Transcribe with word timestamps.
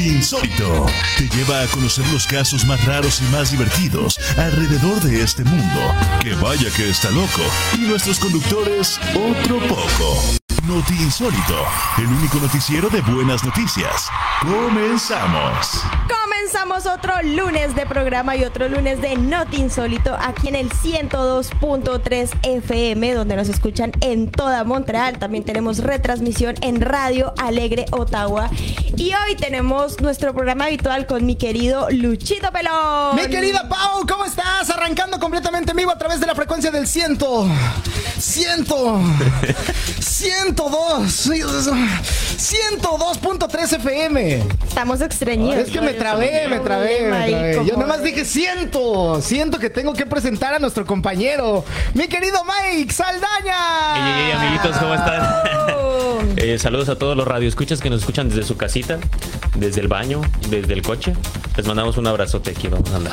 Insólito 0.00 0.86
te 1.18 1.28
lleva 1.28 1.62
a 1.62 1.66
conocer 1.66 2.06
los 2.08 2.26
casos 2.26 2.64
más 2.64 2.84
raros 2.84 3.20
y 3.20 3.24
más 3.32 3.50
divertidos 3.50 4.18
alrededor 4.36 5.00
de 5.00 5.22
este 5.22 5.44
mundo. 5.44 5.80
Que 6.22 6.34
vaya 6.34 6.70
que 6.74 6.88
está 6.88 7.10
loco. 7.10 7.42
Y 7.74 7.80
nuestros 7.80 8.18
conductores, 8.18 8.98
otro 9.14 9.58
poco. 9.68 10.39
Noti 10.70 10.94
Insólito, 10.94 11.66
el 11.98 12.06
único 12.06 12.38
noticiero 12.38 12.88
de 12.90 13.00
buenas 13.00 13.42
noticias. 13.42 14.08
Comenzamos. 14.40 15.82
Comenzamos 16.08 16.86
otro 16.86 17.12
lunes 17.24 17.74
de 17.74 17.86
programa 17.86 18.36
y 18.36 18.44
otro 18.44 18.68
lunes 18.68 19.00
de 19.00 19.16
Noti 19.16 19.56
Insólito 19.56 20.16
aquí 20.20 20.46
en 20.46 20.54
el 20.54 20.70
102.3 20.70 22.30
FM, 22.44 23.14
donde 23.14 23.34
nos 23.34 23.48
escuchan 23.48 23.90
en 24.00 24.30
toda 24.30 24.62
Montreal. 24.62 25.18
También 25.18 25.42
tenemos 25.42 25.78
retransmisión 25.78 26.54
en 26.60 26.80
Radio 26.80 27.34
Alegre 27.42 27.86
Ottawa. 27.90 28.48
Y 28.96 29.12
hoy 29.12 29.34
tenemos 29.36 30.00
nuestro 30.00 30.32
programa 30.34 30.66
habitual 30.66 31.06
con 31.06 31.26
mi 31.26 31.34
querido 31.34 31.88
Luchito 31.90 32.52
Pelón. 32.52 33.16
Mi 33.16 33.26
querida 33.26 33.68
Pau, 33.68 34.06
¿cómo 34.06 34.24
estás? 34.24 34.70
Arrancando 34.70 35.18
completamente 35.18 35.72
en 35.72 35.78
vivo 35.78 35.90
a 35.90 35.98
través 35.98 36.20
de 36.20 36.26
la 36.28 36.36
frecuencia 36.36 36.70
del 36.70 36.86
ciento. 36.86 37.48
Ciento. 38.20 39.02
102. 40.60 41.70
102.3 42.36 43.76
FM. 43.76 44.44
Estamos 44.68 45.00
extrañidos. 45.00 45.56
Es 45.56 45.70
que 45.70 45.80
me 45.80 45.94
trabé, 45.94 46.48
me 46.48 46.60
trabé, 46.60 47.10
me 47.10 47.28
trabé. 47.28 47.66
Yo 47.66 47.76
nada 47.76 47.86
más 47.86 48.02
dije 48.02 48.26
siento. 48.26 49.22
Siento 49.22 49.58
que 49.58 49.70
tengo 49.70 49.94
que 49.94 50.04
presentar 50.04 50.52
a 50.52 50.58
nuestro 50.58 50.84
compañero, 50.84 51.64
mi 51.94 52.08
querido 52.08 52.40
Mike 52.44 52.92
Saldaña. 52.92 53.94
Hey, 53.94 54.12
hey, 54.16 54.32
amiguitos, 54.36 54.76
¿cómo 54.76 54.94
están? 54.94 55.22
Eh, 56.36 56.58
saludos 56.58 56.90
a 56.90 56.96
todos 56.96 57.16
los 57.16 57.26
radioescuchas 57.26 57.80
que 57.80 57.88
nos 57.88 58.00
escuchan 58.00 58.28
desde 58.28 58.42
su 58.44 58.56
casita, 58.56 58.98
desde 59.56 59.80
el 59.80 59.88
baño, 59.88 60.20
desde 60.50 60.74
el 60.74 60.82
coche. 60.82 61.14
Les 61.56 61.66
mandamos 61.66 61.96
un 61.96 62.06
abrazote 62.06 62.50
aquí, 62.50 62.68
vamos 62.68 62.90
a 62.92 62.96
andar. 62.96 63.12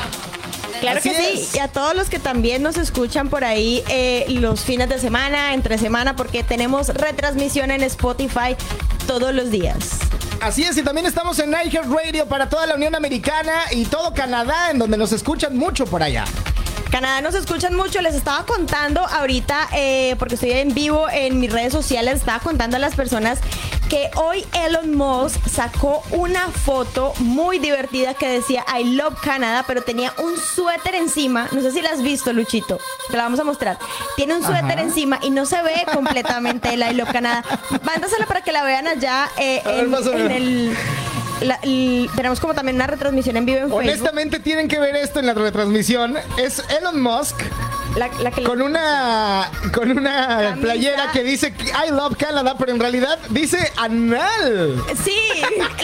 Claro 0.80 1.00
Así 1.00 1.10
que 1.10 1.38
sí, 1.38 1.50
y 1.56 1.60
a 1.60 1.68
todos 1.68 1.96
los 1.96 2.10
que 2.10 2.20
también 2.20 2.62
nos 2.62 2.78
escuchan 2.78 3.30
por 3.30 3.44
ahí 3.44 3.84
eh, 3.90 4.26
los 4.30 4.62
fines 4.62 4.90
de 4.90 5.00
semana, 5.00 5.54
entre 5.54 5.78
semana, 5.78 6.16
porque 6.16 6.44
tenemos 6.44 6.90
retransmisión 6.90 7.72
en 7.72 7.84
Spotify 7.84 8.56
todos 9.08 9.34
los 9.34 9.50
días. 9.50 10.00
Así 10.42 10.64
es, 10.64 10.78
y 10.78 10.84
también 10.84 11.08
estamos 11.08 11.40
en 11.40 11.52
Radio 11.52 12.28
para 12.28 12.48
toda 12.48 12.68
la 12.68 12.76
Unión 12.76 12.94
Americana 12.94 13.54
y 13.72 13.86
todo 13.86 14.14
Canadá, 14.14 14.72
en 14.72 14.78
donde 14.78 14.98
nos 14.98 15.12
escuchan 15.12 15.58
mucho 15.58 15.86
por 15.86 16.04
allá. 16.04 16.26
Canadá 16.92 17.22
nos 17.22 17.36
escuchan 17.36 17.76
mucho, 17.76 18.02
les 18.02 18.16
estaba 18.16 18.46
contando 18.46 19.02
ahorita, 19.02 19.70
eh, 19.74 20.16
porque 20.18 20.36
estoy 20.36 20.52
en 20.52 20.74
vivo 20.74 21.08
en 21.10 21.40
mis 21.40 21.52
redes 21.52 21.74
sociales, 21.74 22.14
les 22.14 22.22
estaba 22.22 22.40
contando 22.40 22.78
a 22.78 22.80
las 22.80 22.96
personas 22.96 23.40
que 23.90 24.10
hoy 24.16 24.46
Elon 24.66 24.96
Musk 24.96 25.48
sacó 25.48 26.04
una 26.12 26.50
foto 26.50 27.14
muy 27.20 27.60
divertida 27.60 28.14
que 28.14 28.28
decía 28.28 28.66
I 28.78 28.96
love 28.96 29.16
Canada, 29.22 29.64
pero 29.66 29.82
tenía 29.82 30.14
un 30.18 30.38
suéter 30.38 30.96
encima, 30.96 31.48
no 31.52 31.62
sé 31.62 31.72
si 31.72 31.82
la 31.82 31.92
has 31.92 32.02
visto 32.02 32.34
Luchito, 32.34 32.80
te 33.10 33.18
la 33.18 33.24
vamos 33.24 33.40
a 33.40 33.44
mostrar, 33.44 33.78
tiene 34.16 34.36
un 34.36 34.44
suéter 34.44 34.80
encima 34.80 35.20
y 35.22 35.30
no 35.30 35.46
se 35.46 35.62
ve 35.62 35.86
completamente 35.94 36.74
el 36.74 36.82
I 36.82 36.94
love 36.94 37.12
Canada, 37.12 37.44
mándasela 37.84 38.26
para 38.26 38.42
que 38.42 38.52
la 38.52 38.64
vean 38.64 38.88
allá 38.88 39.30
eh, 39.38 39.62
en 39.66 40.32
el... 40.32 40.78
la- 41.42 41.60
el- 41.64 42.10
tenemos 42.16 42.40
como 42.40 42.54
también 42.54 42.76
una 42.76 42.88
retransmisión 42.88 43.38
en 43.38 43.46
vivo 43.46 43.58
en 43.58 43.64
Facebook. 43.66 43.80
Honestamente 43.84 44.40
tienen 44.40 44.68
que 44.68 44.80
ver 44.80 44.96
esto 44.96 45.20
en 45.20 45.26
la 45.28 45.34
retransmisión. 45.34 46.18
Es 46.38 46.64
Elon 46.80 47.02
Musk 47.02 47.36
La, 47.96 48.10
la 48.20 48.32
que 48.32 48.42
le- 48.42 48.48
con 48.48 48.62
una 48.62 49.50
con 49.74 49.92
una 49.92 50.28
Camisa. 50.28 50.56
playera 50.62 51.12
que 51.14 51.24
dice 51.24 51.54
I 51.88 51.92
love 51.92 52.16
Canada, 52.18 52.56
pero 52.58 52.72
en 52.72 52.80
realidad 52.80 53.18
dice 53.30 53.72
anal. 53.78 54.84
Sí, 55.04 55.18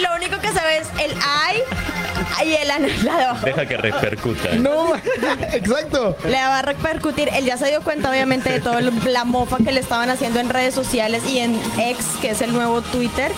lo 0.02 0.16
único 0.16 0.40
que 0.40 0.48
se 0.48 0.54
ve 0.66 0.78
es 0.78 0.88
el 1.04 1.12
I 1.12 2.46
y 2.48 2.54
el 2.56 2.72
anal. 2.72 3.40
Deja 3.44 3.66
que 3.66 3.78
repercuta. 3.78 4.50
No, 4.56 4.94
exacto. 5.54 6.18
Le 6.26 6.34
va 6.36 6.60
a 6.60 6.62
repercutir. 6.62 7.30
Él 7.34 7.46
ya 7.46 7.58
se 7.58 7.68
dio 7.68 7.82
cuenta, 7.82 8.10
obviamente, 8.10 8.50
de 8.52 8.60
toda 8.60 8.82
la 8.82 9.24
mofa 9.24 9.58
que 9.58 9.72
le 9.72 9.80
estaban 9.80 10.10
haciendo 10.10 10.40
en 10.40 10.50
redes 10.50 10.74
sociales 10.76 11.24
y 11.28 11.40
en 11.40 11.60
X, 11.78 12.06
que 12.22 12.32
es 12.32 12.42
el 12.42 12.54
nuevo 12.54 12.82
Twitter. 12.82 13.32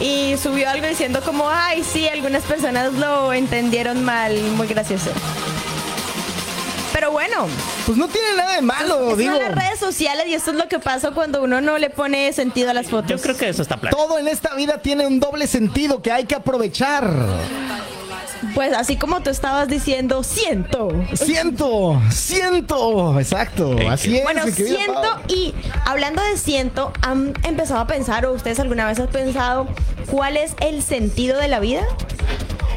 Y 0.00 0.36
subió 0.42 0.68
algo 0.70 0.86
diciendo 0.86 1.20
como, 1.24 1.48
ay, 1.50 1.84
sí, 1.84 2.08
algunas 2.08 2.42
personas 2.44 2.94
lo 2.94 3.32
entendieron 3.32 4.02
mal. 4.04 4.34
Muy 4.56 4.66
gracioso. 4.66 5.10
Pero 6.92 7.12
bueno, 7.12 7.46
Pues 7.86 7.96
no 7.96 8.08
tiene 8.08 8.34
nada 8.36 8.56
de 8.56 8.62
malo, 8.62 9.10
son 9.10 9.18
digo. 9.18 9.32
las 9.38 9.54
redes 9.54 9.78
sociales 9.78 10.26
y 10.26 10.34
esto 10.34 10.50
es 10.50 10.56
lo 10.56 10.68
que 10.68 10.78
pasa 10.78 11.12
cuando 11.12 11.42
uno 11.42 11.60
no 11.60 11.78
le 11.78 11.88
pone 11.88 12.32
sentido 12.32 12.70
a 12.70 12.74
las 12.74 12.88
fotos. 12.88 13.10
Yo 13.10 13.18
creo 13.20 13.36
que 13.36 13.48
eso 13.48 13.62
está 13.62 13.76
plano. 13.78 13.96
Todo 13.96 14.18
en 14.18 14.26
esta 14.28 14.54
vida 14.54 14.78
tiene 14.82 15.06
un 15.06 15.20
doble 15.20 15.46
sentido 15.46 16.02
que 16.02 16.10
hay 16.12 16.24
que 16.24 16.34
aprovechar. 16.34 17.10
Pues 18.54 18.72
así 18.72 18.96
como 18.96 19.20
tú 19.20 19.30
estabas 19.30 19.68
diciendo, 19.68 20.22
siento. 20.22 20.88
Siento, 21.14 22.00
siento, 22.10 23.18
exacto. 23.18 23.76
Así 23.88 24.16
es. 24.16 24.22
Bueno, 24.22 24.42
siento 24.46 25.02
Pau. 25.02 25.20
y 25.28 25.54
hablando 25.84 26.22
de 26.22 26.36
siento, 26.36 26.92
¿han 27.02 27.34
empezado 27.42 27.80
a 27.80 27.86
pensar 27.86 28.26
o 28.26 28.32
ustedes 28.32 28.58
alguna 28.60 28.86
vez 28.86 28.98
han 28.98 29.08
pensado 29.08 29.68
cuál 30.10 30.36
es 30.36 30.54
el 30.60 30.82
sentido 30.82 31.38
de 31.38 31.48
la 31.48 31.60
vida? 31.60 31.82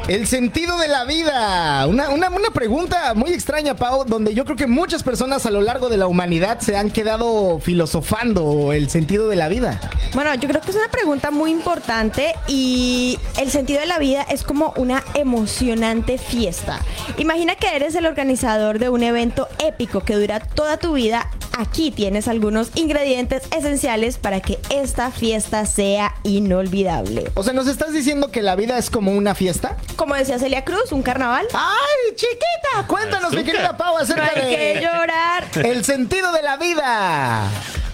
El 0.06 0.26
sentido 0.26 0.76
de 0.76 0.86
la 0.86 1.06
vida. 1.06 1.86
Una, 1.86 2.10
una, 2.10 2.28
una 2.28 2.50
pregunta 2.50 3.14
muy 3.14 3.32
extraña, 3.32 3.74
Pau, 3.74 4.04
donde 4.04 4.34
yo 4.34 4.44
creo 4.44 4.54
que 4.54 4.66
muchas 4.66 5.02
personas 5.02 5.46
a 5.46 5.50
lo 5.50 5.62
largo 5.62 5.88
de 5.88 5.96
la 5.96 6.06
humanidad 6.06 6.60
se 6.60 6.76
han 6.76 6.90
quedado 6.90 7.58
filosofando 7.58 8.74
el 8.74 8.90
sentido 8.90 9.28
de 9.28 9.36
la 9.36 9.48
vida. 9.48 9.80
Bueno, 10.12 10.34
yo 10.34 10.46
creo 10.46 10.60
que 10.60 10.72
es 10.72 10.76
una 10.76 10.90
pregunta 10.90 11.30
muy 11.30 11.50
importante 11.50 12.34
y 12.46 13.18
el 13.40 13.50
sentido 13.50 13.80
de 13.80 13.86
la 13.86 13.98
vida 13.98 14.26
es 14.28 14.42
como 14.42 14.74
una 14.76 15.02
emocionante 15.14 16.18
fiesta. 16.18 16.80
Imagina 17.16 17.56
que 17.56 17.74
eres 17.74 17.94
el 17.94 18.04
organizador 18.04 18.78
de 18.78 18.90
un 18.90 19.02
evento 19.02 19.48
épico 19.58 20.00
que 20.00 20.16
dura 20.16 20.38
toda 20.38 20.76
tu 20.76 20.92
vida. 20.92 21.30
Aquí 21.56 21.92
tienes 21.92 22.28
algunos 22.28 22.72
ingredientes 22.74 23.44
esenciales 23.56 24.18
para 24.18 24.40
que 24.40 24.58
esta 24.70 25.12
fiesta 25.12 25.64
sea 25.66 26.14
inolvidable. 26.24 27.30
O 27.34 27.44
sea, 27.44 27.52
¿nos 27.52 27.68
estás 27.68 27.92
diciendo 27.92 28.32
que 28.32 28.42
la 28.42 28.56
vida 28.56 28.76
es 28.76 28.90
como 28.90 29.12
una 29.12 29.36
fiesta? 29.36 29.76
Como 29.96 30.14
decía 30.14 30.38
Celia 30.38 30.64
Cruz, 30.64 30.92
un 30.92 31.02
carnaval. 31.02 31.46
¡Ay, 31.52 32.14
chiquita! 32.16 32.86
Cuéntanos, 32.86 33.32
mi 33.32 33.44
querida 33.44 33.76
Pau, 33.76 33.96
acerca 33.96 34.30
hay 34.34 34.54
que 34.54 34.80
llorar. 34.82 35.44
el 35.54 35.84
sentido 35.84 36.32
de 36.32 36.42
la 36.42 36.56
vida. 36.56 37.48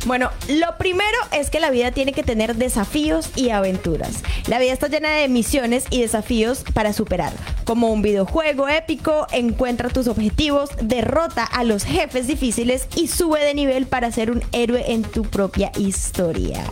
Bueno, 0.06 0.30
lo 0.48 0.78
primero 0.78 1.18
es 1.30 1.50
que 1.50 1.60
la 1.60 1.68
vida 1.68 1.90
tiene 1.90 2.14
que 2.14 2.22
tener 2.22 2.56
desafíos 2.56 3.30
y 3.36 3.50
aventuras. 3.50 4.22
La 4.46 4.58
vida 4.58 4.72
está 4.72 4.88
llena 4.88 5.10
de 5.10 5.28
misiones 5.28 5.84
y 5.90 6.00
desafíos 6.00 6.64
para 6.72 6.94
superar. 6.94 7.32
Como 7.64 7.88
un 7.88 8.00
videojuego 8.00 8.66
épico, 8.68 9.26
encuentra 9.30 9.90
tus 9.90 10.08
objetivos, 10.08 10.70
derrota 10.80 11.44
a 11.44 11.64
los 11.64 11.84
jefes 11.84 12.26
difíciles 12.26 12.88
y 12.96 13.08
sube 13.08 13.44
de 13.44 13.52
nivel 13.52 13.86
para 13.86 14.10
ser 14.10 14.30
un 14.30 14.42
héroe 14.52 14.90
en 14.90 15.02
tu 15.02 15.22
propia 15.24 15.70
historia. 15.76 16.64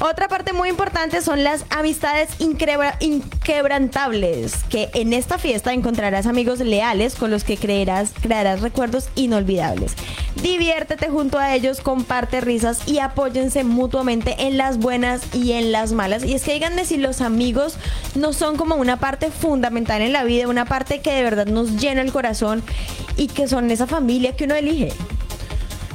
Otra 0.00 0.28
parte 0.28 0.52
muy 0.52 0.68
importante 0.68 1.22
son 1.22 1.44
las 1.44 1.64
amistades 1.70 2.28
inquebrantables, 2.40 4.64
que 4.64 4.90
en 4.92 5.12
esta 5.12 5.38
fiesta 5.38 5.72
encontrarás 5.72 6.26
amigos 6.26 6.58
leales 6.58 7.14
con 7.14 7.30
los 7.30 7.44
que 7.44 7.56
creerás, 7.56 8.10
crearás 8.20 8.60
recuerdos 8.60 9.08
inolvidables. 9.14 9.94
Diviértete 10.42 11.08
junto 11.08 11.38
a 11.38 11.54
ellos, 11.54 11.80
comparte 11.80 12.40
risas 12.40 12.88
y 12.88 12.98
apóyense 12.98 13.62
mutuamente 13.62 14.34
en 14.40 14.58
las 14.58 14.78
buenas 14.78 15.22
y 15.32 15.52
en 15.52 15.70
las 15.70 15.92
malas. 15.92 16.24
Y 16.24 16.34
es 16.34 16.42
que 16.42 16.54
díganme 16.54 16.84
si 16.84 16.96
los 16.96 17.20
amigos 17.20 17.76
no 18.16 18.32
son 18.32 18.56
como 18.56 18.74
una 18.74 18.98
parte 18.98 19.30
fundamental 19.30 20.02
en 20.02 20.12
la 20.12 20.24
vida, 20.24 20.48
una 20.48 20.64
parte 20.64 21.00
que 21.00 21.12
de 21.12 21.22
verdad 21.22 21.46
nos 21.46 21.80
llena 21.80 22.02
el 22.02 22.12
corazón 22.12 22.64
y 23.16 23.28
que 23.28 23.46
son 23.46 23.70
esa 23.70 23.86
familia 23.86 24.36
que 24.36 24.44
uno 24.44 24.56
elige. 24.56 24.92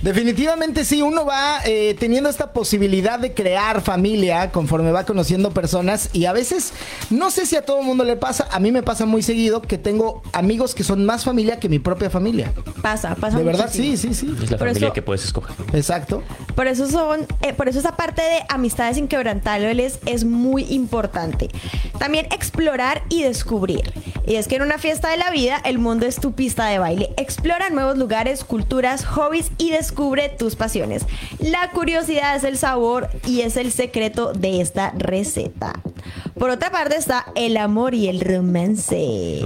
Definitivamente 0.01 0.85
sí, 0.85 1.01
uno 1.01 1.25
va 1.25 1.59
eh, 1.65 1.95
teniendo 1.99 2.29
esta 2.29 2.53
posibilidad 2.53 3.19
de 3.19 3.33
crear 3.33 3.81
familia 3.81 4.49
conforme 4.51 4.91
va 4.91 5.05
conociendo 5.05 5.51
personas 5.51 6.09
y 6.13 6.25
a 6.25 6.31
veces, 6.31 6.72
no 7.09 7.31
sé 7.31 7.46
si 7.46 7.57
a 7.57 7.66
todo 7.66 7.81
el 7.81 7.85
mundo 7.85 8.05
le 8.05 8.16
pasa, 8.16 8.47
a 8.51 8.59
mí 8.59 8.72
me 8.72 8.81
pasa 8.81 9.05
muy 9.05 9.22
seguido 9.22 9.61
que 9.61 9.78
tengo 9.78 10.22
amigos 10.31 10.73
que 10.73 10.84
son 10.85 11.05
más 11.05 11.25
familia 11.25 11.59
que 11.59 11.67
mi 11.67 11.79
propia 11.79 12.09
familia. 12.09 12.53
Pasa, 12.81 13.16
pasa 13.16 13.37
De 13.40 13.43
verdad, 13.43 13.66
muchísimo. 13.66 14.13
sí, 14.13 14.25
sí, 14.25 14.35
sí. 14.37 14.43
Es 14.43 14.51
la 14.51 14.57
Por 14.57 14.67
familia 14.69 14.87
eso- 14.87 14.93
que 14.93 15.01
puedes 15.01 15.25
escoger. 15.25 15.53
Exacto. 15.73 16.23
Por 16.55 16.67
eso 16.67 16.87
son, 16.90 17.28
eh, 17.41 17.53
por 17.53 17.67
eso 17.67 17.79
esa 17.79 17.97
parte 17.97 18.22
de 18.22 18.40
amistades 18.47 18.97
inquebrantables 18.97 19.99
es 20.05 20.23
muy 20.23 20.63
importante. 20.69 21.49
También 21.99 22.25
explorar 22.31 23.03
y 23.09 23.23
descubrir. 23.23 23.91
Y 24.25 24.35
es 24.35 24.47
que 24.47 24.55
en 24.55 24.61
una 24.61 24.78
fiesta 24.78 25.09
de 25.09 25.17
la 25.17 25.29
vida 25.31 25.57
el 25.66 25.78
mundo 25.79 26.05
es 26.05 26.16
tu 26.22 26.31
pista 26.31 26.67
de 26.67 26.79
baile. 26.79 27.09
Explora 27.17 27.69
nuevos 27.69 27.97
lugares, 27.97 28.43
culturas, 28.45 29.03
hobbies 29.05 29.52
y 29.57 29.72
descubre 29.72 29.89
descubre 29.90 30.30
tus 30.30 30.56
pasiones. 30.56 31.03
La 31.40 31.72
curiosidad 31.72 32.36
es 32.36 32.44
el 32.44 32.59
sabor 32.59 33.09
y 33.26 33.41
es 33.41 33.58
el 33.58 33.72
secreto 33.72 34.34
de 34.34 34.62
esta 34.62 34.94
receta. 34.96 35.74
Por 36.38 36.52
otra 36.52 36.70
parte 36.70 36.96
está 36.96 37.26
el 37.36 37.58
amor 37.58 37.96
y 37.96 38.08
el 38.08 38.22
romance. 38.22 39.41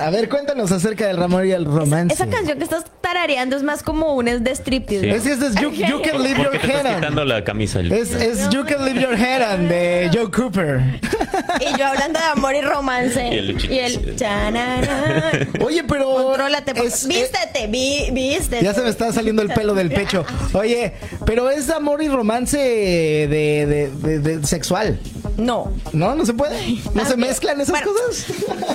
A 0.00 0.10
ver, 0.10 0.28
cuéntanos 0.28 0.70
acerca 0.70 1.06
del 1.08 1.20
amor 1.20 1.44
y 1.44 1.52
el 1.52 1.64
romance. 1.64 2.14
Esa 2.14 2.28
canción 2.28 2.58
que 2.58 2.64
estás 2.64 2.84
tarareando 3.00 3.56
es 3.56 3.62
más 3.64 3.82
como 3.82 4.14
un 4.14 4.28
es 4.28 4.44
de 4.44 4.52
striptease. 4.52 5.10
Es, 5.10 5.26
es, 5.26 5.42
es 5.42 5.54
you, 5.56 5.72
Can 6.02 6.22
Leave 6.22 6.36
¿Por 6.36 6.52
Your 6.52 6.70
Head 6.70 6.86
On. 6.86 7.92
Es, 7.92 8.48
You 8.50 8.64
Can 8.64 8.84
Leave 8.84 9.00
Your 9.00 9.14
Head 9.14 9.54
On 9.54 9.68
de 9.68 10.10
Joe 10.12 10.30
Cooper. 10.30 11.00
Y 11.60 11.78
yo 11.78 11.86
hablando 11.86 12.18
de 12.20 12.26
amor 12.26 12.54
y 12.54 12.60
romance. 12.60 13.28
Y 13.28 13.78
el 13.78 14.16
Y. 14.16 15.62
Oye, 15.62 15.84
pero. 15.84 16.12
Contrólate, 16.12 16.74
por- 16.74 16.90
es- 16.94 17.06
vístete, 17.06 17.66
vi- 17.68 18.10
vístete. 18.12 18.64
Ya 18.64 18.74
se 18.74 18.82
me 18.82 18.88
está 18.90 19.12
saliendo 19.12 19.42
el 19.42 19.48
pelo 19.48 19.74
del 19.74 19.90
pecho. 19.90 20.24
Oye, 20.52 20.94
pero 21.26 21.50
es 21.50 21.70
amor 21.70 22.02
y 22.02 22.08
romance 22.08 22.58
de, 22.58 23.26
de- 23.66 23.90
de- 23.90 24.18
de 24.18 24.46
sexual. 24.46 24.98
No. 25.38 25.72
¿No? 25.94 26.14
¿No 26.14 26.26
se 26.26 26.34
puede? 26.34 26.56
¿No 26.94 27.06
se 27.06 27.16
mezclan 27.16 27.58
esas 27.60 27.70
Bueno, 27.82 27.92
cosas? 28.06 28.26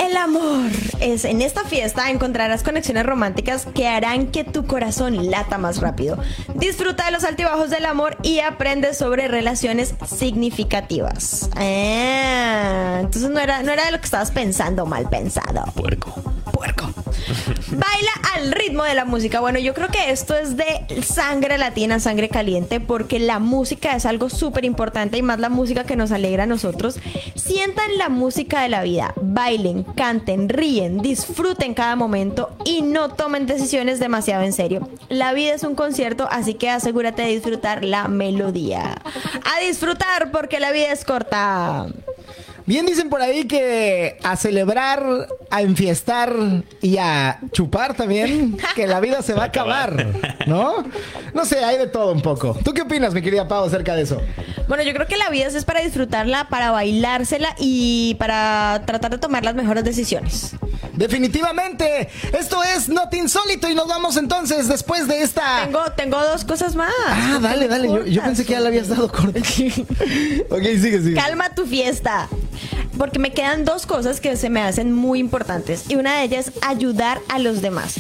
El 0.02 0.18
amor 0.18 0.72
es 1.00 1.24
en 1.24 1.42
esta 1.44 1.64
fiesta 1.64 2.10
encontrarás 2.10 2.64
conexiones 2.64 3.06
románticas 3.06 3.68
que 3.76 3.88
harán 3.88 4.28
que 4.28 4.44
tu 4.44 4.66
corazón 4.66 5.30
lata 5.30 5.60
más 5.60 5.78
rápido. 5.82 6.18
Disfruta 6.56 7.06
de 7.06 7.12
los 7.12 7.24
altibajos 7.26 7.70
del 7.70 7.86
amor 7.86 8.18
y 8.24 8.40
aprende 8.40 8.96
sobre 8.96 9.28
relaciones 9.28 9.94
significativas. 10.18 11.50
Ah, 11.56 12.98
entonces 13.02 13.30
no 13.30 13.40
era, 13.40 13.62
no 13.62 13.72
era 13.72 13.86
de 13.86 13.92
lo 13.92 14.00
que 14.00 14.06
estabas 14.06 14.32
pensando, 14.32 14.86
mal 14.88 15.08
pensado. 15.10 15.64
Puerco. 15.76 16.16
Baila 17.72 18.12
al 18.36 18.52
ritmo 18.52 18.84
de 18.84 18.94
la 18.94 19.06
música. 19.06 19.40
Bueno, 19.40 19.60
yo 19.60 19.74
creo 19.74 19.90
que 19.90 20.12
esto 20.12 20.36
es 20.36 20.58
de 20.58 20.86
sangre 21.04 21.58
latina, 21.58 22.00
sangre 22.00 22.30
caliente, 22.30 22.80
porque 22.80 23.20
la 23.20 23.40
música 23.40 23.96
es 23.96 24.06
algo 24.06 24.30
súper 24.30 24.66
importante 24.66 25.18
y 25.18 25.22
más 25.22 25.40
la 25.40 25.50
música 25.50 25.84
que 25.84 25.96
nos 25.96 26.12
alegra 26.12 26.44
a 26.44 26.48
nosotros. 26.48 27.00
Sientan 27.36 27.98
la 27.98 28.10
música 28.10 28.62
de 28.62 28.70
la 28.70 28.84
vida, 28.84 29.14
bailen, 29.22 29.84
canten, 29.84 30.50
ríen, 30.50 31.02
disfruten 31.02 31.74
cada 31.74 31.96
momento 31.96 32.56
y 32.66 32.82
no 32.82 33.10
tomen 33.10 33.48
decisiones 33.48 34.00
demasiado 34.00 34.44
en 34.44 34.54
serio. 34.54 34.90
La 35.10 35.34
vida 35.34 35.54
es 35.54 35.64
un 35.64 35.76
concierto, 35.76 36.28
así 36.32 36.54
que 36.54 36.70
asegúrate 36.70 37.24
de 37.24 37.30
disfrutar 37.30 37.84
la 37.84 38.08
melodía. 38.08 39.02
A 39.44 39.60
disfrutar 39.62 40.32
porque 40.32 40.60
la 40.60 40.72
vida 40.72 40.92
es 40.92 41.04
corta. 41.04 41.88
Bien 42.68 42.86
dicen 42.86 43.10
por 43.10 43.22
ahí 43.22 43.46
que 43.46 44.18
a 44.24 44.36
celebrar, 44.36 45.30
a 45.50 45.62
enfiestar 45.62 46.36
y 46.82 46.98
a 46.98 47.40
chupar 47.54 47.94
también, 47.94 48.58
que 48.76 48.88
la 48.88 49.00
vida 49.00 49.22
se 49.22 49.34
va 49.34 49.44
a 49.44 49.46
acabar, 49.48 50.06
¿no? 50.48 50.84
No 51.34 51.46
sé, 51.46 51.64
hay 51.64 51.78
de 51.78 51.88
todo 51.88 52.12
un 52.12 52.22
poco. 52.22 52.58
¿Tú 52.66 52.74
qué 52.74 52.82
opinas, 52.82 53.14
mi 53.14 53.22
querida 53.22 53.48
Pau, 53.48 53.64
acerca 53.64 53.96
de 53.96 54.02
eso? 54.02 54.22
Bueno, 54.68 54.84
yo 54.84 54.94
creo 54.94 55.08
que 55.08 55.16
la 55.16 55.30
vida 55.30 55.48
es 55.48 55.64
para 55.64 55.80
disfrutarla, 55.80 56.50
para 56.50 56.72
bailársela 56.72 57.56
y 57.58 58.16
para 58.20 58.84
tratar 58.86 59.12
de 59.12 59.18
tomar 59.18 59.46
las 59.46 59.56
mejores 59.56 59.86
decisiones. 59.86 60.52
Definitivamente, 60.98 62.10
esto 62.38 62.62
es 62.64 62.90
Not 62.90 63.14
Insólito 63.14 63.70
y 63.70 63.76
nos 63.76 63.88
vamos 63.88 64.18
entonces 64.18 64.68
después 64.68 65.08
de 65.08 65.22
esta... 65.22 65.64
Tengo, 65.64 65.84
tengo 65.96 66.20
dos 66.20 66.44
cosas 66.44 66.76
más. 66.76 66.92
Ah, 67.08 67.40
dale, 67.42 67.70
dale, 67.70 67.88
yo, 67.88 68.06
yo 68.06 68.22
pensé 68.24 68.44
que 68.44 68.54
ya 68.54 68.60
le 68.60 68.68
habías 68.68 68.90
dado 68.90 69.10
corte. 69.10 69.40
ok, 69.40 70.64
sigue, 70.64 71.00
sigue. 71.02 71.14
Calma 71.14 71.56
tu 71.56 71.66
fiesta. 71.66 72.28
Porque 72.98 73.20
me 73.20 73.32
quedan 73.32 73.66
dos 73.66 73.86
cosas 73.86 74.20
que 74.20 74.36
se 74.36 74.50
me 74.50 74.62
hacen 74.62 74.92
muy 74.94 75.20
importantes. 75.20 75.90
Y 75.90 75.96
una 75.96 76.18
de 76.18 76.24
ellas 76.24 76.52
ayudar 76.62 77.22
a 77.30 77.40
los 77.40 77.62
demás. 77.62 77.96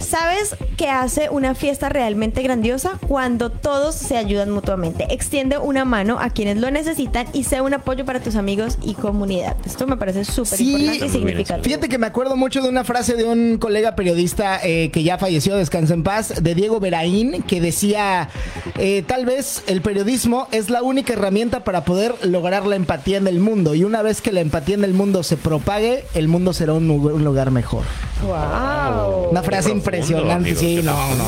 ¿Sabes 0.00 0.56
qué 0.76 0.88
hace 0.88 1.28
una 1.30 1.54
fiesta 1.54 1.88
realmente 1.88 2.42
grandiosa? 2.42 2.98
Cuando 3.06 3.50
todos 3.50 3.94
se 3.94 4.16
ayudan 4.16 4.50
mutuamente. 4.50 5.06
Extiende 5.10 5.58
una 5.58 5.84
mano 5.84 6.18
a 6.18 6.30
quienes 6.30 6.56
lo 6.56 6.70
necesitan 6.70 7.26
y 7.32 7.44
sea 7.44 7.62
un 7.62 7.74
apoyo 7.74 8.04
para 8.04 8.18
tus 8.20 8.34
amigos 8.34 8.78
y 8.82 8.94
comunidad. 8.94 9.56
Esto 9.64 9.86
me 9.86 9.96
parece 9.96 10.24
súper 10.24 10.58
Sí, 10.58 10.72
importante 10.72 11.06
y 11.06 11.08
significativo. 11.10 11.64
Fíjate 11.64 11.88
que 11.88 11.98
me 11.98 12.06
acuerdo 12.06 12.34
mucho 12.36 12.62
de 12.62 12.68
una 12.70 12.82
frase 12.82 13.14
de 13.14 13.24
un 13.24 13.58
colega 13.58 13.94
periodista 13.94 14.58
eh, 14.64 14.90
que 14.90 15.02
ya 15.02 15.18
falleció, 15.18 15.54
descansa 15.56 15.94
en 15.94 16.02
paz, 16.02 16.42
de 16.42 16.54
Diego 16.54 16.80
Beraín, 16.80 17.42
que 17.42 17.60
decía, 17.60 18.30
eh, 18.78 19.04
tal 19.06 19.26
vez 19.26 19.62
el 19.66 19.82
periodismo 19.82 20.48
es 20.50 20.70
la 20.70 20.82
única 20.82 21.12
herramienta 21.12 21.62
para 21.62 21.84
poder 21.84 22.14
lograr 22.26 22.66
la 22.66 22.76
empatía 22.76 23.18
en 23.18 23.26
el 23.26 23.38
mundo. 23.38 23.74
Y 23.74 23.84
una 23.84 24.02
vez 24.02 24.22
que 24.22 24.32
la 24.32 24.40
empatía 24.40 24.74
en 24.76 24.84
el 24.84 24.94
mundo 24.94 25.22
se 25.22 25.36
propague, 25.36 26.04
el 26.14 26.26
mundo 26.26 26.52
será 26.52 26.72
un, 26.72 26.88
lugar- 26.88 27.14
un 27.14 27.24
lugar 27.24 27.50
mejor. 27.50 27.84
Wow. 28.22 29.30
Una 29.30 29.42
frase 29.42 29.68
profundo, 29.70 29.84
impresionante, 29.98 30.50
amigo, 30.50 30.60
sí, 30.60 30.80
no, 30.82 31.14
no. 31.16 31.24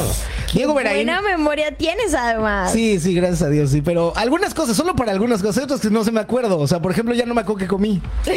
Diego 0.53 0.75
Beraín. 0.75 1.07
Buena 1.07 1.23
memoria 1.23 1.73
tienes 1.73 2.15
además. 2.15 2.73
Sí, 2.73 3.01
sí, 3.01 3.15
gracias 3.15 3.43
a 3.43 3.49
Dios, 3.49 3.71
sí, 3.71 3.81
pero 3.83 4.13
algunas 4.17 4.55
cosas, 4.55 4.77
solo 4.77 4.95
para 4.95 5.13
algunas 5.13 5.43
cosas, 5.43 5.65
otras 5.65 5.81
que 5.81 5.91
no 5.91 6.05
se 6.05 6.13
me 6.13 6.21
acuerdo. 6.21 6.59
O 6.59 6.67
sea, 6.67 6.81
por 6.83 6.93
ejemplo, 6.93 7.15
ya 7.15 7.25
no 7.27 7.35
me 7.35 7.41
acuerdo 7.41 7.59
que 7.61 7.69
comí. 7.69 8.03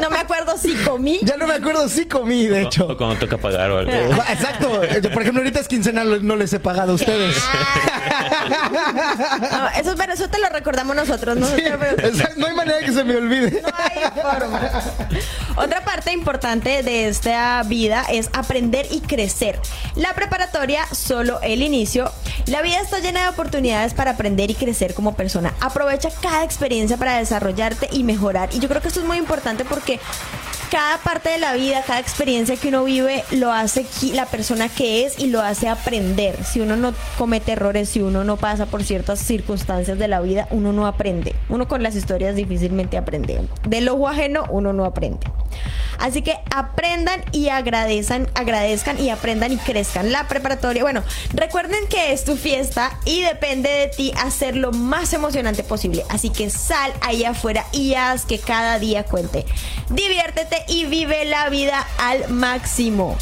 No 0.00 0.10
me 0.10 0.18
acuerdo 0.18 0.56
si 0.58 0.74
comí. 0.76 1.20
Ya 1.22 1.36
no 1.36 1.46
me 1.46 1.54
acuerdo 1.54 1.88
si 1.88 2.06
comí, 2.06 2.46
de 2.46 2.64
O 2.64 2.66
hecho. 2.66 2.96
cuando 2.96 3.16
toca 3.16 3.38
pagar 3.38 3.70
o 3.70 3.78
algo. 3.78 3.92
Va, 4.16 4.24
Exacto. 4.32 4.80
Por 5.12 5.22
ejemplo, 5.22 5.40
ahorita 5.42 5.60
es 5.60 5.68
quincenal, 5.68 6.26
no 6.26 6.36
les 6.36 6.52
he 6.52 6.60
pagado 6.60 6.92
a 6.92 6.94
ustedes. 6.94 7.36
No, 8.44 9.68
eso, 9.80 9.94
pero 9.96 10.12
eso 10.12 10.28
te 10.28 10.38
lo 10.38 10.48
recordamos 10.48 10.94
nosotros, 10.96 11.36
no, 11.36 11.46
Sí, 11.46 11.56
te 11.62 11.78
preocupes. 11.78 12.04
exacto, 12.10 12.34
no 12.40 12.46
hay 12.46 12.54
manera 12.54 12.78
que 12.80 12.92
se 12.92 13.04
me 13.04 13.16
olvide. 13.16 13.62
No 13.62 13.68
hay 13.76 14.22
forma. 14.22 14.60
Otra 15.56 15.84
parte 15.84 16.12
importante 16.12 16.82
de 16.82 17.08
esta 17.08 17.62
vida 17.64 18.04
es 18.10 18.28
aprender 18.32 18.86
y 18.90 19.00
crecer. 19.00 19.58
La 19.94 20.12
preparatoria, 20.14 20.86
solo 20.92 21.40
el 21.42 21.62
inicio. 21.62 22.10
La 22.46 22.60
vida 22.62 22.80
está 22.80 22.98
llena 22.98 23.22
de 23.22 23.28
oportunidades 23.28 23.94
para 23.94 24.12
aprender 24.12 24.50
y 24.50 24.54
crecer 24.54 24.94
como 24.94 25.14
persona. 25.14 25.54
Aprovecha 25.60 26.10
cada 26.20 26.44
experiencia 26.44 26.96
para 26.96 27.16
desarrollarte 27.18 27.88
y 27.92 28.02
mejorar. 28.02 28.50
Y 28.52 28.58
yo 28.58 28.68
creo 28.68 28.82
que 28.82 28.88
esto 28.88 29.00
es 29.00 29.06
muy 29.06 29.16
importante 29.18 29.33
porque 29.64 30.00
cada 30.70 30.98
parte 30.98 31.30
de 31.30 31.38
la 31.38 31.54
vida, 31.54 31.82
cada 31.86 32.00
experiencia 32.00 32.56
que 32.56 32.68
uno 32.68 32.84
vive, 32.84 33.24
lo 33.32 33.52
hace 33.52 33.86
la 34.12 34.26
persona 34.26 34.68
que 34.68 35.04
es 35.04 35.18
y 35.18 35.26
lo 35.26 35.40
hace 35.40 35.68
aprender. 35.68 36.44
Si 36.44 36.60
uno 36.60 36.76
no 36.76 36.94
comete 37.18 37.52
errores, 37.52 37.88
si 37.88 38.00
uno 38.00 38.24
no 38.24 38.36
pasa 38.36 38.66
por 38.66 38.84
ciertas 38.84 39.20
circunstancias 39.20 39.98
de 39.98 40.08
la 40.08 40.20
vida, 40.20 40.48
uno 40.50 40.72
no 40.72 40.86
aprende. 40.86 41.34
Uno 41.48 41.68
con 41.68 41.82
las 41.82 41.94
historias 41.94 42.36
difícilmente 42.36 42.96
aprende. 42.96 43.40
Del 43.66 43.88
ojo 43.88 44.08
ajeno, 44.08 44.44
uno 44.50 44.72
no 44.72 44.84
aprende. 44.84 45.26
Así 45.98 46.22
que 46.22 46.36
aprendan 46.54 47.24
y 47.32 47.48
agradezcan, 47.48 48.28
agradezcan 48.34 49.00
y 49.00 49.10
aprendan 49.10 49.52
y 49.52 49.56
crezcan. 49.56 50.12
La 50.12 50.28
preparatoria, 50.28 50.82
bueno, 50.82 51.02
recuerden 51.32 51.86
que 51.88 52.12
es 52.12 52.24
tu 52.24 52.36
fiesta 52.36 52.98
y 53.04 53.22
depende 53.22 53.70
de 53.70 53.88
ti 53.88 54.12
hacer 54.18 54.56
lo 54.56 54.72
más 54.72 55.12
emocionante 55.12 55.62
posible. 55.62 56.04
Así 56.08 56.30
que 56.30 56.50
sal 56.50 56.92
ahí 57.00 57.24
afuera 57.24 57.66
y 57.72 57.94
haz 57.94 58.26
que 58.26 58.38
cada 58.38 58.78
día 58.78 59.04
cuente. 59.04 59.44
Diviértete 59.90 60.63
y 60.68 60.84
vive 60.86 61.24
la 61.24 61.48
vida 61.48 61.86
al 61.98 62.28
máximo. 62.28 63.16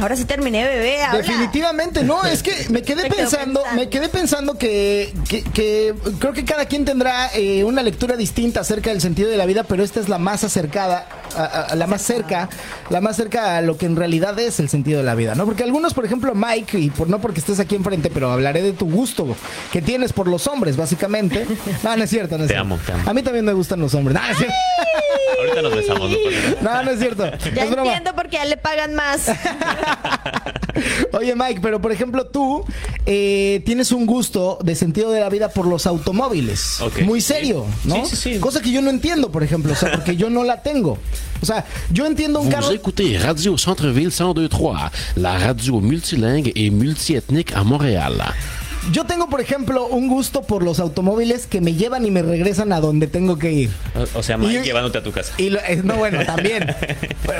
Ahora 0.00 0.16
sí 0.16 0.24
terminé, 0.24 0.64
bebé. 0.64 1.02
habla. 1.02 1.18
Definitivamente, 1.18 2.02
no, 2.02 2.24
es 2.24 2.42
que 2.42 2.52
me 2.70 2.82
quedé 2.82 3.02
pensando, 3.10 3.60
pensando. 3.62 3.80
me 3.80 3.88
quedé 3.88 4.08
pensando 4.08 4.58
que, 4.58 5.14
que- 5.28 5.42
que 5.44 5.94
creo 6.18 6.32
que 6.32 6.44
cada 6.44 6.66
quien 6.66 6.84
tendrá 6.84 7.30
eh, 7.34 7.62
una 7.64 7.82
lectura 7.82 8.16
distinta 8.16 8.60
acerca 8.60 8.90
del 8.90 9.00
sentido 9.00 9.30
de 9.30 9.36
la 9.36 9.46
vida, 9.46 9.62
pero 9.64 9.84
esta 9.84 10.00
es 10.00 10.08
la 10.08 10.18
más 10.18 10.42
acercada, 10.44 11.06
a, 11.36 11.42
a- 11.44 11.62
a 11.66 11.74
la 11.76 11.86
más 11.86 12.02
cerca, 12.02 12.48
la 12.90 13.00
más 13.00 13.16
cerca 13.16 13.56
a 13.56 13.60
lo 13.62 13.76
que 13.76 13.86
en 13.86 13.94
realidad 13.96 14.38
es 14.40 14.58
el 14.60 14.68
sentido 14.68 14.98
de 14.98 15.04
la 15.04 15.14
vida, 15.14 15.34
¿no? 15.36 15.44
Porque 15.46 15.62
algunos, 15.62 15.94
por 15.94 16.04
ejemplo, 16.04 16.34
Mike, 16.34 16.78
y 16.78 16.90
por 16.90 17.08
no 17.08 17.20
porque 17.20 17.40
estés 17.40 17.60
aquí 17.60 17.74
enfrente, 17.76 18.10
pero 18.10 18.30
hablaré 18.32 18.62
de 18.62 18.72
tu 18.72 18.90
gusto 18.90 19.36
que 19.72 19.80
tienes 19.80 20.12
por 20.12 20.26
los 20.28 20.46
hombres, 20.48 20.76
básicamente. 20.76 21.46
No, 21.82 21.94
no 21.96 22.04
es 22.04 22.10
cierto, 22.10 22.36
no 22.38 22.44
es 22.44 22.48
Te 22.48 22.54
cierto. 22.54 22.62
amo, 22.74 22.78
te 22.84 22.92
amo. 22.92 23.10
A 23.10 23.12
mí 23.14 23.22
también 23.22 23.44
me 23.44 23.52
gustan 23.52 23.78
los 23.80 23.94
hombres. 23.94 24.14
No, 24.18 24.22
no 24.26 24.30
es 24.32 24.38
cierto. 24.38 24.54
Ahorita 25.38 25.62
nos 25.62 25.76
besamos, 25.76 26.10
¿no? 26.10 26.16
No, 26.62 26.82
no 26.82 26.90
es 26.90 26.98
cierto. 26.98 27.24
Ya 27.54 27.64
es 27.64 27.72
entiendo 27.72 28.14
por 28.14 28.28
qué 28.28 28.38
a 28.38 28.42
él 28.44 28.50
le 28.50 28.56
pagan 28.56 28.94
más. 28.94 29.26
Oye, 31.12 31.34
Mike, 31.34 31.60
pero 31.62 31.80
por 31.80 31.92
ejemplo, 31.92 32.26
tú 32.26 32.64
eh, 33.06 33.62
tienes 33.64 33.92
un 33.92 34.06
gusto 34.06 34.58
de 34.62 34.74
sentido 34.74 35.10
de 35.10 35.20
la 35.20 35.28
vida 35.28 35.48
por 35.48 35.66
los 35.66 35.86
automóviles. 35.86 36.80
Ok. 36.80 37.02
Muy 37.02 37.20
serio, 37.20 37.66
¿no? 37.84 38.04
Sí, 38.06 38.16
sí, 38.16 38.34
sí. 38.34 38.40
Cosa 38.40 38.60
que 38.60 38.72
yo 38.72 38.82
no 38.82 38.90
entiendo, 38.90 39.30
por 39.30 39.42
ejemplo, 39.42 39.72
o 39.72 39.76
sea, 39.76 39.92
porque 39.92 40.16
yo 40.16 40.30
no 40.30 40.44
la 40.44 40.62
tengo. 40.62 40.98
O 41.42 41.46
sea, 41.46 41.64
yo 41.90 42.06
entiendo 42.06 42.40
un 42.40 42.48
carro. 42.48 42.66
Vous 42.66 42.74
écoutez 42.74 43.18
Radio 43.18 43.56
Centre-Ville 43.56 44.10
1023, 44.10 44.90
la 45.16 45.38
radio 45.38 45.80
multilingue 45.80 46.52
et 46.54 46.70
multiethnique 46.70 47.52
à 47.54 47.62
Montréal. 47.64 48.34
Yo 48.92 49.04
tengo, 49.04 49.28
por 49.28 49.40
ejemplo, 49.40 49.86
un 49.86 50.08
gusto 50.08 50.42
por 50.42 50.62
los 50.62 50.78
automóviles 50.78 51.46
que 51.46 51.60
me 51.60 51.72
llevan 51.74 52.04
y 52.04 52.10
me 52.10 52.22
regresan 52.22 52.72
a 52.72 52.80
donde 52.80 53.06
tengo 53.06 53.38
que 53.38 53.50
ir. 53.52 53.70
O, 54.14 54.18
o 54.18 54.22
sea, 54.22 54.36
Mike 54.36 54.60
Y- 54.60 54.64
llevándote 54.64 54.98
a 54.98 55.02
tu 55.02 55.10
casa. 55.10 55.32
Y 55.38 55.50
lo- 55.50 55.58
eh, 55.60 55.80
no, 55.82 55.94
bueno, 55.94 56.18
también. 56.26 56.66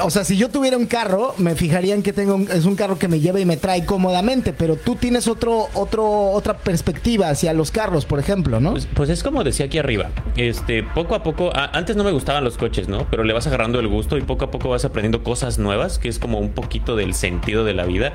O 0.03 0.11
sea, 0.11 0.25
si 0.25 0.37
yo 0.37 0.49
tuviera 0.49 0.77
un 0.79 0.87
carro, 0.87 1.35
me 1.39 1.55
fijarían 1.55 2.03
que 2.03 2.13
tengo 2.13 2.35
un- 2.35 2.51
es 2.51 2.65
un 2.65 2.77
carro 2.77 2.99
que 2.99 3.09
me 3.09 3.21
lleva 3.21 3.41
y 3.41 3.45
me 3.45 3.57
trae 3.57 3.85
cómodamente, 3.85 4.53
pero 4.53 4.77
tú 4.77 4.97
tienes 4.97 5.29
otro, 5.29 5.69
otro, 5.75 6.31
otra 6.31 6.57
perspectiva 6.57 7.29
hacia 7.29 7.53
los 7.53 7.71
carros, 7.71 8.07
por 8.07 8.19
ejemplo, 8.21 8.59
¿no? 8.59 8.73
Pues, 8.73 8.89
pues 8.95 9.11
es 9.11 9.23
como 9.23 9.45
decía 9.45 9.67
aquí 9.67 9.79
arriba. 9.79 10.11
Este, 10.37 10.83
poco 10.83 11.15
a 11.15 11.23
poco, 11.23 11.55
a- 11.55 11.67
antes 11.77 11.95
no 11.95 12.05
me 12.05 12.11
gustaban 12.13 12.43
los 12.43 12.57
coches, 12.57 12.89
¿no? 12.89 13.07
Pero 13.11 13.23
le 13.23 13.33
vas 13.35 13.47
agarrando 13.47 13.81
el 13.81 13.89
gusto 13.89 14.17
y 14.17 14.23
poco 14.23 14.47
a 14.47 14.51
poco 14.51 14.71
vas 14.71 14.85
aprendiendo 14.87 15.23
cosas 15.23 15.59
nuevas, 15.59 15.99
que 15.99 16.09
es 16.09 16.19
como 16.19 16.39
un 16.39 16.51
poquito 16.53 16.97
del 16.97 17.15
sentido 17.15 17.65
de 17.65 17.75
la 17.75 17.85
vida. 17.85 18.15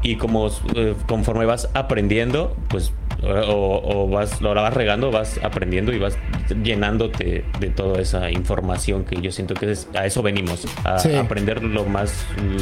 Y 0.00 0.14
como 0.16 0.46
eh, 0.76 0.94
conforme 1.08 1.44
vas 1.44 1.68
aprendiendo, 1.74 2.54
pues 2.68 2.92
o, 3.22 3.80
o 3.84 4.08
vas 4.08 4.40
lo 4.40 4.54
vas 4.54 4.72
regando, 4.74 5.10
vas 5.10 5.40
aprendiendo 5.42 5.92
y 5.92 5.98
vas 5.98 6.16
llenándote 6.62 7.44
de 7.58 7.68
toda 7.70 8.00
esa 8.00 8.30
información 8.30 9.04
que 9.04 9.20
yo 9.20 9.32
siento 9.32 9.54
que 9.54 9.72
es- 9.72 9.88
a 9.94 10.06
eso 10.06 10.22
venimos, 10.22 10.66
a 10.84 10.98
Sí. 10.98 11.14
aprender 11.14 11.62
lo 11.64 11.84
más 11.84 12.12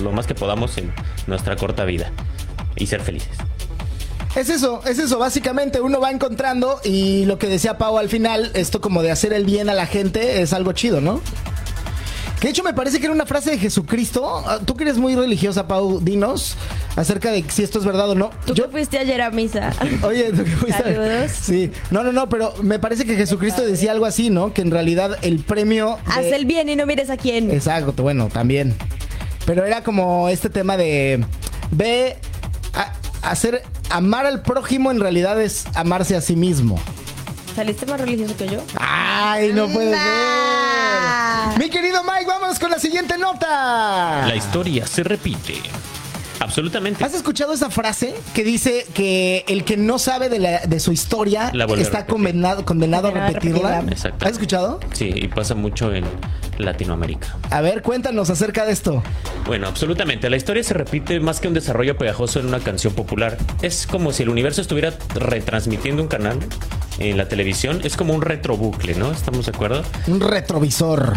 lo 0.03 0.13
más 0.13 0.27
que 0.27 0.35
podamos 0.35 0.79
en 0.79 0.93
nuestra 1.27 1.57
corta 1.57 1.85
vida 1.85 2.11
y 2.77 2.87
ser 2.87 3.01
felices. 3.03 3.37
Es 4.35 4.51
eso, 4.51 4.83
es 4.87 4.99
eso, 4.99 5.19
básicamente 5.19 5.81
uno 5.81 5.99
va 6.01 6.11
encontrando 6.11 6.79
y 6.85 7.25
lo 7.25 7.39
que 7.39 7.47
decía 7.49 7.79
Pau 7.79 7.97
al 7.99 8.09
final, 8.11 8.51
esto 8.55 8.81
como 8.83 9.03
de 9.03 9.11
hacer 9.11 9.33
el 9.33 9.45
bien 9.47 9.71
a 9.71 9.75
la 9.75 9.87
gente 9.87 10.43
es 10.43 10.53
algo 10.53 10.73
chido, 10.73 11.01
¿no? 11.01 11.21
Que 12.41 12.49
de 12.49 12.51
hecho 12.51 12.63
me 12.63 12.75
parece 12.75 12.99
que 12.99 13.07
era 13.07 13.15
una 13.15 13.25
frase 13.25 13.51
de 13.53 13.59
Jesucristo. 13.59 14.43
Ah, 14.47 14.59
Tú 14.65 14.77
que 14.77 14.85
eres 14.85 14.99
muy 14.99 15.15
religiosa, 15.17 15.67
Pau, 15.67 16.01
dinos 16.01 16.57
acerca 16.95 17.31
de 17.31 17.45
si 17.49 17.63
esto 17.63 17.79
es 17.79 17.85
verdad 17.87 18.11
o 18.11 18.15
no. 18.15 18.31
Tú 18.45 18.53
Yo, 18.55 18.65
que 18.67 18.71
fuiste 18.73 18.99
ayer 18.99 19.23
a 19.23 19.31
misa. 19.31 19.73
Oye, 20.03 20.31
¿tú 20.33 20.45
qué 20.45 20.51
fuiste? 20.51 20.83
Saludos. 20.83 21.31
Sí, 21.33 21.71
no, 21.91 22.03
no, 22.05 22.13
no, 22.13 22.29
pero 22.29 22.53
me 22.63 22.79
parece 22.79 23.07
que 23.07 23.17
Jesucristo 23.17 23.63
decía 23.63 23.93
algo 23.93 24.05
así, 24.05 24.29
¿no? 24.29 24.53
Que 24.53 24.61
en 24.63 24.71
realidad 24.71 25.17
el 25.23 25.39
premio. 25.39 25.99
de- 26.07 26.13
Haz 26.13 26.27
el 26.27 26.45
bien 26.45 26.69
y 26.69 26.77
no 26.77 26.85
mires 26.87 27.09
a 27.09 27.17
quién. 27.17 27.51
Exacto, 27.51 28.03
bueno, 28.03 28.29
también. 28.29 28.75
Pero 29.47 29.65
era 29.65 29.83
como 29.83 30.29
este 30.29 30.51
tema 30.51 30.77
de. 30.77 31.25
Ve. 31.71 32.17
A, 32.75 32.93
hacer. 33.31 33.63
Amar 33.89 34.27
al 34.27 34.43
prójimo 34.43 34.91
en 34.91 34.99
realidad 35.01 35.41
es 35.41 35.65
amarse 35.75 36.17
a 36.17 36.21
sí 36.21 36.35
mismo. 36.37 36.79
¿Saliste 37.57 37.87
más 37.87 37.99
religioso 38.01 38.37
que 38.37 38.47
yo? 38.49 38.63
¡Ay, 38.79 39.51
no 39.55 39.67
puede 39.69 39.91
Nah. 39.93 41.51
ser! 41.53 41.59
Mi 41.59 41.71
querido 41.71 42.03
Mike, 42.05 42.27
vamos 42.27 42.59
con 42.59 42.71
la 42.71 42.79
siguiente 42.79 43.17
nota. 43.17 44.27
La 44.27 44.37
historia 44.37 44.87
se 44.87 45.03
repite. 45.03 45.55
Absolutamente. 46.39 47.03
¿Has 47.03 47.15
escuchado 47.15 47.55
esa 47.55 47.71
frase 47.71 48.15
que 48.35 48.45
dice 48.45 48.87
que 48.93 49.43
el 49.49 49.65
que 49.65 49.79
no 49.79 49.99
sabe 49.99 50.29
de, 50.29 50.39
la- 50.39 50.61
de 50.67 50.81
su 50.81 50.93
historia 50.93 51.51
está 51.79 52.05
condenado, 52.05 52.67
condenado 52.67 53.09
a 53.09 53.11
repetirla? 53.13 53.69
repetirla. 53.71 53.93
Exacto. 53.93 54.27
¿Has 54.27 54.33
escuchado? 54.33 54.81
Sí, 54.93 55.11
y 55.15 55.29
pasa 55.29 55.55
mucho 55.55 55.95
en 55.95 56.05
Latinoamérica. 56.59 57.37
A 57.51 57.63
ver, 57.63 57.81
cuéntanos 57.81 58.29
acerca 58.29 58.67
de 58.67 58.73
esto. 58.73 59.03
Bueno, 59.47 59.67
absolutamente. 59.67 60.29
La 60.29 60.37
historia 60.37 60.63
se 60.63 60.75
repite 60.75 61.21
más 61.21 61.41
que 61.41 61.49
un 61.49 61.55
desarrollo 61.55 61.97
pegajoso 61.97 62.39
en 62.39 62.47
una 62.47 62.61
canción 62.61 62.93
popular. 62.93 63.39
Es 63.63 63.87
como 63.87 64.13
si 64.13 64.23
el 64.25 64.29
universo 64.29 64.61
estuviera 64.61 64.93
retransmitiendo 65.15 66.03
un 66.03 66.09
canal 66.09 66.39
en 66.99 67.17
la 67.17 67.29
televisión. 67.29 67.81
Es 67.85 67.97
como 67.97 68.15
un 68.15 68.23
retrobucle, 68.23 68.95
¿no? 68.95 69.11
¿Estamos 69.13 69.47
de 69.47 69.53
acuerdo? 69.53 69.83
Un 70.07 70.21
retrovisor. 70.21 71.15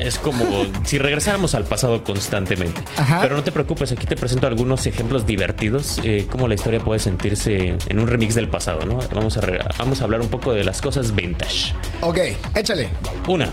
Es 0.00 0.18
como 0.18 0.44
si 0.84 0.98
regresáramos 0.98 1.54
al 1.54 1.64
pasado 1.64 2.04
constantemente. 2.04 2.82
Ajá. 2.96 3.20
Pero 3.22 3.36
no 3.36 3.42
te 3.42 3.52
preocupes, 3.52 3.92
aquí 3.92 4.06
te 4.06 4.16
presento 4.16 4.46
algunos 4.46 4.86
ejemplos 4.86 5.26
divertidos, 5.26 6.00
eh, 6.04 6.26
cómo 6.30 6.48
la 6.48 6.54
historia 6.54 6.80
puede 6.80 7.00
sentirse 7.00 7.76
en 7.86 7.98
un 7.98 8.06
remix 8.06 8.34
del 8.34 8.48
pasado, 8.48 8.84
¿no? 8.86 8.98
Vamos 9.14 9.36
a, 9.36 9.40
vamos 9.78 10.00
a 10.00 10.04
hablar 10.04 10.20
un 10.20 10.28
poco 10.28 10.52
de 10.52 10.64
las 10.64 10.80
cosas 10.80 11.14
vintage. 11.14 11.74
Ok, 12.00 12.18
échale. 12.54 12.88
Una, 13.28 13.48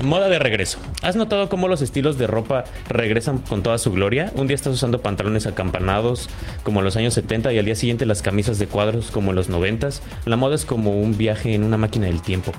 moda 0.00 0.28
de 0.28 0.38
regreso. 0.38 0.78
¿Has 1.02 1.16
notado 1.16 1.48
cómo 1.48 1.68
los 1.68 1.82
estilos 1.82 2.18
de 2.18 2.26
ropa 2.26 2.64
regresan 2.88 3.38
con 3.38 3.62
toda 3.62 3.78
su 3.78 3.92
gloria? 3.92 4.32
Un 4.34 4.46
día 4.46 4.54
estás 4.54 4.72
usando 4.72 5.02
pantalones 5.02 5.46
acampanados 5.46 6.28
como 6.62 6.80
en 6.80 6.84
los 6.84 6.96
años 6.96 7.14
70 7.14 7.52
y 7.52 7.58
al 7.58 7.64
día 7.64 7.74
siguiente 7.74 8.06
las 8.06 8.22
camisas 8.22 8.58
de 8.58 8.66
cuadros 8.66 9.10
como 9.10 9.30
en 9.30 9.36
los 9.36 9.48
90. 9.48 9.90
La 10.24 10.36
moda 10.36 10.54
es 10.54 10.64
como 10.64 11.00
un 11.00 11.16
viaje 11.18 11.54
en 11.54 11.64
una 11.64 11.76
máquina 11.76 12.06
del 12.06 12.22
tiempo. 12.22 12.52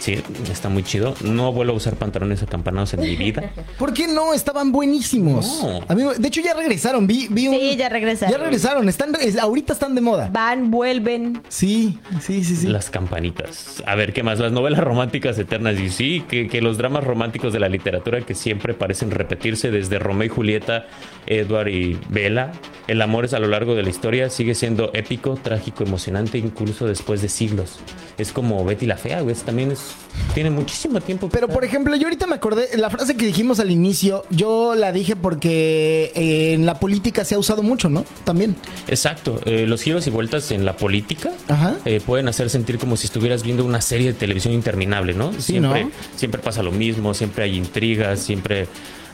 Sí, 0.00 0.20
está 0.50 0.68
muy 0.68 0.82
chido. 0.82 1.14
No 1.22 1.52
vuelvo 1.52 1.74
a 1.74 1.76
usar 1.76 1.94
pantalones 1.94 2.42
acampanados 2.42 2.92
en 2.94 3.00
mi 3.00 3.14
vida. 3.14 3.52
¿Por 3.78 3.94
qué 3.94 4.08
no? 4.08 4.34
Estaban 4.34 4.72
buenísimos. 4.72 5.60
No. 5.62 5.80
A 5.86 5.94
mí- 5.94 6.02
de 6.18 6.28
hecho, 6.28 6.40
ya 6.40 6.54
regresaron. 6.54 7.06
Vi, 7.06 7.28
vi 7.30 7.46
un- 7.46 7.54
Sí, 7.54 7.76
ya 7.76 7.88
regresaron. 7.88 8.32
Ya 8.32 8.38
regresaron. 8.42 8.88
Están, 8.88 9.12
es- 9.20 9.38
ahorita 9.38 9.72
están 9.74 9.94
de 9.94 10.00
moda. 10.00 10.28
Van, 10.32 10.70
vuelven. 10.72 11.40
Sí, 11.48 11.98
sí, 12.20 12.42
sí, 12.42 12.56
sí. 12.56 12.66
Las 12.66 12.90
campanitas. 12.90 13.80
A 13.86 13.94
ver, 13.94 14.12
¿qué 14.12 14.24
más? 14.24 14.40
Las 14.40 14.50
novelas 14.50 14.80
románticas 14.80 15.38
eternas. 15.38 15.78
Y 15.78 15.88
sí, 15.90 16.24
que, 16.28 16.48
que 16.48 16.60
los 16.60 16.76
dramas 16.78 17.04
románticos 17.04 17.52
de 17.52 17.60
la 17.60 17.68
literatura 17.68 18.22
que 18.22 18.34
siempre 18.34 18.74
parecen 18.74 19.12
repetirse 19.12 19.70
desde 19.70 20.00
Romeo 20.00 20.26
y 20.26 20.30
Julieta, 20.30 20.86
Edward 21.26 21.68
y 21.68 21.98
Bella. 22.08 22.52
El 22.88 23.00
amor 23.00 23.24
es 23.24 23.32
a 23.32 23.38
lo 23.38 23.46
largo 23.46 23.74
de 23.74 23.82
la 23.82 23.90
historia, 23.90 24.28
sigue 24.28 24.54
siendo 24.54 24.90
épico, 24.92 25.38
trágico, 25.40 25.84
emocionante, 25.84 26.38
incluso 26.38 26.86
después 26.86 27.22
de 27.22 27.28
siglos. 27.28 27.78
Es 28.18 28.32
como 28.32 28.64
Betty 28.64 28.86
la 28.86 28.96
Fea, 28.96 29.20
güey. 29.20 29.34
También 29.36 29.70
es, 29.70 29.92
tiene 30.34 30.50
muchísimo 30.50 31.00
tiempo. 31.00 31.28
Pero 31.30 31.48
por 31.48 31.64
ejemplo, 31.64 31.94
yo 31.96 32.04
ahorita 32.04 32.26
me 32.26 32.34
acordé, 32.34 32.76
la 32.76 32.90
frase 32.90 33.16
que 33.16 33.24
dijimos 33.24 33.60
al 33.60 33.70
inicio, 33.70 34.24
yo 34.30 34.74
la 34.74 34.92
dije 34.92 35.16
porque 35.16 36.12
eh, 36.14 36.54
en 36.54 36.66
la 36.66 36.78
política 36.80 37.24
se 37.24 37.34
ha 37.34 37.38
usado 37.38 37.62
mucho, 37.62 37.88
¿no? 37.88 38.04
También. 38.24 38.56
Exacto, 38.88 39.40
eh, 39.44 39.66
los 39.66 39.82
giros 39.82 40.06
y 40.06 40.10
vueltas 40.10 40.50
en 40.50 40.64
la 40.64 40.76
política 40.76 41.32
Ajá. 41.48 41.76
eh, 41.84 42.00
pueden 42.04 42.28
hacer 42.28 42.50
sentir 42.50 42.78
como 42.78 42.96
si 42.96 43.06
estuvieras 43.06 43.42
viendo 43.42 43.64
una 43.64 43.80
serie 43.80 44.08
de 44.08 44.18
televisión 44.18 44.52
interminable, 44.54 45.14
¿no? 45.14 45.32
Sí, 45.34 45.52
siempre, 45.52 45.84
¿no? 45.84 45.90
siempre 46.16 46.40
pasa 46.40 46.62
lo 46.62 46.72
mismo, 46.72 47.14
siempre 47.14 47.44
hay 47.44 47.56
intrigas, 47.56 48.20
siempre 48.20 48.66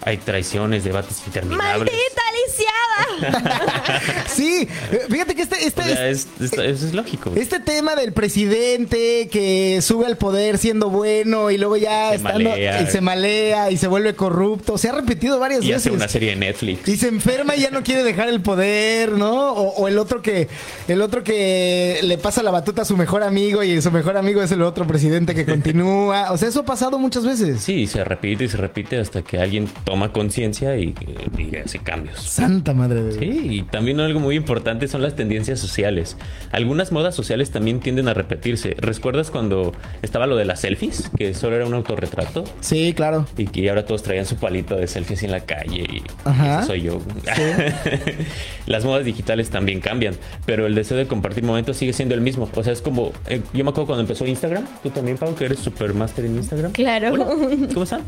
hay 0.02 0.16
traiciones, 0.18 0.84
debates 0.84 1.22
interminables. 1.26 1.92
¡Maldita 1.92 2.22
lisiada! 2.46 2.87
Sí, 4.28 4.68
eh, 4.92 5.00
fíjate 5.10 5.34
que 5.34 5.42
este, 5.42 5.66
este, 5.66 5.80
O 5.80 5.84
sea, 5.84 6.08
es, 6.08 6.26
es- 6.40 6.52
eso 6.52 6.86
es 6.86 6.94
lógico. 6.94 7.32
este 7.34 7.60
tema 7.60 7.96
del 7.96 8.12
presidente 8.12 9.28
que 9.30 9.80
sube 9.82 10.06
al 10.06 10.16
poder 10.16 10.58
siendo 10.58 10.90
bueno 10.90 11.50
y 11.50 11.58
luego 11.58 11.76
ya 11.76 12.10
Se 12.10 12.16
estando, 12.16 12.50
malea. 12.50 12.82
y 12.82 12.86
se 12.86 13.00
malea 13.00 13.70
y 13.70 13.76
se 13.76 13.88
vuelve 13.88 14.14
corrupto, 14.14 14.78
se 14.78 14.88
ha 14.88 14.92
repetido 14.92 15.38
varias 15.38 15.64
y 15.64 15.68
veces. 15.68 15.86
hace 15.86 15.90
una 15.90 16.08
serie 16.08 16.30
de 16.30 16.36
Netflix. 16.36 16.88
Y 16.88 16.96
se 16.96 17.08
enferma 17.08 17.56
y 17.56 17.60
ya 17.62 17.70
no 17.70 17.82
quiere 17.82 18.02
dejar 18.02 18.28
el 18.28 18.40
poder, 18.40 19.12
¿no? 19.12 19.52
O, 19.52 19.74
o 19.82 19.88
el 19.88 19.98
otro 19.98 20.22
que 20.22 20.48
el 20.86 21.02
otro 21.02 21.24
que 21.24 22.00
le 22.02 22.18
pasa 22.18 22.42
la 22.42 22.50
batuta 22.50 22.82
a 22.82 22.84
su 22.84 22.96
mejor 22.96 23.22
amigo 23.22 23.62
y 23.62 23.80
su 23.82 23.90
mejor 23.90 24.16
amigo 24.16 24.42
es 24.42 24.52
el 24.52 24.62
otro 24.62 24.86
presidente 24.86 25.34
que 25.34 25.44
continúa. 25.46 26.32
O 26.32 26.38
sea, 26.38 26.48
eso 26.48 26.60
ha 26.60 26.64
pasado 26.64 26.98
muchas 26.98 27.24
veces. 27.24 27.60
Sí, 27.62 27.86
se 27.86 28.04
repite 28.04 28.44
y 28.44 28.48
se 28.48 28.56
repite 28.56 28.98
hasta 28.98 29.22
que 29.22 29.38
alguien 29.38 29.68
toma 29.84 30.12
conciencia 30.12 30.76
y, 30.76 30.94
y 31.36 31.56
hace 31.56 31.78
cambios. 31.80 32.22
Santa 32.22 32.72
madre 32.74 32.87
de 32.94 33.02
Dios. 33.04 33.16
Sí, 33.18 33.46
y 33.58 33.62
también 33.62 34.00
algo 34.00 34.20
muy 34.20 34.36
importante 34.36 34.88
son 34.88 35.02
las 35.02 35.16
tendencias 35.16 35.58
sociales. 35.60 36.16
Algunas 36.52 36.92
modas 36.92 37.14
sociales 37.14 37.50
también 37.50 37.80
tienden 37.80 38.08
a 38.08 38.14
repetirse. 38.14 38.74
¿Recuerdas 38.78 39.30
cuando 39.30 39.72
estaba 40.02 40.26
lo 40.26 40.36
de 40.36 40.44
las 40.44 40.60
selfies? 40.60 41.10
Que 41.16 41.34
solo 41.34 41.56
era 41.56 41.66
un 41.66 41.74
autorretrato. 41.74 42.44
Sí, 42.60 42.92
claro. 42.94 43.26
Y 43.36 43.46
que 43.46 43.68
ahora 43.68 43.84
todos 43.84 44.02
traían 44.02 44.26
su 44.26 44.36
palito 44.36 44.76
de 44.76 44.86
selfies 44.86 45.22
en 45.22 45.30
la 45.30 45.40
calle 45.40 45.82
y 45.82 46.02
Ajá. 46.24 46.62
soy 46.64 46.82
yo. 46.82 47.00
Las 48.66 48.84
modas 48.84 49.04
digitales 49.04 49.50
también 49.50 49.80
cambian, 49.80 50.14
pero 50.44 50.66
el 50.66 50.74
deseo 50.74 50.96
de 50.96 51.06
compartir 51.06 51.42
momentos 51.44 51.76
sigue 51.76 51.92
siendo 51.92 52.14
el 52.14 52.20
mismo. 52.20 52.50
O 52.54 52.62
sea, 52.62 52.72
es 52.72 52.82
como, 52.82 53.12
eh, 53.26 53.40
yo 53.54 53.64
me 53.64 53.70
acuerdo 53.70 53.86
cuando 53.86 54.02
empezó 54.02 54.26
Instagram, 54.26 54.64
tú 54.82 54.90
también, 54.90 55.16
Pau, 55.16 55.34
que 55.34 55.46
eres 55.46 55.58
super 55.58 55.94
máster 55.94 56.24
en 56.26 56.36
Instagram. 56.36 56.72
Claro. 56.72 57.12
Hola, 57.14 57.26
¿Cómo 57.72 57.84
están? 57.84 58.02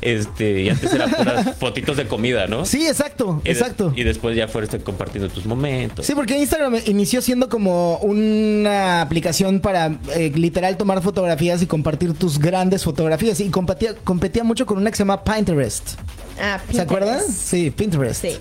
Este, 0.00 0.62
y 0.62 0.68
antes 0.68 0.92
eran 0.92 1.10
puras 1.10 1.56
fotitos 1.58 1.96
de 1.96 2.06
comida, 2.06 2.46
¿no? 2.46 2.64
Sí, 2.64 2.86
exacto, 2.86 3.40
Y 3.42 3.46
de- 3.48 3.52
exacto. 3.52 3.92
y 3.96 4.04
después 4.04 4.23
ya 4.32 4.48
fuiste 4.48 4.78
compartiendo 4.80 5.28
tus 5.28 5.44
momentos. 5.46 6.06
Sí, 6.06 6.14
porque 6.14 6.38
Instagram 6.38 6.76
inició 6.86 7.20
siendo 7.20 7.48
como 7.48 7.98
una 7.98 9.02
aplicación 9.02 9.60
para 9.60 9.98
eh, 10.14 10.32
literal 10.34 10.76
tomar 10.76 11.02
fotografías 11.02 11.60
y 11.62 11.66
compartir 11.66 12.14
tus 12.14 12.38
grandes 12.38 12.84
fotografías. 12.84 13.40
Y 13.40 13.50
competía, 13.50 13.94
competía 14.04 14.44
mucho 14.44 14.66
con 14.66 14.78
una 14.78 14.90
que 14.90 14.96
se 14.96 15.02
llama 15.02 15.22
Pinterest. 15.22 15.98
Ah, 16.40 16.60
¿Se 16.70 16.80
acuerdan? 16.80 17.18
Pinterest. 17.18 17.40
Sí, 17.48 17.70
Pinterest. 17.70 18.22
Sí. 18.22 18.36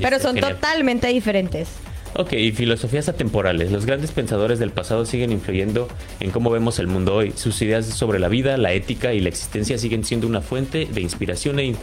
Pero 0.00 0.16
está 0.16 0.28
son 0.28 0.36
genial. 0.36 0.54
totalmente 0.54 1.08
diferentes. 1.08 1.68
Ok, 2.14 2.32
y 2.32 2.52
filosofías 2.52 3.08
atemporales. 3.08 3.70
Los 3.70 3.86
grandes 3.86 4.10
pensadores 4.12 4.58
del 4.58 4.70
pasado 4.70 5.04
siguen 5.04 5.30
influyendo 5.30 5.88
en 6.20 6.30
cómo 6.30 6.50
vemos 6.50 6.78
el 6.78 6.86
mundo 6.86 7.14
hoy. 7.14 7.32
Sus 7.36 7.60
ideas 7.62 7.86
sobre 7.86 8.18
la 8.18 8.28
vida, 8.28 8.56
la 8.56 8.72
ética 8.72 9.12
y 9.12 9.20
la 9.20 9.28
existencia 9.28 9.78
siguen 9.78 10.04
siendo 10.04 10.26
una 10.26 10.40
fuente 10.40 10.86
de 10.86 11.00
inspiración 11.00 11.58
e 11.58 11.74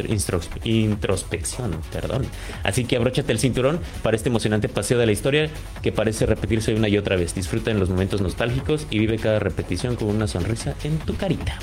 introspección. 0.64 1.80
Perdón. 1.92 2.26
Así 2.64 2.86
que 2.86 2.98
abróchate 2.98 3.32
el 3.32 3.40
cinturón 3.40 3.80
para 4.04 4.18
este 4.18 4.30
emocionante 4.30 4.68
paseo 4.68 4.98
de 4.98 5.06
la 5.06 5.12
historia 5.12 5.50
que 5.82 5.92
parece 5.92 6.26
repetirse 6.26 6.74
una 6.74 6.90
y 6.90 6.98
otra 6.98 7.16
vez. 7.16 7.36
Disfruta 7.36 7.72
en 7.72 7.80
los 7.80 7.90
momentos 7.90 8.22
nostálgicos 8.22 8.88
y 8.90 9.00
vive 9.00 9.18
cada 9.18 9.40
repetición 9.40 9.96
con 9.96 10.10
una 10.10 10.28
sonrisa 10.28 10.76
en 10.84 10.98
tu 11.00 11.16
carita. 11.16 11.58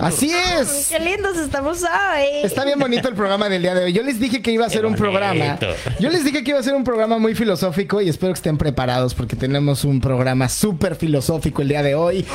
Así 0.00 0.32
es. 0.32 0.88
Qué 0.88 0.98
lindos 0.98 1.36
estamos 1.38 1.82
hoy. 1.82 2.42
Está 2.42 2.64
bien 2.64 2.78
bonito 2.78 3.08
el 3.08 3.14
programa 3.14 3.48
del 3.48 3.62
día 3.62 3.74
de 3.74 3.84
hoy. 3.84 3.92
Yo 3.92 4.02
les 4.02 4.20
dije 4.20 4.42
que 4.42 4.52
iba 4.52 4.66
a 4.66 4.70
ser 4.70 4.84
un 4.84 4.94
programa. 4.94 5.58
Yo 5.98 6.10
les 6.10 6.24
dije 6.24 6.44
que 6.44 6.50
iba 6.50 6.60
a 6.60 6.62
ser 6.62 6.74
un 6.74 6.84
programa 6.84 7.18
muy 7.18 7.34
filosófico 7.34 8.00
y 8.00 8.08
espero 8.08 8.32
que 8.32 8.38
estén 8.38 8.58
preparados 8.58 9.14
porque 9.14 9.36
tenemos 9.36 9.84
un 9.84 10.00
programa 10.00 10.48
súper 10.48 10.96
filosófico 10.96 11.62
el 11.62 11.68
día 11.68 11.82
de 11.82 11.94
hoy. 11.94 12.26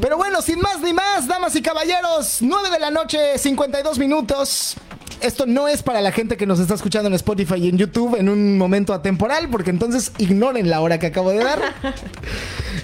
Pero 0.00 0.16
bueno, 0.16 0.40
sin 0.42 0.60
más 0.60 0.80
ni 0.80 0.92
más, 0.92 1.26
damas 1.26 1.54
y 1.56 1.62
caballeros, 1.62 2.38
9 2.40 2.70
de 2.70 2.78
la 2.78 2.90
noche, 2.90 3.38
52 3.38 3.98
minutos. 3.98 4.76
Esto 5.22 5.46
no 5.46 5.68
es 5.68 5.82
para 5.82 6.00
la 6.00 6.12
gente 6.12 6.36
que 6.36 6.46
nos 6.46 6.60
está 6.60 6.74
escuchando 6.74 7.08
en 7.08 7.14
Spotify 7.14 7.56
y 7.56 7.68
en 7.68 7.76
YouTube 7.76 8.16
en 8.16 8.28
un 8.28 8.56
momento 8.56 8.94
atemporal, 8.94 9.48
porque 9.50 9.70
entonces 9.70 10.12
ignoren 10.18 10.70
la 10.70 10.80
hora 10.80 10.98
que 10.98 11.06
acabo 11.06 11.30
de 11.30 11.38
dar. 11.38 11.60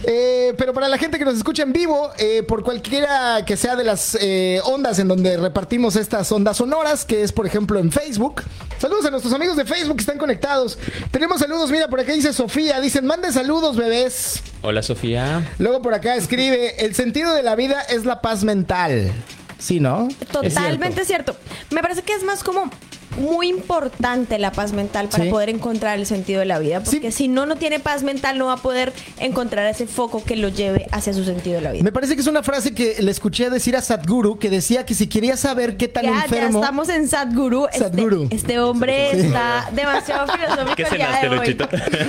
Eh, 0.09 0.55
pero 0.57 0.73
para 0.73 0.89
la 0.89 0.99
gente 0.99 1.19
que 1.19 1.25
nos 1.25 1.37
escucha 1.37 1.65
en 1.65 1.73
vivo, 1.73 2.11
eh, 2.19 2.45
por 2.45 2.63
cualquiera 2.63 3.45
que 3.45 3.57
sea 3.57 3.75
de 3.75 3.83
las 3.83 4.17
eh, 4.21 4.61
ondas 4.65 5.01
en 5.01 5.09
donde 5.09 5.37
repartimos 5.37 5.97
estas 5.97 6.31
ondas 6.31 6.59
sonoras, 6.59 7.05
que 7.05 7.23
es 7.23 7.33
por 7.33 7.45
ejemplo 7.45 7.81
en 7.81 7.91
Facebook. 7.91 8.43
Saludos 8.79 9.07
a 9.07 9.11
nuestros 9.11 9.33
amigos 9.33 9.57
de 9.57 9.65
Facebook 9.65 9.97
que 9.97 10.03
están 10.03 10.19
conectados. 10.19 10.79
Tenemos 11.11 11.41
saludos, 11.41 11.71
mira, 11.71 11.89
por 11.89 11.99
acá 11.99 12.13
dice 12.13 12.33
Sofía, 12.33 12.81
dicen, 12.81 13.05
manden 13.07 13.33
saludos, 13.33 13.77
bebés. 13.77 14.43
Hola, 14.63 14.83
Sofía. 14.83 15.45
Luego 15.59 15.83
por 15.83 15.95
acá 15.95 16.15
escribe, 16.15 16.85
el 16.85 16.95
sentido 16.95 17.35
de 17.35 17.43
la 17.43 17.57
vida 17.57 17.81
es 17.83 18.05
la 18.05 18.21
paz 18.21 18.45
mental. 18.45 19.13
Sí, 19.59 19.81
¿no? 19.81 20.09
Totalmente 20.31 21.05
cierto. 21.05 21.37
Me 21.71 21.83
parece 21.83 22.03
que 22.03 22.13
es 22.13 22.23
más 22.23 22.45
como 22.45 22.71
muy 23.17 23.49
importante 23.49 24.39
la 24.39 24.53
paz 24.53 24.73
mental 24.73 25.09
para 25.09 25.25
Sí. 25.25 25.31
poder 25.31 25.49
encontrar 25.51 25.99
el 25.99 26.07
sentido 26.07 26.41
de 26.41 26.47
la 26.47 26.59
vida. 26.59 26.81
Sí. 26.85 26.97
Porque 26.97 27.13
si 27.13 27.29
no, 27.29 27.47
no 27.47 27.57
tiene 27.57 27.81
paz 27.81 28.03
mental, 28.03 28.39
no 28.39 28.47
va 28.47 28.55
a 28.55 28.57
poder 28.59 28.93
encontrar 29.19 29.67
ese 29.67 29.87
foco 29.87 30.23
que 30.25 30.37
lo 30.37 30.49
lleve 30.49 30.87
hacia 30.93 31.13
su 31.13 31.25
sentido 31.25 31.57
de 31.57 31.63
la 31.63 31.73
vida. 31.73 31.83
Me 31.83 31.93
parece 31.93 32.15
que 32.15 32.21
es 32.21 32.27
una 32.27 32.43
frase 32.43 32.75
que 32.75 32.97
le 33.01 33.11
escuché 33.11 33.51
decir 33.51 33.77
a 33.77 33.81
Sadhguru, 33.83 34.39
que 34.39 34.51
decía 34.51 34.85
que 34.87 34.95
si 34.95 35.07
quería 35.07 35.37
saber 35.37 35.77
qué 35.77 35.89
tan 35.89 36.05
Ya, 36.05 36.11
ya 36.13 36.25
enfermo... 36.25 36.61
estamos 36.61 36.89
en 36.89 37.09
Sadhguru. 37.09 37.67
Este- 37.67 37.79
Sadhguru. 37.79 38.29
Este, 38.31 38.59
hombre 38.59 39.11
Sí. 39.13 39.21
está 39.27 39.71
demasiado 39.73 40.27
filosófico 40.33 40.75
¿Qué 40.77 40.83
el 40.83 40.91
día 40.97 41.07
cenaste, 41.21 41.29
de 41.29 41.39
hoy. 41.39 41.57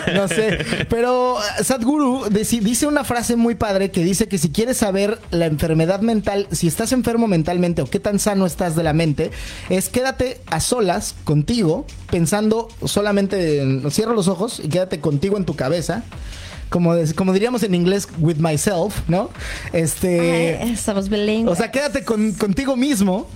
No 0.15 0.27
sé, 0.27 0.57
pero 0.89 1.35
uh, 1.35 1.63
Sadhguru 1.63 2.25
dice 2.29 2.87
una 2.87 3.03
frase 3.03 3.35
muy 3.35 3.55
padre 3.55 3.91
que 3.91 4.03
dice 4.03 4.27
que 4.27 4.37
si 4.37 4.49
quieres 4.51 4.77
saber 4.77 5.19
la 5.31 5.45
enfermedad 5.45 6.01
mental, 6.01 6.47
si 6.51 6.67
estás 6.67 6.91
enfermo 6.91 7.27
mentalmente 7.27 7.81
o 7.81 7.85
qué 7.85 7.99
tan 7.99 8.19
sano 8.19 8.45
estás 8.45 8.75
de 8.75 8.83
la 8.83 8.93
mente, 8.93 9.31
es 9.69 9.89
quédate 9.89 10.39
a 10.47 10.59
solas 10.59 10.96
contigo, 11.23 11.85
pensando 12.11 12.67
solamente, 12.85 13.61
en- 13.61 13.89
cierra 13.91 14.13
los 14.13 14.27
ojos 14.27 14.61
y 14.63 14.67
quédate 14.69 14.99
contigo 14.99 15.37
en 15.37 15.45
tu 15.45 15.55
cabeza. 15.55 16.03
Como, 16.69 16.93
como 17.15 17.31
diríamos 17.31 17.63
en 17.63 17.73
inglés, 17.75 18.09
with 18.19 18.37
myself, 18.37 18.99
¿no? 19.07 19.29
Este. 19.71 20.59
Ay, 20.61 20.71
estamos 20.73 21.07
bilingües. 21.09 21.53
O 21.53 21.55
sea, 21.55 21.71
quédate 21.71 22.03
con- 22.03 22.33
contigo 22.33 22.75
mismo 22.75 23.27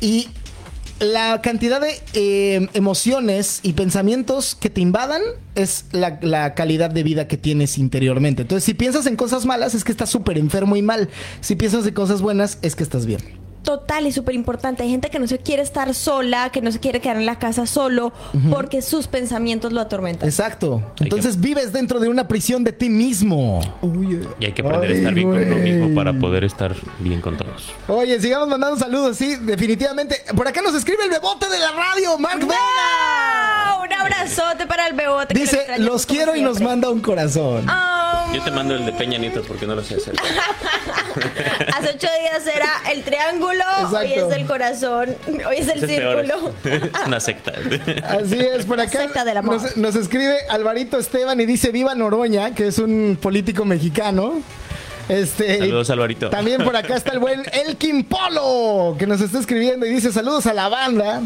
y 0.00 0.28
la 0.98 1.40
cantidad 1.42 1.80
de 1.80 2.00
eh, 2.14 2.68
emociones 2.74 3.60
y 3.62 3.72
pensamientos 3.74 4.54
que 4.54 4.70
te 4.70 4.80
invadan 4.80 5.22
es 5.54 5.84
la, 5.92 6.18
la 6.22 6.54
calidad 6.54 6.90
de 6.90 7.02
vida 7.02 7.28
que 7.28 7.36
tienes 7.36 7.78
interiormente. 7.78 8.42
Entonces, 8.42 8.64
si 8.64 8.74
piensas 8.74 9.06
en 9.06 9.16
cosas 9.16 9.44
malas, 9.46 9.74
es 9.74 9.84
que 9.84 9.92
estás 9.92 10.10
súper 10.10 10.36
enfermo 10.38 10.74
y 10.76 10.82
mal. 10.82 11.08
Si 11.40 11.54
piensas 11.56 11.86
en 11.86 11.94
cosas 11.94 12.22
buenas, 12.22 12.58
es 12.62 12.74
que 12.74 12.82
estás 12.82 13.06
bien. 13.06 13.20
Total 13.64 14.06
y 14.06 14.12
súper 14.12 14.36
importante. 14.36 14.84
Hay 14.84 14.90
gente 14.90 15.10
que 15.10 15.18
no 15.18 15.26
se 15.26 15.38
quiere 15.38 15.62
estar 15.62 15.92
sola, 15.94 16.50
que 16.50 16.60
no 16.60 16.70
se 16.70 16.78
quiere 16.78 17.00
quedar 17.00 17.16
en 17.16 17.26
la 17.26 17.38
casa 17.40 17.66
solo 17.66 18.12
porque 18.50 18.82
sus 18.82 19.08
pensamientos 19.08 19.72
lo 19.72 19.80
atormentan. 19.80 20.28
Exacto. 20.28 20.82
Entonces 21.00 21.40
vives 21.40 21.72
dentro 21.72 21.98
de 21.98 22.08
una 22.08 22.28
prisión 22.28 22.62
de 22.62 22.72
ti 22.72 22.88
mismo. 22.88 23.60
Y 24.38 24.44
hay 24.44 24.52
que 24.52 24.62
aprender 24.62 24.90
a 24.92 24.94
estar 24.94 25.14
bien 25.14 25.30
con 25.30 25.42
uno 25.42 25.56
mismo 25.56 25.94
para 25.94 26.12
poder 26.12 26.44
estar 26.44 26.74
bien 27.00 27.20
con 27.20 27.36
todos. 27.36 27.72
Oye, 27.88 28.20
sigamos 28.20 28.48
mandando 28.48 28.76
saludos, 28.76 29.16
sí, 29.16 29.36
definitivamente. 29.36 30.16
Por 30.36 30.46
acá 30.46 30.62
nos 30.62 30.74
escribe 30.74 31.04
el 31.04 31.10
bebote 31.10 31.48
de 31.48 31.58
la 31.58 31.72
radio, 31.72 32.18
Mark 32.18 32.40
Vega. 32.40 33.63
Un 33.82 33.92
abrazote 33.92 34.66
para 34.66 34.86
el 34.88 34.94
bebote. 34.94 35.34
que 35.34 35.40
lo 35.40 35.40
Dice, 35.44 35.66
los 35.78 36.06
quiero 36.06 36.34
y 36.36 36.42
nos 36.42 36.56
siempre". 36.56 36.68
manda 36.76 36.90
un 36.90 37.00
corazón. 37.00 37.64
Ah, 37.68 38.26
Yo 38.34 38.42
te 38.42 38.50
mando 38.50 38.74
el 38.74 38.84
de 38.86 38.92
Peña 38.92 39.18
Nieto 39.18 39.42
porque 39.46 39.66
no 39.66 39.74
lo 39.74 39.82
sé 39.84 39.96
hacer. 39.96 40.14
hace 41.76 41.88
ocho 41.94 42.08
días 42.20 42.46
era 42.54 42.68
el 42.92 43.02
triángulo, 43.02 43.64
hoy 43.98 44.12
es 44.12 44.32
el 44.36 44.46
corazón, 44.46 45.16
hoy 45.46 45.56
es 45.58 45.68
el 45.68 45.84
es 45.84 45.90
círculo. 45.90 46.52
Es 46.64 46.82
una 47.06 47.20
secta. 47.20 47.52
Así 48.08 48.38
es, 48.38 48.66
por 48.66 48.80
acá 48.80 48.98
secta 49.02 49.24
del 49.24 49.36
amor. 49.38 49.60
nos, 49.60 49.76
nos 49.76 49.94
escribe 49.96 50.36
Alvarito 50.48 50.98
Esteban 50.98 51.40
y 51.40 51.46
dice 51.46 51.70
Viva 51.70 51.94
Noroña, 51.94 52.54
que 52.54 52.68
es 52.68 52.78
un 52.78 53.18
político 53.20 53.64
mexicano. 53.64 54.40
Este, 55.08 55.58
Saludos, 55.58 55.90
Alvarito. 55.90 56.30
También 56.30 56.64
por 56.64 56.74
acá 56.76 56.96
está 56.96 57.12
el 57.12 57.18
buen 57.18 57.42
Elkin 57.52 58.04
Polo, 58.04 58.96
que 58.98 59.06
nos 59.06 59.20
está 59.20 59.38
escribiendo 59.38 59.84
y 59.84 59.90
dice 59.90 60.10
saludos 60.12 60.46
a 60.46 60.54
la 60.54 60.68
banda. 60.68 61.20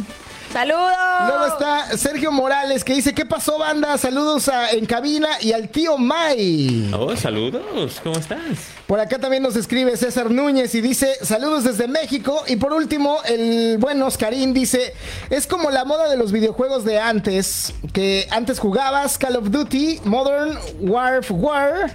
¡Saludos! 0.52 0.92
Luego 1.26 1.46
está 1.46 1.96
Sergio 1.98 2.32
Morales, 2.32 2.82
que 2.82 2.94
dice, 2.94 3.14
¿qué 3.14 3.26
pasó, 3.26 3.58
banda? 3.58 3.98
Saludos 3.98 4.48
a, 4.48 4.70
en 4.70 4.86
cabina 4.86 5.28
y 5.42 5.52
al 5.52 5.68
tío 5.68 5.98
Mai. 5.98 6.90
Oh, 6.94 7.14
saludos. 7.16 8.00
¿Cómo 8.02 8.16
estás? 8.16 8.40
Por 8.86 8.98
acá 8.98 9.18
también 9.18 9.42
nos 9.42 9.56
escribe 9.56 9.94
César 9.98 10.30
Núñez 10.30 10.74
y 10.74 10.80
dice 10.80 11.16
saludos 11.22 11.64
desde 11.64 11.86
México. 11.86 12.44
Y 12.46 12.56
por 12.56 12.72
último, 12.72 13.18
el 13.26 13.76
buen 13.78 14.00
Oscarín 14.02 14.54
dice, 14.54 14.94
es 15.28 15.46
como 15.46 15.70
la 15.70 15.84
moda 15.84 16.08
de 16.08 16.16
los 16.16 16.32
videojuegos 16.32 16.84
de 16.84 16.98
antes, 16.98 17.74
que 17.92 18.26
antes 18.30 18.58
jugabas 18.58 19.18
Call 19.18 19.36
of 19.36 19.50
Duty, 19.50 20.00
Modern 20.04 20.58
Warfare, 20.80 21.92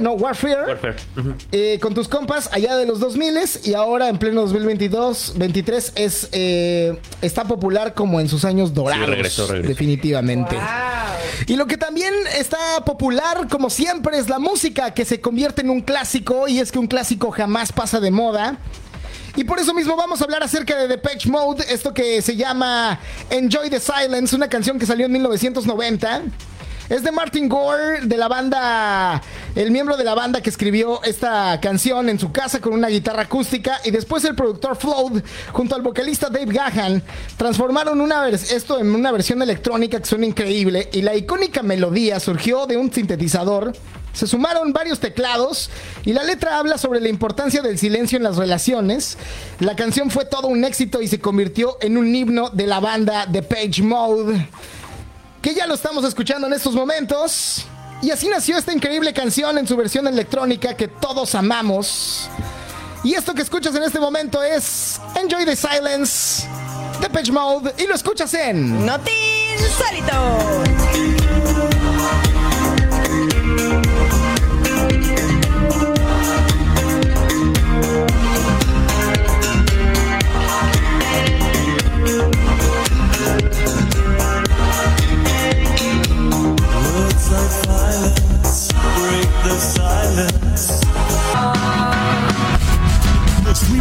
no, 0.00 0.12
Warfare, 0.12 0.78
eh, 1.52 1.78
con 1.80 1.94
tus 1.94 2.08
compas 2.08 2.50
allá 2.52 2.76
de 2.76 2.86
los 2.86 3.00
2000 3.00 3.28
y 3.64 3.74
ahora 3.74 4.08
en 4.08 4.18
pleno 4.18 4.40
2022, 4.42 5.34
23 5.36 5.92
es, 5.96 6.28
eh, 6.32 6.98
está 7.20 7.44
popular 7.44 7.94
como 7.94 8.20
en 8.20 8.28
sus 8.28 8.44
años 8.44 8.74
dorados. 8.74 9.08
regresó, 9.08 9.46
regresó. 9.46 9.68
Definitivamente. 9.68 10.56
Y 11.46 11.56
lo 11.56 11.66
que 11.66 11.76
también 11.76 12.12
está 12.36 12.58
popular, 12.84 13.48
como 13.48 13.70
siempre, 13.70 14.18
es 14.18 14.28
la 14.28 14.38
música 14.38 14.92
que 14.92 15.04
se 15.04 15.20
convierte 15.20 15.62
en 15.62 15.70
un 15.70 15.80
clásico 15.80 16.48
y 16.48 16.58
es 16.58 16.72
que 16.72 16.78
un 16.78 16.86
clásico 16.86 17.30
jamás 17.30 17.72
pasa 17.72 18.00
de 18.00 18.10
moda. 18.10 18.58
Y 19.36 19.44
por 19.44 19.60
eso 19.60 19.72
mismo 19.72 19.94
vamos 19.96 20.20
a 20.20 20.24
hablar 20.24 20.42
acerca 20.42 20.76
de 20.76 20.88
Depeche 20.88 21.30
Mode, 21.30 21.64
esto 21.68 21.94
que 21.94 22.20
se 22.22 22.34
llama 22.34 22.98
Enjoy 23.30 23.70
the 23.70 23.78
Silence, 23.78 24.34
una 24.34 24.48
canción 24.48 24.78
que 24.78 24.86
salió 24.86 25.06
en 25.06 25.12
1990. 25.12 26.22
Es 26.88 27.02
de 27.02 27.12
Martin 27.12 27.50
Gore, 27.50 28.00
de 28.06 28.16
la 28.16 28.28
banda, 28.28 29.20
el 29.54 29.70
miembro 29.70 29.98
de 29.98 30.04
la 30.04 30.14
banda 30.14 30.40
que 30.40 30.48
escribió 30.48 31.02
esta 31.02 31.60
canción 31.60 32.08
en 32.08 32.18
su 32.18 32.32
casa 32.32 32.62
con 32.62 32.72
una 32.72 32.88
guitarra 32.88 33.24
acústica 33.24 33.78
y 33.84 33.90
después 33.90 34.24
el 34.24 34.34
productor 34.34 34.74
Flood 34.74 35.20
junto 35.52 35.74
al 35.74 35.82
vocalista 35.82 36.30
Dave 36.30 36.50
Gahan 36.50 37.02
transformaron 37.36 38.00
una 38.00 38.26
esto 38.30 38.78
en 38.80 38.94
una 38.94 39.12
versión 39.12 39.42
electrónica 39.42 39.98
que 39.98 40.06
suena 40.06 40.24
increíble 40.24 40.88
y 40.90 41.02
la 41.02 41.14
icónica 41.14 41.62
melodía 41.62 42.20
surgió 42.20 42.64
de 42.64 42.78
un 42.78 42.90
sintetizador. 42.90 43.74
Se 44.14 44.26
sumaron 44.26 44.72
varios 44.72 44.98
teclados 44.98 45.68
y 46.06 46.14
la 46.14 46.22
letra 46.24 46.58
habla 46.58 46.78
sobre 46.78 47.02
la 47.02 47.10
importancia 47.10 47.60
del 47.60 47.78
silencio 47.78 48.16
en 48.16 48.22
las 48.22 48.38
relaciones. 48.38 49.18
La 49.60 49.76
canción 49.76 50.10
fue 50.10 50.24
todo 50.24 50.48
un 50.48 50.64
éxito 50.64 51.02
y 51.02 51.08
se 51.08 51.20
convirtió 51.20 51.76
en 51.82 51.98
un 51.98 52.14
himno 52.16 52.48
de 52.48 52.66
la 52.66 52.80
banda 52.80 53.26
Depeche 53.26 53.82
Mode 53.82 54.48
que 55.42 55.54
ya 55.54 55.66
lo 55.66 55.74
estamos 55.74 56.04
escuchando 56.04 56.46
en 56.46 56.52
estos 56.52 56.74
momentos. 56.74 57.66
Y 58.00 58.10
así 58.10 58.28
nació 58.28 58.56
esta 58.56 58.72
increíble 58.72 59.12
canción 59.12 59.58
en 59.58 59.66
su 59.66 59.76
versión 59.76 60.06
electrónica 60.06 60.76
que 60.76 60.88
todos 60.88 61.34
amamos. 61.34 62.28
Y 63.04 63.14
esto 63.14 63.34
que 63.34 63.42
escuchas 63.42 63.74
en 63.74 63.82
este 63.82 64.00
momento 64.00 64.42
es 64.42 65.00
Enjoy 65.14 65.44
the 65.44 65.56
Silence, 65.56 66.46
Depeche 67.00 67.32
Mode, 67.32 67.74
y 67.78 67.86
lo 67.86 67.94
escuchas 67.94 68.32
en... 68.34 68.86
Solito. 69.76 70.67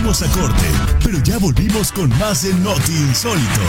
Fuimos 0.08 0.22
a 0.22 0.40
corte, 0.40 0.66
pero 1.04 1.18
ya 1.22 1.38
volvimos 1.38 1.92
con 1.92 2.08
más 2.18 2.44
de 2.44 2.54
Noti 2.54 2.94
Insólito. 2.94 3.60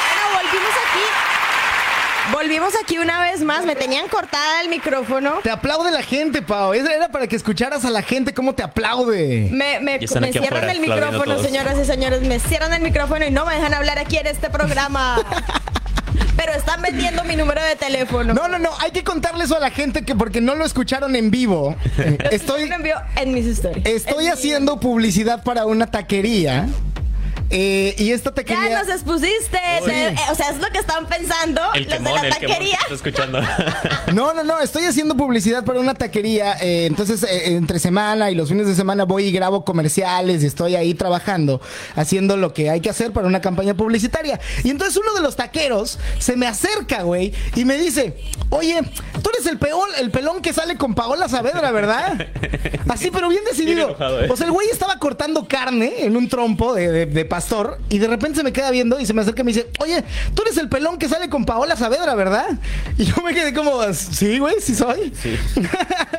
Bueno, 0.00 0.22
volvimos 0.32 0.70
aquí. 0.88 2.32
Volvimos 2.32 2.72
aquí 2.82 2.96
una 2.96 3.20
vez 3.20 3.42
más. 3.42 3.66
Me 3.66 3.76
tenían 3.76 4.08
cortada 4.08 4.62
el 4.62 4.70
micrófono. 4.70 5.40
Te 5.42 5.50
aplaude 5.50 5.90
la 5.90 6.02
gente, 6.02 6.40
Pau. 6.40 6.72
Era 6.72 7.10
para 7.10 7.26
que 7.26 7.36
escucharas 7.36 7.84
a 7.84 7.90
la 7.90 8.00
gente 8.00 8.32
cómo 8.32 8.54
te 8.54 8.62
aplaude. 8.62 9.50
Me, 9.52 9.78
me, 9.80 9.98
cierran 9.98 10.24
afuera 10.24 10.72
el 10.72 10.80
micrófono, 10.80 11.24
todos. 11.24 11.42
señoras 11.42 11.78
y 11.78 11.84
señores. 11.84 12.22
Me 12.22 12.40
cierran 12.40 12.72
el 12.72 12.80
micrófono 12.80 13.26
y 13.26 13.30
no 13.30 13.44
me 13.44 13.56
dejan 13.56 13.74
hablar 13.74 13.98
aquí 13.98 14.16
en 14.16 14.26
este 14.26 14.48
programa. 14.48 15.18
Están 16.66 16.80
vendiendo 16.80 17.22
mi 17.24 17.36
número 17.36 17.62
de 17.62 17.76
teléfono. 17.76 18.32
No, 18.32 18.48
no, 18.48 18.58
no, 18.58 18.70
hay 18.80 18.90
que 18.90 19.04
contarle 19.04 19.44
eso 19.44 19.54
a 19.54 19.60
la 19.60 19.70
gente 19.70 20.02
que 20.02 20.14
porque 20.14 20.40
no 20.40 20.54
lo 20.54 20.64
escucharon 20.64 21.14
en 21.14 21.30
vivo. 21.30 21.76
eh, 21.98 22.16
Estoy, 22.32 22.68
Lo 22.70 22.76
envío 22.76 22.94
en 23.16 23.34
mis 23.34 23.44
stories. 23.44 23.84
estoy 23.84 24.26
En 24.26 24.32
haciendo 24.32 24.80
publicidad 24.80 25.42
para 25.44 25.66
una 25.66 25.86
taquería. 25.86 26.66
Eh, 27.50 27.94
y 27.98 28.10
esta 28.12 28.30
mi- 28.30 28.36
taquería. 28.36 28.68
Ya 28.70 28.78
nos 28.84 28.88
expusiste. 28.88 29.58
Sí. 29.84 29.90
eh, 29.90 30.14
o 30.30 30.34
sea, 30.34 30.50
es 30.50 30.58
lo 30.58 30.68
que 30.68 30.78
están 30.78 31.06
pensando 31.06 31.60
El 31.74 31.84
los 31.84 31.92
de 32.02 32.10
la 32.10 32.28
taquería. 32.30 32.78
escuchando. 32.90 33.40
No, 34.14 34.32
no, 34.32 34.44
no, 34.44 34.60
estoy 34.60 34.84
haciendo 34.84 35.16
publicidad 35.16 35.64
para 35.64 35.80
una 35.80 35.94
taquería. 35.94 36.56
eh, 36.60 36.86
entonces, 36.86 37.22
eh, 37.24 37.54
entre 37.56 37.78
semana 37.78 38.30
y 38.30 38.34
los 38.34 38.48
fines 38.48 38.66
de 38.66 38.74
semana 38.74 39.04
voy 39.04 39.24
y 39.24 39.32
grabo 39.32 39.64
comerciales 39.64 40.42
y 40.42 40.46
estoy 40.46 40.76
ahí 40.76 40.94
trabajando, 40.94 41.60
haciendo 41.96 42.36
lo 42.36 42.52
que 42.54 42.70
hay 42.70 42.80
que 42.80 42.90
hacer 42.90 43.12
para 43.12 43.26
una 43.26 43.40
campaña 43.40 43.74
publicitaria. 43.74 44.38
Y 44.62 44.70
entonces 44.70 44.96
uno 44.96 45.14
de 45.14 45.20
los 45.20 45.36
taqueros 45.36 45.98
se 46.18 46.36
me 46.36 46.46
acerca, 46.46 47.02
güey, 47.02 47.32
y 47.56 47.64
me 47.64 47.76
dice, 47.76 48.16
oye, 48.50 48.80
tú 49.22 49.30
eres 49.34 49.46
el 49.46 49.58
peón, 49.58 49.88
el 49.98 50.10
pelón 50.10 50.40
que 50.42 50.52
sale 50.52 50.76
con 50.76 50.94
Paola 50.94 51.28
Saavedra, 51.28 51.70
¿verdad? 51.72 52.26
Así, 52.88 53.10
pero 53.10 53.28
bien 53.28 53.42
decidido. 53.44 53.74
Bien 53.74 53.88
enojado, 53.88 54.24
¿eh? 54.24 54.28
O 54.30 54.36
sea, 54.36 54.46
el 54.46 54.52
güey 54.52 54.68
estaba 54.70 54.98
cortando 54.98 55.48
carne 55.48 55.92
en 56.04 56.16
un 56.16 56.28
trompo 56.28 56.74
de, 56.74 56.90
de- 56.90 57.06
de 57.06 57.24
pastor 57.34 57.78
y 57.88 57.98
de 57.98 58.06
repente 58.06 58.38
se 58.38 58.44
me 58.44 58.52
queda 58.52 58.70
viendo 58.70 59.00
y 59.00 59.06
se 59.06 59.12
me 59.12 59.22
acerca 59.22 59.42
y 59.42 59.44
me 59.44 59.52
dice, 59.52 59.68
oye, 59.80 60.04
tú 60.36 60.42
eres 60.42 60.56
el 60.56 60.68
pelón 60.68 60.98
que 60.98 61.08
sale 61.08 61.28
con 61.28 61.44
Paola 61.44 61.74
Saavedra, 61.74 62.14
¿verdad? 62.14 62.46
Y 62.96 63.06
yo 63.06 63.16
me 63.24 63.34
quedé 63.34 63.52
como, 63.52 63.82
sí, 63.92 64.38
güey, 64.38 64.54
sí 64.60 64.72
soy. 64.72 65.12
Sí. 65.20 65.36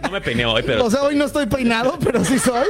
No 0.04 0.12
me 0.12 0.20
peiné 0.20 0.46
hoy, 0.46 0.62
pero. 0.66 0.84
O 0.86 0.92
sea, 0.92 1.04
hoy 1.04 1.16
no 1.16 1.24
estoy 1.24 1.46
peinado, 1.46 1.98
pero 2.04 2.24
sí 2.26 2.38
soy. 2.38 2.68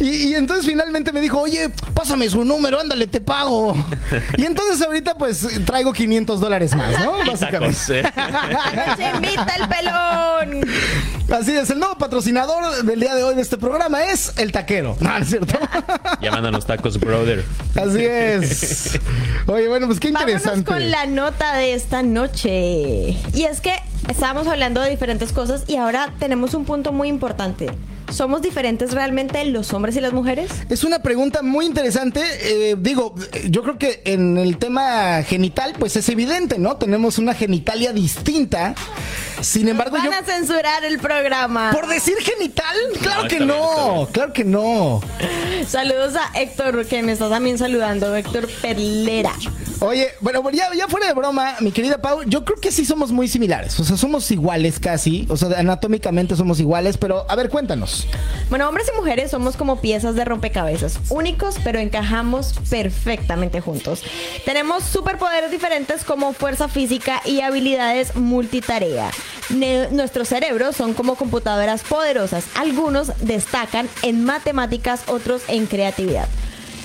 Y, 0.00 0.28
y 0.28 0.34
entonces 0.34 0.66
finalmente 0.66 1.12
me 1.12 1.22
dijo, 1.22 1.40
oye, 1.40 1.70
pásame 1.94 2.28
su 2.28 2.44
número, 2.44 2.78
ándale, 2.78 3.06
te 3.06 3.22
pago. 3.22 3.74
Y 4.36 4.44
entonces 4.44 4.82
ahorita 4.82 5.16
pues 5.16 5.48
traigo 5.64 5.94
500 5.94 6.40
dólares 6.40 6.76
más, 6.76 6.92
¿no? 7.00 7.12
Básicamente. 7.26 8.00
Eh. 8.00 8.04
Se 8.98 9.10
invita 9.16 9.54
el 9.56 9.68
pelón. 9.68 10.70
Así 11.30 11.56
es, 11.56 11.70
el 11.70 11.78
nuevo 11.78 11.96
patrocinador 11.96 12.84
del 12.84 13.00
día 13.00 13.14
de 13.14 13.22
hoy 13.22 13.34
de 13.34 13.42
este 13.42 13.56
programa 13.56 14.04
es 14.04 14.34
el 14.36 14.52
taquero. 14.52 14.96
No, 15.00 15.10
no 15.10 15.18
es 15.18 15.28
cierto. 15.28 15.58
Llamándonos 16.20 16.66
tacos, 16.66 16.98
brother. 17.00 17.44
Así 17.78 18.04
es. 18.04 18.98
Oye, 19.46 19.68
bueno, 19.68 19.86
pues 19.86 20.00
qué 20.00 20.10
Vámonos 20.12 20.34
interesante. 20.34 20.70
con 20.70 20.90
la 20.90 21.06
nota 21.06 21.56
de 21.56 21.74
esta 21.74 22.02
noche. 22.02 23.16
Y 23.34 23.44
es 23.44 23.60
que 23.60 23.72
estábamos 24.08 24.46
hablando 24.46 24.80
de 24.80 24.90
diferentes 24.90 25.32
cosas 25.32 25.64
y 25.68 25.76
ahora 25.76 26.12
tenemos 26.18 26.54
un 26.54 26.64
punto 26.64 26.92
muy 26.92 27.08
importante. 27.08 27.70
¿Somos 28.10 28.40
diferentes 28.40 28.92
realmente 28.94 29.44
los 29.44 29.74
hombres 29.74 29.94
y 29.96 30.00
las 30.00 30.14
mujeres? 30.14 30.50
Es 30.70 30.82
una 30.82 31.00
pregunta 31.00 31.42
muy 31.42 31.66
interesante. 31.66 32.22
Eh, 32.40 32.74
digo, 32.78 33.14
yo 33.50 33.62
creo 33.62 33.76
que 33.76 34.00
en 34.06 34.38
el 34.38 34.56
tema 34.56 35.22
genital, 35.24 35.74
pues 35.78 35.94
es 35.96 36.08
evidente, 36.08 36.58
¿no? 36.58 36.76
Tenemos 36.78 37.18
una 37.18 37.34
genitalia 37.34 37.92
distinta. 37.92 38.74
Sin 39.42 39.68
embargo, 39.68 39.98
Van 39.98 40.06
yo. 40.06 40.10
a 40.12 40.22
censurar 40.24 40.84
el 40.86 40.98
programa. 40.98 41.70
¿Por 41.70 41.86
decir 41.86 42.14
genital? 42.20 42.74
Claro 43.02 43.22
No, 43.24 43.28
que 43.28 43.40
no, 43.40 43.94
bien. 43.96 44.06
claro 44.12 44.32
que 44.32 44.44
no. 44.44 45.00
Saludos 45.68 46.14
a 46.16 46.38
Héctor, 46.40 46.86
que 46.86 47.02
me 47.02 47.12
está 47.12 47.28
también 47.28 47.58
saludando, 47.58 48.16
Héctor 48.16 48.48
Perlera. 48.62 49.32
Oye, 49.80 50.08
bueno, 50.20 50.42
ya, 50.50 50.74
ya 50.74 50.88
fuera 50.88 51.06
de 51.06 51.14
broma, 51.14 51.54
mi 51.60 51.70
querida 51.70 51.98
Pau, 51.98 52.22
yo 52.26 52.44
creo 52.44 52.58
que 52.60 52.72
sí 52.72 52.84
somos 52.84 53.12
muy 53.12 53.28
similares. 53.28 53.78
O 53.78 53.84
sea, 53.84 53.96
somos 53.96 54.28
iguales 54.32 54.80
casi. 54.80 55.26
O 55.30 55.36
sea, 55.36 55.56
anatómicamente 55.56 56.34
somos 56.34 56.58
iguales, 56.58 56.96
pero 56.96 57.24
a 57.30 57.36
ver, 57.36 57.48
cuéntanos. 57.48 58.08
Bueno, 58.50 58.68
hombres 58.68 58.90
y 58.92 58.96
mujeres 58.96 59.30
somos 59.30 59.56
como 59.56 59.80
piezas 59.80 60.16
de 60.16 60.24
rompecabezas, 60.24 60.98
únicos, 61.10 61.56
pero 61.62 61.78
encajamos 61.78 62.54
perfectamente 62.68 63.60
juntos. 63.60 64.02
Tenemos 64.44 64.82
superpoderes 64.82 65.52
diferentes 65.52 66.02
como 66.02 66.32
fuerza 66.32 66.66
física 66.66 67.22
y 67.24 67.42
habilidades 67.42 68.16
multitarea. 68.16 69.10
Nuestros 69.92 70.28
cerebros 70.28 70.74
son 70.74 70.92
como 70.92 71.14
computadoras 71.14 71.82
poderosas. 71.82 72.44
Algunos 72.56 73.12
destacan 73.20 73.88
en 74.02 74.24
matemáticas, 74.24 75.02
otros 75.06 75.42
en 75.46 75.66
creatividad. 75.66 76.28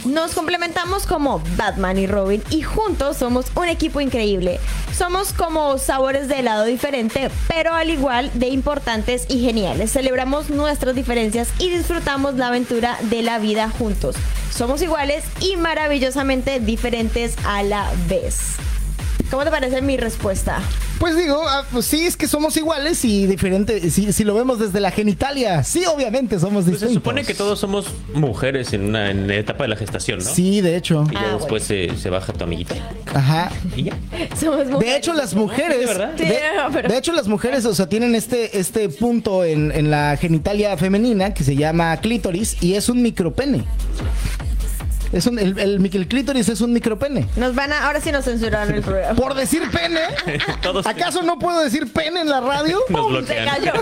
Nos 0.06 0.34
complementamos 0.34 1.08
como 1.08 1.42
Batman 1.56 1.98
y 1.98 2.08
Robin 2.08 2.44
y 2.50 2.62
juntos 2.62 3.16
somos 3.18 3.46
un 3.56 3.70
equipo 3.70 4.02
increíble. 4.02 4.60
Somos 4.94 5.32
como 5.32 5.78
sabores 5.78 6.28
de 6.28 6.39
helado 6.39 6.66
diferente, 6.66 7.32
pero 7.48 7.74
al 7.74 7.89
igual 7.89 8.30
de 8.34 8.50
importantes 8.50 9.26
y 9.30 9.39
geniales. 9.39 9.94
Celebramos 9.94 10.50
nuestras 10.50 10.94
diferencias 10.94 11.50
y 11.58 11.70
disfrutamos 11.70 12.36
la 12.36 12.48
aventura 12.48 12.98
de 13.04 13.22
la 13.22 13.39
vida 13.39 13.70
juntos. 13.70 14.18
Somos 14.52 14.82
iguales 14.82 15.24
y 15.39 15.56
maravillosamente 15.56 16.60
diferentes 16.60 17.38
a 17.46 17.63
la 17.63 17.89
vez. 18.10 18.58
¿Cómo 19.34 19.43
te 19.46 19.50
parece 19.50 19.82
mi 19.82 19.98
respuesta? 19.98 20.60
Pues 21.00 21.17
digo, 21.17 21.41
ah, 21.48 21.63
pues 21.72 21.88
sí, 21.88 22.06
es 22.06 22.15
que 22.15 22.28
somos 22.28 22.56
iguales 22.56 23.04
y 23.04 23.26
diferentes. 23.26 23.91
Si, 23.91 24.13
si 24.13 24.24
lo 24.24 24.36
vemos 24.36 24.60
desde 24.60 24.80
la 24.80 24.91
genitalia, 24.91 25.63
sí, 25.63 25.84
obviamente 25.88 26.38
somos 26.39 26.65
Pues 26.65 26.65
distintos. 26.67 26.89
se 26.89 26.93
supone 26.93 27.24
que 27.24 27.34
todos 27.34 27.58
somos 27.60 27.88
mujeres 28.13 28.74
en 28.74 28.84
una 28.86 29.10
en 29.10 29.28
la 29.28 29.34
etapa 29.38 29.63
de 29.63 29.69
la 29.69 29.76
gestación, 29.76 30.19
¿no? 30.19 30.26
Sí, 30.32 30.62
de 30.62 30.78
hecho. 30.78 31.04
Y 31.10 31.15
ya 31.15 31.32
Ah, 31.32 31.38
después 31.39 31.63
se, 31.63 31.98
se 31.98 32.12
baja 32.12 32.32
tu 32.32 32.43
amiguita. 32.43 32.76
Ajá. 33.12 33.52
Y 33.76 33.86
ya. 33.86 33.98
Somos 34.39 34.60
De 34.67 34.72
mujeres. 34.74 34.98
hecho, 34.98 35.13
las 35.15 35.34
mujeres. 35.34 35.80
¿De 35.80 35.86
verdad? 35.88 36.13
De, 36.13 36.26
Sí, 36.28 36.34
pero- 36.72 36.89
de 36.89 36.98
hecho, 37.00 37.12
las 37.12 37.28
mujeres, 37.28 37.65
o 37.65 37.74
sea, 37.74 37.89
tienen 37.89 38.13
este, 38.13 38.60
este 38.60 38.88
punto 38.88 39.43
en, 39.43 39.72
en 39.72 39.89
la 39.89 40.15
genitalia 40.17 40.78
femenina 40.78 41.34
que 41.34 41.43
se 41.43 41.56
llama 41.56 41.98
clítoris 41.98 42.62
y 42.62 42.76
es 42.76 42.88
un 42.88 43.02
micropene. 43.02 43.63
Es 45.13 45.28
un, 45.28 45.38
el, 45.38 45.58
el, 45.60 45.86
el 45.93 46.08
clítoris 46.08 46.49
es 46.49 46.60
un 46.62 46.73
micropene. 46.73 47.28
Nos 47.36 47.54
van 47.54 47.71
a, 47.71 47.86
ahora 47.86 48.02
sí 48.02 48.12
nos 48.12 48.26
censuraron 48.26 48.73
el 48.73 48.82
programa. 48.82 49.13
Por 49.19 49.36
decir 49.36 49.62
pene, 49.71 49.99
Todos 50.62 50.86
¿acaso 50.88 51.21
no 51.21 51.38
puedo 51.39 51.62
decir 51.63 51.93
pene 51.93 52.21
en 52.21 52.30
la 52.30 52.41
radio? 52.41 52.80
nos 52.89 53.02
¡Pum! 53.02 53.13
Se 53.13 53.19
bloquean. 53.39 53.47
cayó. 53.47 53.73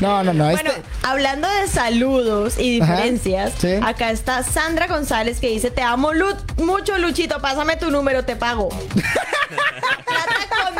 No, 0.00 0.22
no, 0.22 0.32
no. 0.34 0.44
Bueno, 0.50 0.70
Este, 0.70 0.82
hablando 1.02 1.48
de 1.48 1.66
saludos 1.68 2.58
y 2.58 2.80
Ajá, 2.80 2.92
diferencias, 2.96 3.52
sí. 3.58 3.74
acá 3.82 4.10
está 4.10 4.42
Sandra 4.42 4.86
González 4.86 5.40
que 5.40 5.48
dice, 5.48 5.70
te 5.70 5.80
amo 5.82 6.12
Lu- 6.12 6.36
mucho 6.58 6.98
Luchito, 6.98 7.40
pásame 7.40 7.76
tu 7.76 7.90
número, 7.90 8.24
te 8.24 8.36
pago. 8.36 8.68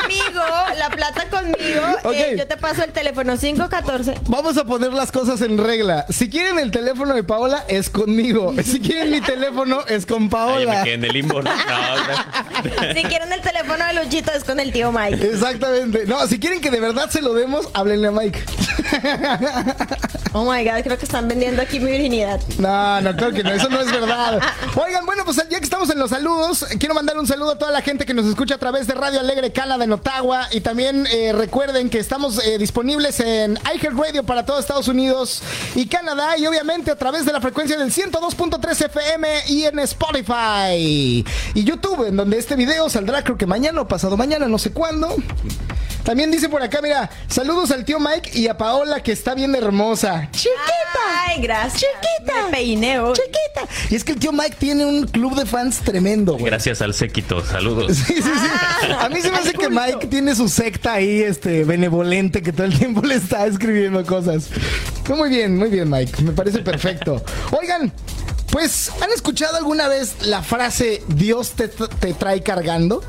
Conmigo, 0.08 0.42
la 0.78 0.90
plata 0.90 1.28
conmigo, 1.28 2.12
eh, 2.12 2.36
yo 2.38 2.46
te 2.46 2.56
paso 2.56 2.84
el 2.84 2.92
teléfono 2.92 3.36
514. 3.36 4.14
Vamos 4.28 4.56
a 4.56 4.64
poner 4.64 4.92
las 4.92 5.12
cosas 5.12 5.40
en 5.42 5.58
regla. 5.58 6.06
Si 6.08 6.30
quieren 6.30 6.58
el 6.58 6.70
teléfono 6.70 7.14
de 7.14 7.22
Paola, 7.24 7.64
es 7.68 7.90
conmigo. 7.90 8.54
Si 8.64 8.80
quieren 8.80 9.10
mi 9.10 9.20
teléfono, 9.20 9.80
es 9.86 10.06
con 10.06 10.24
Ay, 10.24 10.28
Paola. 10.28 10.78
me 10.78 10.82
quedé 10.84 10.94
en 10.94 11.04
el 11.04 11.12
limbo. 11.12 11.42
No, 11.42 11.50
no. 11.50 11.58
Si 12.94 13.02
quieren 13.04 13.32
el 13.32 13.40
teléfono 13.40 13.84
de 13.84 14.04
Luchito 14.04 14.32
es 14.32 14.44
con 14.44 14.58
el 14.58 14.72
tío 14.72 14.90
Mike. 14.90 15.24
Exactamente. 15.32 16.06
No, 16.06 16.26
si 16.26 16.38
quieren 16.38 16.60
que 16.60 16.70
de 16.70 16.80
verdad 16.80 17.08
se 17.10 17.22
lo 17.22 17.34
demos, 17.34 17.68
háblenle 17.74 18.08
a 18.08 18.10
Mike. 18.10 18.42
Oh 20.32 20.44
my 20.50 20.62
god, 20.64 20.82
creo 20.84 20.98
que 20.98 21.04
están 21.04 21.26
vendiendo 21.26 21.62
aquí 21.62 21.80
mi 21.80 21.90
virginidad. 21.90 22.40
No, 22.58 23.00
no, 23.00 23.16
creo 23.16 23.32
que 23.32 23.42
no, 23.42 23.50
eso 23.50 23.68
no 23.68 23.80
es 23.80 23.90
verdad. 23.90 24.40
Oigan, 24.76 25.06
bueno, 25.06 25.24
pues 25.24 25.36
ya 25.36 25.58
que 25.58 25.64
estamos 25.64 25.88
en 25.90 25.98
los 25.98 26.10
saludos, 26.10 26.66
quiero 26.78 26.94
mandar 26.94 27.18
un 27.18 27.26
saludo 27.26 27.52
a 27.52 27.58
toda 27.58 27.72
la 27.72 27.80
gente 27.80 28.04
que 28.04 28.14
nos 28.14 28.26
escucha 28.26 28.56
a 28.56 28.58
través 28.58 28.86
de 28.86 28.94
Radio 28.94 29.20
Alegre 29.20 29.52
Canadá 29.52 29.84
en 29.84 29.92
Ottawa 29.98 30.48
y 30.52 30.61
también 30.61 31.06
eh, 31.06 31.32
recuerden 31.32 31.90
que 31.90 31.98
estamos 31.98 32.44
eh, 32.44 32.56
disponibles 32.58 33.20
en 33.20 33.58
iHeartRadio 33.74 34.22
para 34.22 34.44
todo 34.44 34.58
Estados 34.58 34.88
Unidos 34.88 35.42
y 35.74 35.87
Canadá 35.87 36.38
y 36.38 36.46
obviamente 36.46 36.90
a 36.90 36.96
través 36.96 37.26
de 37.26 37.32
la 37.32 37.40
frecuencia 37.40 37.76
del 37.76 37.92
102.3 37.92 38.87
FM 38.87 39.28
y 39.48 39.64
en 39.64 39.78
Spotify 39.80 40.74
y 40.74 41.24
YouTube, 41.54 42.06
en 42.06 42.16
donde 42.16 42.38
este 42.38 42.54
video 42.56 42.88
saldrá 42.88 43.22
creo 43.24 43.37
que 43.37 43.46
mañana 43.46 43.80
o 43.80 43.88
pasado 43.88 44.16
mañana, 44.16 44.46
no 44.46 44.58
sé 44.58 44.72
cuándo. 44.72 45.14
También 46.08 46.30
dice 46.30 46.48
por 46.48 46.62
acá, 46.62 46.80
mira, 46.82 47.10
saludos 47.28 47.70
al 47.70 47.84
tío 47.84 48.00
Mike 48.00 48.30
y 48.32 48.48
a 48.48 48.56
Paola 48.56 49.02
que 49.02 49.12
está 49.12 49.34
bien 49.34 49.54
hermosa. 49.54 50.26
Chiquita. 50.30 50.54
Ay, 51.26 51.42
gracias. 51.42 51.82
Chiquita. 51.82 52.44
Me 52.46 52.50
peiné 52.50 52.98
hoy. 52.98 53.12
Chiquita. 53.12 53.70
Y 53.90 53.94
es 53.94 54.04
que 54.04 54.12
el 54.12 54.18
tío 54.18 54.32
Mike 54.32 54.56
tiene 54.58 54.86
un 54.86 55.06
club 55.06 55.36
de 55.36 55.44
fans 55.44 55.80
tremendo, 55.80 56.32
güey. 56.32 56.46
Gracias 56.46 56.80
al 56.80 56.94
séquito. 56.94 57.44
Saludos. 57.44 57.94
Sí, 57.94 58.14
sí, 58.14 58.22
sí. 58.22 58.48
Ah, 58.90 59.04
A 59.04 59.08
mí 59.10 59.20
se 59.20 59.30
me 59.30 59.36
hace 59.36 59.52
que. 59.52 59.68
Mike 59.68 60.06
tiene 60.06 60.34
su 60.34 60.48
secta 60.48 60.94
ahí, 60.94 61.20
este, 61.20 61.64
benevolente, 61.64 62.42
que 62.42 62.54
todo 62.54 62.64
el 62.64 62.78
tiempo 62.78 63.02
le 63.02 63.16
está 63.16 63.44
escribiendo 63.46 64.02
cosas. 64.06 64.48
Muy 65.14 65.28
bien, 65.28 65.58
muy 65.58 65.68
bien, 65.68 65.90
Mike. 65.90 66.22
Me 66.22 66.32
parece 66.32 66.60
perfecto. 66.60 67.22
Oigan, 67.50 67.92
pues, 68.50 68.90
¿han 69.02 69.12
escuchado 69.12 69.58
alguna 69.58 69.88
vez 69.88 70.14
la 70.22 70.42
frase 70.42 71.02
Dios 71.08 71.50
te, 71.50 71.68
te 71.68 72.14
trae 72.14 72.42
cargando? 72.42 73.02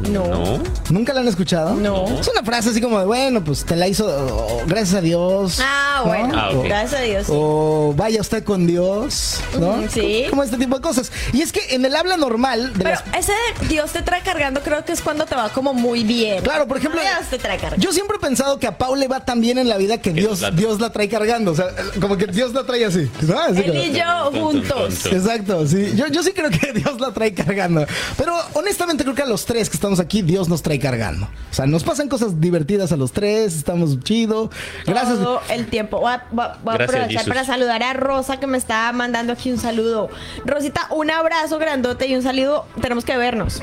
No. 0.00 0.26
¿No? 0.26 0.62
¿Nunca 0.90 1.12
la 1.12 1.20
han 1.20 1.28
escuchado? 1.28 1.74
No. 1.74 2.06
Es 2.20 2.26
una 2.28 2.42
frase 2.42 2.70
así 2.70 2.80
como 2.80 2.98
de, 2.98 3.04
bueno, 3.06 3.44
pues 3.44 3.64
te 3.64 3.76
la 3.76 3.86
hizo 3.88 4.06
oh, 4.06 4.62
gracias 4.66 4.94
a 4.94 5.00
Dios. 5.00 5.58
Ah, 5.62 6.00
¿no? 6.02 6.08
bueno. 6.08 6.34
Ah. 6.38 6.50
Gracias 6.64 7.00
a 7.00 7.04
Dios. 7.04 7.26
sí. 7.26 7.32
O 7.34 7.92
vaya 7.96 8.20
usted 8.20 8.42
con 8.44 8.66
Dios, 8.66 9.40
¿no? 9.58 9.82
Sí. 9.90 10.26
Como 10.30 10.42
este 10.42 10.56
tipo 10.56 10.76
de 10.76 10.82
cosas. 10.82 11.12
Y 11.32 11.42
es 11.42 11.52
que 11.52 11.74
en 11.74 11.84
el 11.84 11.94
habla 11.94 12.16
normal 12.16 12.72
de 12.72 12.84
Pero 12.84 12.90
las 13.12 13.24
ese 13.24 13.32
de 13.60 13.68
Dios 13.68 13.90
te 13.92 14.02
trae 14.02 14.22
cargando 14.22 14.60
creo 14.62 14.84
que 14.84 14.92
es 14.92 15.00
cuando 15.02 15.26
te 15.26 15.34
va 15.34 15.48
como 15.50 15.74
muy 15.74 16.04
bien. 16.04 16.42
Claro, 16.42 16.66
por 16.66 16.78
ejemplo, 16.78 17.00
Dios 17.00 17.28
te 17.28 17.38
trae 17.38 17.58
cargando. 17.58 17.84
yo 17.84 17.92
siempre 17.92 18.16
he 18.16 18.20
pensado 18.20 18.58
que 18.58 18.66
a 18.66 18.78
Pau 18.78 18.94
le 18.96 19.06
va 19.08 19.24
tan 19.24 19.40
bien 19.40 19.58
en 19.58 19.68
la 19.68 19.76
vida 19.76 19.98
que 19.98 20.12
Dios, 20.12 20.40
la- 20.40 20.50
Dios 20.50 20.80
la 20.80 20.90
trae 20.90 21.08
cargando. 21.08 21.52
O 21.52 21.54
sea, 21.54 21.66
como 22.00 22.16
que 22.16 22.26
Dios 22.26 22.52
la 22.54 22.64
trae 22.64 22.84
así. 22.84 23.10
¿no? 23.22 23.38
Así 23.38 23.58
Él 23.60 23.66
como- 23.70 23.80
y 23.82 23.92
yo 23.92 24.40
juntos. 24.40 25.06
Exacto, 25.06 25.66
sí. 25.66 25.92
Yo, 25.96 26.06
yo 26.08 26.22
sí 26.22 26.32
creo 26.32 26.50
que 26.50 26.72
Dios 26.74 27.00
la 27.00 27.12
trae 27.12 27.34
cargando. 27.34 27.86
Pero 28.16 28.34
honestamente 28.54 29.04
creo 29.04 29.14
que 29.14 29.22
a 29.22 29.26
los 29.26 29.44
tres 29.44 29.68
que 29.68 29.76
estamos 29.76 29.89
estamos 29.92 30.04
aquí, 30.04 30.22
Dios 30.22 30.48
nos 30.48 30.62
trae 30.62 30.78
cargando. 30.78 31.26
O 31.50 31.54
sea, 31.54 31.66
nos 31.66 31.82
pasan 31.82 32.08
cosas 32.08 32.40
divertidas 32.40 32.92
a 32.92 32.96
los 32.96 33.10
tres, 33.12 33.56
estamos 33.56 33.98
chido. 34.00 34.50
Gracias. 34.86 35.18
Todo 35.18 35.40
el 35.50 35.66
tiempo. 35.66 35.98
Voy 36.00 36.12
a, 36.12 36.24
voy 36.30 36.44
a- 36.44 36.58
voy 36.62 36.74
a 36.74 36.76
Gracias, 36.78 36.88
aprovechar 36.88 37.08
Jesus. 37.22 37.28
para 37.28 37.44
saludar 37.44 37.82
a 37.82 37.92
Rosa 37.94 38.38
que 38.38 38.46
me 38.46 38.56
está 38.56 38.92
mandando 38.92 39.32
aquí 39.32 39.50
un 39.50 39.58
saludo. 39.58 40.08
Rosita, 40.44 40.86
un 40.90 41.10
abrazo 41.10 41.58
grandote 41.58 42.06
y 42.06 42.14
un 42.14 42.22
saludo. 42.22 42.66
Tenemos 42.80 43.04
que 43.04 43.16
vernos. 43.16 43.62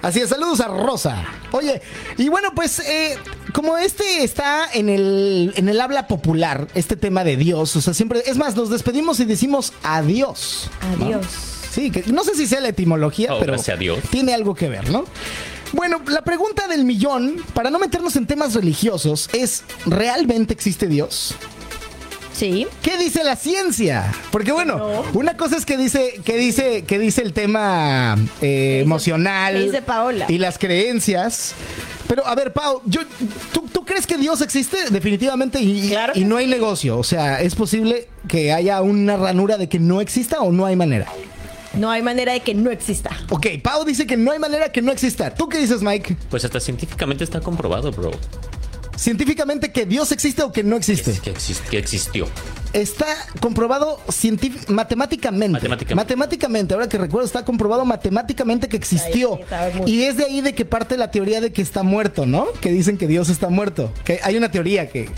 Así 0.00 0.20
es, 0.20 0.28
saludos 0.30 0.60
a 0.60 0.68
Rosa. 0.68 1.24
Oye, 1.52 1.80
y 2.18 2.28
bueno, 2.28 2.50
pues 2.54 2.78
eh, 2.80 3.16
como 3.52 3.78
este 3.78 4.24
está 4.24 4.66
en 4.72 4.88
el, 4.88 5.52
en 5.56 5.68
el 5.68 5.80
habla 5.80 6.06
popular, 6.08 6.66
este 6.74 6.96
tema 6.96 7.22
de 7.24 7.36
Dios, 7.36 7.74
o 7.76 7.80
sea, 7.80 7.94
siempre, 7.94 8.22
es 8.26 8.36
más, 8.36 8.56
nos 8.56 8.68
despedimos 8.70 9.20
y 9.20 9.24
decimos 9.24 9.72
adiós. 9.84 10.70
¿no? 10.98 11.20
Sí, 11.72 11.90
que 11.90 12.04
no 12.12 12.22
sé 12.22 12.34
si 12.34 12.46
sea 12.46 12.60
la 12.60 12.68
etimología, 12.68 13.32
Oh, 13.34 13.38
pero 13.40 13.54
gracias 13.54 13.76
a 13.76 13.78
Dios. 13.78 13.98
tiene 14.10 14.34
algo 14.34 14.54
que 14.54 14.68
ver, 14.68 14.90
¿no? 14.90 15.04
Bueno, 15.72 16.02
la 16.06 16.20
pregunta 16.22 16.68
del 16.68 16.84
millón, 16.84 17.36
para 17.54 17.70
no 17.70 17.78
meternos 17.78 18.14
en 18.16 18.26
temas 18.26 18.52
religiosos, 18.52 19.30
es, 19.32 19.64
¿realmente 19.86 20.52
existe 20.52 20.86
Dios? 20.86 21.34
Sí. 22.34 22.66
¿Qué 22.82 22.98
dice 22.98 23.24
la 23.24 23.36
ciencia? 23.36 24.12
Porque 24.30 24.52
bueno, 24.52 25.04
una 25.14 25.36
cosa 25.36 25.56
es 25.56 25.64
que 25.64 25.76
dice, 25.78 26.20
que 26.24 26.36
dice, 26.36 26.82
que 26.84 26.98
dice 26.98 27.22
el 27.22 27.32
tema 27.32 28.16
eh, 28.40 28.80
emocional 28.82 29.54
qué 29.54 29.62
dice 29.62 29.82
Paola? 29.82 30.26
y 30.28 30.38
las 30.38 30.58
creencias. 30.58 31.54
Pero 32.08 32.26
a 32.26 32.34
ver, 32.34 32.52
Pau, 32.52 32.82
yo, 32.84 33.00
¿tú, 33.52 33.66
tú 33.72 33.84
crees 33.84 34.06
que 34.06 34.16
Dios 34.18 34.40
existe? 34.42 34.76
Definitivamente 34.90 35.60
y, 35.60 35.88
Claro 35.90 36.12
y 36.16 36.24
no 36.24 36.36
hay 36.36 36.46
negocio. 36.46 36.98
O 36.98 37.04
sea, 37.04 37.40
¿es 37.40 37.54
posible 37.54 38.08
que 38.28 38.52
haya 38.52 38.82
una 38.82 39.16
ranura 39.16 39.56
de 39.56 39.68
que 39.68 39.78
no 39.78 40.00
exista 40.00 40.40
o 40.40 40.52
no 40.52 40.66
hay 40.66 40.76
manera? 40.76 41.06
No 41.74 41.90
hay 41.90 42.02
manera 42.02 42.32
de 42.32 42.40
que 42.40 42.54
no 42.54 42.70
exista. 42.70 43.10
Ok, 43.30 43.46
Pau 43.62 43.84
dice 43.84 44.06
que 44.06 44.16
no 44.16 44.30
hay 44.32 44.38
manera 44.38 44.70
que 44.70 44.82
no 44.82 44.92
exista. 44.92 45.34
¿Tú 45.34 45.48
qué 45.48 45.58
dices, 45.58 45.82
Mike? 45.82 46.16
Pues 46.30 46.44
hasta 46.44 46.60
científicamente 46.60 47.24
está 47.24 47.40
comprobado, 47.40 47.90
bro. 47.92 48.10
Científicamente 48.96 49.72
que 49.72 49.86
Dios 49.86 50.12
existe 50.12 50.42
o 50.42 50.52
que 50.52 50.62
no 50.62 50.76
existe. 50.76 51.10
Es 51.10 51.20
que, 51.20 51.32
exist- 51.34 51.62
que 51.70 51.78
existió. 51.78 52.28
Está 52.72 53.06
comprobado 53.40 53.98
matemáticamente. 54.68 55.52
Matemáticamente. 55.52 55.94
Matemáticamente, 55.94 56.74
ahora 56.74 56.88
que 56.88 56.98
recuerdo, 56.98 57.26
está 57.26 57.44
comprobado 57.44 57.84
matemáticamente 57.84 58.68
que 58.68 58.76
existió. 58.76 59.40
Y 59.86 60.02
es 60.02 60.16
de 60.18 60.24
ahí 60.26 60.40
de 60.40 60.54
que 60.54 60.64
parte 60.64 60.96
la 60.96 61.10
teoría 61.10 61.40
de 61.40 61.52
que 61.52 61.62
está 61.62 61.82
muerto, 61.82 62.26
¿no? 62.26 62.46
Que 62.60 62.70
dicen 62.70 62.96
que 62.96 63.06
Dios 63.06 63.28
está 63.28 63.48
muerto. 63.48 63.92
Que 64.04 64.20
hay 64.22 64.36
una 64.36 64.50
teoría 64.50 64.88
que, 64.88 65.08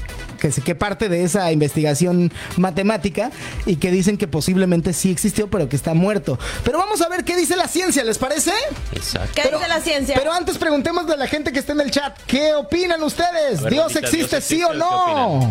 que, 0.53 0.61
que 0.61 0.75
parte 0.75 1.09
de 1.09 1.25
esa 1.25 1.51
investigación 1.53 2.33
matemática 2.57 3.31
y 3.65 3.77
que 3.77 3.91
dicen 3.91 4.19
que 4.19 4.29
posiblemente 4.29 4.93
sí 4.93 5.11
existió, 5.11 5.49
pero 5.49 5.69
que 5.69 5.77
está 5.77 5.95
muerto. 5.95 6.39
Pero 6.65 6.79
vamos 6.79 7.01
a 7.01 7.09
ver 7.09 7.25
qué 7.25 7.37
dice 7.37 7.57
la 7.57 7.69
ciencia, 7.69 8.05
¿les 8.05 8.19
parece? 8.19 8.53
Exacto. 8.93 9.31
¿Qué 9.35 9.43
dice 9.51 9.69
la 9.69 9.81
ciencia? 9.81 10.17
Pero 10.19 10.33
antes 10.33 10.59
preguntemos 10.59 11.07
de 11.07 11.17
la 11.17 11.27
gente 11.27 11.53
que 11.53 11.59
está 11.59 11.73
en 11.73 11.81
el 11.81 11.91
chat, 11.91 12.17
¿qué 12.27 12.55
opinan 12.55 13.03
ustedes? 13.03 13.63
Ver, 13.63 13.73
¿Dios 13.73 13.97
existe, 13.97 14.17
¿Dios 14.17 14.45
sí 14.45 14.57
existe 14.57 14.65
o 14.65 14.75
no? 14.75 15.51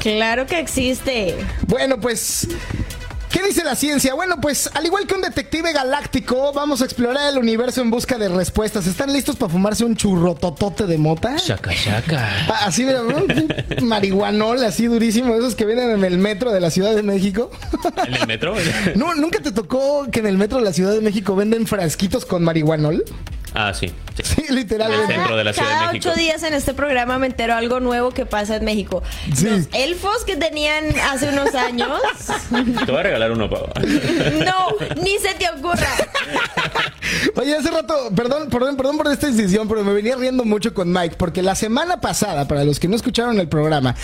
Claro 0.00 0.46
que 0.46 0.58
existe. 0.58 1.36
Bueno, 1.66 2.00
pues, 2.00 2.48
¿qué 3.30 3.42
dice 3.42 3.64
la 3.64 3.74
ciencia? 3.74 4.14
Bueno, 4.14 4.40
pues, 4.40 4.70
al 4.74 4.84
igual 4.86 5.06
que 5.06 5.14
un 5.14 5.22
detective 5.22 5.72
galáctico, 5.72 6.52
vamos 6.52 6.82
a 6.82 6.84
explorar 6.84 7.32
el 7.32 7.38
universo 7.38 7.80
en 7.80 7.90
busca 7.90 8.18
de 8.18 8.28
respuestas. 8.28 8.86
¿Están 8.86 9.12
listos 9.12 9.36
para 9.36 9.50
fumarse 9.52 9.84
un 9.84 9.96
churro 9.96 10.34
totote 10.34 10.86
de 10.86 10.98
mota? 10.98 11.36
Shaka 11.36 11.72
shaka. 11.72 12.28
Ah, 12.48 12.66
Así, 12.66 12.84
mira, 12.84 13.02
un 13.02 13.88
marihuanol 13.88 14.62
así 14.64 14.86
durísimo, 14.86 15.34
esos 15.34 15.54
que 15.54 15.64
vienen 15.66 15.90
en 15.90 16.04
el 16.04 16.18
metro 16.18 16.52
de 16.52 16.60
la 16.60 16.70
Ciudad 16.70 16.94
de 16.94 17.02
México. 17.02 17.50
¿En 18.06 18.14
el 18.14 18.26
metro? 18.26 18.54
¿No, 18.96 19.14
¿Nunca 19.14 19.40
te 19.40 19.52
tocó 19.52 20.08
que 20.10 20.20
en 20.20 20.26
el 20.26 20.36
metro 20.36 20.58
de 20.58 20.64
la 20.64 20.72
Ciudad 20.72 20.92
de 20.92 21.00
México 21.00 21.34
venden 21.36 21.66
frasquitos 21.66 22.24
con 22.26 22.44
marihuanol? 22.44 23.04
Ah, 23.54 23.72
sí. 23.74 23.92
sí. 24.16 24.22
Sí, 24.22 24.52
literalmente. 24.52 25.12
centro 25.14 25.36
de 25.36 25.44
la 25.44 25.52
Ciudad 25.52 25.68
de 25.68 25.74
Cada 25.74 25.92
México. 25.92 26.08
ocho 26.10 26.18
días 26.18 26.42
en 26.42 26.54
este 26.54 26.74
programa 26.74 27.18
me 27.18 27.26
entero 27.26 27.54
algo 27.54 27.80
nuevo 27.80 28.10
que 28.10 28.26
pasa 28.26 28.56
en 28.56 28.64
México. 28.64 29.02
Sí. 29.34 29.46
Los 29.48 29.68
elfos 29.72 30.24
que 30.24 30.36
tenían 30.36 30.84
hace 31.10 31.28
unos 31.30 31.54
años. 31.54 32.00
Te 32.86 32.90
voy 32.90 33.00
a 33.00 33.02
regalar 33.02 33.32
uno, 33.32 33.48
Pau. 33.50 33.66
No, 34.44 35.02
ni 35.02 35.18
se 35.18 35.34
te 35.34 35.48
ocurra. 35.50 35.88
Oye, 37.36 37.56
hace 37.56 37.70
rato, 37.70 37.94
perdón, 38.14 38.48
perdón, 38.50 38.76
perdón 38.76 38.96
por 38.96 39.08
esta 39.08 39.28
incisión, 39.28 39.68
pero 39.68 39.82
me 39.84 39.92
venía 39.92 40.16
riendo 40.16 40.44
mucho 40.44 40.72
con 40.74 40.92
Mike, 40.92 41.16
porque 41.18 41.42
la 41.42 41.54
semana 41.54 42.00
pasada, 42.00 42.46
para 42.46 42.64
los 42.64 42.78
que 42.78 42.88
no 42.88 42.96
escucharon 42.96 43.38
el 43.40 43.48
programa, 43.48 43.94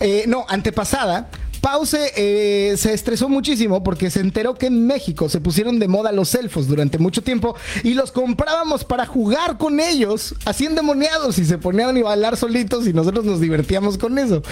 eh, 0.00 0.24
no, 0.26 0.44
antepasada, 0.48 1.28
Pause 1.60 2.12
eh, 2.16 2.74
se 2.76 2.92
estresó 2.94 3.28
muchísimo 3.28 3.82
porque 3.82 4.10
se 4.10 4.20
enteró 4.20 4.54
que 4.54 4.66
en 4.66 4.86
México 4.86 5.28
se 5.28 5.40
pusieron 5.40 5.78
de 5.78 5.88
moda 5.88 6.12
los 6.12 6.34
elfos 6.34 6.66
durante 6.68 6.98
mucho 6.98 7.22
tiempo 7.22 7.56
y 7.82 7.94
los 7.94 8.12
comprábamos 8.12 8.84
para 8.84 9.06
jugar 9.06 9.58
con 9.58 9.80
ellos, 9.80 10.34
así 10.44 10.66
endemoniados 10.66 11.38
y 11.38 11.44
se 11.44 11.58
ponían 11.58 11.96
a 11.96 12.02
bailar 12.02 12.36
solitos 12.36 12.86
y 12.86 12.92
nosotros 12.92 13.24
nos 13.24 13.40
divertíamos 13.40 13.98
con 13.98 14.18
eso. 14.18 14.42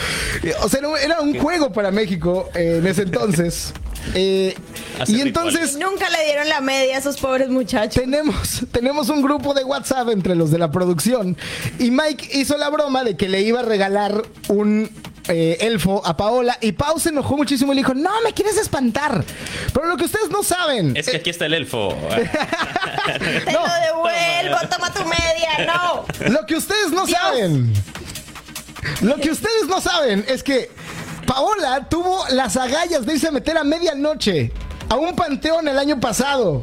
O 0.62 0.68
sea, 0.68 0.80
era 0.80 0.88
un- 0.88 0.98
era 0.98 1.20
un 1.20 1.38
juego 1.38 1.72
para 1.72 1.90
México 1.90 2.48
eh, 2.54 2.76
en 2.80 2.86
ese 2.86 3.02
entonces. 3.02 3.72
Eh, 4.14 4.54
y 5.08 5.20
entonces 5.20 5.76
Nunca 5.78 6.08
le 6.10 6.24
dieron 6.26 6.48
la 6.48 6.60
media 6.60 6.94
a 6.94 6.98
esos 7.00 7.16
pobres 7.16 7.48
muchachos. 7.48 8.00
tenemos, 8.00 8.62
tenemos 8.70 9.08
un 9.08 9.20
grupo 9.20 9.52
de 9.52 9.64
WhatsApp 9.64 10.10
entre 10.10 10.36
los 10.36 10.52
de 10.52 10.58
la 10.58 10.70
producción 10.70 11.36
y 11.80 11.90
Mike 11.90 12.28
hizo 12.38 12.56
la 12.56 12.68
broma 12.70 13.02
de 13.02 13.16
que 13.16 13.28
le 13.28 13.42
iba 13.42 13.60
a 13.60 13.62
regalar 13.64 14.22
un 14.48 14.88
eh, 15.28 15.58
elfo 15.60 16.02
a 16.04 16.16
Paola 16.16 16.58
y 16.60 16.72
Pau 16.72 16.98
se 17.00 17.08
enojó 17.10 17.36
muchísimo 17.36 17.72
y 17.72 17.76
le 17.76 17.80
dijo, 17.80 17.94
no, 17.94 18.10
me 18.22 18.32
quieres 18.32 18.56
espantar. 18.56 19.24
Pero 19.72 19.86
lo 19.86 19.96
que 19.96 20.04
ustedes 20.04 20.30
no 20.30 20.42
saben... 20.42 20.96
Es 20.96 21.08
que 21.08 21.16
aquí 21.16 21.30
está 21.30 21.46
el 21.46 21.54
elfo. 21.54 21.96
Te 22.10 23.52
lo 23.52 23.62
devuelvo, 23.86 24.58
toma 24.70 24.92
tu 24.92 25.04
media, 25.04 25.66
no. 25.66 26.04
Lo 26.30 26.46
que 26.46 26.56
ustedes 26.56 26.90
no 26.90 27.06
Dios. 27.06 27.18
saben. 27.18 27.72
Lo 29.02 29.16
que 29.16 29.30
ustedes 29.30 29.66
no 29.68 29.80
saben 29.80 30.24
es 30.28 30.42
que 30.42 30.70
Paola 31.26 31.88
tuvo 31.88 32.24
las 32.30 32.56
agallas 32.56 33.04
de 33.04 33.14
irse 33.14 33.28
a 33.28 33.32
meter 33.32 33.58
a 33.58 33.64
medianoche 33.64 34.52
a 34.88 34.94
un 34.96 35.16
panteón 35.16 35.66
el 35.68 35.78
año 35.78 35.98
pasado. 35.98 36.62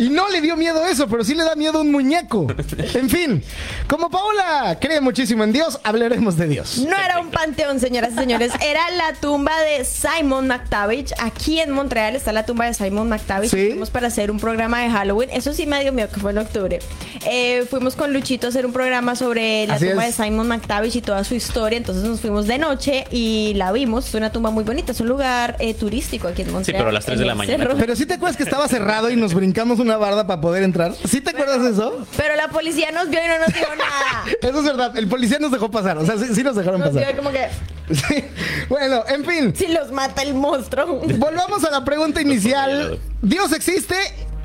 Y 0.00 0.08
no 0.08 0.28
le 0.30 0.40
dio 0.40 0.56
miedo 0.56 0.84
eso, 0.86 1.06
pero 1.08 1.22
sí 1.24 1.34
le 1.34 1.44
da 1.44 1.54
miedo 1.54 1.80
un 1.80 1.92
muñeco. 1.92 2.46
En 2.94 3.08
fin, 3.10 3.42
como 3.88 4.10
Paola 4.10 4.78
cree 4.80 5.00
muchísimo 5.00 5.44
en 5.44 5.52
Dios, 5.52 5.78
hablaremos 5.84 6.36
de 6.36 6.48
Dios. 6.48 6.78
No 6.78 6.96
era 6.96 7.20
un 7.20 7.30
panteón, 7.30 7.78
señoras 7.80 8.12
y 8.14 8.16
señores, 8.18 8.52
era 8.60 8.90
la 8.92 9.12
tumba 9.20 9.52
de 9.60 9.84
Simon 9.84 10.46
McTavish. 10.48 11.12
Aquí 11.18 11.60
en 11.60 11.70
Montreal 11.70 12.16
está 12.16 12.32
la 12.32 12.44
tumba 12.46 12.66
de 12.66 12.74
Simon 12.74 13.08
McTavish. 13.08 13.50
Sí. 13.50 13.68
Fuimos 13.68 13.90
para 13.90 14.08
hacer 14.08 14.30
un 14.30 14.40
programa 14.40 14.80
de 14.82 14.90
Halloween. 14.90 15.28
Eso 15.32 15.52
sí 15.52 15.66
me 15.66 15.80
dio 15.82 15.92
miedo, 15.92 16.08
que 16.12 16.20
fue 16.20 16.30
en 16.32 16.38
octubre. 16.38 16.78
Eh, 17.26 17.66
fuimos 17.68 17.96
con 17.96 18.12
Luchito 18.12 18.46
a 18.46 18.50
hacer 18.50 18.64
un 18.66 18.72
programa 18.72 19.14
sobre 19.16 19.66
la 19.66 19.74
Así 19.74 19.88
tumba 19.88 20.06
es. 20.06 20.16
de 20.16 20.24
Simon 20.24 20.48
McTavish 20.48 20.96
y 20.96 21.02
toda 21.02 21.22
su 21.24 21.34
historia. 21.34 21.76
Entonces 21.76 22.04
nos 22.04 22.20
fuimos 22.20 22.46
de 22.46 22.58
noche 22.58 23.04
y 23.10 23.52
la 23.54 23.72
vimos. 23.72 24.08
Es 24.08 24.14
una 24.14 24.32
tumba 24.32 24.50
muy 24.50 24.64
bonita, 24.64 24.92
es 24.92 25.00
un 25.00 25.08
lugar 25.08 25.56
eh, 25.58 25.74
turístico 25.74 26.28
aquí 26.28 26.42
en 26.42 26.52
Montreal. 26.52 26.78
pero 26.78 26.90
a 26.90 26.92
las 26.92 27.04
tres 27.04 27.16
en 27.16 27.20
de 27.20 27.26
la 27.26 27.34
mañana. 27.34 27.64
cerro. 27.64 27.76
Pero 27.78 27.94
sí 27.96 28.06
te 28.06 28.14
acuerdas 28.14 28.36
que 28.36 28.42
estaba 28.44 28.66
cerrado 28.68 29.10
y 29.10 29.16
nos 29.16 29.34
brincamos 29.34 29.78
una 29.78 29.89
barda 29.96 30.26
para 30.26 30.40
poder 30.40 30.62
entrar. 30.62 30.92
¿Sí 31.08 31.20
te 31.20 31.30
acuerdas 31.30 31.62
de 31.62 31.70
eso? 31.70 32.06
Pero 32.16 32.36
la 32.36 32.48
policía 32.48 32.90
nos 32.92 33.08
vio 33.08 33.20
y 33.24 33.28
no 33.28 33.38
nos 33.38 33.48
dijo 33.54 33.74
nada. 33.76 34.24
Eso 34.42 34.58
es 34.58 34.64
verdad. 34.64 34.96
El 34.96 35.08
policía 35.08 35.38
nos 35.38 35.50
dejó 35.52 35.70
pasar. 35.70 35.98
O 35.98 36.06
sea, 36.06 36.16
sí, 36.18 36.34
sí 36.34 36.42
nos 36.42 36.56
dejaron 36.56 36.80
Nos 36.80 36.92
vio 36.92 37.00
pasar. 37.00 37.14
y 37.14 37.16
como 37.18 37.30
que 37.30 37.48
Sí. 37.94 38.24
Bueno, 38.68 39.02
en 39.08 39.24
fin. 39.24 39.54
si 39.56 39.66
los 39.68 39.90
mata 39.90 40.22
el 40.22 40.34
monstruo. 40.34 41.00
Volvamos 41.16 41.64
a 41.64 41.70
la 41.70 41.84
pregunta 41.84 42.20
inicial. 42.20 42.98
¿Dios 43.22 43.52
existe? 43.52 43.94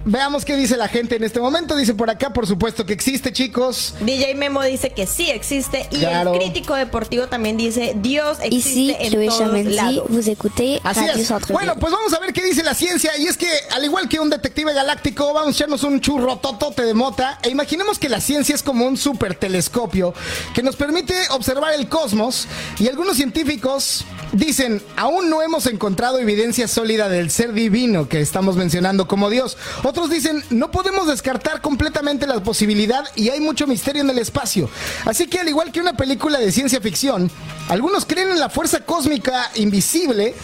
Veamos 0.08 0.46
qué 0.46 0.56
dice 0.56 0.78
la 0.78 0.88
gente 0.88 1.16
en 1.16 1.24
este 1.24 1.40
momento. 1.40 1.76
Dice 1.76 1.96
por 1.96 2.10
acá, 2.12 2.32
por 2.32 2.46
supuesto 2.46 2.86
que 2.86 2.94
existe, 2.94 3.34
chicos. 3.34 3.96
DJ 4.02 4.36
Memo 4.36 4.62
dice 4.64 4.92
que 4.92 5.08
sí 5.08 5.32
existe 5.32 5.88
y 5.92 5.98
Claro. 5.98 6.34
el 6.34 6.40
crítico 6.40 6.76
deportivo 6.76 7.28
también 7.28 7.58
dice 7.58 7.94
Dios 7.98 8.38
existe 8.42 8.96
Chloé 9.10 9.24
en 9.26 9.30
todos 9.30 9.40
Chamenzi, 9.40 9.74
lados. 9.76 10.06
vous 10.10 10.28
écoutez 10.28 10.80
Así 10.84 11.04
es. 11.06 11.32
Bueno, 11.50 11.76
pues 11.80 11.92
vamos 11.92 12.14
a 12.14 12.20
ver 12.20 12.34
qué 12.34 12.44
dice 12.44 12.62
la 12.64 12.76
ciencia. 12.76 13.18
Y 13.18 13.26
es 13.26 13.36
que, 13.36 13.48
al 13.72 13.84
igual 13.84 14.08
que 14.08 14.20
un 14.20 14.30
detective 14.30 14.74
galáctico, 14.74 15.34
vamos 15.34 15.50
a 15.50 15.58
echarnos 15.58 15.84
un 15.84 16.00
churro 16.00 16.38
totote 16.38 16.84
de 16.84 16.94
mota. 16.94 17.40
E 17.42 17.50
imaginemos 17.50 17.98
que 17.98 18.08
la 18.08 18.22
ciencia 18.22 18.54
es 18.54 18.62
como 18.62 18.86
un 18.86 18.98
super 18.98 19.34
telescopio 19.36 20.14
que 20.54 20.62
nos 20.62 20.76
permite 20.76 21.16
observar 21.32 21.74
el 21.74 21.90
cosmos. 21.90 22.48
Y 22.80 22.88
algunos 22.88 23.18
científicos 23.18 24.06
dicen, 24.36 24.82
aún 24.96 25.30
no 25.30 25.42
hemos 25.42 25.66
encontrado 25.68 26.20
evidencia 26.20 26.68
sólida 26.68 27.10
del 27.10 27.32
ser 27.32 27.54
divino 27.54 28.08
que 28.08 28.22
estamos 28.22 28.56
mencionando 28.56 29.08
como 29.08 29.30
Dios. 29.30 29.58
Otros 29.84 30.10
dicen, 30.10 30.44
no 30.50 30.72
podemos 30.72 31.08
descartar 31.08 31.62
completamente 31.62 32.28
la 32.28 32.44
posibilidad 32.44 33.04
y 33.16 33.30
hay 33.30 33.40
mucho 33.40 33.68
misterio 33.68 34.02
en 34.02 34.10
el 34.10 34.20
espacio. 34.20 34.70
Así 35.06 35.28
que, 35.28 35.40
al 35.40 35.50
igual 35.50 35.72
que 35.72 35.82
una 35.82 35.98
película 35.98 36.40
de 36.40 36.52
ciencia 36.52 36.82
ficción, 36.82 37.32
algunos 37.70 38.06
creen 38.06 38.30
en 38.30 38.40
la 38.40 38.50
fuerza 38.50 38.82
cósmica 38.82 39.50
invisible. 39.56 40.36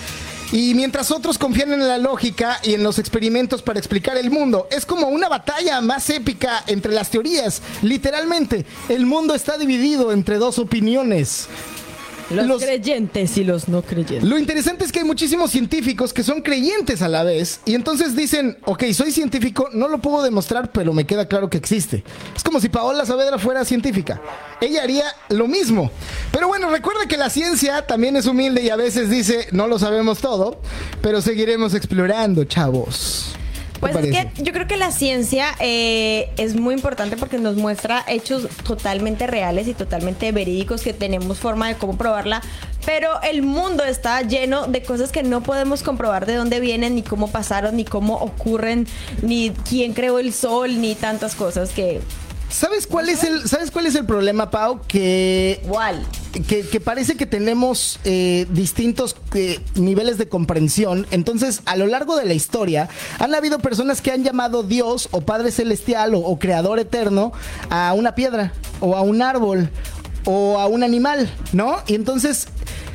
Y 0.53 0.73
mientras 0.73 1.11
otros 1.11 1.37
confían 1.37 1.71
en 1.71 1.87
la 1.87 1.97
lógica 1.97 2.59
y 2.61 2.73
en 2.73 2.83
los 2.83 2.99
experimentos 2.99 3.61
para 3.61 3.79
explicar 3.79 4.17
el 4.17 4.29
mundo, 4.29 4.67
es 4.69 4.85
como 4.85 5.07
una 5.07 5.29
batalla 5.29 5.79
más 5.79 6.09
épica 6.09 6.65
entre 6.67 6.91
las 6.91 7.09
teorías. 7.09 7.61
Literalmente, 7.81 8.65
el 8.89 9.05
mundo 9.05 9.33
está 9.33 9.57
dividido 9.57 10.11
entre 10.11 10.39
dos 10.39 10.59
opiniones. 10.59 11.47
Los, 12.31 12.47
los- 12.47 12.63
creyentes 12.63 13.37
y 13.37 13.43
los 13.43 13.67
no 13.67 13.81
creyentes. 13.81 14.23
Lo 14.23 14.37
interesante 14.37 14.85
es 14.85 14.91
que 14.91 14.99
hay 14.99 15.05
muchísimos 15.05 15.51
científicos 15.51 16.13
que 16.13 16.23
son 16.23 16.41
creyentes 16.41 17.01
a 17.01 17.07
la 17.07 17.23
vez 17.23 17.59
y 17.65 17.75
entonces 17.75 18.15
dicen, 18.15 18.57
ok, 18.65 18.83
soy 18.93 19.11
científico, 19.11 19.69
no 19.73 19.87
lo 19.87 19.99
puedo 19.99 20.23
demostrar, 20.23 20.71
pero 20.71 20.93
me 20.93 21.05
queda 21.05 21.27
claro 21.27 21.49
que 21.49 21.57
existe. 21.57 22.03
Es 22.35 22.43
como 22.43 22.59
si 22.59 22.69
Paola 22.69 23.05
Saavedra 23.05 23.37
fuera 23.39 23.65
científica. 23.65 24.21
Ella 24.61 24.83
haría 24.83 25.05
lo 25.29 25.47
mismo. 25.47 25.91
Pero 26.31 26.47
bueno, 26.47 26.69
recuerda 26.69 27.05
que 27.07 27.17
la 27.17 27.29
ciencia 27.29 27.85
también 27.87 28.15
es 28.15 28.25
humilde 28.25 28.61
y 28.63 28.69
a 28.69 28.75
veces 28.75 29.09
dice, 29.09 29.47
no 29.51 29.67
lo 29.67 29.79
sabemos 29.79 30.19
todo, 30.19 30.61
pero 31.01 31.21
seguiremos 31.21 31.73
explorando, 31.73 32.43
chavos. 32.45 33.35
¿Qué 33.81 33.87
Pues 33.87 33.95
es 33.95 34.11
parece? 34.11 34.31
que 34.35 34.43
yo 34.43 34.53
creo 34.53 34.67
que 34.67 34.77
la 34.77 34.91
ciencia 34.91 35.55
eh, 35.59 36.29
es 36.37 36.55
muy 36.55 36.75
importante 36.75 37.17
porque 37.17 37.39
nos 37.39 37.55
muestra 37.55 38.05
hechos 38.07 38.47
totalmente 38.63 39.25
reales 39.25 39.67
y 39.67 39.73
totalmente 39.73 40.31
verídicos 40.31 40.83
que 40.83 40.93
tenemos 40.93 41.39
forma 41.39 41.67
de 41.67 41.75
cómo 41.75 41.97
probarla, 41.97 42.43
pero 42.85 43.09
el 43.23 43.41
mundo 43.41 43.83
está 43.83 44.21
lleno 44.21 44.67
de 44.67 44.83
cosas 44.83 45.11
que 45.11 45.23
no 45.23 45.41
podemos 45.41 45.81
comprobar 45.81 46.27
de 46.27 46.35
dónde 46.35 46.59
vienen, 46.59 46.93
ni 46.93 47.01
cómo 47.01 47.31
pasaron, 47.31 47.75
ni 47.75 47.83
cómo 47.83 48.17
ocurren, 48.17 48.85
ni 49.23 49.49
quién 49.67 49.93
creó 49.93 50.19
el 50.19 50.31
sol, 50.31 50.79
ni 50.79 50.93
tantas 50.93 51.33
cosas 51.33 51.71
que... 51.71 52.01
¿Sabes 52.51 52.85
cuál 52.85 53.09
es 53.09 53.23
el, 53.23 53.47
¿sabes 53.47 53.71
cuál 53.71 53.85
es 53.85 53.95
el 53.95 54.05
problema, 54.05 54.51
Pau? 54.51 54.81
Que 54.87 55.61
que, 56.47 56.61
que 56.67 56.79
parece 56.79 57.15
que 57.15 57.25
tenemos 57.25 57.99
eh, 58.03 58.45
distintos 58.51 59.15
eh, 59.33 59.59
niveles 59.75 60.17
de 60.17 60.27
comprensión. 60.27 61.07
Entonces, 61.11 61.61
a 61.65 61.75
lo 61.77 61.87
largo 61.87 62.17
de 62.17 62.25
la 62.25 62.33
historia, 62.33 62.89
han 63.19 63.33
habido 63.33 63.59
personas 63.59 64.01
que 64.01 64.11
han 64.11 64.23
llamado 64.23 64.63
Dios 64.63 65.07
o 65.11 65.21
Padre 65.21 65.51
Celestial 65.51 66.13
o, 66.13 66.19
o 66.19 66.39
Creador 66.39 66.79
Eterno 66.79 67.31
a 67.69 67.93
una 67.93 68.15
piedra 68.15 68.53
o 68.81 68.95
a 68.95 69.01
un 69.01 69.21
árbol 69.21 69.69
o 70.25 70.59
a 70.59 70.67
un 70.67 70.83
animal, 70.83 71.33
¿no? 71.53 71.77
Y 71.87 71.95
entonces... 71.95 72.47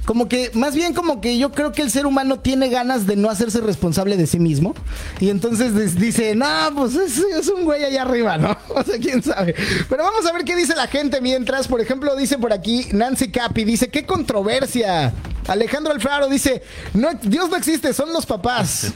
Como 0.07 0.29
que, 0.29 0.53
más 0.55 0.75
bien 0.75 0.95
como 0.95 1.21
que 1.21 1.37
yo 1.37 1.51
creo 1.51 1.73
que 1.73 1.83
el 1.83 1.91
ser 1.91 2.07
humano 2.07 2.39
tiene 2.39 2.69
ganas 2.69 3.07
de 3.07 3.17
no 3.17 3.29
hacerse 3.29 3.61
responsable 3.61 4.17
de 4.17 4.29
sí 4.29 4.39
mismo. 4.39 4.75
Y 5.21 5.31
entonces 5.31 5.97
dice, 5.97 6.37
no, 6.37 6.47
pues 6.77 6.95
es, 6.95 7.19
es 7.19 7.49
un 7.49 7.65
güey 7.65 7.85
allá 7.85 8.03
arriba, 8.03 8.39
¿no? 8.39 8.57
O 8.69 8.83
sea, 8.85 8.99
quién 8.99 9.23
sabe. 9.23 9.55
Pero 9.89 10.05
vamos 10.05 10.25
a 10.25 10.33
ver 10.33 10.45
qué 10.45 10.55
dice 10.55 10.77
la 10.77 10.87
gente 10.87 11.21
mientras. 11.21 11.67
Por 11.67 11.81
ejemplo, 11.81 12.15
dice 12.15 12.39
por 12.39 12.53
aquí 12.53 12.87
Nancy 12.93 13.31
Capi, 13.33 13.65
dice, 13.65 13.89
qué 13.89 14.07
controversia. 14.07 15.13
Alejandro 15.49 15.93
Alfaro 15.93 16.29
dice, 16.29 16.63
no, 16.95 17.09
Dios 17.23 17.51
no 17.51 17.57
existe, 17.57 17.93
son 17.93 18.13
los 18.13 18.27
papás. 18.27 18.93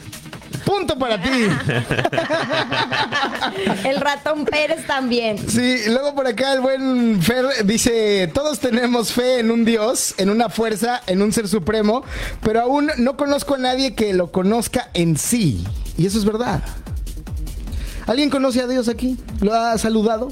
Punto 0.65 0.97
para 0.97 1.21
ti. 1.21 1.29
El 3.85 3.99
ratón 3.99 4.45
Pérez 4.45 4.85
también. 4.85 5.37
Sí, 5.49 5.77
luego 5.87 6.15
por 6.15 6.27
acá 6.27 6.53
el 6.53 6.61
buen 6.61 7.21
Fer 7.21 7.65
dice, 7.65 8.29
todos 8.33 8.59
tenemos 8.59 9.11
fe 9.11 9.39
en 9.39 9.51
un 9.51 9.65
Dios, 9.65 10.15
en 10.17 10.29
una 10.29 10.49
fuerza, 10.49 11.01
en 11.07 11.21
un 11.21 11.33
ser 11.33 11.47
supremo, 11.47 12.03
pero 12.41 12.61
aún 12.61 12.91
no 12.97 13.17
conozco 13.17 13.55
a 13.55 13.57
nadie 13.57 13.95
que 13.95 14.13
lo 14.13 14.31
conozca 14.31 14.89
en 14.93 15.17
sí. 15.17 15.63
Y 15.97 16.05
eso 16.05 16.17
es 16.17 16.25
verdad. 16.25 16.61
¿Alguien 18.07 18.29
conoce 18.29 18.61
a 18.61 18.67
Dios 18.67 18.89
aquí? 18.89 19.17
¿Lo 19.39 19.53
ha 19.53 19.77
saludado? 19.77 20.31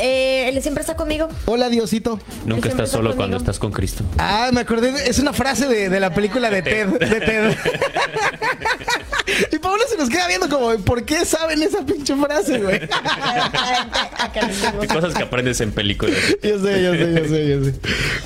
Eh, 0.00 0.48
él 0.48 0.60
siempre 0.62 0.80
está 0.80 0.96
conmigo. 0.96 1.28
Hola 1.46 1.68
Diosito. 1.68 2.12
Nunca 2.46 2.68
siempre 2.68 2.68
estás 2.70 2.84
está 2.86 2.96
solo 2.96 3.10
conmigo. 3.10 3.16
cuando 3.16 3.36
estás 3.36 3.58
con 3.58 3.70
Cristo. 3.72 4.02
Ah, 4.18 4.50
me 4.52 4.60
acordé, 4.60 4.92
de- 4.92 5.06
es 5.08 5.18
una 5.18 5.32
frase 5.32 5.66
de, 5.68 5.88
de 5.88 6.00
la 6.00 6.12
película 6.14 6.50
de 6.50 6.62
Ted. 6.62 6.86
De 6.88 7.20
Ted. 7.20 7.54
y 9.52 9.58
Paula 9.58 9.84
se 9.88 9.96
nos 9.96 10.08
queda 10.08 10.26
viendo 10.28 10.48
como, 10.48 10.70
¿por 10.84 11.04
qué 11.04 11.24
saben 11.24 11.62
esa 11.62 11.84
pinche 11.84 12.14
frase, 12.16 12.58
güey? 12.58 12.80
Acá 12.82 14.40
Hay 14.46 14.54
vemos. 14.72 14.86
cosas 14.86 15.14
que 15.14 15.22
aprendes 15.22 15.60
en 15.60 15.72
películas. 15.72 16.16
Yo 16.42 16.58
sé, 16.60 16.82
yo 16.82 16.92
sé, 16.94 17.14
yo 17.14 17.28
sé, 17.28 17.48
yo 17.48 17.64
sé. 17.64 17.74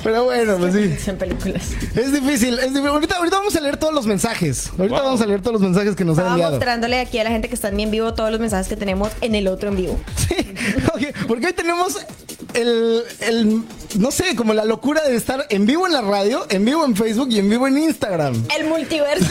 Pero 0.03 0.23
bueno, 0.25 0.57
pues 0.57 0.73
sí. 0.73 1.09
En 1.09 1.17
películas. 1.17 1.71
Es 1.95 2.11
difícil, 2.11 2.57
es 2.59 2.69
difícil. 2.73 2.87
Ahorita, 2.87 3.17
ahorita 3.17 3.37
vamos 3.37 3.55
a 3.55 3.59
leer 3.59 3.77
todos 3.77 3.93
los 3.93 4.05
mensajes. 4.07 4.69
Ahorita 4.77 4.95
Wow. 4.95 5.03
vamos 5.05 5.21
a 5.21 5.25
leer 5.25 5.41
todos 5.41 5.53
los 5.53 5.61
mensajes 5.61 5.95
que 5.95 6.05
nos 6.05 6.17
han 6.17 6.23
Estaba 6.23 6.35
enviado. 6.35 6.51
mostrándole 6.53 6.99
aquí 6.99 7.19
a 7.19 7.23
la 7.23 7.29
gente 7.31 7.49
que 7.49 7.55
está 7.55 7.67
en 7.69 7.75
mi 7.75 7.83
en 7.83 7.91
vivo 7.91 8.13
todos 8.13 8.31
los 8.31 8.39
mensajes 8.39 8.67
que 8.67 8.75
tenemos 8.77 9.11
en 9.21 9.35
el 9.35 9.47
otro 9.47 9.69
en 9.69 9.75
vivo. 9.75 9.99
Sí, 10.27 10.35
ok, 10.93 11.27
porque 11.27 11.47
hoy 11.47 11.53
tenemos 11.65 11.97
el, 12.55 13.03
el, 13.21 13.63
no 13.99 14.11
sé, 14.11 14.35
como 14.35 14.53
la 14.53 14.65
locura 14.65 15.01
de 15.03 15.15
estar 15.15 15.45
en 15.49 15.65
vivo 15.65 15.85
en 15.85 15.93
la 15.93 16.01
radio, 16.01 16.45
en 16.49 16.65
vivo 16.65 16.85
en 16.85 16.95
Facebook 16.95 17.29
y 17.31 17.39
en 17.39 17.49
vivo 17.49 17.67
en 17.67 17.77
Instagram. 17.77 18.45
El 18.57 18.67
multiverso. 18.67 19.25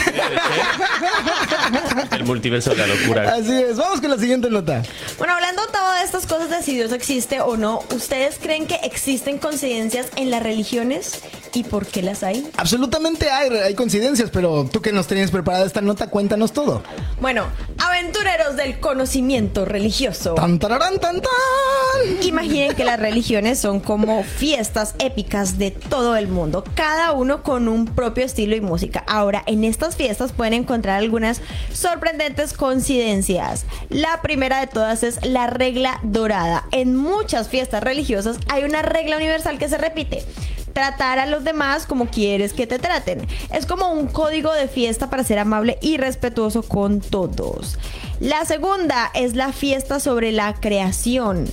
El 2.10 2.24
multiverso 2.24 2.70
de 2.70 2.76
la 2.76 2.87
locura. 2.87 3.34
Así 3.34 3.52
es, 3.52 3.76
vamos 3.76 4.00
con 4.00 4.10
la 4.10 4.18
siguiente 4.18 4.50
nota. 4.50 4.82
bueno, 5.18 5.34
hablando 5.34 5.62
todo 5.72 5.92
de 5.94 6.02
estas 6.04 6.26
cosas 6.26 6.50
de 6.50 6.62
si 6.62 6.74
Dios 6.74 6.92
existe 6.92 7.40
o 7.40 7.56
no, 7.56 7.80
¿ustedes 7.94 8.37
creen 8.40 8.66
que 8.66 8.76
existen 8.76 9.38
coincidencias 9.38 10.08
en 10.16 10.30
las 10.30 10.42
religiones? 10.42 11.20
¿Y 11.52 11.64
por 11.64 11.87
qué 11.87 12.02
las 12.02 12.22
hay? 12.22 12.48
Absolutamente 12.56 13.30
hay, 13.30 13.50
hay 13.58 13.74
coincidencias, 13.74 14.30
pero 14.30 14.68
tú 14.70 14.82
que 14.82 14.92
nos 14.92 15.06
tenías 15.06 15.30
preparada 15.30 15.64
esta 15.64 15.80
nota, 15.80 16.08
cuéntanos 16.08 16.52
todo. 16.52 16.82
Bueno, 17.20 17.46
aventureros 17.78 18.56
del 18.56 18.80
conocimiento 18.80 19.64
religioso. 19.64 20.34
Tan, 20.34 20.58
tararán, 20.58 20.98
tan, 20.98 21.20
tan. 21.20 22.22
Imaginen 22.22 22.74
que 22.74 22.84
las 22.84 22.98
religiones 23.14 23.61
son 23.61 23.79
como 23.79 24.24
fiestas 24.24 24.96
épicas 24.98 25.57
de 25.57 25.70
todo 25.70 26.16
el 26.16 26.27
mundo, 26.27 26.64
cada 26.74 27.12
uno 27.12 27.44
con 27.44 27.68
un 27.68 27.85
propio 27.87 28.24
estilo 28.24 28.57
y 28.57 28.61
música. 28.61 29.05
Ahora, 29.07 29.44
en 29.46 29.62
estas 29.62 29.94
fiestas 29.94 30.33
pueden 30.33 30.55
encontrar 30.55 30.98
algunas 30.98 31.40
sorprendentes 31.72 32.55
coincidencias. 32.55 33.66
La 33.88 34.20
primera 34.20 34.59
de 34.59 34.66
todas 34.66 35.05
es 35.05 35.24
la 35.24 35.46
regla 35.46 36.00
dorada. 36.03 36.64
En 36.72 36.96
muchas 36.96 37.48
fiestas 37.48 37.85
religiosas 37.85 38.38
hay 38.48 38.64
una 38.64 38.83
regla 38.83 39.16
universal 39.16 39.59
que 39.59 39.68
se 39.68 39.79
repite. 39.79 40.24
Tratar 40.72 41.20
a 41.20 41.27
los 41.27 41.44
demás 41.44 41.87
como 41.87 42.07
quieres 42.07 42.53
que 42.53 42.66
te 42.66 42.81
traten. 42.81 43.29
Es 43.53 43.64
como 43.64 43.92
un 43.92 44.09
código 44.09 44.53
de 44.53 44.66
fiesta 44.66 45.09
para 45.09 45.22
ser 45.22 45.38
amable 45.38 45.79
y 45.81 45.98
respetuoso 45.98 46.64
con 46.64 46.98
todos. 46.98 47.79
La 48.18 48.44
segunda 48.44 49.12
es 49.14 49.37
la 49.37 49.53
fiesta 49.53 50.00
sobre 50.00 50.33
la 50.33 50.55
creación. 50.55 51.46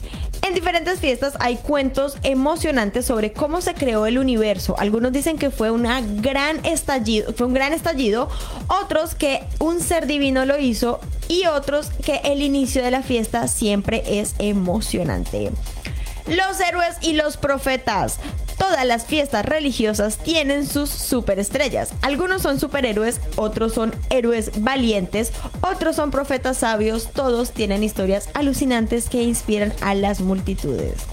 En 0.43 0.55
diferentes 0.55 0.99
fiestas 0.99 1.33
hay 1.39 1.57
cuentos 1.57 2.17
emocionantes 2.23 3.05
sobre 3.05 3.31
cómo 3.31 3.61
se 3.61 3.75
creó 3.75 4.07
el 4.07 4.17
universo. 4.17 4.75
Algunos 4.79 5.11
dicen 5.11 5.37
que 5.37 5.51
fue 5.51 5.71
gran 6.21 6.65
estallido, 6.65 7.33
fue 7.33 7.45
un 7.45 7.53
gran 7.53 7.73
estallido, 7.73 8.27
otros 8.67 9.13
que 9.13 9.43
un 9.59 9.81
ser 9.81 10.07
divino 10.07 10.45
lo 10.45 10.57
hizo 10.57 10.99
y 11.27 11.45
otros 11.45 11.89
que 12.03 12.21
el 12.23 12.41
inicio 12.41 12.83
de 12.83 12.91
la 12.91 13.03
fiesta 13.03 13.47
siempre 13.47 14.03
es 14.07 14.33
emocionante. 14.39 15.51
Los 16.25 16.59
héroes 16.59 16.95
y 17.01 17.13
los 17.13 17.37
profetas. 17.37 18.17
Todas 18.61 18.85
las 18.85 19.07
fiestas 19.07 19.43
religiosas 19.43 20.19
tienen 20.19 20.67
sus 20.67 20.91
superestrellas. 20.91 21.93
Algunos 22.03 22.43
son 22.43 22.59
superhéroes, 22.59 23.19
otros 23.35 23.73
son 23.73 23.91
héroes 24.11 24.51
valientes, 24.61 25.33
otros 25.61 25.95
son 25.95 26.11
profetas 26.11 26.59
sabios. 26.59 27.09
Todos 27.11 27.53
tienen 27.53 27.83
historias 27.83 28.29
alucinantes 28.35 29.09
que 29.09 29.23
inspiran 29.23 29.73
a 29.81 29.95
las 29.95 30.21
multitudes. 30.21 31.07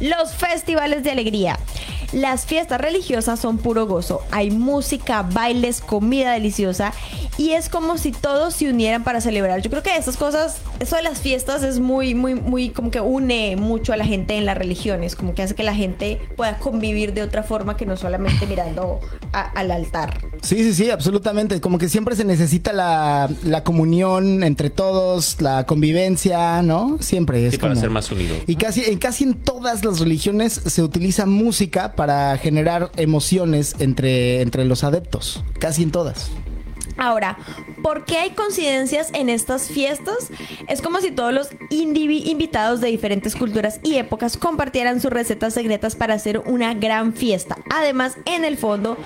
Los 0.00 0.32
festivales 0.34 1.02
de 1.02 1.10
alegría. 1.10 1.58
Las 2.12 2.46
fiestas 2.46 2.80
religiosas 2.80 3.38
son 3.38 3.58
puro 3.58 3.86
gozo. 3.86 4.22
Hay 4.30 4.50
música, 4.50 5.22
bailes, 5.22 5.82
comida 5.82 6.32
deliciosa 6.32 6.94
y 7.36 7.50
es 7.50 7.68
como 7.68 7.98
si 7.98 8.12
todos 8.12 8.54
se 8.54 8.68
unieran 8.70 9.04
para 9.04 9.20
celebrar. 9.20 9.60
Yo 9.60 9.68
creo 9.70 9.82
que 9.82 9.94
esas 9.94 10.16
cosas, 10.16 10.56
eso 10.80 10.96
de 10.96 11.02
las 11.02 11.20
fiestas 11.20 11.62
es 11.62 11.78
muy, 11.80 12.14
muy, 12.14 12.34
muy 12.34 12.70
como 12.70 12.90
que 12.90 13.00
une 13.02 13.56
mucho 13.56 13.92
a 13.92 13.96
la 13.98 14.06
gente 14.06 14.38
en 14.38 14.46
las 14.46 14.56
religiones, 14.56 15.14
como 15.16 15.34
que 15.34 15.42
hace 15.42 15.54
que 15.54 15.62
la 15.62 15.74
gente 15.74 16.18
pueda 16.36 16.56
convivir 16.58 17.12
de 17.12 17.22
otra 17.22 17.42
forma 17.42 17.76
que 17.76 17.84
no 17.84 17.96
solamente 17.98 18.46
mirando 18.46 19.00
a- 19.34 19.50
al 19.50 19.70
altar. 19.70 20.18
Sí, 20.42 20.56
sí, 20.64 20.72
sí, 20.72 20.90
absolutamente. 20.90 21.60
Como 21.60 21.76
que 21.76 21.90
siempre 21.90 22.16
se 22.16 22.24
necesita 22.24 22.72
la, 22.72 23.28
la 23.44 23.64
comunión 23.64 24.42
entre 24.44 24.70
todos, 24.70 25.42
la 25.42 25.66
convivencia, 25.66 26.62
¿no? 26.62 26.96
Siempre 27.00 27.44
es 27.46 27.52
Sí, 27.52 27.58
para 27.58 27.74
como- 27.74 27.80
ser 27.82 27.90
más 27.90 28.10
unido. 28.10 28.34
Y 28.46 28.56
casi, 28.56 28.82
en 28.84 28.98
casi 28.98 29.24
en 29.24 29.34
todas 29.34 29.82
las 29.88 30.00
religiones 30.00 30.52
se 30.52 30.82
utiliza 30.82 31.26
música 31.26 31.94
para 31.96 32.36
generar 32.38 32.90
emociones 32.96 33.74
entre, 33.78 34.42
entre 34.42 34.64
los 34.64 34.84
adeptos. 34.84 35.42
Casi 35.58 35.82
en 35.82 35.90
todas. 35.90 36.30
Ahora, 36.98 37.38
¿por 37.82 38.04
qué 38.04 38.18
hay 38.18 38.30
coincidencias 38.30 39.10
en 39.14 39.28
estas 39.28 39.68
fiestas? 39.68 40.30
Es 40.66 40.82
como 40.82 41.00
si 41.00 41.12
todos 41.12 41.32
los 41.32 41.48
invitados 41.70 42.80
de 42.80 42.88
diferentes 42.88 43.36
culturas 43.36 43.80
y 43.84 43.96
épocas 43.96 44.36
compartieran 44.36 45.00
sus 45.00 45.12
recetas 45.12 45.54
secretas 45.54 45.94
para 45.94 46.14
hacer 46.14 46.40
una 46.40 46.74
gran 46.74 47.12
fiesta. 47.12 47.56
Además, 47.70 48.18
en 48.24 48.44
el 48.44 48.56
fondo, 48.56 48.96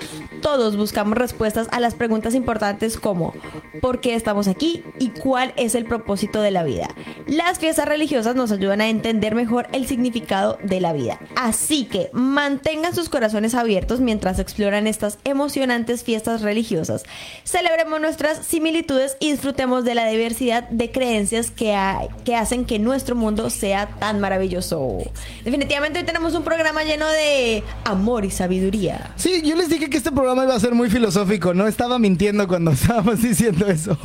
todos 0.41 0.77
buscamos 0.77 1.19
respuestas 1.19 1.69
a 1.71 1.81
las 1.81 1.95
preguntas 1.95 2.35
importantes 2.35 2.97
como 2.97 3.35
¿por 3.81 4.01
qué 4.01 4.15
estamos 4.15 4.49
aquí? 4.49 4.83
y 4.99 5.11
cuál 5.11 5.53
es 5.57 5.75
el 5.75 5.85
propósito 5.85 6.41
de 6.41 6.51
la 6.51 6.65
vida. 6.65 6.89
Las 7.27 7.59
fiestas 7.59 7.87
religiosas 7.87 8.37
nos 8.37 8.53
ayudan 8.53 8.81
a 8.81 8.89
entender 8.89 9.35
mejor 9.35 9.69
el 9.73 9.87
significado 9.87 10.59
de 10.63 10.81
la 10.81 10.93
vida. 10.93 11.19
Así 11.37 11.85
que 11.85 12.09
mantengan 12.13 12.95
sus 12.95 13.09
corazones 13.09 13.55
abiertos 13.55 14.01
mientras 14.01 14.39
exploran 14.39 14.87
estas 14.87 15.19
emocionantes 15.25 16.05
fiestas 16.05 16.43
religiosas. 16.43 17.05
Celebremos 17.45 17.82
nuestras 17.85 18.47
similitudes 18.47 19.17
y 19.21 19.33
disfrutemos 19.33 19.85
de 19.85 19.95
la 19.95 20.07
diversidad 20.07 20.69
de 20.69 20.91
creencias 20.91 21.51
que, 21.51 21.75
hay, 21.75 22.09
que 22.25 22.37
hacen 22.37 22.65
que 22.65 22.79
nuestro 22.79 23.15
mundo 23.15 23.51
sea 23.51 23.87
tan 23.99 24.21
maravilloso. 24.21 24.99
Definitivamente 25.45 25.99
hoy 25.99 26.05
tenemos 26.05 26.35
un 26.35 26.45
programa 26.45 26.85
lleno 26.85 27.07
de 27.07 27.63
amor 27.85 28.25
y 28.25 28.31
sabiduría. 28.31 29.13
Sí, 29.17 29.43
yo 29.45 29.57
les 29.57 29.69
dije 29.69 29.91
que 29.91 29.97
este 29.97 30.13
programa 30.13 30.45
iba 30.45 30.55
a 30.55 30.61
ser 30.61 30.75
muy 30.75 30.91
filosófico, 30.91 31.55
no 31.55 31.67
estaba 31.67 31.99
mintiendo 31.99 32.49
cuando 32.49 32.71
estábamos 32.73 33.23
diciendo 33.23 33.67
eso. 33.67 33.99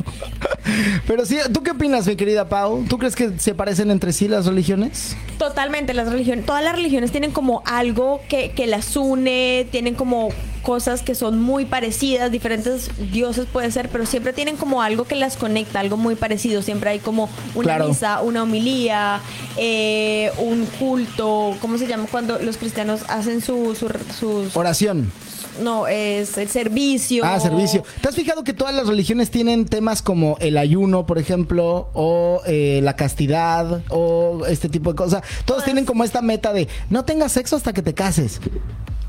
Pero 1.06 1.24
sí, 1.24 1.38
¿tú 1.52 1.62
qué 1.62 1.70
opinas, 1.70 2.06
mi 2.06 2.16
querida 2.16 2.48
Pau? 2.48 2.84
¿Tú 2.88 2.98
crees 2.98 3.16
que 3.16 3.38
se 3.38 3.54
parecen 3.54 3.90
entre 3.90 4.12
sí 4.12 4.28
las 4.28 4.46
religiones? 4.46 5.16
Totalmente, 5.38 5.94
las 5.94 6.10
religiones, 6.10 6.44
todas 6.44 6.62
las 6.62 6.74
religiones 6.74 7.10
tienen 7.10 7.30
como 7.30 7.62
algo 7.64 8.20
que, 8.28 8.50
que 8.50 8.66
las 8.66 8.96
une, 8.96 9.66
tienen 9.70 9.94
como 9.94 10.30
cosas 10.58 11.02
que 11.02 11.14
son 11.14 11.40
muy 11.40 11.64
parecidas, 11.64 12.30
diferentes 12.30 12.90
dioses 13.12 13.46
puede 13.52 13.70
ser, 13.70 13.88
pero 13.88 14.06
siempre 14.06 14.32
tienen 14.32 14.56
como 14.56 14.82
algo 14.82 15.04
que 15.04 15.14
las 15.16 15.36
conecta, 15.36 15.80
algo 15.80 15.96
muy 15.96 16.14
parecido. 16.14 16.62
Siempre 16.62 16.90
hay 16.90 16.98
como 16.98 17.28
una 17.54 17.64
Claro. 17.64 17.88
misa, 17.88 18.20
una 18.22 18.42
homilía, 18.42 19.20
eh, 19.56 20.30
un 20.38 20.66
culto, 20.78 21.54
¿cómo 21.60 21.78
se 21.78 21.86
llama 21.86 22.06
cuando 22.10 22.38
los 22.38 22.56
cristianos 22.56 23.00
hacen 23.08 23.40
su, 23.40 23.74
su- 23.74 23.88
sus... 24.18 24.56
Oración. 24.56 25.10
No, 25.60 25.88
es 25.88 26.38
el 26.38 26.48
servicio. 26.48 27.24
Ah, 27.24 27.40
servicio. 27.40 27.82
¿Te 28.00 28.08
has 28.08 28.14
fijado 28.14 28.44
que 28.44 28.52
todas 28.52 28.72
las 28.72 28.86
religiones 28.86 29.32
tienen 29.32 29.64
temas 29.66 30.02
como 30.02 30.36
el 30.38 30.56
ayuno, 30.56 31.04
por 31.04 31.18
ejemplo, 31.18 31.90
o 31.94 32.40
eh, 32.46 32.78
la 32.84 32.94
castidad, 32.94 33.82
o 33.88 34.46
este 34.46 34.68
tipo 34.68 34.92
de 34.92 34.96
cosas? 34.96 35.22
Todos 35.46 35.64
tienen 35.64 35.84
como 35.84 36.04
esta 36.04 36.22
meta 36.22 36.52
de 36.52 36.68
no 36.90 37.04
tengas 37.04 37.32
sexo 37.32 37.56
hasta 37.56 37.72
que 37.72 37.82
te 37.82 37.92
cases. 37.92 38.40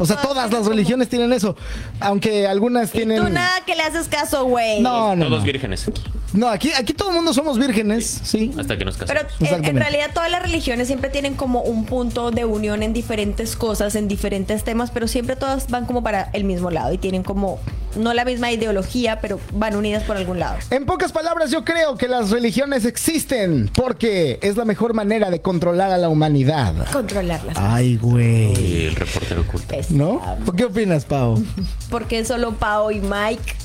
O 0.02 0.06
sea, 0.06 0.16
Todas 0.22 0.50
las 0.52 0.66
religiones 0.66 1.10
tienen 1.10 1.32
eso. 1.34 1.56
Aunque 2.00 2.48
algunas 2.48 2.90
Y 2.90 3.00
tienen. 3.00 3.22
tú 3.22 3.30
nada 3.30 3.62
que 3.66 3.76
le 3.76 3.84
haces 3.84 4.08
caso, 4.08 4.46
güey. 4.46 4.80
No, 4.82 5.16
no. 5.16 5.26
Todos 5.28 5.40
no. 5.40 5.46
vírgenes 5.46 5.88
aquí, 5.88 6.02
No, 6.34 6.48
aquí, 6.48 6.72
aquí 6.72 6.94
todo 6.94 7.10
el 7.10 7.16
mundo 7.16 7.34
somos 7.34 7.58
vírgenes, 7.60 8.22
sí. 8.24 8.52
hasta 8.58 8.78
que 8.78 8.86
nos 8.86 8.96
Pero 8.98 9.08
casamos. 9.08 9.34
en, 9.34 9.38
en 9.40 9.46
Exactamente. 9.54 9.80
realidad 9.82 10.12
todas 10.14 10.32
las 10.32 10.42
religiones 10.42 10.88
siempre 10.88 11.10
tienen 11.10 11.36
como 11.36 11.62
un 11.62 11.86
punto 11.86 12.32
de 12.32 12.46
unión 12.46 12.82
en 12.82 12.94
diferentes 12.94 13.56
cosas, 13.58 13.96
en 13.96 14.08
diferentes 14.08 14.64
temas, 14.64 14.90
pero 14.92 15.08
siempre 15.08 15.36
todas 15.36 15.70
van 15.70 15.86
como 15.86 16.02
para 16.02 16.30
el 16.34 16.46
mismo 16.46 16.72
lado 16.72 16.94
y 16.94 16.98
tienen 16.98 17.24
como 17.24 17.60
no 17.96 18.14
la 18.14 18.26
misma 18.26 18.52
ideología, 18.52 19.20
pero 19.22 19.40
van 19.54 19.76
unidas 19.76 20.04
por 20.04 20.18
algún 20.18 20.40
lado. 20.40 20.58
En 20.70 20.86
pocas 20.86 21.12
palabras, 21.12 21.52
yo 21.52 21.64
creo 21.66 21.96
que 21.98 22.08
las 22.08 22.30
religiones 22.30 22.86
existen 22.86 23.70
porque 23.74 24.40
es 24.42 24.58
la 24.58 24.66
mejor 24.66 24.94
manera 24.94 25.30
de 25.30 25.42
controlar 25.42 25.92
a 25.92 25.98
la 25.98 26.10
humanidad. 26.10 26.74
Controlarlas. 26.92 27.58
Ay, 27.58 27.98
güey. 27.98 28.54
Y 28.60 28.86
el 28.88 28.96
reportero 28.96 29.42
oculto. 29.42 29.76
Es- 29.76 29.92
¿No? 29.92 30.22
¿Qué 30.56 30.66
opinas, 30.66 31.06
Pau? 31.06 31.44
Porque 31.90 32.24
solo 32.26 32.54
Pau 32.54 32.92
y 32.92 33.00
Mike. 33.02 33.56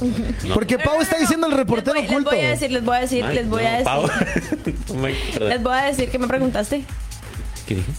No. 0.44 0.54
Porque 0.54 0.78
Pau 0.78 1.00
está 1.00 1.18
diciendo 1.18 1.46
el 1.46 1.52
reportero 1.52 1.94
les 1.94 2.06
voy, 2.06 2.14
oculto. 2.14 2.30
Les 2.32 2.40
voy 2.40 2.46
a 2.46 2.50
decir, 2.50 2.70
les 2.72 2.84
voy 2.84 2.96
a 2.96 3.00
decir, 3.00 3.24
les 3.24 3.48
voy 3.48 3.62
no, 3.62 3.68
a 3.68 3.72
decir. 3.72 3.84
Pau. 3.84 4.06
Mike. 4.96 5.40
Les 5.40 5.62
voy 5.62 5.74
a 5.78 5.82
decir 5.84 6.08
que 6.10 6.18
me 6.18 6.26
preguntaste. 6.28 6.84
¿Qué 7.66 7.74
dije? 7.76 7.92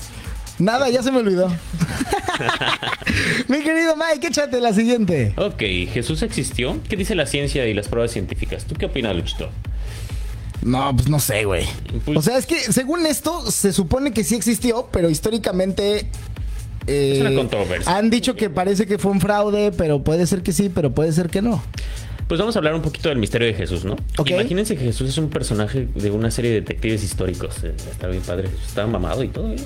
Nada, 0.60 0.90
ya 0.90 1.04
se 1.04 1.12
me 1.12 1.20
olvidó. 1.20 1.48
Mi 3.48 3.62
querido 3.62 3.96
Mike, 3.96 4.28
échate 4.28 4.60
la 4.62 4.74
siguiente. 4.74 5.34
Ok, 5.38 5.60
¿Jesús 5.92 6.22
existió? 6.22 6.78
¿Qué 6.88 6.96
dice 6.96 7.16
la 7.16 7.26
ciencia 7.26 7.68
y 7.68 7.74
las 7.74 7.88
pruebas 7.88 8.12
científicas? 8.12 8.66
¿Tú 8.66 8.76
qué 8.76 8.86
opinas, 8.86 9.16
Luchito? 9.16 9.50
No, 10.62 10.96
pues 10.96 11.10
no 11.10 11.20
sé, 11.20 11.44
güey. 11.46 11.66
Pues- 12.06 12.18
O 12.18 12.22
sea, 12.22 12.38
es 12.38 12.46
que 12.46 12.58
según 12.60 13.06
esto, 13.06 13.50
se 13.52 13.74
supone 13.74 14.14
que 14.14 14.24
sí 14.24 14.36
existió, 14.36 14.88
pero 14.92 15.10
históricamente. 15.10 16.08
eh, 16.88 17.14
Es 17.16 17.22
una 17.22 17.36
controversia. 17.36 17.98
Han 17.98 18.10
dicho 18.10 18.36
que 18.36 18.50
parece 18.50 18.86
que 18.86 18.98
fue 18.98 19.12
un 19.12 19.20
fraude, 19.22 19.72
pero 19.72 20.04
puede 20.04 20.26
ser 20.26 20.42
que 20.42 20.54
sí, 20.54 20.70
pero 20.74 20.94
puede 20.94 21.12
ser 21.12 21.30
que 21.30 21.42
no. 21.42 21.62
Pues 22.28 22.40
vamos 22.40 22.56
a 22.56 22.60
hablar 22.60 22.74
un 22.74 22.82
poquito 22.82 23.10
del 23.10 23.20
misterio 23.20 23.48
de 23.48 23.54
Jesús, 23.54 23.86
¿no? 23.86 23.96
Ok. 24.18 24.32
Imagínense 24.32 24.76
que 24.76 24.86
Jesús 24.86 25.10
es 25.10 25.18
un 25.20 25.30
personaje 25.30 25.88
de 25.94 26.10
una 26.10 26.32
serie 26.32 26.50
de 26.52 26.62
detectives 26.62 27.04
históricos. 27.04 27.58
Eh, 27.64 27.76
Está 27.92 28.08
bien 28.08 28.24
padre, 28.24 28.50
está 28.68 28.88
mamado 28.88 29.24
y 29.24 29.28
todo. 29.28 29.52
¿eh? 29.52 29.58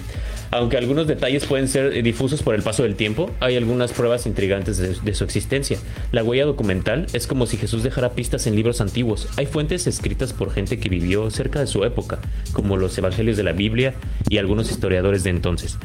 Aunque 0.52 0.78
algunos 0.78 1.06
detalles 1.08 1.45
pueden 1.45 1.68
ser 1.68 1.93
eh, 1.95 2.02
difusos 2.02 2.41
por 2.41 2.56
el 2.56 2.64
paso 2.64 2.84
del 2.84 2.95
tiempo, 2.95 3.30
hay 3.39 3.56
algunas 3.56 3.91
pruebas 3.93 4.26
intrigantes 4.26 4.78
de, 4.78 4.95
de 5.00 5.14
su 5.14 5.24
existencia. 5.24 5.78
La 6.12 6.24
huella 6.24 6.45
documental 6.45 7.06
es 7.14 7.28
como 7.28 7.45
si 7.45 7.58
Jesús 7.58 7.84
dejara 7.84 8.12
pistas 8.14 8.47
en 8.47 8.56
libros 8.56 8.82
antiguos. 8.82 9.28
Hay 9.38 9.45
fuentes 9.45 9.86
escritas 9.86 10.34
por 10.34 10.52
gente 10.52 10.80
que 10.80 10.89
vivió 10.89 11.30
cerca 11.30 11.60
de 11.60 11.68
su 11.68 11.84
época, 11.86 12.20
como 12.54 12.78
los 12.78 12.97
evangelios 12.97 13.38
de 13.38 13.43
la 13.43 13.52
Biblia 13.52 13.93
y 14.28 14.38
algunos 14.39 14.72
historiadores 14.72 15.24
de 15.24 15.30
entonces. 15.30 15.78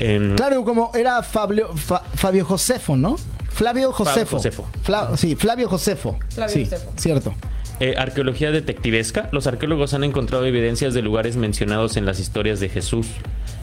En- 0.00 0.34
Claro, 0.36 0.64
como 0.64 0.90
era 0.94 1.22
Fabio, 1.22 1.68
Fa- 1.74 2.02
Fabio 2.14 2.44
Josefo, 2.44 2.96
¿no? 2.96 3.16
Flavio 3.50 3.92
Josefo. 3.92 4.36
Josefo. 4.36 4.68
Fla- 4.84 5.16
sí, 5.16 5.36
Flavio 5.36 5.68
Josefo. 5.68 6.18
Flavio 6.34 6.52
sí, 6.54 6.64
Josefo. 6.64 6.92
Cierto. 6.96 7.34
Eh, 7.80 7.94
arqueología 7.96 8.50
detectivesca. 8.50 9.28
Los 9.32 9.46
arqueólogos 9.46 9.94
han 9.94 10.04
encontrado 10.04 10.44
evidencias 10.44 10.92
de 10.94 11.02
lugares 11.02 11.36
mencionados 11.36 11.96
en 11.96 12.04
las 12.06 12.20
historias 12.20 12.60
de 12.60 12.68
Jesús. 12.68 13.06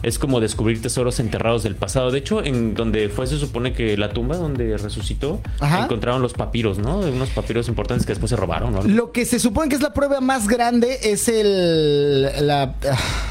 Es 0.02 0.18
como 0.18 0.40
descubrir 0.40 0.82
tesoros 0.82 1.20
enterrados 1.20 1.62
del 1.62 1.74
pasado. 1.76 2.10
De 2.10 2.18
hecho, 2.18 2.42
en 2.44 2.74
donde 2.74 3.08
fue, 3.08 3.26
se 3.26 3.38
supone 3.38 3.72
que 3.72 3.96
la 3.96 4.10
tumba 4.12 4.36
donde 4.36 4.76
resucitó, 4.76 5.40
Ajá. 5.60 5.84
encontraron 5.84 6.22
los 6.22 6.32
papiros, 6.32 6.78
¿no? 6.78 7.02
De 7.02 7.10
unos 7.12 7.30
papiros 7.30 7.68
importantes 7.68 8.06
que 8.06 8.12
después 8.12 8.30
se 8.30 8.36
robaron. 8.36 8.72
¿no? 8.72 8.82
Lo 8.82 9.12
que 9.12 9.24
se 9.24 9.38
supone 9.38 9.68
que 9.68 9.76
es 9.76 9.82
la 9.82 9.92
prueba 9.94 10.20
más 10.20 10.48
grande 10.48 10.98
es 11.04 11.28
el 11.28 12.22
la, 12.46 12.74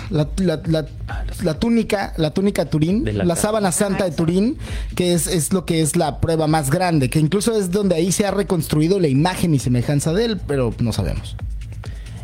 la, 0.10 0.28
la- 0.38 0.62
la- 0.66 0.86
la 1.44 1.60
túnica, 1.60 2.14
la 2.18 2.32
túnica 2.32 2.66
Turín, 2.66 3.04
De 3.04 3.14
la- 3.14 3.36
sábana 3.36 3.72
santa 3.72 4.06
de 4.06 4.12
Turín, 4.12 4.58
que 4.96 5.14
es, 5.14 5.28
es 5.28 5.52
lo 5.54 5.66
que 5.66 5.82
es 5.82 5.96
la 5.96 6.20
prueba 6.22 6.48
más 6.48 6.70
grande, 6.70 7.10
que 7.10 7.20
incluso 7.20 7.54
es 7.58 7.72
donde 7.72 7.96
ahí 7.96 8.12
se 8.12 8.26
ha 8.26 8.32
reconstruido 8.32 9.00
la 9.00 9.08
imagen 9.08 9.54
y 9.54 9.60
semejanza 9.60 10.14
de 10.14 10.26
él, 10.26 10.40
pero 10.48 10.74
no 10.80 10.94
sabemos. 10.94 11.36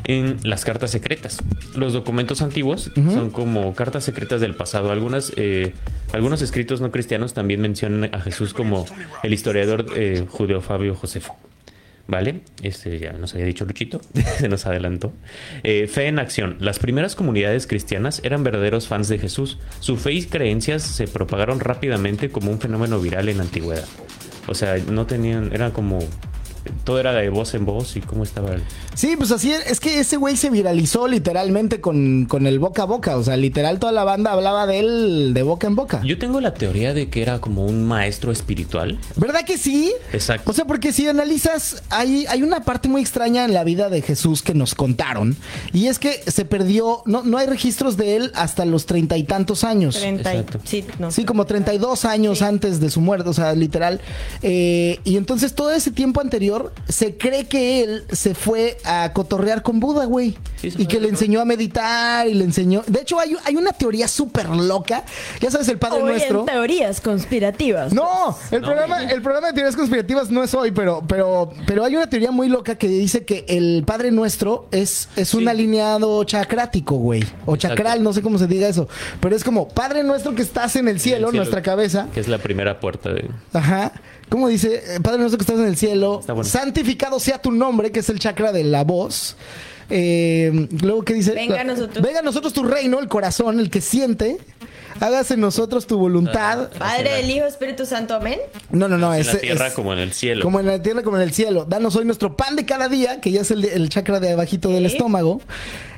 En 0.08 0.38
las 0.44 0.64
cartas 0.64 0.92
secretas. 0.92 1.40
Los 1.76 1.92
documentos 1.92 2.42
antiguos 2.42 2.92
son 2.96 3.30
como 3.30 3.76
cartas 3.76 4.06
secretas 4.06 4.40
del 4.40 4.56
pasado. 4.56 4.90
Algunas, 4.92 5.34
eh, 5.36 5.74
algunos 6.14 6.42
escritos 6.42 6.80
no 6.80 6.92
cristianos 6.92 7.34
también 7.34 7.60
mencionan 7.60 8.16
a 8.16 8.22
Jesús 8.22 8.54
como 8.54 8.86
el 9.22 9.34
historiador 9.34 9.86
eh, 9.96 10.26
judeo 10.30 10.62
Fabio 10.62 10.96
Josefo. 10.96 11.36
¿Vale? 12.08 12.40
Este 12.64 13.00
ya 13.00 13.12
nos 13.12 13.34
había 13.34 13.46
dicho 13.46 13.66
Luchito, 13.66 14.00
se 14.38 14.48
nos 14.48 14.66
adelantó. 14.66 15.12
Eh, 15.64 15.88
fe 15.88 16.08
en 16.08 16.20
acción. 16.20 16.56
Las 16.62 16.80
primeras 16.80 17.18
comunidades 17.18 17.68
cristianas 17.68 18.22
eran 18.24 18.46
verdaderos 18.46 18.88
fans 18.88 19.10
de 19.10 19.20
Jesús. 19.20 19.60
Su 19.82 19.98
fe 19.98 20.14
y 20.14 20.24
creencias 20.24 20.84
se 20.84 21.10
propagaron 21.10 21.60
rápidamente 21.60 22.30
como 22.30 22.50
un 22.50 22.62
fenómeno 22.62 23.02
viral 23.02 23.28
en 23.28 23.38
la 23.38 23.44
antigüedad. 23.44 23.86
O 24.48 24.56
sea, 24.56 24.78
no 24.90 25.06
tenían, 25.06 25.52
era 25.54 25.72
como 25.72 26.00
todo 26.84 27.00
era 27.00 27.14
de 27.14 27.30
voz 27.30 27.54
en 27.54 27.66
voz 27.66 27.96
y 27.96 28.02
cómo 28.02 28.24
estaba 28.24 28.54
el- 28.54 28.64
Sí, 28.96 29.16
pues 29.18 29.32
así 29.32 29.52
es, 29.52 29.66
es 29.70 29.80
que 29.80 30.00
ese 30.00 30.18
güey 30.18 30.36
se 30.38 30.50
viralizó 30.50 31.08
literalmente 31.08 31.80
con, 31.82 32.26
con 32.26 32.48
el 32.48 32.58
boca 32.60 32.84
a 32.84 32.86
boca, 32.86 33.16
o 33.18 33.24
sea, 33.24 33.38
literal 33.38 33.78
toda 33.80 33.92
la 33.92 34.04
banda 34.04 34.32
hablaba 34.32 34.66
de 34.66 34.80
él 34.80 35.32
de 35.34 35.44
boca 35.44 35.68
en 35.68 35.76
boca. 35.76 36.02
Yo 36.04 36.18
tengo 36.18 36.42
la 36.42 36.54
teoría 36.54 36.94
de 36.94 37.10
que 37.10 37.22
era 37.22 37.40
como 37.40 37.66
un 37.66 37.84
maestro 37.84 38.32
espiritual. 38.32 38.98
¿Verdad 39.16 39.42
que 39.46 39.58
sí? 39.58 39.94
Exacto. 40.14 40.50
O 40.50 40.54
sea, 40.54 40.66
porque 40.66 40.92
si 40.94 41.08
analizas, 41.08 41.84
hay, 41.90 42.26
hay 42.28 42.42
una 42.44 42.62
parte 42.62 42.88
muy 42.90 43.02
extraña 43.02 43.46
en 43.46 43.54
la 43.54 43.64
vida 43.64 43.90
de 43.90 44.02
Jesús 44.02 44.42
que 44.42 44.54
nos 44.56 44.74
contaron. 44.74 45.36
Y 45.74 45.88
es 45.88 46.00
que 46.00 46.22
se 46.28 46.46
perdió, 46.46 47.04
no, 47.06 47.22
no 47.24 47.38
hay 47.38 47.46
registros 47.48 47.98
de 47.98 48.16
él 48.16 48.32
hasta 48.34 48.66
los 48.66 48.86
treinta 48.88 49.16
y 49.18 49.24
tantos 49.24 49.64
años. 49.64 49.96
Treinta 50.00 50.34
y- 50.34 50.44
sí, 50.64 50.86
no. 50.98 51.12
Sí, 51.12 51.24
como 51.26 51.46
32 51.46 52.06
años 52.06 52.40
Sí. 52.40 52.44
antes 52.46 52.80
de 52.80 52.90
su 52.90 53.02
muerte, 53.02 53.30
o 53.30 53.34
sea, 53.34 53.54
literal. 53.54 54.02
Eh, 54.42 55.00
y 55.04 55.18
entonces 55.18 55.54
todo 55.54 55.72
ese 55.72 55.92
tiempo 55.92 56.22
anterior 56.22 56.57
se 56.88 57.18
cree 57.18 57.46
que 57.46 57.84
él 57.84 58.04
se 58.12 58.36
fue 58.36 58.78
a 58.86 59.12
cotorrear 59.14 59.62
con 59.64 59.80
Buda, 59.80 60.06
güey. 60.06 60.38
Sí, 60.58 60.74
y 60.78 60.86
que 60.88 61.00
le 61.00 61.10
enseñó 61.10 61.40
a 61.42 61.46
meditar 61.46 62.28
y 62.28 62.34
le 62.34 62.44
enseñó... 62.44 62.84
De 62.88 63.02
hecho, 63.02 63.20
hay, 63.20 63.36
hay 63.46 63.56
una 63.56 63.72
teoría 63.74 64.08
súper 64.08 64.50
loca. 64.50 65.04
Ya 65.40 65.52
sabes, 65.52 65.68
el 65.70 65.78
Padre 65.78 66.02
Hoy 66.02 66.10
Nuestro... 66.12 66.40
en 66.42 66.46
teorías 66.48 67.00
conspirativas. 67.02 67.94
No, 67.94 68.36
el, 68.52 68.62
No. 68.62 68.68
programa, 68.68 69.04
el 69.04 69.22
programa 69.22 69.48
de 69.48 69.54
teorías 69.54 69.76
conspirativas 69.76 70.30
no 70.32 70.44
es 70.44 70.54
hoy, 70.54 70.72
pero, 70.72 71.04
pero, 71.08 71.52
pero 71.68 71.84
hay 71.86 71.96
una 71.96 72.10
teoría 72.10 72.32
muy 72.32 72.48
loca 72.50 72.76
que 72.76 72.88
dice 72.88 73.24
que 73.26 73.46
el 73.48 73.84
Padre 73.86 74.12
Nuestro 74.12 74.68
es, 74.72 75.10
es 75.16 75.34
un 75.34 75.42
Sí. 75.44 75.48
alineado 75.48 76.24
chacrático, 76.24 76.96
güey. 76.96 77.24
O 77.46 77.56
Exacto. 77.56 77.76
chacral, 77.78 78.02
no 78.04 78.14
sé 78.14 78.22
cómo 78.22 78.38
se 78.40 78.48
diga 78.48 78.68
eso. 78.68 78.88
Pero 79.20 79.36
es 79.36 79.44
como, 79.44 79.68
Padre 79.68 80.04
Nuestro 80.04 80.34
que 80.34 80.42
estás 80.42 80.76
en 80.76 80.88
el 80.88 81.00
cielo, 81.00 81.28
el 81.28 81.32
cielo. 81.32 81.44
nuestra 81.44 81.62
cabeza. 81.62 82.08
Que 82.14 82.20
es 82.20 82.28
la 82.28 82.40
primera 82.40 82.80
puerta 82.80 83.14
de. 83.14 83.30
Ajá. 83.54 83.92
¿Cómo 84.30 84.48
dice? 84.48 84.84
Eh, 84.96 85.00
Padre 85.02 85.20
Nuestro 85.20 85.38
que 85.38 85.44
estás 85.44 85.60
en 85.60 85.68
el 85.68 85.78
cielo. 85.78 86.22
Bueno. 86.28 86.44
Santificado 86.44 87.20
sea 87.20 87.42
tu 87.42 87.52
nombre, 87.52 87.92
que 87.92 88.00
es 88.00 88.10
el 88.10 88.20
chakra 88.20 88.52
de 88.52 88.64
la 88.64 88.84
voz. 88.84 89.38
Eh, 89.90 90.68
luego, 90.82 91.04
¿qué 91.04 91.14
dice? 91.14 91.34
Venga 91.34 91.62
a 91.62 91.64
nosotros. 91.64 92.04
Venga 92.04 92.20
a 92.20 92.24
nosotros 92.24 92.54
tu 92.54 92.64
reino, 92.64 93.00
el 93.00 93.08
corazón, 93.08 93.60
el 93.60 93.70
que 93.70 93.82
siente. 93.82 94.38
Hágase 95.00 95.36
en 95.36 95.42
nosotros 95.42 95.86
tu 95.88 95.98
voluntad. 95.98 96.70
Padre, 96.78 97.16
del 97.18 97.30
Hijo, 97.30 97.46
Espíritu 97.46 97.86
Santo, 97.86 98.16
amén. 98.16 98.40
No, 98.70 98.88
no, 98.88 98.98
no. 98.98 99.14
en 99.14 99.22
es, 99.22 99.28
la 99.34 99.40
tierra 99.40 99.68
es- 99.68 99.74
como 99.74 99.94
en 99.94 100.00
el 100.00 100.14
cielo. 100.14 100.44
Como 100.44 100.60
en 100.60 100.66
la 100.66 100.82
tierra, 100.82 101.04
como 101.04 101.18
en 101.18 101.24
el 101.24 101.34
cielo. 101.34 101.66
Danos 101.66 101.96
hoy 101.96 102.06
nuestro 102.06 102.36
pan 102.36 102.56
de 102.56 102.66
cada 102.66 102.90
día, 102.90 103.22
que 103.22 103.32
ya 103.32 103.42
es 103.42 103.52
el, 103.52 103.66
el 103.66 103.90
chakra 103.90 104.20
de 104.20 104.32
abajito 104.32 104.70
del 104.70 104.86
estómago. 104.86 105.42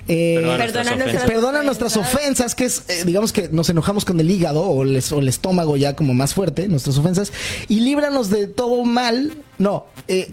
Eh, 0.07 0.35
Perdona 0.41 0.57
Perdona 0.57 0.83
nuestras 0.95 1.05
ofensas. 1.05 1.29
perdona 1.31 1.63
nuestras 1.63 1.97
ofensas, 1.97 2.55
que 2.55 2.65
es, 2.65 2.83
eh, 2.89 3.03
digamos 3.05 3.31
que 3.31 3.47
nos 3.49 3.69
enojamos 3.69 4.05
con 4.05 4.19
el 4.19 4.29
hígado 4.31 4.61
o 4.63 4.81
el, 4.83 5.03
o 5.11 5.19
el 5.19 5.27
estómago 5.27 5.77
ya 5.77 5.95
como 5.95 6.13
más 6.15 6.33
fuerte, 6.33 6.67
nuestras 6.67 6.97
ofensas. 6.97 7.31
Y 7.67 7.81
líbranos 7.81 8.29
de 8.31 8.47
todo 8.47 8.83
mal. 8.85 9.33
No, 9.59 9.85
eh, 10.07 10.31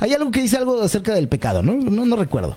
Hay 0.00 0.12
algo 0.14 0.30
que 0.30 0.40
dice 0.42 0.56
algo 0.56 0.80
acerca 0.82 1.14
del 1.14 1.28
pecado, 1.28 1.62
¿no? 1.62 1.74
No, 1.74 2.04
no 2.06 2.16
recuerdo. 2.16 2.56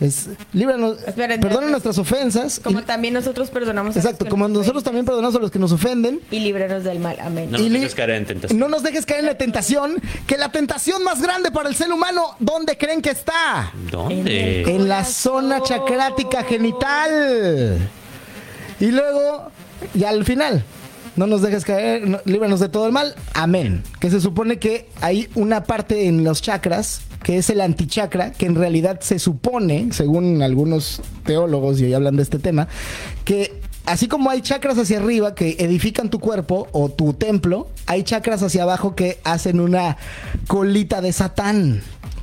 Es, 0.00 0.28
líbranos, 0.54 0.96
Esperen, 1.06 1.40
perdona 1.40 1.66
nuestras 1.68 1.98
ofensas. 1.98 2.58
Como 2.64 2.80
y- 2.80 2.82
también 2.84 3.12
nosotros 3.12 3.50
perdonamos 3.50 3.94
a 3.94 3.98
los 3.98 4.04
exacto, 4.06 4.26
como 4.30 4.48
nos 4.48 4.58
nosotros 4.60 4.82
también 4.82 5.04
perdonamos 5.04 5.36
a 5.36 5.38
los 5.40 5.50
que 5.50 5.58
nos 5.58 5.72
ofenden. 5.72 6.20
Y 6.30 6.40
líbranos 6.40 6.84
del 6.84 7.00
mal. 7.00 7.18
Amén. 7.20 7.50
No 7.50 7.58
Y 7.58 7.64
nos 7.64 7.72
dejes 7.72 7.94
caer 7.94 8.10
en 8.10 8.24
tentación. 8.24 8.58
No 8.58 8.68
nos 8.68 8.82
dejes 8.82 9.04
caer 9.04 9.20
en 9.20 9.26
la 9.26 9.36
tentación, 9.36 10.00
que 10.26 10.38
la 10.38 10.50
tentación 10.50 11.04
más 11.04 11.20
grande 11.20 11.50
para 11.50 11.68
el 11.68 11.74
ser 11.76 11.92
humano, 11.92 12.34
¿dónde 12.38 12.78
creen 12.78 13.02
que 13.02 13.10
está? 13.10 13.72
¿Dónde? 13.90 14.62
En 14.62 14.88
la 14.88 15.04
zona 15.04 15.62
chacrática 15.62 16.44
genital. 16.44 17.78
Y 18.80 18.86
luego, 18.92 19.50
y 19.94 20.04
al 20.04 20.24
final, 20.24 20.64
no 21.16 21.26
nos 21.26 21.42
dejes 21.42 21.64
caer, 21.66 22.08
no- 22.08 22.20
líbranos 22.24 22.60
de 22.60 22.70
todo 22.70 22.86
el 22.86 22.92
mal. 22.92 23.14
Amén. 23.34 23.82
Que 24.00 24.10
se 24.10 24.20
supone 24.22 24.58
que 24.58 24.88
hay 25.02 25.28
una 25.34 25.64
parte 25.64 26.06
en 26.06 26.24
los 26.24 26.40
chakras, 26.40 27.02
que 27.22 27.38
es 27.38 27.50
el 27.50 27.60
antichakra, 27.60 28.32
que 28.32 28.46
en 28.46 28.54
realidad 28.54 29.00
se 29.00 29.18
supone, 29.18 29.88
según 29.92 30.42
algunos 30.42 31.02
teólogos, 31.24 31.80
y 31.80 31.84
hoy 31.84 31.94
hablan 31.94 32.16
de 32.16 32.22
este 32.22 32.38
tema, 32.38 32.68
que 33.24 33.60
así 33.86 34.08
como 34.08 34.30
hay 34.30 34.40
chakras 34.40 34.78
hacia 34.78 34.98
arriba 34.98 35.34
que 35.34 35.56
edifican 35.58 36.10
tu 36.10 36.18
cuerpo 36.18 36.68
o 36.72 36.88
tu 36.88 37.12
templo, 37.12 37.68
hay 37.86 38.02
chakras 38.02 38.42
hacia 38.42 38.62
abajo 38.62 38.94
que 38.94 39.18
hacen 39.24 39.60
una 39.60 39.96
colita 40.46 41.00
de 41.00 41.12
Satán. 41.12 41.82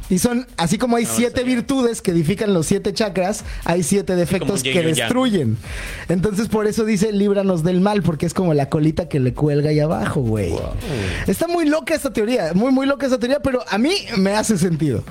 Y 0.10 0.20
son, 0.20 0.48
así 0.58 0.78
como 0.78 0.96
hay 0.96 1.06
siete 1.06 1.44
virtudes 1.44 2.02
que 2.02 2.12
edifican 2.12 2.54
los 2.54 2.66
siete 2.68 2.94
chakras, 2.94 3.44
hay 3.66 3.84
siete 3.84 4.16
defectos 4.16 4.64
que 4.64 4.82
destruyen. 4.82 5.58
Entonces, 6.08 6.48
por 6.48 6.68
eso 6.68 6.86
dice, 6.86 7.12
líbranos 7.12 7.64
del 7.64 7.82
mal, 7.82 8.04
porque 8.04 8.26
es 8.26 8.34
como 8.34 8.54
la 8.54 8.70
colita 8.70 9.10
que 9.10 9.20
le 9.20 9.34
cuelga 9.34 9.70
ahí 9.70 9.80
abajo, 9.80 10.22
güey. 10.22 10.54
Está 11.28 11.48
muy 11.48 11.68
loca 11.68 11.94
esta 11.94 12.14
teoría, 12.14 12.52
muy, 12.54 12.72
muy 12.72 12.86
loca 12.86 13.06
esta 13.06 13.20
teoría, 13.20 13.42
pero 13.42 13.64
a 13.68 13.78
mí 13.78 13.94
me 14.18 14.32
hace 14.32 14.58
sentido. 14.58 15.04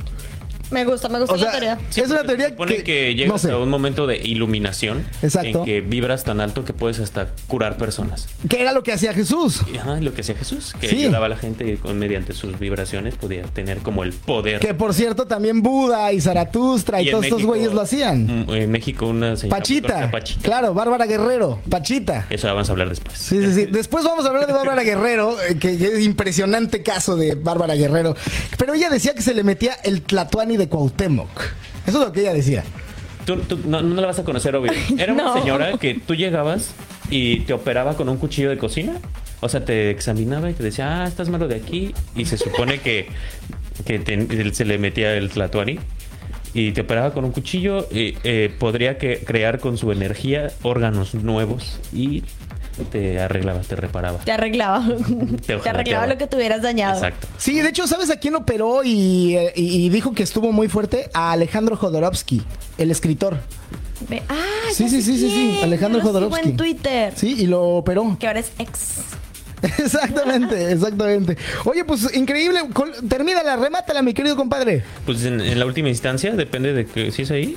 Me 0.70 0.84
gusta, 0.84 1.08
me 1.08 1.18
gusta 1.20 1.34
O 1.34 1.36
la 1.36 1.42
sea, 1.42 1.50
teoría. 1.52 1.78
es 1.94 2.10
una 2.10 2.22
teoría 2.24 2.46
Se 2.46 2.50
supone 2.52 2.76
que, 2.76 2.82
que, 2.84 3.14
llegas 3.14 3.32
no 3.32 3.38
sé, 3.38 3.50
a 3.52 3.58
un 3.58 3.68
momento 3.68 4.06
de 4.06 4.16
iluminación 4.16 5.06
Exacto. 5.22 5.58
en 5.60 5.64
que 5.64 5.80
vibras 5.80 6.24
tan 6.24 6.40
alto 6.40 6.64
que 6.64 6.72
puedes 6.72 6.98
hasta 7.00 7.28
curar 7.46 7.76
personas. 7.76 8.28
que 8.48 8.60
era 8.60 8.72
lo 8.72 8.82
que 8.82 8.92
hacía 8.92 9.12
Jesús. 9.14 9.60
Ajá, 9.78 10.00
lo 10.00 10.12
que 10.14 10.20
hacía 10.22 10.34
Jesús, 10.34 10.74
que 10.80 10.88
Sí. 10.88 10.96
ayudaba 11.04 11.26
a 11.26 11.28
la 11.30 11.36
gente 11.36 11.66
y 11.72 11.76
con, 11.76 11.98
mediante 11.98 12.32
sus 12.32 12.58
vibraciones 12.58 13.14
podía 13.14 13.42
tener 13.44 13.78
como 13.78 14.02
el 14.02 14.12
poder. 14.12 14.60
Que 14.60 14.74
por 14.74 14.92
cierto, 14.94 15.26
también 15.26 15.62
Buda 15.62 16.12
y 16.12 16.20
Zaratustra 16.20 17.00
y, 17.02 17.10
todos 17.10 17.24
estos 17.24 17.38
México, 17.38 17.48
güeyes 17.54 17.72
lo 17.72 17.80
hacían. 17.82 18.46
mm, 18.46 18.50
En 18.54 18.70
México 18.70 19.06
una 19.06 19.36
señora 19.36 19.58
Pachita. 19.58 20.10
Pachita. 20.10 20.40
Claro, 20.42 20.74
Bárbara 20.74 21.06
Guerrero. 21.06 21.60
Pachita. 21.70 22.26
Eso 22.30 22.46
vamos 22.48 22.68
a 22.68 22.72
hablar 22.72 22.88
después. 22.88 23.16
Sí, 23.18 23.40
sí, 23.44 23.52
sí. 23.54 23.66
Después 23.70 24.04
vamos 24.04 24.24
a 24.24 24.28
hablar 24.28 24.46
de 24.46 24.52
Bárbara 24.52 24.82
Guerrero, 24.82 25.36
eh, 25.42 25.58
que 25.58 25.76
que 25.76 25.86
es 25.86 26.00
impresionante 26.04 26.82
caso 26.82 27.16
de 27.16 27.34
Bárbara 27.34 27.74
Guerrero. 27.74 28.16
Pero 28.58 28.74
ella 28.74 28.88
decía 28.90 29.14
que 29.14 29.22
se 29.22 29.34
le 29.34 29.42
metía 29.42 29.74
el 29.84 30.02
de 30.56 30.68
Cuauhtémoc. 30.68 31.28
Eso 31.86 32.00
es 32.00 32.06
lo 32.06 32.12
que 32.12 32.20
ella 32.20 32.32
decía. 32.34 32.64
Tú, 33.24 33.36
tú 33.38 33.58
no, 33.66 33.82
no 33.82 34.00
la 34.00 34.06
vas 34.08 34.18
a 34.18 34.24
conocer, 34.24 34.54
obvio. 34.56 34.72
Era 34.98 35.12
una 35.12 35.24
no. 35.24 35.34
señora 35.34 35.78
que 35.78 35.94
tú 35.94 36.14
llegabas 36.14 36.74
y 37.10 37.40
te 37.40 37.52
operaba 37.52 37.94
con 37.96 38.08
un 38.08 38.16
cuchillo 38.18 38.50
de 38.50 38.58
cocina. 38.58 38.94
O 39.40 39.48
sea, 39.48 39.64
te 39.64 39.90
examinaba 39.90 40.50
y 40.50 40.54
te 40.54 40.62
decía, 40.62 41.02
ah, 41.02 41.06
estás 41.06 41.28
malo 41.28 41.46
de 41.48 41.56
aquí. 41.56 41.92
Y 42.14 42.24
se 42.24 42.38
supone 42.38 42.78
que, 42.78 43.08
que 43.84 43.98
te- 43.98 44.54
se 44.54 44.64
le 44.64 44.78
metía 44.78 45.14
el 45.16 45.28
tlatuani. 45.30 45.78
Y 46.54 46.72
te 46.72 46.80
operaba 46.80 47.12
con 47.12 47.24
un 47.24 47.32
cuchillo. 47.32 47.86
Y, 47.90 48.16
eh, 48.24 48.50
podría 48.58 48.96
que 48.96 49.18
crear 49.18 49.58
con 49.60 49.76
su 49.76 49.92
energía 49.92 50.48
órganos 50.62 51.14
nuevos. 51.14 51.80
Y 51.92 52.22
te 52.84 53.18
arreglaba, 53.20 53.60
te 53.60 53.76
reparaba. 53.76 54.18
Te 54.18 54.32
arreglaba. 54.32 54.86
Te, 55.46 55.54
arreglaba 55.68 56.06
lo 56.06 56.18
que 56.18 56.26
tuvieras 56.26 56.62
dañado. 56.62 56.94
Exacto. 56.94 57.26
Sí, 57.38 57.60
de 57.60 57.68
hecho, 57.68 57.86
¿sabes 57.86 58.10
a 58.10 58.16
quién 58.18 58.34
operó 58.34 58.82
y, 58.84 59.36
eh, 59.36 59.52
dijo 59.90 60.12
que 60.12 60.22
estuvo 60.22 60.52
muy 60.52 60.68
fuerte? 60.68 61.10
A 61.14 61.32
Alejandro 61.32 61.76
Jodorowsky, 61.76 62.42
el 62.78 62.90
escritor. 62.90 63.38
Ve- 64.08 64.22
Ah, 64.28 64.34
Sí, 64.72 64.88
sí, 64.88 65.00
sí, 65.02 65.16
sí, 65.18 65.30
sí. 65.30 65.60
Alejandro 65.62 66.00
Yo 66.00 66.04
lo 66.04 66.10
sigo 66.10 66.20
Jodorowsky. 66.28 66.48
en 66.50 66.56
Twitter. 66.56 67.12
Sí, 67.16 67.34
y 67.38 67.46
lo 67.46 67.62
operó. 67.62 68.16
Que 68.20 68.26
ahora 68.26 68.40
es 68.40 68.50
ex. 68.58 68.96
exactamente, 69.62 70.72
exactamente. 70.72 71.36
Oye, 71.64 71.84
pues 71.84 72.14
increíble. 72.14 72.60
Termínala, 73.08 73.56
remátala, 73.56 74.02
mi 74.02 74.12
querido 74.12 74.36
compadre. 74.36 74.84
Pues 75.06 75.24
en, 75.24 75.40
en 75.40 75.58
la 75.58 75.64
última 75.66 75.88
instancia, 75.88 76.32
depende 76.32 76.72
de 76.72 76.84
que 76.86 77.10
si 77.10 77.22
es 77.22 77.30
ahí. 77.30 77.56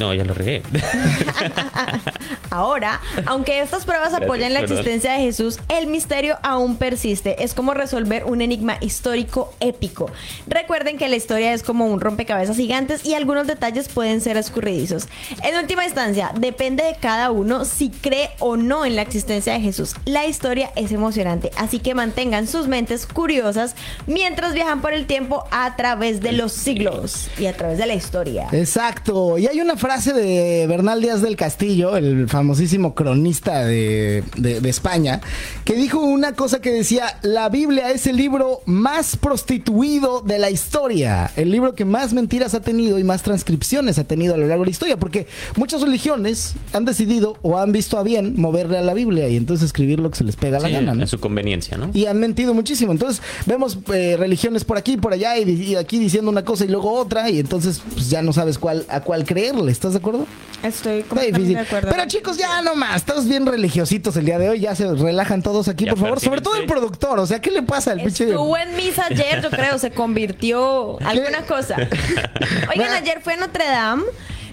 No, 0.00 0.14
ya 0.14 0.24
lo 0.24 0.32
regué. 0.32 0.62
Ahora, 2.50 3.02
aunque 3.26 3.60
estas 3.60 3.84
pruebas 3.84 4.08
Gracias, 4.08 4.26
apoyan 4.26 4.54
la 4.54 4.60
existencia 4.60 5.12
de 5.12 5.18
Jesús, 5.20 5.58
el 5.68 5.88
misterio 5.88 6.38
aún 6.42 6.76
persiste. 6.76 7.44
Es 7.44 7.52
como 7.52 7.74
resolver 7.74 8.24
un 8.24 8.40
enigma 8.40 8.78
histórico 8.80 9.52
épico. 9.60 10.10
Recuerden 10.46 10.96
que 10.96 11.06
la 11.06 11.16
historia 11.16 11.52
es 11.52 11.62
como 11.62 11.84
un 11.84 12.00
rompecabezas 12.00 12.56
gigantes 12.56 13.04
y 13.04 13.12
algunos 13.12 13.46
detalles 13.46 13.90
pueden 13.90 14.22
ser 14.22 14.38
escurridizos. 14.38 15.06
En 15.44 15.58
última 15.58 15.84
instancia, 15.84 16.32
depende 16.34 16.82
de 16.82 16.96
cada 16.98 17.30
uno 17.30 17.66
si 17.66 17.90
cree 17.90 18.30
o 18.38 18.56
no 18.56 18.86
en 18.86 18.96
la 18.96 19.02
existencia 19.02 19.52
de 19.52 19.60
Jesús. 19.60 19.96
La 20.06 20.24
historia 20.24 20.72
es 20.76 20.92
emocionante, 20.92 21.50
así 21.58 21.78
que 21.78 21.94
mantengan 21.94 22.46
sus 22.46 22.68
mentes 22.68 23.04
curiosas 23.04 23.74
mientras 24.06 24.54
viajan 24.54 24.80
por 24.80 24.94
el 24.94 25.04
tiempo 25.04 25.44
a 25.50 25.76
través 25.76 26.22
de 26.22 26.32
los 26.32 26.52
siglos 26.52 27.28
y 27.38 27.44
a 27.44 27.52
través 27.54 27.76
de 27.76 27.84
la 27.84 27.94
historia. 27.94 28.48
Exacto. 28.52 29.36
Y 29.36 29.46
hay 29.46 29.60
una 29.60 29.76
frase 29.76 29.89
de 29.98 30.66
Bernal 30.68 31.02
Díaz 31.02 31.20
del 31.20 31.34
Castillo, 31.34 31.96
el 31.96 32.28
famosísimo 32.28 32.94
cronista 32.94 33.64
de, 33.64 34.22
de- 34.36 34.60
de 34.60 34.68
España, 34.70 35.20
que 35.64 35.74
dijo 35.74 35.98
una 35.98 36.34
cosa 36.34 36.60
que 36.60 36.70
decía, 36.70 37.18
la 37.22 37.48
Biblia 37.48 37.90
es 37.90 38.06
el 38.06 38.16
libro 38.16 38.60
más 38.66 39.16
prostituido 39.16 40.20
de 40.20 40.38
la 40.38 40.48
historia, 40.48 41.32
el 41.34 41.50
libro 41.50 41.74
que 41.74 41.84
más 41.84 42.12
mentiras 42.12 42.54
ha 42.54 42.60
tenido 42.60 43.00
y 43.00 43.04
más 43.04 43.22
transcripciones 43.24 43.98
ha 43.98 44.04
tenido 44.04 44.34
a 44.34 44.36
lo 44.36 44.46
largo 44.46 44.62
de 44.62 44.66
la 44.68 44.70
historia, 44.70 44.96
porque 44.96 45.26
muchas 45.56 45.82
religiones 45.82 46.54
han 46.72 46.84
decidido 46.84 47.36
o 47.42 47.58
han 47.58 47.72
visto 47.72 47.98
a 47.98 48.04
bien 48.04 48.34
moverle 48.40 48.78
a 48.78 48.82
la 48.82 48.94
Biblia 48.94 49.28
y 49.28 49.36
entonces 49.36 49.66
escribir 49.66 49.98
lo 49.98 50.10
que 50.12 50.18
se 50.18 50.24
les 50.24 50.36
pega 50.36 50.60
la 50.60 50.68
Sí, 50.68 50.74
gana. 50.74 50.94
¿no? 50.94 51.02
a 51.02 51.06
su 51.08 51.18
conveniencia, 51.18 51.76
¿no? 51.76 51.90
Y 51.94 52.06
han 52.06 52.20
mentido 52.20 52.54
muchísimo. 52.54 52.92
Entonces 52.92 53.20
vemos 53.44 53.76
eh, 53.92 54.14
religiones 54.16 54.64
por 54.64 54.76
aquí, 54.78 54.96
por 54.98 55.12
allá 55.12 55.36
y, 55.36 55.50
y 55.50 55.74
aquí 55.74 55.98
diciendo 55.98 56.30
una 56.30 56.44
cosa 56.44 56.64
y 56.64 56.68
luego 56.68 56.92
otra 56.92 57.28
y 57.28 57.40
entonces 57.40 57.82
pues, 57.92 58.08
ya 58.08 58.22
no 58.22 58.32
sabes 58.32 58.56
cuál 58.56 58.86
a 58.88 59.00
cuál 59.00 59.24
creerle. 59.24 59.72
¿Estás 59.80 59.94
de 59.94 59.98
acuerdo? 60.00 60.26
Estoy 60.62 61.00
completamente 61.04 61.38
difícil. 61.38 61.54
de 61.54 61.60
acuerdo. 61.62 61.90
Pero 61.90 62.04
chicos, 62.06 62.36
ya 62.36 62.60
nomás, 62.60 62.96
estamos 62.96 63.26
bien 63.26 63.46
religiositos 63.46 64.14
el 64.18 64.26
día 64.26 64.38
de 64.38 64.50
hoy. 64.50 64.60
Ya 64.60 64.74
se 64.74 64.86
relajan 64.94 65.40
todos 65.40 65.68
aquí, 65.68 65.86
Ya 65.86 65.92
por 65.92 66.00
favor. 66.00 66.20
Sobre 66.20 66.42
todo 66.42 66.56
el 66.56 66.66
productor. 66.66 67.18
O 67.18 67.26
sea, 67.26 67.40
¿qué 67.40 67.50
le 67.50 67.62
pasa 67.62 67.92
al 67.92 68.02
pinche? 68.02 68.24
Estuvo 68.24 68.58
en 68.58 68.76
misa 68.76 69.06
ayer, 69.08 69.40
yo 69.40 69.48
creo, 69.48 69.78
se 69.78 69.90
convirtió 69.90 70.98
alguna 71.06 71.46
cosa. 71.46 71.76
Oigan, 72.68 72.90
ayer 72.92 73.22
fue 73.22 73.32
a 73.32 73.36
Notre 73.38 73.64
Dame. 73.64 74.02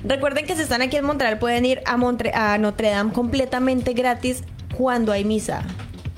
Recuerden 0.06 0.46
que 0.46 0.56
si 0.56 0.62
están 0.62 0.82
aquí 0.82 0.96
en 0.96 1.04
Montreal 1.04 1.40
pueden 1.40 1.66
ir 1.66 1.82
a, 1.86 1.98
Montre- 1.98 2.34
a 2.34 2.58
Notre 2.58 2.90
Dame 2.90 3.12
completamente 3.12 3.92
gratis 3.92 4.44
cuando 4.78 5.12
hay 5.12 5.26
misa. 5.26 5.64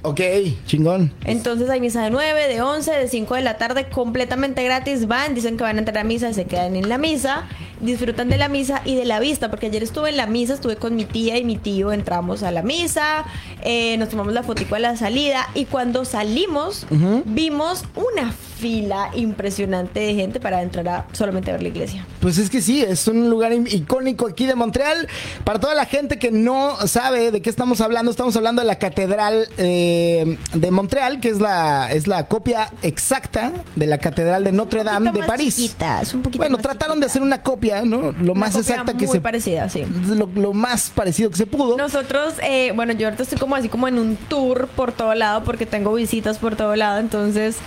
Ok, 0.04 0.22
chingón. 0.68 1.12
Entonces 1.26 1.68
hay 1.70 1.82
misa 1.82 2.04
de 2.04 2.10
9, 2.12 2.48
de 2.48 2.62
11, 2.62 2.92
de 2.92 3.08
5 3.10 3.36
de 3.36 3.42
la 3.42 3.58
tarde 3.58 3.90
completamente 3.90 4.64
gratis. 4.64 5.08
Van, 5.08 5.34
dicen 5.34 5.58
que 5.58 5.64
van 5.64 5.78
a 5.78 5.80
entrar 5.80 5.98
a 5.98 6.04
misa, 6.06 6.32
se 6.32 6.46
quedan 6.46 6.76
en 6.78 6.88
la 6.88 6.98
misa, 6.98 7.50
disfrutan 7.82 8.30
de 8.30 8.38
la 8.38 8.50
misa 8.50 8.82
y 8.86 8.96
de 8.96 9.06
la 9.06 9.20
vista. 9.20 9.50
Porque 9.50 9.68
ayer 9.68 9.84
estuve 9.84 10.10
en 10.10 10.18
la 10.18 10.28
misa, 10.28 10.54
estuve 10.54 10.76
con 10.76 10.96
mi 10.96 11.06
tía 11.06 11.38
y 11.38 11.44
mi 11.44 11.58
tío, 11.58 11.92
entramos 11.92 12.44
a 12.44 12.52
la 12.52 12.62
misa, 12.62 13.26
eh, 13.64 13.98
nos 13.98 14.10
tomamos 14.10 14.34
la 14.34 14.44
fotico 14.44 14.76
a 14.76 14.80
la 14.80 14.96
salida 14.96 15.48
y 15.54 15.66
cuando 15.66 16.06
salimos 16.06 16.86
vimos 17.26 17.84
una 17.96 18.32
fila 18.60 19.10
impresionante 19.16 20.02
de 20.02 20.16
gente 20.16 20.40
para 20.40 20.62
entrar 20.62 20.88
a 20.90 21.06
solamente 21.14 21.50
a 21.50 21.54
ver 21.54 21.64
la 21.64 21.70
iglesia. 21.70 22.06
Pues 22.20 22.38
es 22.38 22.50
que 22.50 22.62
sí, 22.62 22.82
es 22.82 23.08
un 23.08 23.30
lugar 23.30 23.54
icónico 23.54 24.28
aquí 24.28 24.46
de 24.46 24.56
Montreal. 24.56 25.08
Para 25.44 25.60
toda 25.60 25.74
la 25.76 25.86
gente 25.86 26.20
que 26.20 26.32
no 26.32 26.76
sabe 26.88 27.32
de 27.32 27.42
qué 27.42 27.50
estamos 27.50 27.80
hablando, 27.80 28.12
estamos 28.12 28.36
hablando 28.36 28.62
de 28.62 28.68
la 28.68 28.78
Catedral 28.78 29.48
eh, 29.58 30.38
de 30.54 30.72
Montreal, 30.72 31.20
que 31.22 31.30
es 31.30 31.40
la, 31.40 31.92
es 31.92 32.08
la 32.08 32.28
copia 32.28 32.72
exacta 32.82 33.54
de 33.76 33.88
la 33.88 33.98
Catedral 33.98 34.44
de 34.44 34.52
Notre 34.52 34.84
Dame 34.84 35.12
de 35.12 35.24
París. 35.24 35.56
chiquita, 35.56 36.02
es 36.02 36.14
un 36.14 36.22
poquito 36.22 36.40
bueno, 36.40 36.58
trataron 36.58 37.00
de 37.00 37.06
hacer 37.06 37.22
una 37.22 37.42
copia, 37.42 37.69
¿no? 37.86 38.12
Lo 38.22 38.34
Una 38.34 38.42
más 38.42 38.54
copia 38.56 38.62
exacta 38.72 38.94
que 38.98 39.06
muy 39.06 39.14
se 39.16 39.22
parecida, 39.22 39.70
sí. 39.70 39.84
lo, 40.08 40.30
lo 40.36 40.54
más 40.54 40.92
parecido 40.94 41.30
que 41.30 41.38
se 41.38 41.46
pudo. 41.46 41.78
Nosotros, 41.78 42.34
eh, 42.44 42.72
bueno, 42.76 42.94
yo 42.94 43.08
ahorita 43.08 43.24
estoy 43.24 43.38
como 43.38 43.56
así 43.56 43.70
como 43.70 43.88
en 43.88 43.98
un 44.00 44.16
tour 44.16 44.68
por 44.76 44.92
todo 44.92 45.14
lado 45.16 45.44
porque 45.44 45.66
tengo 45.66 45.94
visitas 45.94 46.38
por 46.38 46.56
todo 46.56 46.76
lado. 46.76 47.00
Entonces, 47.00 47.58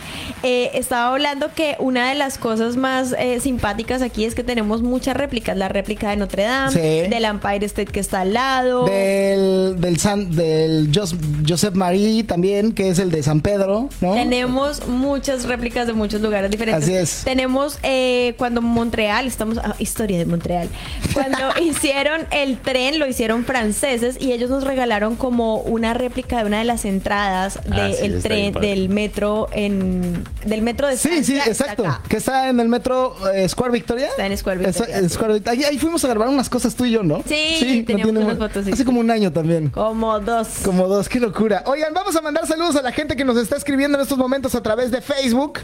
eh, 0.42 0.70
estaba 0.74 1.12
hablando 1.12 1.50
que 1.54 1.76
una 1.78 2.08
de 2.08 2.14
las 2.14 2.38
cosas 2.38 2.76
más 2.76 3.14
eh, 3.18 3.40
simpáticas 3.40 4.02
aquí 4.02 4.24
es 4.24 4.34
que 4.34 4.44
tenemos 4.44 4.82
muchas 4.82 5.16
réplicas. 5.16 5.56
La 5.56 5.68
réplica 5.68 6.10
de 6.10 6.16
Notre 6.16 6.44
Dame, 6.44 6.72
Sí. 6.72 6.78
del 7.08 7.24
Empire 7.24 7.64
State 7.66 7.92
que 7.92 8.00
está 8.00 8.20
al 8.22 8.32
lado. 8.34 8.84
Del, 8.86 9.80
del, 9.80 9.98
San, 9.98 10.34
del 10.34 10.90
Jos- 10.92 11.16
Joseph 11.48 11.74
Marie 11.74 12.24
también, 12.24 12.72
que 12.72 12.88
es 12.88 12.98
el 12.98 13.10
de 13.10 13.22
San 13.22 13.40
Pedro, 13.40 13.88
¿no? 14.00 14.14
Tenemos 14.14 14.86
muchas 14.88 15.44
réplicas 15.44 15.86
de 15.86 15.92
muchos 15.92 16.20
lugares 16.20 16.50
diferentes. 16.50 16.82
Así 16.84 16.94
es. 16.94 17.22
Tenemos 17.24 17.78
eh, 17.82 18.34
cuando 18.38 18.62
Montreal, 18.62 19.26
estamos 19.26 19.58
ah, 19.58 19.74
historia 19.92 20.16
de 20.18 20.24
Montreal. 20.26 20.68
Cuando 21.12 21.38
hicieron 21.62 22.26
el 22.30 22.58
tren, 22.58 22.98
lo 22.98 23.06
hicieron 23.06 23.44
franceses 23.44 24.16
y 24.20 24.32
ellos 24.32 24.48
nos 24.50 24.64
regalaron 24.64 25.16
como 25.16 25.56
una 25.56 25.92
réplica 25.94 26.38
de 26.38 26.44
una 26.46 26.58
de 26.58 26.64
las 26.64 26.84
entradas 26.84 27.58
Ah, 27.70 27.88
del 27.88 28.16
sí, 28.16 28.22
tren 28.22 28.52
del 28.54 28.88
metro 28.88 29.48
en 29.52 30.24
del 30.44 30.62
metro 30.62 30.88
de 30.88 30.96
Sí, 30.96 31.22
sí, 31.24 31.36
exacto. 31.36 31.82
acá. 31.86 32.00
Que 32.08 32.16
está 32.16 32.48
en 32.48 32.58
el 32.60 32.68
metro 32.68 33.14
eh, 33.34 33.48
Square 33.48 33.72
Victoria. 33.72 34.06
Está 34.08 34.26
en 34.26 34.36
Square 34.38 34.58
Victoria, 34.58 34.86
Está 34.94 35.08
sí. 35.08 35.14
Square 35.14 35.34
Victoria. 35.34 35.60
Ahí, 35.60 35.64
ahí 35.74 35.78
fuimos 35.78 36.04
a 36.04 36.08
grabar 36.08 36.28
unas 36.28 36.48
cosas 36.48 36.74
tú 36.74 36.84
y 36.86 36.92
yo, 36.92 37.02
¿no? 37.02 37.22
Sí, 37.26 37.80
no 37.80 37.86
teníamos 37.86 38.12
tiene- 38.12 38.20
unas 38.24 38.38
fotos, 38.38 38.64
sí. 38.64 38.72
Hace 38.72 38.84
como 38.84 39.00
un 39.00 39.10
año 39.10 39.30
también. 39.32 39.68
Como 39.68 40.18
dos. 40.20 40.48
Como 40.64 40.88
dos, 40.88 41.08
qué 41.08 41.20
locura. 41.20 41.62
Oigan, 41.66 41.92
vamos 41.92 42.16
a 42.16 42.22
mandar 42.22 42.46
saludos 42.46 42.76
a 42.76 42.82
la 42.82 42.92
gente 42.92 43.14
que 43.16 43.24
nos 43.24 43.36
está 43.36 43.56
escribiendo 43.56 43.98
en 43.98 44.02
estos 44.02 44.16
momentos 44.18 44.54
a 44.54 44.62
través 44.62 44.90
de 44.90 45.00
Facebook. 45.02 45.60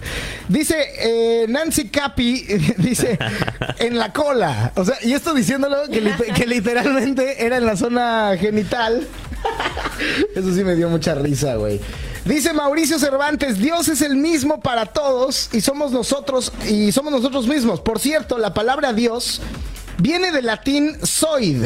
Dice 0.49 0.77
eh, 1.01 1.47
Nancy 1.49 1.89
Capi, 1.89 2.43
dice, 2.79 3.19
en 3.79 3.99
la 3.99 4.13
cola. 4.19 4.73
O 4.77 4.85
sea, 4.85 4.97
y 5.03 5.13
esto 5.13 5.33
diciéndolo 5.33 5.77
que, 5.91 6.03
lit- 6.03 6.33
que 6.35 6.47
literalmente 6.57 7.45
era 7.47 7.57
en 7.59 7.67
la 7.67 7.77
zona 7.77 8.37
genital. 8.39 9.07
Eso 10.35 10.53
sí 10.55 10.65
me 10.65 10.75
dio 10.75 10.89
mucha 10.89 11.15
risa, 11.15 11.55
güey. 11.55 11.81
Dice 12.25 12.53
Mauricio 12.53 12.99
Cervantes, 12.99 13.59
Dios 13.59 13.89
es 13.89 14.03
el 14.03 14.17
mismo 14.17 14.61
para 14.61 14.87
todos 14.87 15.49
y 15.53 15.61
somos 15.61 15.93
nosotros 15.93 16.53
y 16.69 16.93
somos 16.93 17.13
nosotros 17.13 17.47
mismos. 17.47 17.81
Por 17.81 17.99
cierto, 18.01 18.37
la 18.39 18.53
palabra 18.53 18.93
Dios 18.93 19.41
viene 19.99 20.31
del 20.33 20.47
latín 20.47 20.97
soid, 21.03 21.65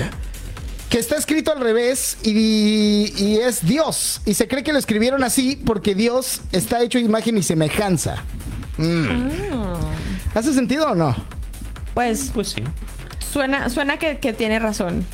que 0.88 0.98
está 0.98 1.16
escrito 1.16 1.50
al 1.52 1.60
revés 1.60 2.18
y, 2.22 3.12
y 3.16 3.38
es 3.38 3.66
Dios. 3.66 4.20
Y 4.26 4.34
se 4.34 4.46
cree 4.46 4.62
que 4.62 4.72
lo 4.72 4.78
escribieron 4.78 5.24
así 5.24 5.56
porque 5.56 5.94
Dios 5.96 6.42
está 6.52 6.82
hecho 6.82 6.98
imagen 6.98 7.38
y 7.38 7.42
semejanza. 7.42 8.22
Mm. 8.76 9.30
¿Hace 10.34 10.52
sentido 10.54 10.90
o 10.90 10.94
no? 10.94 11.16
Pues 11.94 12.30
Pues 12.34 12.48
sí. 12.48 12.62
suena 13.32 13.68
suena 13.68 13.98
que, 13.98 14.18
que 14.18 14.32
tiene 14.32 14.58
razón. 14.58 15.04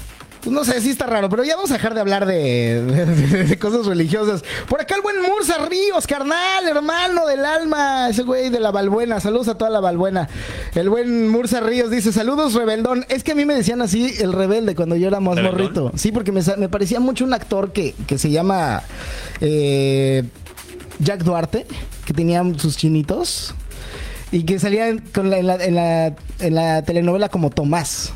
Pues 0.41 0.53
no 0.55 0.65
sé, 0.65 0.81
sí 0.81 0.91
está 0.91 1.05
raro, 1.07 1.29
pero 1.29 1.43
ya 1.43 1.57
vamos 1.57 1.73
a 1.73 1.75
dejar 1.75 1.95
de 1.95 2.01
hablar 2.01 2.25
de, 2.25 2.81
de- 2.85 3.45
de 3.45 3.59
cosas 3.59 3.87
religiosas. 3.87 4.45
Por 4.69 4.81
acá 4.81 4.95
el 4.95 5.03
buen 5.03 5.21
Mursa 5.21 5.59
Ríos, 5.67 6.07
carnal, 6.07 6.67
hermano 6.69 7.27
del 7.27 7.45
alma, 7.45 8.09
ese 8.09 8.23
güey 8.23 8.49
de 8.49 8.61
la 8.61 8.71
Balbuena. 8.71 9.19
Saludos 9.19 9.49
a 9.49 9.57
toda 9.59 9.69
la 9.69 9.81
Balbuena. 9.81 10.29
El 10.77 10.91
buen 10.91 11.29
Mursa 11.29 11.59
Ríos 11.59 11.91
dice, 11.91 12.13
saludos, 12.13 12.55
rebeldón. 12.55 13.05
Es 13.09 13.25
que 13.25 13.33
a 13.33 13.35
mí 13.35 13.45
me 13.45 13.55
decían 13.57 13.83
así 13.83 14.15
el 14.21 14.33
rebelde 14.33 14.77
cuando 14.77 14.95
yo 14.95 15.09
era 15.09 15.19
más 15.19 15.35
¿Rebeldón? 15.35 15.61
morrito. 15.61 15.93
Sí, 15.97 16.13
porque 16.13 16.31
me, 16.31 16.41
me 16.57 16.69
parecía 16.69 17.01
mucho 17.01 17.25
un 17.25 17.35
actor 17.35 17.73
que, 17.73 17.97
que 18.07 18.17
se 18.17 18.31
llama 18.31 18.85
eh, 19.41 20.23
Jack 21.01 21.25
Duarte, 21.25 21.67
que 22.05 22.13
tenía 22.15 22.45
sus 22.59 22.77
chinitos. 22.77 23.55
Y 24.33 24.45
que 24.45 24.59
salía 24.59 24.89
en, 24.89 24.99
con 24.99 25.31
la- 25.31 25.39
en, 25.39 25.47
la, 25.47 25.55
en 25.65 25.75
la- 25.75 26.15
en 26.41 26.55
la 26.55 26.83
telenovela 26.83 27.29
como 27.29 27.51
Tomás. 27.51 28.13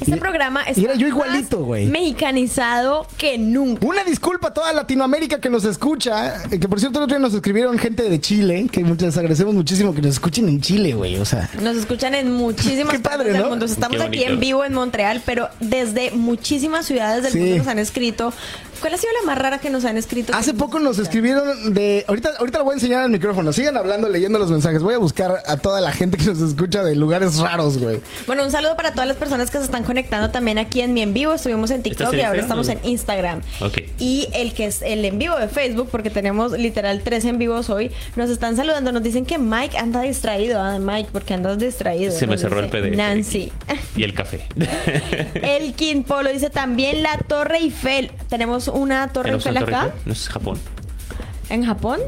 Este 0.00 0.16
Y- 0.16 0.18
programa 0.18 0.60
y 0.74 0.82
era 0.84 0.92
está 0.92 0.94
yo 0.94 1.08
igualito, 1.08 1.58
más 1.58 1.66
güey. 1.66 1.86
mexicanizado 1.88 3.06
que 3.18 3.36
nunca. 3.36 3.86
Una 3.86 4.02
disculpa 4.02 4.48
a 4.48 4.54
toda 4.54 4.72
Latinoamérica 4.72 5.40
que 5.40 5.50
nos 5.50 5.64
escucha. 5.66 6.42
eh, 6.50 6.58
Que 6.58 6.68
por 6.68 6.80
cierto, 6.80 6.98
el 7.00 7.04
otro 7.04 7.16
día 7.18 7.22
nos 7.22 7.34
escribieron 7.34 7.78
gente 7.78 8.04
de 8.08 8.18
Chile. 8.18 8.66
Que 8.72 8.82
muchas 8.82 9.16
agradecemos 9.18 9.54
muchísimo 9.54 9.94
que 9.94 10.00
nos 10.00 10.12
escuchen 10.12 10.48
en 10.48 10.62
Chile, 10.62 10.94
güey. 10.94 11.16
O 11.18 11.26
sea, 11.26 11.50
Nos 11.62 11.76
escuchan 11.76 12.14
en 12.14 12.32
muchísimas 12.32 12.94
Qué 12.96 13.00
padre, 13.00 13.16
partes 13.18 13.32
del 13.34 13.42
¿no? 13.42 13.48
mundo. 13.50 13.66
Estamos 13.66 14.00
aquí 14.00 14.22
en 14.24 14.40
vivo 14.40 14.64
en 14.64 14.72
Montreal, 14.72 15.20
pero 15.26 15.50
desde 15.60 16.12
muchísimas 16.12 16.86
ciudades 16.86 17.22
del 17.24 17.32
Sí. 17.34 17.38
mundo 17.40 17.56
nos 17.58 17.66
han 17.66 17.78
escrito. 17.78 18.32
¿Cuál 18.80 18.94
ha 18.94 18.96
sido 18.96 19.12
la 19.20 19.26
más 19.26 19.38
rara 19.38 19.58
que 19.58 19.70
nos 19.70 19.84
han 19.84 19.96
escrito? 19.96 20.34
hace 20.34 20.54
poco 20.54 20.78
nos 20.78 20.98
escribieron 20.98 21.74
de. 21.74 22.04
Ahorita, 22.08 22.30
ahorita 22.38 22.58
lo 22.58 22.64
voy 22.64 22.72
a 22.72 22.74
enseñar 22.74 23.02
al 23.02 23.10
micrófono. 23.10 23.52
Sigan 23.52 23.76
hablando, 23.76 24.08
leyendo 24.08 24.38
los 24.38 24.50
mensajes. 24.50 24.82
Voy 24.82 24.94
a 24.94 24.98
buscar 24.98 25.42
a 25.46 25.56
toda 25.56 25.80
la 25.80 25.92
gente 25.92 26.16
que 26.16 26.24
nos 26.24 26.40
escucha 26.40 26.82
de 26.82 26.96
lugares 26.96 27.38
raros, 27.38 27.78
güey. 27.78 28.00
Bueno, 28.26 28.44
un 28.44 28.50
saludo 28.50 28.76
para 28.76 28.92
todas 28.92 29.08
las 29.08 29.16
personas 29.16 29.50
que 29.50 29.58
se 29.58 29.64
están 29.64 29.84
conectando 29.84 30.30
también 30.30 30.58
aquí 30.58 30.80
en 30.80 30.94
mi 30.94 31.02
en 31.02 31.12
vivo. 31.12 31.34
Estuvimos 31.34 31.70
en 31.70 31.82
TikTok 31.82 32.00
¿Estás 32.00 32.14
en 32.14 32.20
y 32.20 32.22
ahora 32.24 32.40
estamos 32.40 32.68
en 32.68 32.78
Instagram. 32.82 33.42
Ok. 33.60 33.78
Y 33.98 34.28
el 34.32 34.54
que 34.54 34.66
es 34.66 34.82
el 34.82 35.04
en 35.04 35.18
vivo 35.18 35.36
de 35.36 35.48
Facebook, 35.48 35.88
porque 35.90 36.10
tenemos 36.10 36.52
literal 36.52 37.02
tres 37.02 37.24
en 37.24 37.38
vivos 37.38 37.70
hoy, 37.70 37.90
nos 38.16 38.30
están 38.30 38.56
saludando. 38.56 38.92
Nos 38.92 39.02
dicen 39.02 39.26
que 39.26 39.38
Mike 39.38 39.76
anda 39.78 40.02
distraído. 40.02 40.60
Ah, 40.60 40.78
Mike, 40.78 41.10
porque 41.12 41.34
andas 41.34 41.58
distraído. 41.58 42.12
Se 42.12 42.26
me 42.26 42.38
cerró 42.38 42.60
el 42.60 42.68
PDF. 42.68 42.96
Nancy. 42.96 43.52
Y 43.96 44.04
el 44.04 44.14
café. 44.14 44.46
El 45.42 45.74
King 45.74 46.02
Polo 46.02 46.30
dice 46.30 46.50
también 46.50 47.02
la 47.02 47.18
Torre 47.18 47.58
Eiffel. 47.58 48.10
Tenemos 48.28 48.69
una 48.72 49.08
Torre 49.08 49.24
¿Tenemos 49.30 49.46
Eiffel 49.46 49.56
una 49.56 49.60
torre 49.66 49.76
acá 49.76 49.84
Eiffel? 49.86 50.02
¿No 50.06 50.12
es 50.12 50.28
Japón? 50.28 50.58
en 51.50 51.66
Japón. 51.66 52.00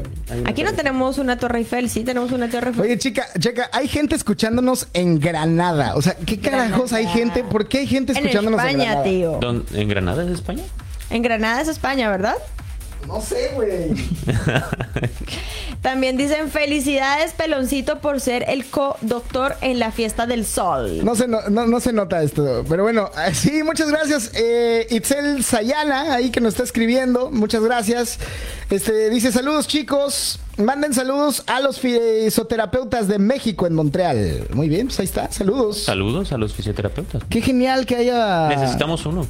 Aquí 0.45 0.63
no 0.63 0.73
tenemos 0.73 1.17
una 1.17 1.37
Torre 1.37 1.59
Eiffel, 1.59 1.89
sí 1.89 2.03
tenemos 2.03 2.31
una 2.31 2.49
Torre 2.49 2.69
Eiffel. 2.69 2.81
Oye, 2.83 2.97
chica, 2.97 3.27
checa, 3.37 3.69
hay 3.73 3.87
gente 3.87 4.15
escuchándonos 4.15 4.87
en 4.93 5.19
Granada. 5.19 5.95
O 5.95 6.01
sea, 6.01 6.15
¿qué 6.15 6.39
carajos 6.39 6.93
hay 6.93 7.05
gente? 7.07 7.43
¿Por 7.43 7.67
qué 7.67 7.79
hay 7.79 7.87
gente 7.87 8.13
en 8.13 8.19
escuchándonos 8.19 8.61
en, 8.61 8.67
España, 8.67 8.85
Granada? 8.85 9.03
tío. 9.03 9.37
¿Dónde- 9.41 9.81
¿En 9.81 9.89
Granada 9.89 10.23
es 10.23 10.31
España? 10.31 10.63
En 11.09 11.21
Granada 11.21 11.61
es 11.61 11.67
España, 11.67 12.09
¿verdad? 12.09 12.37
No 13.07 13.21
sé, 13.21 13.51
güey. 13.55 13.89
También 15.81 16.15
dicen 16.15 16.49
felicidades 16.49 17.33
Peloncito 17.33 17.99
por 17.99 18.21
ser 18.21 18.45
el 18.47 18.65
co-doctor 18.65 19.55
en 19.61 19.79
la 19.79 19.91
fiesta 19.91 20.25
del 20.25 20.45
sol. 20.45 21.03
No 21.03 21.15
se, 21.15 21.27
no, 21.27 21.41
no- 21.49 21.67
no 21.67 21.79
se 21.81 21.91
nota 21.91 22.23
esto, 22.23 22.63
pero 22.69 22.83
bueno, 22.83 23.09
eh, 23.27 23.33
sí, 23.33 23.63
muchas 23.63 23.89
gracias. 23.89 24.31
Eh, 24.35 24.87
Itzel 24.89 25.43
Sayana, 25.43 26.13
ahí 26.13 26.29
que 26.31 26.39
nos 26.39 26.53
está 26.53 26.63
escribiendo, 26.63 27.31
muchas 27.31 27.61
gracias. 27.63 28.19
Este 28.69 29.09
dice 29.09 29.31
saludos 29.33 29.67
chicos, 29.67 30.39
manden 30.57 30.93
saludos 30.93 31.43
a 31.47 31.59
los 31.59 31.79
fisioterapeutas 31.79 33.07
de 33.09 33.19
México 33.19 33.67
en 33.67 33.73
Montreal. 33.75 34.47
Muy 34.53 34.69
bien, 34.69 34.87
pues 34.87 34.99
ahí 34.99 35.05
está, 35.05 35.29
saludos. 35.31 35.83
Saludos 35.83 36.31
a 36.31 36.37
los 36.37 36.53
fisioterapeutas. 36.53 37.23
Qué 37.29 37.41
genial 37.41 37.85
que 37.85 37.97
haya. 37.97 38.47
Necesitamos 38.47 39.05
uno. 39.05 39.27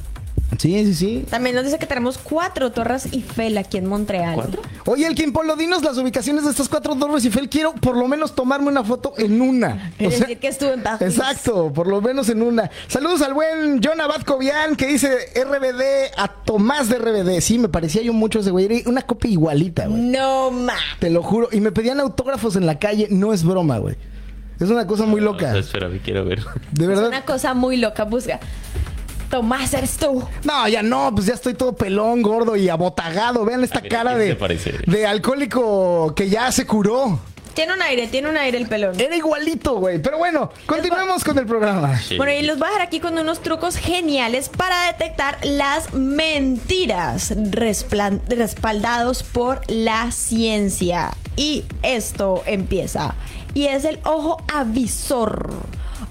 Sí, 0.58 0.84
sí, 0.86 0.94
sí. 0.94 1.24
También 1.28 1.54
nos 1.56 1.64
dice 1.64 1.78
que 1.78 1.86
tenemos 1.86 2.18
cuatro 2.18 2.72
torres 2.72 3.06
Eiffel 3.12 3.56
aquí 3.58 3.76
en 3.78 3.86
Montreal. 3.86 4.34
¿Cuatro? 4.34 4.62
Oye, 4.86 5.06
el 5.06 5.32
Polo, 5.32 5.56
dinos 5.56 5.82
las 5.82 5.96
ubicaciones 5.98 6.44
de 6.44 6.50
estas 6.50 6.68
cuatro 6.68 6.94
torres 6.96 7.24
Eiffel. 7.24 7.48
Quiero 7.48 7.74
por 7.74 7.96
lo 7.96 8.06
menos 8.08 8.34
tomarme 8.34 8.68
una 8.68 8.84
foto 8.84 9.14
en 9.18 9.40
una. 9.40 9.92
O 9.98 10.04
Es 10.04 10.10
sea, 10.14 10.20
decir, 10.20 10.38
que 10.38 10.48
estuvo 10.48 10.70
en 10.70 10.82
París. 10.82 11.00
Exacto, 11.02 11.72
por 11.72 11.86
lo 11.86 12.00
menos 12.00 12.28
en 12.28 12.42
una. 12.42 12.70
Saludos 12.88 13.22
al 13.22 13.34
buen 13.34 13.80
John 13.82 14.00
Abad 14.00 14.22
Cobian 14.22 14.76
que 14.76 14.86
dice 14.86 15.08
RBD 15.34 16.12
a 16.16 16.28
Tomás 16.28 16.88
de 16.88 16.98
RBD. 16.98 17.40
Sí, 17.40 17.58
me 17.58 17.68
parecía 17.68 18.02
yo 18.02 18.12
mucho 18.12 18.40
ese 18.40 18.50
güey. 18.50 18.66
Era 18.66 18.88
una 18.90 19.02
copia 19.02 19.30
igualita, 19.30 19.86
güey. 19.86 20.00
No 20.02 20.50
ma. 20.50 20.74
Te 20.98 21.10
lo 21.10 21.22
juro. 21.22 21.48
Y 21.52 21.60
me 21.60 21.72
pedían 21.72 22.00
autógrafos 22.00 22.56
en 22.56 22.66
la 22.66 22.78
calle. 22.78 23.08
No 23.10 23.32
es 23.32 23.44
broma, 23.44 23.78
güey. 23.78 23.96
Es 24.60 24.70
una 24.70 24.86
cosa 24.86 25.04
muy 25.04 25.20
loca. 25.20 25.48
O 25.48 25.52
sea, 25.52 25.60
espérame, 25.60 25.98
quiero 26.04 26.24
ver. 26.24 26.38
De 26.72 26.82
Es 26.84 26.88
verdad. 26.88 27.08
una 27.08 27.24
cosa 27.24 27.54
muy 27.54 27.76
loca. 27.76 28.04
Busca. 28.04 28.38
Tomás, 29.34 29.74
eres 29.74 29.96
tú. 29.96 30.22
No, 30.44 30.68
ya 30.68 30.80
no, 30.80 31.12
pues 31.12 31.26
ya 31.26 31.34
estoy 31.34 31.54
todo 31.54 31.74
pelón, 31.74 32.22
gordo 32.22 32.54
y 32.54 32.68
abotagado. 32.68 33.44
Vean 33.44 33.64
esta 33.64 33.80
cara 33.80 34.14
¿quién 34.16 34.38
de, 34.38 34.84
de 34.86 35.06
alcohólico 35.08 36.14
que 36.14 36.28
ya 36.28 36.52
se 36.52 36.64
curó. 36.68 37.18
Tiene 37.52 37.72
un 37.72 37.82
aire, 37.82 38.06
tiene 38.06 38.28
un 38.28 38.36
aire 38.36 38.58
el 38.58 38.68
pelón. 38.68 39.00
Era 39.00 39.16
igualito, 39.16 39.74
güey. 39.80 40.00
Pero 40.00 40.18
bueno, 40.18 40.52
continuemos 40.66 41.24
con 41.24 41.36
el 41.36 41.46
programa. 41.46 41.98
Sí. 41.98 42.16
Bueno, 42.16 42.32
y 42.32 42.42
los 42.42 42.60
voy 42.60 42.68
a 42.68 42.70
dejar 42.70 42.86
aquí 42.86 43.00
con 43.00 43.18
unos 43.18 43.40
trucos 43.40 43.74
geniales 43.74 44.48
para 44.50 44.86
detectar 44.86 45.36
las 45.42 45.92
mentiras 45.94 47.34
respaldados 47.50 49.24
por 49.24 49.62
la 49.68 50.12
ciencia. 50.12 51.10
Y 51.36 51.64
esto 51.82 52.44
empieza. 52.46 53.16
Y 53.52 53.64
es 53.64 53.84
el 53.84 53.98
ojo 54.04 54.40
avisor. 54.46 55.50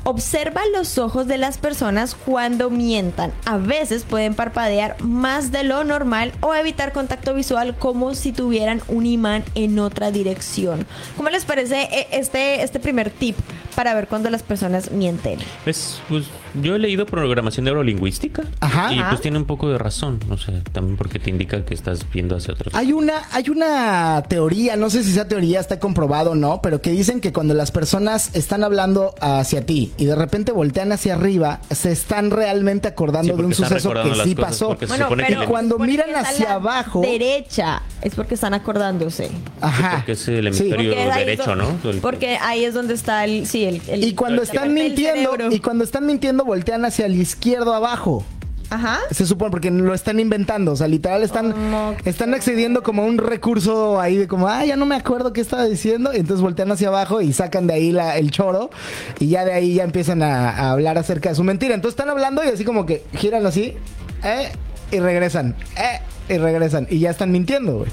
Observa 0.06 0.62
los 0.74 0.98
ojos 0.98 1.28
de 1.28 1.38
las 1.38 1.58
personas 1.58 2.14
cuando 2.14 2.70
mientan. 2.70 3.32
A 3.46 3.58
veces 3.58 4.04
pueden 4.04 4.36
parpadear 4.36 5.02
más 5.02 5.52
de 5.52 5.64
lo 5.64 5.86
normal 5.86 6.34
o 6.42 6.54
evitar 6.54 6.92
contacto 6.92 7.34
visual 7.34 7.76
como 7.78 8.14
si 8.14 8.34
tuvieran 8.34 8.82
un 8.90 9.06
imán 9.06 9.46
en 9.56 9.80
otra 9.80 10.12
dirección. 10.12 10.86
¿Cómo 11.16 11.30
les 11.30 11.46
parece 11.46 11.84
eh, 11.84 12.08
este, 12.12 12.64
este 12.64 12.80
primer 12.80 13.12
tip 13.12 13.38
para 13.74 13.94
ver 13.94 14.08
cuando 14.08 14.30
las 14.30 14.44
personas 14.44 14.92
mienten? 14.92 15.40
Es, 15.66 16.00
pues, 16.10 16.26
yo 16.62 16.76
he 16.76 16.80
leído 16.80 17.06
programación 17.06 17.66
neurolingüística. 17.66 18.44
Ajá. 18.60 18.94
Y 18.94 19.00
Ajá. 19.00 19.10
pues 19.10 19.22
tiene 19.22 19.38
un 19.38 19.46
poco 19.46 19.70
de 19.70 19.78
razón. 19.78 20.20
O 20.30 20.38
sea, 20.38 20.62
también 20.72 20.98
porque 20.98 21.20
te 21.20 21.30
indica 21.30 21.64
que 21.66 21.74
estás 21.74 22.06
viendo 22.12 22.36
hacia 22.36 22.54
otros. 22.54 22.74
Hay 22.76 22.94
una, 22.94 23.24
hay 23.32 23.50
una 23.50 24.24
teoría, 24.28 24.76
no 24.76 24.90
sé 24.90 25.04
si 25.04 25.12
esa 25.12 25.28
teoría 25.28 25.60
está 25.60 25.80
comprobado 25.80 26.32
o 26.32 26.36
no, 26.36 26.62
pero 26.62 26.82
que 26.82 26.92
dicen 26.92 27.22
que 27.22 27.34
cuando 27.34 27.54
las 27.54 27.72
personas 27.72 28.30
están 28.36 28.64
hablando 28.64 29.16
hacia 29.20 29.66
ti 29.66 29.92
y 29.98 30.06
de 30.06 30.16
repente 30.16 30.52
voltean 30.52 30.92
hacia 30.92 31.16
arriba, 31.16 31.60
se 31.72 31.92
están 31.92 32.32
realmente 32.32 32.88
acordando 32.88 33.34
Sí, 33.34 33.40
de 33.40 33.46
un 33.46 33.54
suceso 33.54 33.94
que 33.94 34.16
sí 34.24 34.36
pasó. 34.36 34.68
porque 34.70 34.88
se 34.88 34.98
supone 34.98 35.24
que 35.26 35.34
pero 35.36 35.48
cuando 35.50 35.80
miran 35.80 36.16
hacia 36.16 36.54
abajo, 36.54 37.02
Derecha 37.02 37.82
es 38.02 38.14
porque 38.16 38.36
están 38.36 38.54
acordándose. 38.54 39.30
ajá, 39.62 39.98
porque 39.98 40.14
es 40.14 40.28
el 40.28 40.54
sí. 40.54 40.64
hemisferio 40.72 40.96
derecho, 41.16 41.56
¿no? 41.56 41.68
Porque 42.02 42.38
ahí 42.42 42.66
es 42.66 42.74
donde 42.74 42.94
está 42.94 43.24
el, 43.26 43.48
sí, 43.48 43.63
Sí, 43.72 43.80
el, 43.90 43.94
el- 44.02 44.04
Y 44.04 44.14
cuando 44.16 44.42
el- 44.42 44.48
están 44.48 44.74
mintiendo, 44.74 45.32
y 45.52 45.60
cuando 45.60 45.84
están 45.84 46.06
mintiendo, 46.06 46.46
voltean 46.46 46.86
hacia 46.86 47.06
el 47.06 47.16
izquierdo 47.16 47.74
abajo. 47.74 48.26
Ajá. 48.70 49.02
Se 49.12 49.28
supone, 49.28 49.52
porque 49.52 49.70
lo 49.70 49.94
están 49.94 50.20
inventando. 50.20 50.72
O 50.72 50.76
sea, 50.76 50.88
literal 50.88 51.22
están, 51.22 51.52
¿Cómo 51.52 51.96
están 52.06 52.34
accediendo 52.34 52.82
como 52.82 53.04
a 53.04 53.06
un 53.06 53.20
recurso 53.20 54.00
ahí 54.00 54.18
de 54.18 54.28
como, 54.28 54.48
ah, 54.48 54.66
ya 54.66 54.76
no 54.76 54.88
me 54.88 54.96
acuerdo 54.96 55.32
qué 55.32 55.42
estaba 55.42 55.66
diciendo. 55.66 56.12
Y 56.12 56.18
entonces 56.18 56.42
voltean 56.42 56.72
hacia 56.72 56.88
abajo 56.88 57.22
y 57.22 57.34
sacan 57.34 57.68
de 57.68 57.76
ahí 57.76 57.92
la- 57.92 58.18
el 58.18 58.32
choro. 58.32 58.72
Y 59.20 59.28
ya 59.28 59.46
de 59.46 59.54
ahí 59.54 59.76
ya 59.76 59.84
empiezan 59.84 60.24
a, 60.24 60.50
a 60.50 60.72
hablar 60.72 60.98
acerca 60.98 61.30
de 61.30 61.36
su 61.36 61.44
mentira. 61.44 61.76
Entonces 61.76 61.94
están 62.00 62.10
hablando 62.10 62.44
y 62.44 62.48
así 62.48 62.64
como 62.66 62.88
que 62.88 63.04
giran 63.16 63.46
así, 63.46 63.76
eh, 64.24 64.50
y 64.92 65.00
regresan, 65.00 65.56
eh, 65.78 66.00
y 66.34 66.38
regresan. 66.40 66.88
Y 66.90 66.98
ya 67.00 67.12
están 67.12 67.32
mintiendo, 67.32 67.80
güey. 67.80 67.92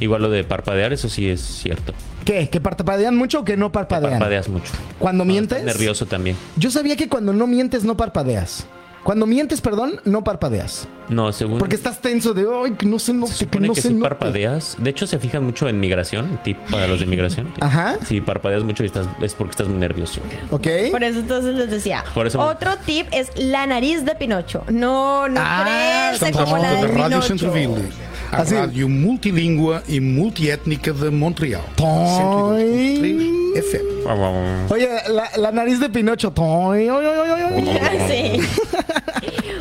Igual 0.00 0.22
lo 0.22 0.30
de 0.30 0.44
parpadear, 0.44 0.92
eso 0.92 1.08
sí 1.08 1.28
es 1.28 1.40
cierto. 1.40 1.92
¿Qué? 2.24 2.48
¿Que 2.48 2.60
parpadean 2.60 3.16
mucho 3.16 3.40
o 3.40 3.44
que 3.44 3.56
no 3.56 3.70
parpadean? 3.70 4.12
Parpadeas 4.12 4.48
mucho. 4.48 4.72
Cuando 4.98 5.24
mientes. 5.24 5.58
Estás 5.58 5.74
nervioso 5.74 6.06
también. 6.06 6.36
Yo 6.56 6.70
sabía 6.70 6.96
que 6.96 7.08
cuando 7.08 7.32
no 7.32 7.46
mientes 7.46 7.84
no 7.84 7.96
parpadeas. 7.96 8.66
Cuando 9.02 9.26
mientes, 9.26 9.60
perdón, 9.60 10.00
no 10.06 10.24
parpadeas. 10.24 10.88
No, 11.10 11.30
según. 11.30 11.58
Porque 11.58 11.76
estás 11.76 12.00
tenso 12.00 12.32
de, 12.32 12.46
ay, 12.64 12.72
que 12.72 12.86
no 12.86 12.92
note, 12.96 13.32
se 13.34 13.46
que 13.46 13.60
no 13.60 13.74
que 13.74 13.82
se 13.82 13.88
si 13.88 13.94
note". 13.94 14.08
parpadeas. 14.08 14.76
De 14.78 14.88
hecho, 14.88 15.06
se 15.06 15.18
fijan 15.18 15.44
mucho 15.44 15.68
en 15.68 15.78
migración. 15.78 16.40
Tip 16.42 16.56
para 16.70 16.86
los 16.88 17.00
de 17.00 17.04
migración. 17.04 17.52
Ajá. 17.60 17.96
Si 18.06 18.22
parpadeas 18.22 18.64
mucho 18.64 18.82
y 18.82 18.86
estás, 18.86 19.06
es 19.20 19.34
porque 19.34 19.50
estás 19.50 19.68
muy 19.68 19.76
nervioso. 19.78 20.22
¿Ok? 20.50 20.66
Por 20.90 21.04
eso 21.04 21.18
entonces 21.18 21.54
les 21.54 21.70
decía. 21.70 22.02
Por 22.14 22.26
eso- 22.26 22.40
Otro 22.40 22.70
tip 22.86 23.06
es 23.12 23.28
la 23.36 23.66
nariz 23.66 24.06
de 24.06 24.14
Pinocho. 24.14 24.64
No, 24.70 25.28
no 25.28 25.38
Ah, 25.44 26.14
como 26.32 26.32
la 26.32 26.44
volta 26.46 26.70
de 26.70 26.76
da 26.76 26.88
Rádio 26.88 27.20
Pinocho. 27.20 27.52
A 28.34 28.42
Assim. 28.42 28.56
rádio 28.56 28.88
multilíngua 28.88 29.82
e 29.88 30.00
multiétnica 30.00 30.92
de 30.92 31.10
Montreal. 31.10 31.62
Toy. 31.76 32.98
102.3 33.00 33.58
FM. 33.58 33.84
Oye, 34.70 34.88
la, 35.08 35.30
la 35.36 35.52
nariz 35.52 35.78
de 35.78 35.88
Pinocho. 35.88 36.30
Toy, 36.32 36.90
oy, 36.90 37.06
oy, 37.06 37.18
oy, 37.30 37.42
oy. 37.42 37.68
Sí. 38.08 38.40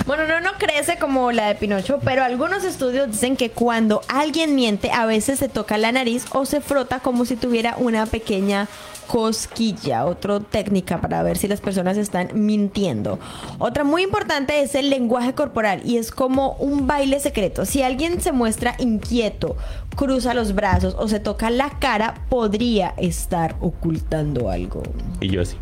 Bueno, 0.05 0.27
no, 0.27 0.41
no 0.41 0.51
crece 0.59 0.97
como 0.97 1.31
la 1.31 1.47
de 1.47 1.55
Pinocho, 1.55 1.99
pero 2.03 2.23
algunos 2.25 2.65
estudios 2.65 3.09
dicen 3.09 3.37
que 3.37 3.51
cuando 3.51 4.01
alguien 4.09 4.53
miente, 4.53 4.91
a 4.91 5.05
veces 5.05 5.39
se 5.39 5.47
toca 5.47 5.77
la 5.77 5.93
nariz 5.93 6.25
o 6.33 6.45
se 6.45 6.59
frota 6.59 6.99
como 6.99 7.23
si 7.23 7.37
tuviera 7.37 7.75
una 7.77 8.05
pequeña 8.05 8.67
cosquilla. 9.07 10.05
Otra 10.05 10.39
técnica 10.39 11.01
para 11.01 11.23
ver 11.23 11.37
si 11.37 11.47
las 11.47 11.61
personas 11.61 11.97
están 11.97 12.29
mintiendo. 12.33 13.19
Otra 13.59 13.83
muy 13.83 14.03
importante 14.03 14.61
es 14.61 14.75
el 14.75 14.89
lenguaje 14.89 15.33
corporal 15.33 15.81
y 15.85 15.97
es 15.97 16.11
como 16.11 16.53
un 16.53 16.87
baile 16.87 17.19
secreto. 17.19 17.65
Si 17.65 17.83
alguien 17.83 18.21
se 18.21 18.31
muestra 18.31 18.75
inquieto, 18.79 19.55
cruza 19.95 20.33
los 20.33 20.55
brazos 20.55 20.95
o 20.97 21.07
se 21.07 21.19
toca 21.19 21.49
la 21.49 21.69
cara, 21.79 22.25
podría 22.29 22.93
estar 22.97 23.55
ocultando 23.61 24.49
algo. 24.49 24.83
Y 25.21 25.29
yo 25.29 25.41
así. 25.41 25.57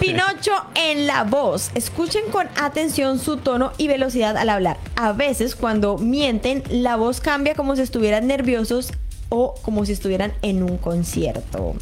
Pinocho 0.00 0.52
en 0.74 1.06
la 1.06 1.24
voz. 1.24 1.70
Escuchen 1.74 2.30
con 2.30 2.46
atención 2.60 3.18
su 3.18 3.38
tono 3.38 3.72
y 3.78 3.88
velocidad 3.88 4.36
al 4.36 4.50
hablar. 4.50 4.76
A 4.96 5.12
veces 5.12 5.56
cuando 5.56 5.96
mienten, 5.96 6.62
la 6.68 6.96
voz 6.96 7.20
cambia 7.20 7.54
como 7.54 7.74
si 7.74 7.82
estuvieran 7.82 8.26
nerviosos 8.26 8.92
o 9.30 9.54
como 9.62 9.84
si 9.84 9.92
estuvieran 9.92 10.32
en 10.42 10.62
un 10.62 10.78
concierto. 10.78 11.74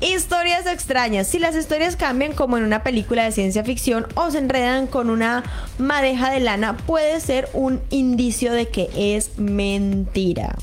Historias 0.00 0.66
extrañas. 0.66 1.26
Si 1.26 1.38
las 1.38 1.56
historias 1.56 1.96
cambian 1.96 2.32
como 2.32 2.56
en 2.56 2.64
una 2.64 2.82
película 2.82 3.24
de 3.24 3.32
ciencia 3.32 3.64
ficción 3.64 4.06
o 4.14 4.30
se 4.30 4.38
enredan 4.38 4.86
con 4.86 5.10
una 5.10 5.42
madeja 5.78 6.30
de 6.30 6.40
lana, 6.40 6.76
puede 6.76 7.20
ser 7.20 7.48
un 7.52 7.80
indicio 7.90 8.52
de 8.52 8.68
que 8.68 8.88
es 9.16 9.38
mentira 9.38 10.56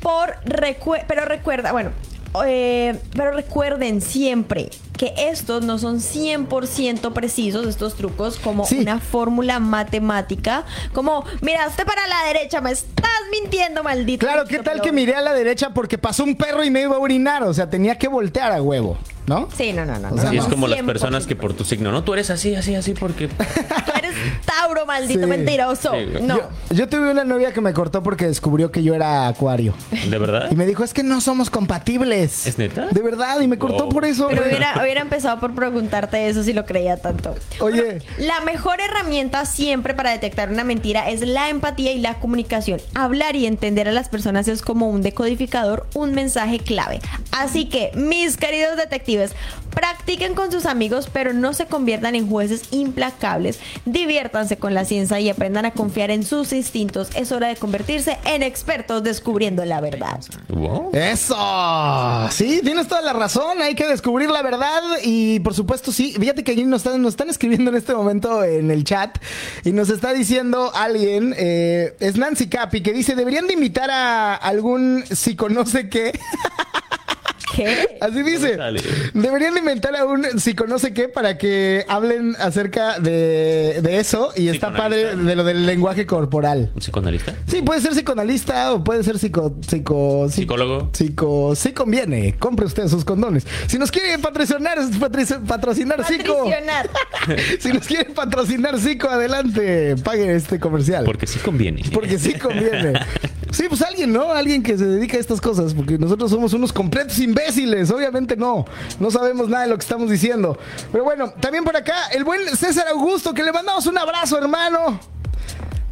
por 0.00 0.36
recue- 0.44 1.04
pero 1.08 1.24
recuerda, 1.24 1.72
bueno, 1.72 1.90
eh, 2.46 2.98
pero 3.16 3.30
recuerden 3.32 4.00
siempre 4.02 4.68
que 4.96 5.12
estos 5.16 5.64
no 5.64 5.78
son 5.78 6.00
100% 6.00 7.12
precisos, 7.12 7.66
estos 7.66 7.94
trucos, 7.94 8.38
como 8.38 8.64
Sí. 8.64 8.78
una 8.78 9.00
fórmula 9.00 9.58
matemática, 9.58 10.64
como, 10.92 11.24
miraste 11.40 11.84
para 11.84 12.06
la 12.06 12.22
derecha, 12.26 12.60
me 12.60 12.70
estás 12.70 13.10
mintiendo, 13.30 13.82
maldito. 13.82 14.26
Claro, 14.26 14.44
¿qué 14.46 14.60
tal 14.60 14.80
que 14.80 14.92
miré 14.92 15.14
a 15.16 15.20
la 15.20 15.32
derecha 15.34 15.70
porque 15.70 15.98
pasó 15.98 16.24
un 16.24 16.36
perro 16.36 16.62
y 16.64 16.70
me 16.70 16.82
iba 16.82 16.96
a 16.96 16.98
orinar? 17.00 17.42
O 17.42 17.52
sea, 17.54 17.68
tenía 17.68 17.98
que 17.98 18.08
voltear 18.08 18.52
a 18.52 18.62
huevo, 18.62 18.96
¿no? 19.26 19.48
Sí, 19.56 19.72
no, 19.72 19.84
no, 19.84 19.98
no. 19.98 20.08
O 20.14 20.16
sea, 20.16 20.24
no, 20.24 20.30
Sí, 20.30 20.36
es 20.38 20.44
no, 20.44 20.50
como 20.50 20.68
las 20.68 20.78
100%. 20.80 20.86
personas 20.86 21.26
que 21.26 21.36
por 21.36 21.54
tu 21.54 21.64
signo, 21.64 21.92
no, 21.92 22.04
tú 22.04 22.12
eres 22.14 22.30
así, 22.30 22.54
así, 22.54 22.74
así, 22.74 22.94
porque. 22.94 23.28
Tú 23.84 23.92
eres 23.98 24.14
Tauro, 24.44 24.86
maldito 24.86 25.20
Sí. 25.20 25.26
mentiroso. 25.26 25.92
Sí, 25.92 26.20
no. 26.22 26.36
Yo, 26.38 26.48
yo 26.70 26.88
tuve 26.88 27.10
una 27.10 27.24
novia 27.24 27.52
que 27.52 27.60
me 27.60 27.72
cortó 27.72 28.02
porque 28.02 28.26
descubrió 28.26 28.70
que 28.70 28.82
yo 28.82 28.94
era 28.94 29.26
acuario. 29.28 29.74
¿De 30.08 30.18
verdad? 30.18 30.48
Y 30.50 30.56
me 30.56 30.66
dijo, 30.66 30.84
es 30.84 30.94
que 30.94 31.02
no 31.02 31.20
somos 31.20 31.50
compatibles. 31.50 32.46
¿Es 32.46 32.58
neta? 32.58 32.86
De 32.90 33.00
verdad, 33.02 33.40
y 33.40 33.46
me 33.48 33.58
cortó 33.58 33.84
Wow. 33.84 33.88
por 33.92 34.04
eso. 34.04 34.28
Pero 34.28 34.42
hubiera 34.82 35.00
empezado 35.00 35.38
por 35.40 35.54
preguntarte 35.54 36.28
eso 36.28 36.42
si 36.42 36.52
lo 36.52 36.64
creía 36.64 36.96
tanto. 36.96 37.34
Oye, 37.60 37.98
La 38.18 38.40
mejor 38.40 38.80
herramienta 38.80 39.44
siempre 39.46 39.94
para 39.94 40.10
detectar 40.10 40.50
una 40.50 40.64
mentira 40.64 41.10
es 41.10 41.20
la 41.20 41.48
empatía 41.50 41.92
y 41.92 41.98
la 42.00 42.14
comunicación. 42.20 42.80
Hablar 42.94 43.36
y 43.36 43.46
entender 43.46 43.88
a 43.88 43.92
las 43.92 44.08
personas 44.08 44.48
es 44.48 44.62
como 44.62 44.88
un 44.88 45.02
decodificador, 45.02 45.86
un 45.94 46.12
mensaje 46.14 46.58
clave. 46.58 47.00
Así 47.32 47.66
que, 47.68 47.90
mis 47.94 48.36
queridos 48.36 48.76
detectives, 48.76 49.13
practiquen 49.74 50.34
con 50.34 50.52
sus 50.52 50.66
amigos, 50.66 51.08
pero 51.12 51.32
no 51.32 51.52
se 51.52 51.66
conviertan 51.66 52.14
en 52.14 52.28
jueces 52.28 52.62
implacables. 52.70 53.58
Diviértanse 53.84 54.56
con 54.56 54.74
la 54.74 54.84
ciencia 54.84 55.20
y 55.20 55.28
aprendan 55.28 55.64
a 55.64 55.72
confiar 55.72 56.10
en 56.10 56.24
sus 56.24 56.52
instintos. 56.52 57.08
Es 57.14 57.32
hora 57.32 57.48
de 57.48 57.56
convertirse 57.56 58.18
en 58.24 58.42
expertos 58.42 59.02
descubriendo 59.02 59.64
la 59.64 59.80
verdad. 59.80 60.20
Wow. 60.48 60.90
Eso. 60.92 62.28
Sí, 62.30 62.60
tienes 62.62 62.88
toda 62.88 63.02
la 63.02 63.12
razón. 63.12 63.60
Hay 63.62 63.74
que 63.74 63.86
descubrir 63.86 64.30
la 64.30 64.42
verdad. 64.42 64.82
Y 65.02 65.40
por 65.40 65.54
supuesto, 65.54 65.92
sí. 65.92 66.14
Fíjate 66.18 66.44
que 66.44 66.52
aquí 66.52 66.64
nos 66.64 66.84
están, 66.84 67.02
nos 67.02 67.14
están 67.14 67.30
escribiendo 67.30 67.70
en 67.70 67.76
este 67.76 67.94
momento 67.94 68.44
en 68.44 68.70
el 68.70 68.84
chat. 68.84 69.18
Y 69.64 69.72
nos 69.72 69.90
está 69.90 70.12
diciendo 70.12 70.72
alguien, 70.74 71.34
eh, 71.36 71.96
es 72.00 72.16
Nancy 72.16 72.48
Capi, 72.48 72.82
que 72.82 72.92
dice: 72.92 73.14
deberían 73.14 73.46
de 73.46 73.54
invitar 73.54 73.90
a 73.90 74.34
algún 74.34 75.04
psiconoce 75.10 75.88
qué. 75.88 76.18
¿Qué? 77.54 77.98
Así 78.00 78.22
dice. 78.22 78.58
Deberían 79.14 79.54
de 79.54 79.60
inventar 79.60 79.94
a 79.96 80.04
un 80.04 80.40
psiconoce 80.40 80.92
qué 80.92 81.08
para 81.08 81.38
que 81.38 81.84
hablen 81.88 82.36
acerca 82.38 82.98
de, 82.98 83.80
de 83.82 83.98
eso. 83.98 84.32
Y 84.36 84.48
está 84.48 84.72
padre 84.72 85.16
de 85.16 85.36
lo 85.36 85.44
del 85.44 85.66
lenguaje 85.66 86.06
corporal. 86.06 86.70
¿Un 86.74 86.80
psicoanalista? 86.80 87.34
Sí, 87.46 87.62
puede 87.62 87.80
ser 87.80 87.92
psicoanalista 87.92 88.72
o 88.72 88.82
puede 88.84 89.02
ser 89.04 89.18
psico, 89.18 89.56
psico, 89.66 90.28
Psicólogo. 90.30 90.90
Psico, 90.92 91.54
sí 91.54 91.72
conviene. 91.72 92.36
Compre 92.38 92.66
usted 92.66 92.88
sus 92.88 93.04
condones. 93.04 93.46
Si 93.66 93.78
nos 93.78 93.90
quiere 93.90 94.18
patrocinar, 94.18 94.78
patrocinar 95.46 96.04
psico. 96.06 96.44
Si 97.58 97.72
nos 97.72 97.86
quiere 97.86 98.10
patrocinar 98.10 98.78
psico, 98.78 99.08
adelante. 99.08 99.96
Pague 99.96 100.34
este 100.34 100.58
comercial. 100.60 101.04
Porque 101.04 101.26
sí 101.26 101.38
conviene. 101.38 101.82
Porque 101.92 102.18
sí 102.18 102.34
conviene. 102.34 102.92
Sí, 103.54 103.66
pues 103.68 103.82
alguien, 103.82 104.12
¿no? 104.12 104.32
Alguien 104.32 104.64
que 104.64 104.76
se 104.76 104.84
dedica 104.84 105.16
a 105.16 105.20
estas 105.20 105.40
cosas, 105.40 105.74
porque 105.74 105.96
nosotros 105.96 106.28
somos 106.28 106.52
unos 106.54 106.72
completos 106.72 107.20
imbéciles, 107.20 107.88
obviamente 107.92 108.36
no. 108.36 108.64
No 108.98 109.12
sabemos 109.12 109.48
nada 109.48 109.62
de 109.62 109.70
lo 109.70 109.76
que 109.76 109.82
estamos 109.82 110.10
diciendo. 110.10 110.58
Pero 110.90 111.04
bueno, 111.04 111.30
también 111.38 111.62
por 111.62 111.76
acá, 111.76 112.08
el 112.10 112.24
buen 112.24 112.40
César 112.56 112.88
Augusto, 112.88 113.32
que 113.32 113.44
le 113.44 113.52
mandamos 113.52 113.86
un 113.86 113.96
abrazo, 113.96 114.38
hermano. 114.38 114.98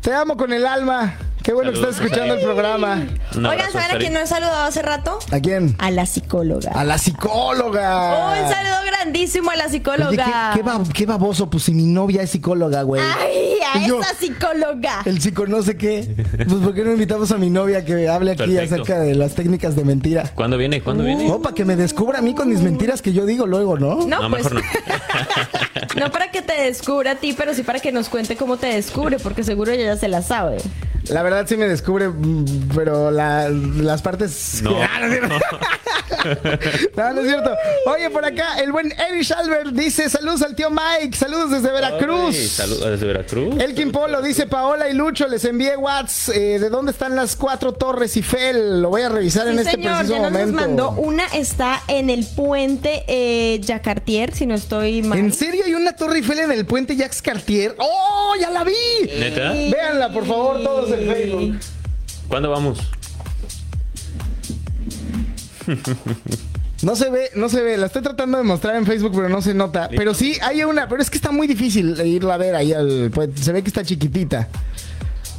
Te 0.00 0.12
amo 0.12 0.36
con 0.36 0.52
el 0.52 0.66
alma. 0.66 1.14
Qué 1.42 1.52
bueno 1.52 1.72
que 1.72 1.78
estás 1.80 1.96
escuchando 1.96 2.34
el 2.34 2.40
programa. 2.40 3.04
Un 3.36 3.46
Oigan, 3.46 3.72
¿saben 3.72 3.86
a 3.86 3.88
Sari. 3.90 3.98
quién 4.00 4.12
no 4.12 4.20
he 4.20 4.26
saludado 4.26 4.62
hace 4.64 4.80
rato? 4.82 5.18
¿A 5.32 5.40
quién? 5.40 5.74
A 5.78 5.90
la 5.90 6.06
psicóloga. 6.06 6.70
A 6.72 6.84
la 6.84 6.98
psicóloga. 6.98 8.42
Un 8.44 8.48
saludo 8.52 8.76
grandísimo 8.86 9.50
a 9.50 9.56
la 9.56 9.64
Oye, 9.64 9.72
psicóloga. 9.72 10.50
qué, 10.52 10.58
qué 10.60 10.62
ba- 10.62 10.80
qué 10.94 11.06
baboso, 11.06 11.50
pues 11.50 11.64
si 11.64 11.72
mi 11.74 11.84
novia 11.86 12.22
es 12.22 12.30
psicóloga, 12.30 12.82
güey. 12.82 13.02
Ay, 13.02 13.54
a 13.74 13.78
Y 13.78 13.88
yo, 13.88 14.00
esa 14.00 14.14
psicóloga. 14.14 15.02
El 15.04 15.18
chico 15.18 15.46
no 15.46 15.62
sé 15.62 15.76
qué. 15.76 16.14
Pues 16.36 16.60
¿por 16.62 16.74
qué 16.74 16.84
no 16.84 16.92
invitamos 16.92 17.32
a 17.32 17.38
mi 17.38 17.50
novia 17.50 17.84
que 17.84 18.08
hable 18.08 18.32
aquí 18.32 18.44
Perfecto. 18.54 18.74
acerca 18.82 19.00
de 19.00 19.14
las 19.16 19.34
técnicas 19.34 19.74
de 19.74 19.84
mentira? 19.84 20.30
¿Cuándo 20.34 20.56
viene? 20.56 20.80
¿Cuándo 20.80 21.02
viene? 21.02 21.28
O 21.30 21.42
para 21.42 21.54
que 21.56 21.64
me 21.64 21.74
descubra 21.74 22.20
a 22.20 22.22
mí 22.22 22.34
con 22.34 22.48
mis 22.48 22.60
mentiras 22.60 23.02
que 23.02 23.12
yo 23.12 23.26
digo 23.26 23.46
luego, 23.46 23.76
¿no? 23.78 23.96
No, 24.06 24.20
No, 24.22 24.30
pues. 24.30 24.44
mejor 24.44 24.54
no. 24.54 24.60
No 26.00 26.10
para 26.10 26.30
que 26.30 26.40
te 26.42 26.54
descubra 26.62 27.12
a 27.12 27.14
ti, 27.16 27.34
pero 27.36 27.52
sí 27.54 27.62
para 27.64 27.80
que 27.80 27.90
nos 27.92 28.08
cuente 28.08 28.36
cómo 28.36 28.56
te 28.56 28.68
descubre, 28.68 29.18
porque 29.18 29.42
seguro 29.44 29.72
ella 29.72 29.84
ya 29.84 29.96
se 29.96 30.08
la 30.08 30.22
sabe. 30.22 30.58
La 31.08 31.22
verdad 31.32 31.46
sí 31.48 31.56
me 31.56 31.66
descubre, 31.68 32.08
mm, 32.08 32.68
pero 32.74 33.10
la- 33.10 33.48
las 33.48 34.02
partes... 34.02 34.60
No. 34.62 34.76
Ah, 34.82 35.00
no. 35.28 35.38
no, 36.96 37.12
no 37.12 37.20
es 37.20 37.26
cierto. 37.28 37.50
Oye, 37.86 38.10
por 38.10 38.24
acá, 38.24 38.58
el 38.62 38.72
buen 38.72 38.92
Eddie 38.92 39.26
Albert 39.36 39.70
dice, 39.72 40.08
saludos 40.08 40.42
al 40.42 40.54
tío 40.54 40.68
Mike, 40.70 41.16
saludos 41.16 41.50
desde 41.50 41.70
Veracruz. 41.72 42.36
Saludos 42.36 42.90
desde 42.90 43.06
Veracruz. 43.06 43.60
Elkin 43.60 43.92
Polo 43.92 44.22
dice 44.22 44.46
Paola 44.46 44.88
y 44.88 44.94
Lucho, 44.94 45.26
les 45.28 45.44
envié 45.44 45.76
Whats. 45.76 46.28
eh, 46.30 46.58
¿De 46.58 46.68
dónde 46.70 46.92
están 46.92 47.16
las 47.16 47.36
cuatro 47.36 47.72
torres 47.72 48.16
Eiffel? 48.16 48.82
Lo 48.82 48.90
voy 48.90 49.02
a 49.02 49.08
revisar 49.08 49.48
en 49.48 49.58
este 49.58 49.72
señor, 49.72 49.98
preciso 49.98 50.14
ya 50.14 50.22
nos 50.22 50.32
momento. 50.32 50.60
mandó. 50.60 50.90
Una 50.92 51.26
está 51.26 51.82
en 51.88 52.10
el 52.10 52.26
puente 52.26 53.04
eh, 53.08 53.60
Jacartier, 53.66 54.34
si 54.34 54.46
no 54.46 54.54
estoy 54.54 55.02
mal. 55.02 55.18
¿En 55.18 55.32
serio 55.32 55.62
hay 55.66 55.74
una 55.74 55.94
torre 55.96 56.18
Eiffel 56.18 56.38
en 56.40 56.52
el 56.52 56.66
puente 56.66 56.96
Jacques 56.96 57.22
Cartier? 57.22 57.74
¡Oh, 57.78 58.34
ya 58.40 58.50
la 58.50 58.64
vi! 58.64 58.72
¿Neta? 59.18 59.52
Véanla, 59.52 60.12
por 60.12 60.26
favor, 60.26 60.62
todos 60.62 60.90
en 60.92 61.06
Facebook. 61.12 61.58
¿Cuándo 62.28 62.50
vamos? 62.50 62.78
No 66.82 66.96
se 66.96 67.10
ve, 67.10 67.30
no 67.36 67.48
se 67.48 67.62
ve. 67.62 67.76
La 67.76 67.86
estoy 67.86 68.02
tratando 68.02 68.38
de 68.38 68.44
mostrar 68.44 68.74
en 68.74 68.84
Facebook, 68.84 69.12
pero 69.14 69.28
no 69.28 69.40
se 69.40 69.54
nota. 69.54 69.88
Pero 69.88 70.14
sí, 70.14 70.36
hay 70.42 70.64
una. 70.64 70.88
Pero 70.88 71.00
es 71.00 71.10
que 71.10 71.16
está 71.16 71.30
muy 71.30 71.46
difícil 71.46 71.96
irla 72.04 72.34
a 72.34 72.38
ver 72.38 72.56
ahí. 72.56 72.72
Al, 72.72 73.10
pues, 73.14 73.30
se 73.40 73.52
ve 73.52 73.62
que 73.62 73.68
está 73.68 73.84
chiquitita. 73.84 74.48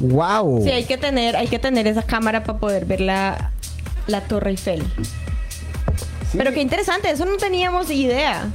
¡Wow! 0.00 0.62
Sí, 0.64 0.70
hay 0.70 0.84
que 0.84 0.96
tener, 0.96 1.36
hay 1.36 1.46
que 1.48 1.58
tener 1.58 1.86
esa 1.86 2.02
cámara 2.02 2.44
para 2.44 2.58
poder 2.58 2.86
ver 2.86 3.00
la, 3.00 3.52
la 4.06 4.22
Torre 4.22 4.50
Eiffel. 4.50 4.82
Pero 6.36 6.52
qué 6.52 6.62
interesante, 6.62 7.10
eso 7.10 7.26
no 7.26 7.36
teníamos 7.36 7.90
idea. 7.90 8.50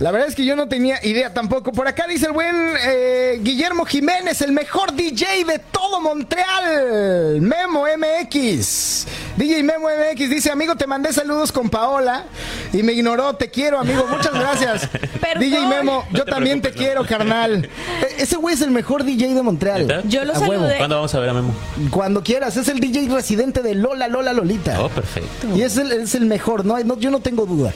La 0.00 0.10
verdad 0.10 0.28
es 0.28 0.34
que 0.34 0.44
yo 0.44 0.56
no 0.56 0.68
tenía 0.68 0.98
idea 1.04 1.32
tampoco. 1.32 1.72
Por 1.72 1.88
acá 1.88 2.06
dice 2.06 2.26
el 2.26 2.32
buen 2.32 2.54
eh, 2.86 3.38
Guillermo 3.42 3.86
Jiménez, 3.86 4.42
el 4.42 4.52
mejor 4.52 4.92
DJ 4.94 5.44
de 5.46 5.58
todo 5.58 6.02
Montreal. 6.02 7.40
Memo 7.40 7.84
MX. 7.96 9.06
DJ 9.38 9.62
Memo 9.62 9.88
MX 9.88 10.30
dice, 10.30 10.50
amigo, 10.50 10.76
te 10.76 10.86
mandé 10.86 11.14
saludos 11.14 11.50
con 11.50 11.70
Paola 11.70 12.24
y 12.74 12.82
me 12.82 12.92
ignoró. 12.92 13.34
Te 13.36 13.50
quiero, 13.50 13.78
amigo. 13.80 14.06
Muchas 14.06 14.34
gracias. 14.34 14.86
Perdón. 15.20 15.40
DJ 15.40 15.66
Memo, 15.66 16.04
No 16.10 16.18
yo 16.18 16.24
te 16.26 16.30
también 16.30 16.60
te 16.60 16.72
quiero, 16.72 17.06
carnal. 17.06 17.68
E- 18.18 18.22
Ese 18.22 18.36
güey 18.36 18.54
es 18.54 18.60
el 18.60 18.70
mejor 18.72 19.02
DJ 19.04 19.34
de 19.34 19.42
Montreal. 19.42 20.02
Yo 20.08 20.26
lo 20.26 20.34
A 20.34 20.38
huevo. 20.40 20.68
¿Cuándo 20.76 20.96
vamos 20.96 21.14
a 21.14 21.20
ver 21.20 21.30
a 21.30 21.32
Memo? 21.32 21.54
Cuando 21.90 22.22
quieras, 22.22 22.54
es 22.58 22.68
el 22.68 22.80
DJ 22.80 23.08
residente 23.08 23.62
de 23.62 23.74
Lola 23.74 24.08
Lola 24.08 24.34
Lolita. 24.34 24.78
Oh, 24.82 24.90
perfecto. 24.90 25.48
Y 25.56 25.62
es 25.62 25.78
el, 25.78 25.90
es 25.92 26.14
el 26.14 26.26
mejor, 26.26 26.66
no, 26.66 26.76
hay- 26.76 26.84
no, 26.84 26.98
yo 26.98 27.10
no 27.10 27.20
tengo 27.20 27.46
duda. 27.46 27.72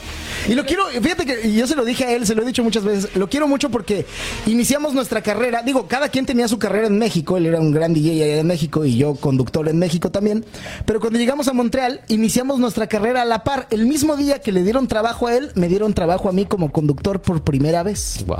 Y 0.47 0.53
lo 0.53 0.65
quiero, 0.65 0.85
fíjate 0.87 1.25
que 1.25 1.51
yo 1.53 1.65
se 1.67 1.75
lo 1.75 1.83
dije 1.85 2.05
a 2.05 2.10
él, 2.15 2.25
se 2.25 2.35
lo 2.35 2.43
he 2.43 2.45
dicho 2.45 2.63
muchas 2.63 2.83
veces, 2.83 3.15
lo 3.15 3.29
quiero 3.29 3.47
mucho 3.47 3.69
porque 3.69 4.05
iniciamos 4.45 4.93
nuestra 4.93 5.21
carrera, 5.21 5.61
digo, 5.63 5.87
cada 5.87 6.09
quien 6.09 6.25
tenía 6.25 6.47
su 6.47 6.59
carrera 6.59 6.87
en 6.87 6.97
México, 6.97 7.37
él 7.37 7.45
era 7.45 7.59
un 7.59 7.71
gran 7.71 7.93
DJ 7.93 8.23
allá 8.23 8.39
en 8.39 8.47
México 8.47 8.85
y 8.85 8.97
yo 8.97 9.15
conductor 9.15 9.67
en 9.67 9.77
México 9.77 10.11
también, 10.11 10.45
pero 10.85 10.99
cuando 10.99 11.19
llegamos 11.19 11.47
a 11.47 11.53
Montreal, 11.53 12.01
iniciamos 12.07 12.59
nuestra 12.59 12.87
carrera 12.87 13.21
a 13.21 13.25
la 13.25 13.43
par. 13.43 13.67
El 13.71 13.85
mismo 13.85 14.15
día 14.15 14.39
que 14.39 14.51
le 14.51 14.63
dieron 14.63 14.87
trabajo 14.87 15.27
a 15.27 15.35
él, 15.35 15.51
me 15.55 15.67
dieron 15.67 15.93
trabajo 15.93 16.29
a 16.29 16.31
mí 16.31 16.45
como 16.45 16.71
conductor 16.71 17.21
por 17.21 17.43
primera 17.43 17.83
vez. 17.83 18.23
Wow. 18.25 18.37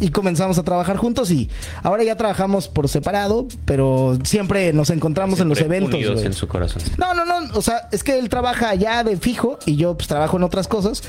Y 0.00 0.10
comenzamos 0.10 0.58
a 0.58 0.62
trabajar 0.62 0.96
juntos 0.96 1.30
y 1.30 1.50
ahora 1.82 2.04
ya 2.04 2.16
trabajamos 2.16 2.68
por 2.68 2.88
separado, 2.88 3.46
pero 3.64 4.18
siempre 4.24 4.72
nos 4.72 4.90
encontramos 4.90 5.40
en 5.40 5.48
los 5.48 5.60
eventos. 5.60 5.94
Unidos 5.94 6.24
en 6.24 6.32
su 6.32 6.48
corazón. 6.48 6.82
No, 6.98 7.14
no, 7.14 7.24
no, 7.24 7.54
o 7.54 7.62
sea, 7.62 7.88
es 7.92 8.04
que 8.04 8.18
él 8.18 8.28
trabaja 8.28 8.70
allá 8.70 9.02
de 9.04 9.16
fijo 9.16 9.58
y 9.66 9.76
yo 9.76 9.96
pues 9.96 10.08
trabajo 10.08 10.36
en 10.36 10.42
otras 10.42 10.68
cosas, 10.68 11.02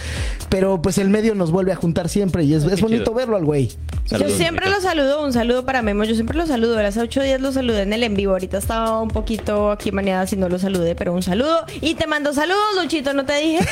pero 0.50 0.82
pues 0.82 0.98
el 0.98 1.10
medio 1.10 1.36
nos 1.36 1.52
vuelve 1.52 1.72
a 1.72 1.76
juntar 1.76 2.01
siempre 2.10 2.44
y 2.44 2.54
es, 2.54 2.64
es 2.64 2.82
bonito 2.82 3.04
chido. 3.04 3.14
verlo 3.14 3.38
al 3.38 3.46
güey. 3.46 3.72
Saludos, 4.06 4.32
yo 4.32 4.38
siempre 4.38 4.70
lo 4.70 4.82
saludo, 4.82 5.24
un 5.24 5.32
saludo 5.34 5.66
para 5.66 5.82
Memo, 5.82 6.04
yo 6.04 6.16
siempre 6.16 6.38
lo 6.38 6.46
saludo, 6.48 6.78
hace 6.80 7.00
ocho 7.02 7.22
días 7.22 7.40
lo 7.40 7.52
saludé 7.52 7.84
en 7.84 7.94
el 7.94 8.04
en 8.04 8.16
vivo, 8.16 8.34
ahorita 8.34 8.58
estaba 8.58 9.00
un 9.02 9.10
poquito 9.10 9.72
aquí 9.72 9.92
maneada 9.92 10.28
si 10.28 10.36
no 10.36 10.50
lo 10.50 10.60
saludé, 10.60 10.96
pero 10.96 11.14
un 11.14 11.24
saludo 11.24 11.66
y 11.82 11.96
te 11.96 12.08
mando 12.08 12.34
saludos, 12.34 12.60
Luchito, 12.82 13.14
¿no 13.14 13.26
te 13.26 13.34
dije? 13.38 13.60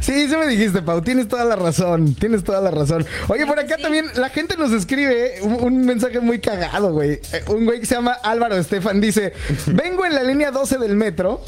Sí, 0.00 0.28
sí 0.28 0.36
me 0.36 0.46
dijiste, 0.46 0.82
Pau, 0.82 1.00
tienes 1.00 1.26
toda 1.26 1.44
la 1.44 1.56
razón, 1.56 2.14
tienes 2.14 2.44
toda 2.44 2.60
la 2.60 2.70
razón. 2.70 3.04
Oye, 3.28 3.46
por 3.46 3.58
acá 3.58 3.76
también 3.78 4.04
la 4.14 4.28
gente 4.28 4.56
nos 4.58 4.70
escribe 4.72 5.40
un, 5.42 5.54
un 5.54 5.86
mensaje 5.86 6.20
muy 6.20 6.38
cagado, 6.38 6.92
güey. 6.92 7.12
Eh, 7.32 7.44
Un 7.48 7.64
güey 7.64 7.80
que 7.80 7.86
se 7.86 7.94
llama 7.94 8.12
Álvaro 8.22 8.56
Estefan 8.56 9.00
dice, 9.00 9.32
vengo 9.66 10.04
en 10.04 10.14
la 10.14 10.22
línea 10.22 10.50
12 10.50 10.78
del 10.78 10.94
metro. 10.96 11.40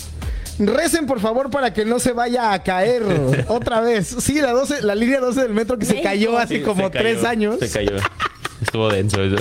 Recen 0.59 1.07
por 1.07 1.20
favor 1.20 1.50
para 1.50 1.72
que 1.72 1.84
no 1.84 1.98
se 1.98 2.12
vaya 2.12 2.52
a 2.52 2.62
caer 2.62 3.02
otra 3.48 3.80
vez. 3.80 4.07
Sí, 4.20 4.40
la 4.40 4.52
12, 4.52 4.82
la 4.82 4.94
línea 4.94 5.20
12 5.20 5.42
del 5.42 5.52
metro 5.54 5.78
que 5.78 5.84
se 5.86 6.00
cayó 6.02 6.38
hace 6.38 6.59
Sí, 6.59 6.62
como 6.62 6.90
tres 6.90 7.24
años. 7.24 7.59
Se 7.59 7.70
cayó. 7.70 7.96
Estuvo 8.62 8.88
denso 8.88 9.22
eso. 9.22 9.36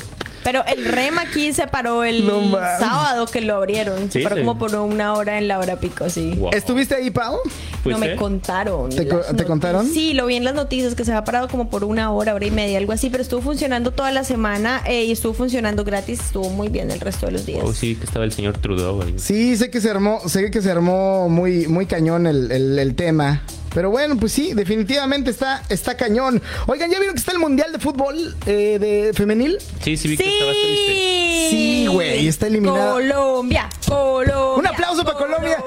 Pero 0.46 0.64
el 0.68 0.86
REM 0.86 1.18
aquí 1.18 1.52
se 1.54 1.66
paró 1.68 2.04
el 2.04 2.26
No 2.26 2.52
sábado 2.80 3.26
que 3.26 3.41
lo 3.41 3.56
abrieron, 3.56 4.12
se 4.12 4.20
Sí, 4.20 4.24
paró 4.24 4.36
sí. 4.38 4.41
como 4.43 4.58
por 4.60 4.74
una 4.76 5.14
hora 5.16 5.38
en 5.39 5.48
la 5.48 5.58
hora 5.60 5.78
pico, 5.78 6.08
sí. 6.10 6.36
Wow. 6.38 6.52
¿Estuviste 6.54 6.93
ahí, 6.96 7.10
Pau? 7.10 7.38
No 7.84 7.98
me 7.98 8.16
contaron. 8.16 8.89
¿Te 8.91 9.08
co- 9.08 9.22
contaron? 9.48 9.88
Sí, 9.91 10.14
lo 10.14 10.28
vi 10.28 10.36
en 10.36 10.43
las 10.43 10.54
noticias 10.54 10.93
que 10.96 11.04
se 11.04 11.12
había 11.12 11.24
parado 11.24 11.48
como 11.48 11.70
por 11.70 11.84
una 11.84 12.12
hora, 12.12 12.34
hora 12.36 12.46
y 12.46 12.52
media, 12.52 12.78
algo 12.78 12.91
así, 12.93 13.10
pero 13.10 13.24
estuvo 13.24 13.41
funcionando 13.41 13.89
toda 13.91 14.12
la 14.12 14.24
semana 14.24 14.82
eh, 14.86 15.06
y 15.06 15.12
estuvo 15.12 15.34
funcionando 15.34 15.84
gratis, 15.84 16.20
estuvo 16.20 16.50
muy 16.52 16.70
bien 16.70 16.91
el 16.91 17.00
resto 17.00 17.26
de 17.26 17.32
los 17.32 17.46
días. 17.46 17.64
Oh, 17.64 17.74
sí, 17.74 17.96
que 17.96 18.06
estaba 18.06 18.24
el 18.24 18.32
señor 18.32 18.56
Trudeau 18.60 19.02
ahí. 19.02 19.16
Sí, 19.18 19.58
sé 19.58 19.72
que 19.72 19.82
se 19.82 19.89
armó, 19.89 20.20
sé 20.30 20.52
que 20.52 20.62
se 20.62 20.70
armó 20.72 21.28
muy, 21.28 21.66
muy 21.68 21.88
cañón 21.88 22.28
el, 22.28 22.52
el- 22.52 22.78
el 22.78 22.93
tema. 22.96 23.41
Pero 23.76 23.91
bueno, 23.91 24.15
pues 24.17 24.32
sí, 24.32 24.53
definitivamente 24.53 25.30
está, 25.30 25.61
está 25.69 25.95
cañón. 25.97 26.41
Oigan, 26.65 26.89
¿ya 26.89 26.97
vieron 26.97 27.13
que 27.13 27.19
está 27.19 27.34
el 27.34 27.39
Mundial 27.39 27.71
de 27.73 27.78
Fútbol 27.80 28.36
eh, 28.47 28.78
de 28.80 29.11
femenil? 29.13 29.57
Sí, 29.84 29.97
sí, 29.97 30.07
vi 30.07 30.17
que 30.17 30.23
estabas 30.34 30.55
triste. 30.55 31.49
Sí, 31.49 31.86
güey, 31.88 32.28
está 32.28 32.47
eliminado. 32.47 32.93
Colombia, 32.93 33.69
Colombia. 33.86 34.55
Un 34.55 34.65
aplauso 34.67 35.03
para 35.03 35.17
Colombia. 35.17 35.57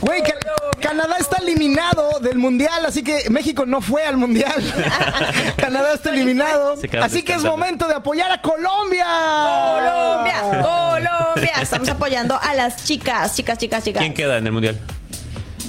Güey, 0.00 0.22
Ca- 0.22 0.38
Canadá 0.80 1.16
está 1.18 1.38
eliminado 1.42 2.20
del 2.20 2.38
Mundial, 2.38 2.86
así 2.86 3.02
que 3.02 3.28
México 3.30 3.66
no 3.66 3.80
fue 3.80 4.04
al 4.04 4.16
Mundial. 4.16 4.54
Canadá 5.56 5.94
está 5.94 6.10
eliminado. 6.10 6.76
Así 7.02 7.22
que 7.22 7.32
es 7.34 7.42
momento 7.42 7.88
de 7.88 7.94
apoyar 7.94 8.30
a 8.30 8.40
Colombia. 8.40 9.04
Colombia, 9.04 10.42
Colombia. 10.62 11.52
Estamos 11.60 11.88
apoyando 11.88 12.38
a 12.40 12.54
las 12.54 12.84
chicas, 12.84 13.34
chicas, 13.34 13.58
chicas, 13.58 13.82
chicas. 13.84 14.00
¿Quién 14.00 14.14
queda 14.14 14.38
en 14.38 14.46
el 14.46 14.52
mundial? 14.52 14.78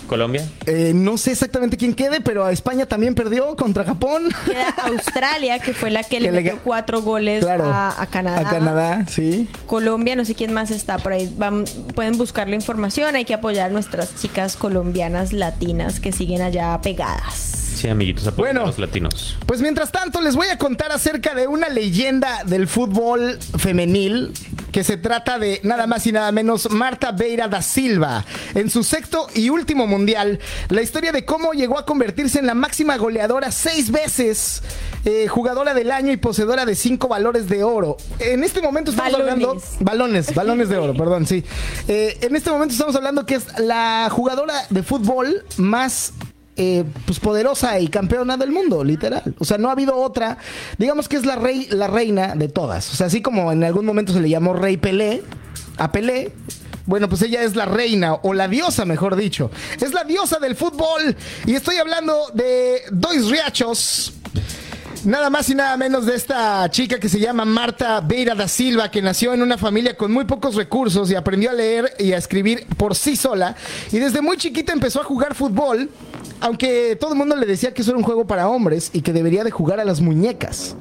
¿Colombia? 0.08 0.48
Eh, 0.66 0.94
no 0.96 1.18
sé 1.18 1.32
exactamente 1.34 1.78
quién 1.78 1.94
quede, 1.94 2.22
pero 2.22 2.46
a 2.46 2.52
España 2.52 2.86
también 2.86 3.14
perdió 3.16 3.56
contra 3.56 3.84
Japón. 3.84 4.30
Queda 4.46 4.74
Australia, 4.86 5.60
que 5.60 5.74
fue 5.74 5.92
la 5.92 6.04
que 6.04 6.20
le 6.20 6.28
Que 6.30 6.32
le 6.36 6.42
metió 6.44 6.60
cuatro 6.64 7.02
goles 7.02 7.44
Claro. 7.44 7.66
a, 7.66 8.02
a 8.02 8.06
Canadá. 8.08 8.40
A 8.40 8.50
Canadá, 8.50 9.06
sí. 9.08 9.48
Colombia, 9.66 10.16
no 10.16 10.26
sé 10.26 10.34
quién 10.36 10.54
más 10.54 10.72
está 10.72 10.98
por 10.98 11.12
ahí. 11.14 11.34
Van- 11.38 11.66
pueden 11.96 12.18
buscar 12.18 12.48
la 12.48 12.56
información. 12.56 13.16
Hay 13.16 13.26
que 13.26 13.34
apoyar 13.34 13.70
a 13.70 13.74
nuestras 13.74 14.16
chicas 14.16 14.56
colombianas 14.56 15.34
latinas 15.34 16.00
que 16.00 16.12
siguen 16.12 16.42
allá 16.42 16.80
pegadas. 16.82 17.67
Sí, 17.78 17.88
amiguitos, 17.90 18.36
Bueno. 18.36 18.66
los 18.66 18.80
latinos. 18.80 19.38
Pues 19.46 19.62
mientras 19.62 19.92
tanto 19.92 20.20
les 20.20 20.36
voy 20.36 20.48
a 20.48 20.58
contar 20.58 20.92
acerca 20.92 21.36
de 21.36 21.46
una 21.46 21.70
leyenda 21.70 22.44
del 22.46 22.68
fútbol 22.68 23.38
femenil 23.60 24.34
que 24.72 24.84
se 24.84 24.98
trata 24.98 25.38
de 25.38 25.60
nada 25.64 25.86
más 25.86 26.06
y 26.08 26.12
nada 26.12 26.32
menos 26.32 26.72
Marta 26.72 27.12
Beira 27.12 27.48
da 27.48 27.62
Silva. 27.62 28.26
En 28.56 28.70
su 28.72 28.84
sexto 28.84 29.28
y 29.36 29.50
último 29.50 29.86
mundial, 29.86 30.40
la 30.70 30.82
historia 30.82 31.12
de 31.12 31.24
cómo 31.24 31.54
llegó 31.54 31.78
a 31.78 31.86
convertirse 31.86 32.40
en 32.40 32.48
la 32.48 32.56
máxima 32.56 32.98
goleadora 32.98 33.52
seis 33.52 33.92
veces, 33.92 34.64
eh, 35.06 35.28
jugadora 35.28 35.74
del 35.76 35.92
año 35.92 36.12
y 36.12 36.18
poseedora 36.18 36.66
de 36.66 36.74
cinco 36.76 37.08
valores 37.08 37.48
de 37.48 37.64
oro. 37.64 37.98
En 38.20 38.44
este 38.44 38.60
momento 38.62 38.90
estamos 38.92 39.14
Balones. 39.14 39.34
hablando... 39.34 39.62
Balones, 39.82 40.34
balones 40.34 40.70
de 40.70 40.78
oro, 40.78 40.94
perdón, 40.96 41.28
sí. 41.28 41.44
Eh, 41.88 42.18
en 42.22 42.36
este 42.36 42.50
momento 42.50 42.74
estamos 42.74 42.96
hablando 42.96 43.26
que 43.26 43.36
es 43.36 43.46
la 43.60 44.10
jugadora 44.12 44.66
de 44.72 44.82
fútbol 44.82 45.46
más 45.58 46.14
eh, 46.58 46.84
pues 47.06 47.20
poderosa 47.20 47.80
y 47.80 47.88
campeona 47.88 48.36
del 48.38 48.52
mundo, 48.52 48.84
literal. 48.84 49.36
O 49.40 49.46
sea, 49.46 49.58
no 49.58 49.70
ha 49.70 49.74
habido 49.74 49.96
otra. 49.96 50.38
Digamos 50.78 51.08
que 51.08 51.18
es 51.18 51.26
la 51.26 51.36
rey, 51.36 51.68
la 51.70 51.88
reina 51.88 52.36
de 52.36 52.50
todas. 52.50 52.92
O 52.92 52.96
sea, 52.96 53.08
así 53.08 53.22
como 53.22 53.52
en 53.52 53.64
algún 53.64 53.86
momento 53.86 54.12
se 54.12 54.20
le 54.20 54.30
llamó 54.30 54.54
Rey 54.54 54.78
Pelé, 54.78 55.24
a 55.78 55.92
Pelé. 55.92 56.34
Bueno, 56.86 57.10
pues 57.10 57.22
ella 57.22 57.44
es 57.44 57.56
la 57.56 57.66
reina, 57.66 58.14
o 58.14 58.34
la 58.34 58.48
diosa, 58.48 58.86
mejor 58.86 59.18
dicho. 59.18 59.52
Es 59.80 59.94
la 59.94 60.06
diosa 60.06 60.40
del 60.40 60.56
fútbol. 60.56 61.16
Y 61.46 61.54
estoy 61.54 61.76
hablando 61.76 62.32
de 62.34 62.82
Dois 62.92 63.30
Riachos. 63.30 64.14
Nada 65.08 65.30
más 65.30 65.50
y 65.50 65.56
nada 65.56 65.78
menos 65.78 66.06
de 66.06 66.16
esta 66.16 66.70
chica 66.70 67.00
que 67.00 67.08
se 67.08 67.18
llama 67.18 67.46
Marta 67.46 68.02
Beira 68.02 68.36
da 68.36 68.46
Silva, 68.50 68.92
que 68.92 69.02
nació 69.02 69.34
en 69.34 69.42
una 69.42 69.58
familia 69.58 69.96
con 69.96 70.12
muy 70.12 70.26
pocos 70.26 70.56
recursos 70.56 71.10
y 71.10 71.16
aprendió 71.16 71.50
a 71.50 71.54
leer 71.54 71.94
y 71.98 72.12
a 72.12 72.18
escribir 72.18 72.66
por 72.76 72.94
sí 72.94 73.16
sola. 73.16 73.56
Y 73.94 74.00
desde 74.00 74.22
muy 74.22 74.36
chiquita 74.36 74.74
empezó 74.74 75.00
a 75.00 75.06
jugar 75.06 75.34
fútbol, 75.34 75.90
aunque 76.42 76.98
todo 77.00 77.14
el 77.14 77.18
mundo 77.18 77.38
le 77.38 77.46
decía 77.46 77.74
que 77.74 77.84
eso 77.84 77.92
era 77.92 77.98
un 77.98 78.04
juego 78.04 78.28
para 78.28 78.50
hombres 78.50 78.90
y 78.92 79.00
que 79.00 79.14
debería 79.14 79.46
de 79.46 79.52
jugar 79.52 79.80
a 79.80 79.86
las 79.86 80.02
muñecas. 80.02 80.76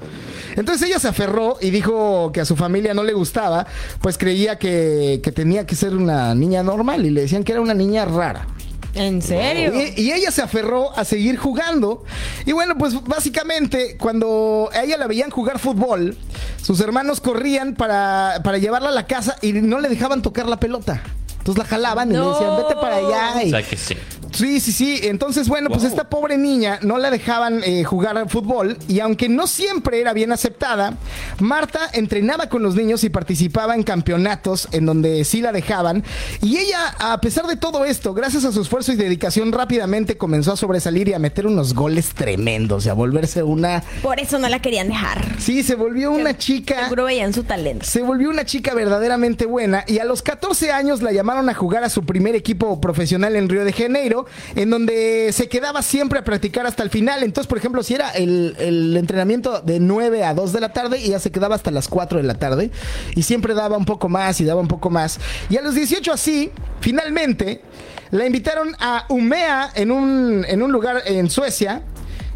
Entonces 0.56 0.88
ella 0.88 0.98
se 0.98 1.06
aferró 1.06 1.58
y 1.60 1.70
dijo 1.70 2.32
que 2.32 2.40
a 2.40 2.44
su 2.44 2.56
familia 2.56 2.94
no 2.94 3.04
le 3.04 3.12
gustaba, 3.12 3.68
pues 4.00 4.18
creía 4.18 4.58
que, 4.58 5.20
que 5.22 5.30
tenía 5.30 5.66
que 5.66 5.76
ser 5.76 5.94
una 5.94 6.34
niña 6.34 6.64
normal 6.64 7.06
y 7.06 7.10
le 7.10 7.20
decían 7.20 7.44
que 7.44 7.52
era 7.52 7.60
una 7.60 7.74
niña 7.74 8.04
rara. 8.06 8.48
¿En 8.96 9.20
serio? 9.22 9.72
Y, 9.74 10.00
y 10.00 10.12
ella 10.12 10.30
se 10.30 10.42
aferró 10.42 10.96
a 10.98 11.04
seguir 11.04 11.36
jugando. 11.36 12.04
Y 12.46 12.52
bueno, 12.52 12.76
pues 12.78 12.94
básicamente 13.04 13.96
cuando 13.98 14.70
a 14.72 14.82
ella 14.82 14.96
la 14.96 15.06
veían 15.06 15.30
jugar 15.30 15.58
fútbol, 15.58 16.16
sus 16.62 16.80
hermanos 16.80 17.20
corrían 17.20 17.74
para, 17.74 18.40
para 18.42 18.58
llevarla 18.58 18.88
a 18.88 18.92
la 18.92 19.06
casa 19.06 19.36
y 19.42 19.52
no 19.52 19.80
le 19.80 19.88
dejaban 19.88 20.22
tocar 20.22 20.48
la 20.48 20.58
pelota. 20.58 21.02
Entonces 21.46 21.62
la 21.62 21.68
jalaban 21.76 22.10
y 22.10 22.14
le 22.14 22.18
decían, 22.18 22.56
vete 22.56 22.74
para 22.74 22.96
allá. 22.96 23.44
Y 23.44 23.46
O 23.46 23.50
sea 23.50 23.62
que 23.62 23.76
sí. 23.76 23.94
Sí, 24.32 24.60
sí, 24.60 24.72
sí. 24.72 25.00
Entonces, 25.04 25.48
bueno, 25.48 25.70
pues 25.70 25.84
esta 25.84 26.10
pobre 26.10 26.36
niña 26.36 26.78
no 26.82 26.98
la 26.98 27.10
dejaban 27.10 27.62
eh, 27.64 27.84
jugar 27.84 28.18
al 28.18 28.28
fútbol 28.28 28.76
y 28.86 29.00
aunque 29.00 29.30
no 29.30 29.46
siempre 29.46 29.98
era 30.00 30.12
bien 30.12 30.30
aceptada, 30.30 30.94
Marta 31.38 31.80
entrenaba 31.94 32.48
con 32.48 32.62
los 32.62 32.74
niños 32.74 33.02
y 33.04 33.08
participaba 33.08 33.74
en 33.74 33.82
campeonatos 33.82 34.68
en 34.72 34.84
donde 34.84 35.24
sí 35.24 35.40
la 35.40 35.52
dejaban. 35.52 36.04
Y 36.42 36.58
ella, 36.58 36.94
a 36.98 37.18
pesar 37.20 37.46
de 37.46 37.56
todo 37.56 37.86
esto, 37.86 38.12
gracias 38.12 38.44
a 38.44 38.52
su 38.52 38.60
esfuerzo 38.60 38.92
y 38.92 38.96
dedicación, 38.96 39.52
rápidamente 39.52 40.18
comenzó 40.18 40.52
a 40.52 40.56
sobresalir 40.56 41.08
y 41.08 41.14
a 41.14 41.18
meter 41.18 41.46
unos 41.46 41.72
goles 41.72 42.10
tremendos 42.10 42.84
y 42.84 42.88
a 42.90 42.92
volverse 42.92 43.42
una... 43.42 43.84
Por 44.02 44.20
eso 44.20 44.38
no 44.38 44.48
la 44.50 44.60
querían 44.60 44.88
dejar. 44.88 45.24
Sí, 45.38 45.62
se 45.62 45.76
volvió 45.76 46.10
una 46.10 46.36
chica... 46.36 46.84
Seguro 46.84 47.04
veían 47.04 47.32
su 47.32 47.44
talento. 47.44 47.86
Se 47.86 48.02
volvió 48.02 48.28
una 48.28 48.44
chica 48.44 48.74
verdaderamente 48.74 49.46
buena 49.46 49.84
y 49.86 49.98
a 49.98 50.04
los 50.04 50.20
14 50.20 50.72
años 50.72 51.00
la 51.00 51.12
a 51.36 51.54
jugar 51.54 51.84
a 51.84 51.88
su 51.88 52.04
primer 52.04 52.34
equipo 52.34 52.80
profesional 52.80 53.36
en 53.36 53.48
Río 53.48 53.64
de 53.64 53.72
Janeiro, 53.72 54.26
en 54.54 54.70
donde 54.70 55.30
se 55.32 55.48
quedaba 55.48 55.82
siempre 55.82 56.18
a 56.18 56.24
practicar 56.24 56.66
hasta 56.66 56.82
el 56.82 56.90
final. 56.90 57.22
Entonces, 57.22 57.46
por 57.46 57.58
ejemplo, 57.58 57.82
si 57.82 57.94
era 57.94 58.10
el, 58.10 58.56
el 58.58 58.96
entrenamiento 58.96 59.60
de 59.60 59.80
9 59.80 60.24
a 60.24 60.34
2 60.34 60.52
de 60.52 60.60
la 60.60 60.72
tarde, 60.72 60.98
ella 60.98 61.18
se 61.18 61.30
quedaba 61.30 61.54
hasta 61.54 61.70
las 61.70 61.88
4 61.88 62.18
de 62.18 62.24
la 62.24 62.34
tarde 62.34 62.70
y 63.14 63.22
siempre 63.22 63.54
daba 63.54 63.76
un 63.76 63.84
poco 63.84 64.08
más 64.08 64.40
y 64.40 64.44
daba 64.44 64.60
un 64.60 64.68
poco 64.68 64.90
más. 64.90 65.20
Y 65.50 65.56
a 65.56 65.62
los 65.62 65.74
18 65.74 66.12
así, 66.12 66.50
finalmente, 66.80 67.62
la 68.10 68.26
invitaron 68.26 68.74
a 68.78 69.04
Umea 69.08 69.70
en 69.74 69.90
un, 69.90 70.44
en 70.48 70.62
un 70.62 70.72
lugar 70.72 71.02
en 71.06 71.28
Suecia. 71.30 71.82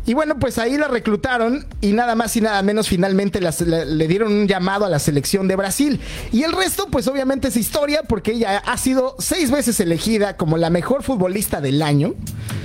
Y 0.06 0.14
bueno, 0.14 0.38
pues 0.38 0.58
ahí 0.58 0.76
la 0.78 0.88
reclutaron 0.88 1.66
y 1.80 1.92
nada 1.92 2.14
más 2.14 2.34
y 2.36 2.40
nada 2.40 2.62
menos 2.62 2.88
finalmente 2.88 3.40
las- 3.40 3.60
le 3.60 4.08
dieron 4.08 4.32
un 4.32 4.48
llamado 4.48 4.84
a 4.84 4.88
la 4.88 4.98
selección 4.98 5.46
de 5.46 5.56
Brasil. 5.56 6.00
Y 6.32 6.42
el 6.42 6.52
resto, 6.52 6.88
pues 6.90 7.06
obviamente 7.06 7.48
es 7.48 7.56
historia 7.56 8.02
porque 8.08 8.32
ella 8.32 8.58
ha 8.66 8.76
sido 8.78 9.14
seis 9.18 9.50
veces 9.50 9.78
elegida 9.78 10.36
como 10.36 10.56
la 10.56 10.70
mejor 10.70 11.02
futbolista 11.02 11.60
del 11.60 11.82
año, 11.82 12.14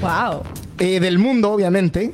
Wow. 0.02 0.44
eh, 0.80 1.00
del 1.00 1.20
mundo 1.20 1.52
obviamente. 1.52 2.14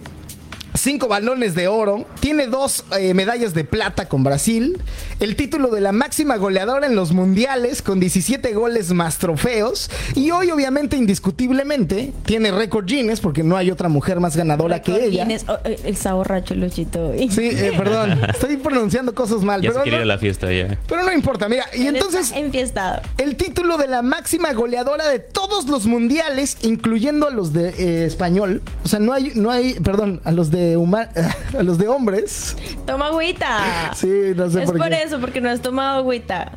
Cinco 0.73 1.09
balones 1.09 1.53
de 1.53 1.67
oro, 1.67 2.05
tiene 2.21 2.47
dos 2.47 2.85
eh, 2.97 3.13
medallas 3.13 3.53
de 3.53 3.65
plata 3.65 4.07
con 4.07 4.23
Brasil, 4.23 4.81
el 5.21 5.35
título 5.37 5.69
de 5.69 5.79
la 5.81 5.91
máxima 5.93 6.35
goleadora 6.35 6.85
en 6.87 6.95
los 6.95 7.13
mundiales 7.13 7.81
con 7.81 7.99
17 7.99 8.53
goles 8.53 8.91
más 8.91 9.17
trofeos 9.19 9.89
y 10.15 10.31
hoy 10.31 10.51
obviamente 10.51 10.97
indiscutiblemente 10.97 12.11
tiene 12.25 12.51
récord 12.51 12.85
Guinness 12.85 13.21
porque 13.21 13.43
no 13.43 13.55
hay 13.55 13.71
otra 13.71 13.87
mujer 13.87 14.19
más 14.19 14.35
ganadora 14.35 14.81
que 14.81 15.05
ella. 15.05 15.23
Guinness. 15.23 15.45
Oh, 15.47 15.57
eh, 15.63 15.79
está 15.85 16.13
borracho, 16.13 16.55
Luchito. 16.55 17.13
Sí, 17.31 17.49
eh, 17.53 17.71
perdón, 17.77 18.19
estoy 18.27 18.57
pronunciando 18.57 19.13
cosas 19.15 19.41
mal, 19.43 19.61
Ya 19.61 19.69
se 19.69 19.73
pero 19.73 19.83
quiere 19.83 19.97
ir 19.97 20.01
a 20.01 20.05
no, 20.05 20.07
la 20.13 20.17
fiesta 20.17 20.51
ya. 20.51 20.77
pero 20.87 21.03
no 21.03 21.13
importa, 21.13 21.47
mira, 21.47 21.65
y 21.73 21.87
entonces 21.87 22.31
enfiestado. 22.35 23.01
el 23.17 23.35
título 23.37 23.77
de 23.77 23.87
la 23.87 24.01
máxima 24.01 24.51
goleadora 24.53 25.07
de 25.07 25.19
todos 25.19 25.67
los 25.67 25.85
mundiales, 25.85 26.57
incluyendo 26.63 27.27
a 27.27 27.31
los 27.31 27.53
de 27.53 27.69
eh, 27.69 28.05
español, 28.05 28.61
o 28.83 28.87
sea, 28.87 28.99
no 28.99 29.13
hay, 29.13 29.31
no 29.35 29.49
hay, 29.51 29.75
perdón, 29.75 30.19
a 30.25 30.31
los 30.31 30.51
de 30.51 30.77
huma- 30.77 31.09
a 31.57 31.63
los 31.63 31.77
de 31.77 31.87
hombres, 31.87 32.55
Toma 32.85 33.07
agüita. 33.07 33.91
sí, 33.95 34.07
no 34.35 34.49
sé 34.49 34.63
es 34.63 34.65
por, 34.69 34.77
por 34.79 34.89
qué, 34.89 35.03
eso, 35.03 35.10
porque 35.19 35.41
no 35.41 35.49
has 35.49 35.61
tomado 35.61 35.99
agüita. 35.99 36.51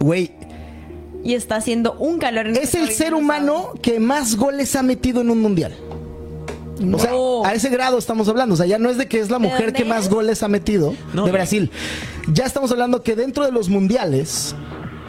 güey, 0.00 0.30
Y 1.24 1.34
está 1.34 1.56
haciendo 1.56 1.94
un 1.94 2.18
calor 2.18 2.48
en 2.48 2.56
es 2.56 2.74
el 2.74 2.90
ser 2.90 3.10
no 3.12 3.18
humano 3.18 3.72
que 3.82 4.00
más 4.00 4.36
goles 4.36 4.74
ha 4.76 4.82
metido 4.82 5.20
en 5.20 5.30
un 5.30 5.40
mundial. 5.40 5.74
O 6.92 6.98
sea, 6.98 7.12
a 7.44 7.54
ese 7.54 7.68
grado 7.68 7.96
estamos 7.96 8.28
hablando. 8.28 8.54
O 8.54 8.56
sea, 8.56 8.66
ya 8.66 8.78
no 8.78 8.90
es 8.90 8.98
de 8.98 9.06
que 9.06 9.20
es 9.20 9.30
la 9.30 9.38
¿De 9.38 9.46
mujer 9.48 9.72
que 9.72 9.84
más 9.84 10.04
es? 10.04 10.10
goles 10.10 10.42
ha 10.42 10.48
metido 10.48 10.94
No, 11.14 11.26
de. 11.26 11.32
Brasil. 11.32 11.70
Ya 12.32 12.44
estamos 12.44 12.72
hablando 12.72 13.02
que 13.02 13.14
dentro 13.14 13.44
de 13.44 13.52
los 13.52 13.68
mundiales, 13.68 14.56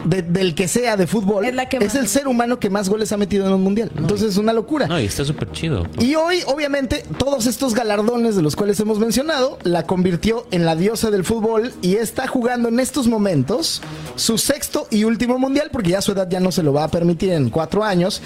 de- 0.04 0.22
del 0.22 0.54
que 0.54 0.68
sea 0.68 0.96
de 0.96 1.06
fútbol, 1.06 1.44
Es 1.44 1.54
la 1.54 1.68
que 1.68 1.78
es 1.78 1.84
más. 1.84 1.94
el 1.94 2.08
ser 2.08 2.28
humano 2.28 2.58
que 2.58 2.70
más 2.70 2.88
goles 2.88 3.12
ha 3.12 3.16
metido 3.16 3.46
en 3.46 3.52
un 3.52 3.62
mundial. 3.62 3.90
Entonces 3.96 4.30
es 4.30 4.36
una 4.36 4.52
locura. 4.52 4.86
No, 4.86 5.00
y 5.00 5.04
está 5.06 5.24
súper 5.24 5.50
chido. 5.52 5.86
Y 5.98 6.14
hoy, 6.14 6.40
obviamente, 6.46 7.04
todos 7.18 7.46
estos 7.46 7.74
galardones 7.74 8.36
de 8.36 8.42
los 8.42 8.56
cuales 8.56 8.78
hemos 8.80 8.98
mencionado, 8.98 9.58
la 9.62 9.84
convirtió 9.84 10.46
en 10.50 10.64
la 10.64 10.76
diosa 10.76 11.10
del 11.10 11.24
fútbol 11.24 11.72
y 11.82 11.96
está 11.96 12.26
jugando 12.26 12.68
en 12.68 12.80
estos 12.80 13.06
momentos 13.08 13.82
su 14.16 14.38
sexto 14.38 14.86
y 14.90 15.04
último 15.04 15.38
mundial, 15.38 15.68
porque 15.72 15.90
ya 15.90 16.02
su 16.02 16.12
edad 16.12 16.28
ya 16.28 16.40
no 16.40 16.52
se 16.52 16.62
lo 16.62 16.72
va 16.72 16.84
a 16.84 16.88
permitir 16.88 17.30
en 17.30 17.50
cuatro 17.50 17.84
años. 17.84 18.20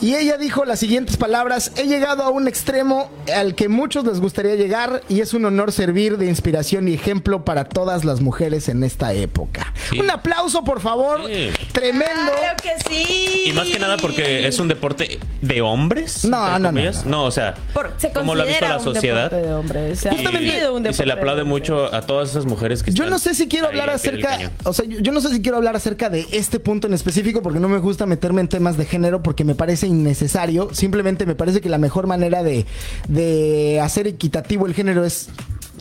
Y 0.00 0.14
ella 0.14 0.36
dijo 0.38 0.64
las 0.64 0.78
siguientes 0.78 1.16
palabras, 1.16 1.72
he 1.76 1.86
llegado 1.86 2.22
a 2.22 2.30
un 2.30 2.48
extremo 2.48 3.10
al 3.34 3.54
que 3.54 3.68
muchos 3.68 4.04
les 4.04 4.20
gustaría 4.20 4.54
llegar 4.54 5.02
y 5.08 5.20
es 5.20 5.34
un 5.34 5.44
honor 5.44 5.72
servir 5.72 6.18
de 6.18 6.26
inspiración 6.26 6.88
y 6.88 6.94
ejemplo 6.94 7.44
para 7.44 7.64
todas 7.64 8.04
las 8.04 8.20
mujeres 8.20 8.68
en 8.68 8.84
esta 8.84 9.12
época. 9.12 9.72
Sí. 9.90 9.98
Un 10.00 10.10
aplauso, 10.10 10.64
por 10.64 10.80
favor. 10.80 11.15
Sí. 11.26 11.50
Tremendo. 11.72 12.32
Claro 12.38 12.56
que 12.62 12.70
sí. 12.88 13.44
Y 13.46 13.52
más 13.52 13.66
que 13.68 13.78
nada 13.78 13.96
porque 13.96 14.46
es 14.46 14.58
un 14.58 14.68
deporte 14.68 15.18
de 15.40 15.60
hombres. 15.62 16.24
No, 16.24 16.58
no, 16.58 16.72
no, 16.72 16.80
no. 17.04 17.24
o 17.24 17.30
sea, 17.30 17.54
Por- 17.72 17.92
se 17.98 18.10
como 18.10 18.34
lo 18.34 18.42
ha 18.42 18.46
visto 18.46 18.66
la 18.66 18.78
un 18.78 18.84
sociedad. 18.84 19.30
deporte 19.30 19.46
de 19.46 19.54
hombres. 19.54 20.00
Se 20.00 20.08
Y, 20.14 20.26
un 20.66 20.86
y 20.86 20.92
se 20.94 21.06
le 21.06 21.12
aplaude 21.12 21.44
mucho 21.44 21.92
a 21.94 22.02
todas 22.02 22.30
esas 22.30 22.44
mujeres 22.46 22.82
que 22.82 22.90
Yo 22.92 23.04
están 23.04 23.10
no 23.10 23.18
sé 23.18 23.34
si 23.34 23.48
quiero 23.48 23.68
hablar 23.68 23.90
acerca, 23.90 24.38
o 24.64 24.72
sea, 24.72 24.84
yo 24.86 24.98
yo 25.00 25.12
no 25.12 25.20
sé 25.20 25.28
si 25.30 25.40
quiero 25.42 25.56
hablar 25.56 25.76
acerca 25.76 26.10
de 26.10 26.26
este 26.32 26.58
punto 26.60 26.86
en 26.88 26.94
específico 26.94 27.42
porque 27.42 27.60
no 27.60 27.68
me 27.68 27.78
gusta 27.78 28.06
meterme 28.06 28.40
en 28.40 28.48
temas 28.48 28.76
de 28.76 28.84
género 28.86 29.22
porque 29.22 29.44
me 29.44 29.54
parece 29.54 29.86
innecesario. 29.86 30.70
Simplemente 30.72 31.26
me 31.26 31.34
parece 31.34 31.60
que 31.60 31.68
la 31.68 31.78
mejor 31.78 32.06
manera 32.06 32.42
de, 32.42 32.66
de 33.08 33.80
hacer 33.80 34.06
equitativo 34.06 34.66
el 34.66 34.74
género 34.74 35.04
es 35.04 35.28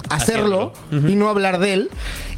hacerlo, 0.10 0.74
Hacerlo. 0.92 1.10
y 1.10 1.16
no 1.16 1.30
hablar 1.30 1.60
de 1.60 1.74
él. 1.74 1.90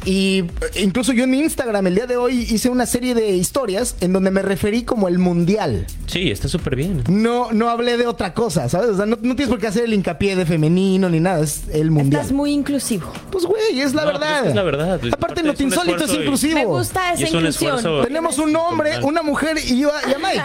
Y 0.04 0.38
eh, 0.40 0.44
incluso 0.82 1.12
yo 1.12 1.24
en 1.24 1.30
mi 1.30 1.40
Instagram 1.40 1.86
el 1.86 1.94
día 1.94 2.06
de 2.06 2.16
hoy 2.16 2.46
hice 2.50 2.68
una 2.70 2.86
serie 2.86 3.14
de 3.14 3.30
historias 3.30 3.96
en 4.00 4.12
donde 4.12 4.30
me 4.30 4.42
referí 4.42 4.82
como 4.84 5.08
el 5.08 5.18
mundial. 5.18 5.86
Sí, 6.06 6.30
está 6.30 6.48
súper 6.48 6.76
bien. 6.76 7.02
No, 7.08 7.52
no 7.52 7.68
hablé 7.68 7.96
de 7.96 8.06
otra 8.06 8.32
cosa, 8.32 8.68
¿sabes? 8.68 8.90
O 8.90 8.96
sea, 8.96 9.06
no, 9.06 9.16
no 9.20 9.34
tienes 9.36 9.48
por 9.48 9.58
qué 9.58 9.66
hacer 9.66 9.84
el 9.84 9.92
hincapié 9.94 10.36
de 10.36 10.46
femenino 10.46 11.08
ni 11.10 11.20
nada, 11.20 11.40
es 11.42 11.64
el 11.72 11.90
mundial. 11.90 12.22
Estás 12.22 12.32
muy 12.34 12.52
inclusivo. 12.52 13.12
Pues 13.30 13.44
güey, 13.44 13.80
es 13.80 13.92
la 13.94 14.04
No, 14.04 14.10
pues 14.12 14.20
verdad. 14.20 14.36
es 14.36 14.42
que 14.44 14.48
es 14.50 14.54
la 14.54 14.62
verdad. 14.62 14.94
Aparte, 14.94 15.14
Aparte, 15.14 15.42
no 15.42 15.52
es 15.52 15.60
un 15.60 15.66
insólito 15.66 16.04
es 16.04 16.14
inclusivo. 16.14 16.54
Me 16.54 16.64
gusta 16.64 17.12
esa 17.12 17.24
es 17.24 17.30
un 17.32 17.38
inclusión. 17.38 17.76
esfuerzo- 17.78 18.04
Tenemos 18.04 18.38
un 18.38 18.56
hombre, 18.56 18.98
una 19.02 19.22
mujer 19.22 19.56
y 19.62 19.80
yo 19.80 19.90
y 20.08 20.12
a 20.14 20.18
Mike. 20.18 20.42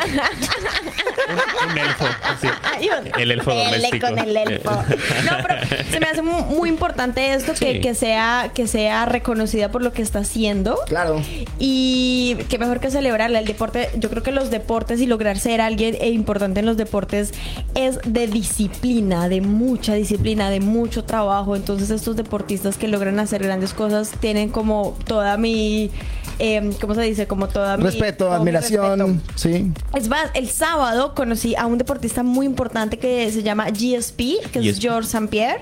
Un, 1.30 1.70
un 1.72 1.78
elfo. 1.78 2.06
sí. 2.41 2.47
El 3.20 3.32
elfo 3.32 3.51
Dele 3.51 3.66
doméstico. 3.66 4.08
con 4.08 4.20
el 4.20 4.36
elfo. 4.38 4.72
No, 5.24 5.32
pero 5.47 5.84
se 5.91 5.99
me 5.99 6.06
hace 6.08 6.22
mu- 6.22 6.41
muy, 6.58 6.70
importante 6.70 7.34
esto 7.34 7.54
que, 7.54 7.74
Sí. 7.74 7.82
que 7.82 7.95
sea 7.95 8.51
que 8.54 8.68
sea 8.68 9.06
reconocida 9.44 9.72
por 9.72 9.82
lo 9.84 9.91
que 9.91 10.02
está 10.02 10.20
haciendo. 10.20 10.78
Claro. 10.88 11.22
Y 11.60 12.36
que 12.50 12.58
mejor 12.58 12.80
que 12.80 12.89
celebrarla. 12.89 13.39
El 13.39 13.46
deporte, 13.46 13.89
yo 13.98 14.10
creo 14.10 14.24
que 14.24 14.32
los 14.32 14.50
deportes 14.50 15.02
y 15.02 15.06
lograr 15.06 15.38
ser 15.38 15.62
alguien 15.62 15.96
eh, 16.00 16.10
importante 16.10 16.62
en 16.62 16.66
los 16.66 16.78
deportes 16.78 17.34
es 17.76 18.00
de 18.06 18.28
disciplina, 18.28 19.28
de 19.30 19.41
mucha 19.41 19.94
disciplina, 19.96 20.50
de 20.50 20.60
mucho 20.60 21.04
trabajo. 21.04 21.56
Entonces 21.56 21.89
estos 21.89 22.16
deportistas 22.16 22.78
que 22.78 22.88
logran 22.88 23.20
hacer 23.20 23.44
grandes 23.44 23.74
cosas 23.74 24.12
tienen 24.20 24.50
como 24.50 24.96
toda 25.06 25.38
mi, 25.38 25.91
eh, 26.39 26.72
¿cómo 26.80 26.96
se 26.96 27.02
dice? 27.02 27.28
Como 27.28 27.48
toda 27.48 27.78
mi 27.78 27.84
Respeto, 27.84 28.26
todo 28.26 28.30
mi 28.32 28.36
admiración. 28.38 29.00
respeto. 29.00 29.34
Sí. 29.36 29.72
Es 29.96 30.08
más, 30.08 30.30
el 30.34 30.50
sábado 30.50 31.14
conocí 31.16 31.56
a 31.56 31.66
un 31.66 31.78
deportista 31.78 32.24
muy 32.24 32.46
importante 32.46 32.98
que 32.98 33.30
se 33.32 33.44
llama 33.44 33.68
GSP, 33.70 34.39
que 34.52 34.70
es. 34.70 34.80
George 34.80 35.08
St. 35.08 35.28
Pierre. 35.28 35.62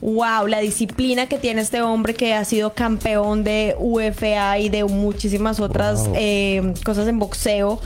Wow, 0.00 0.46
la 0.46 0.60
disciplina 0.60 1.26
que 1.26 1.38
tiene 1.38 1.62
este 1.62 1.80
hombre 1.82 2.14
que 2.14 2.34
ha 2.34 2.44
sido 2.44 2.74
campeón 2.74 3.44
de 3.44 3.74
UFA 3.78 4.58
y 4.58 4.68
de 4.68 4.84
muchísimas 4.84 5.58
otras 5.60 6.06
Wow. 6.06 6.12
eh, 6.16 6.74
cosas 6.84 7.08
en 7.08 7.18
boxeo. 7.18 7.80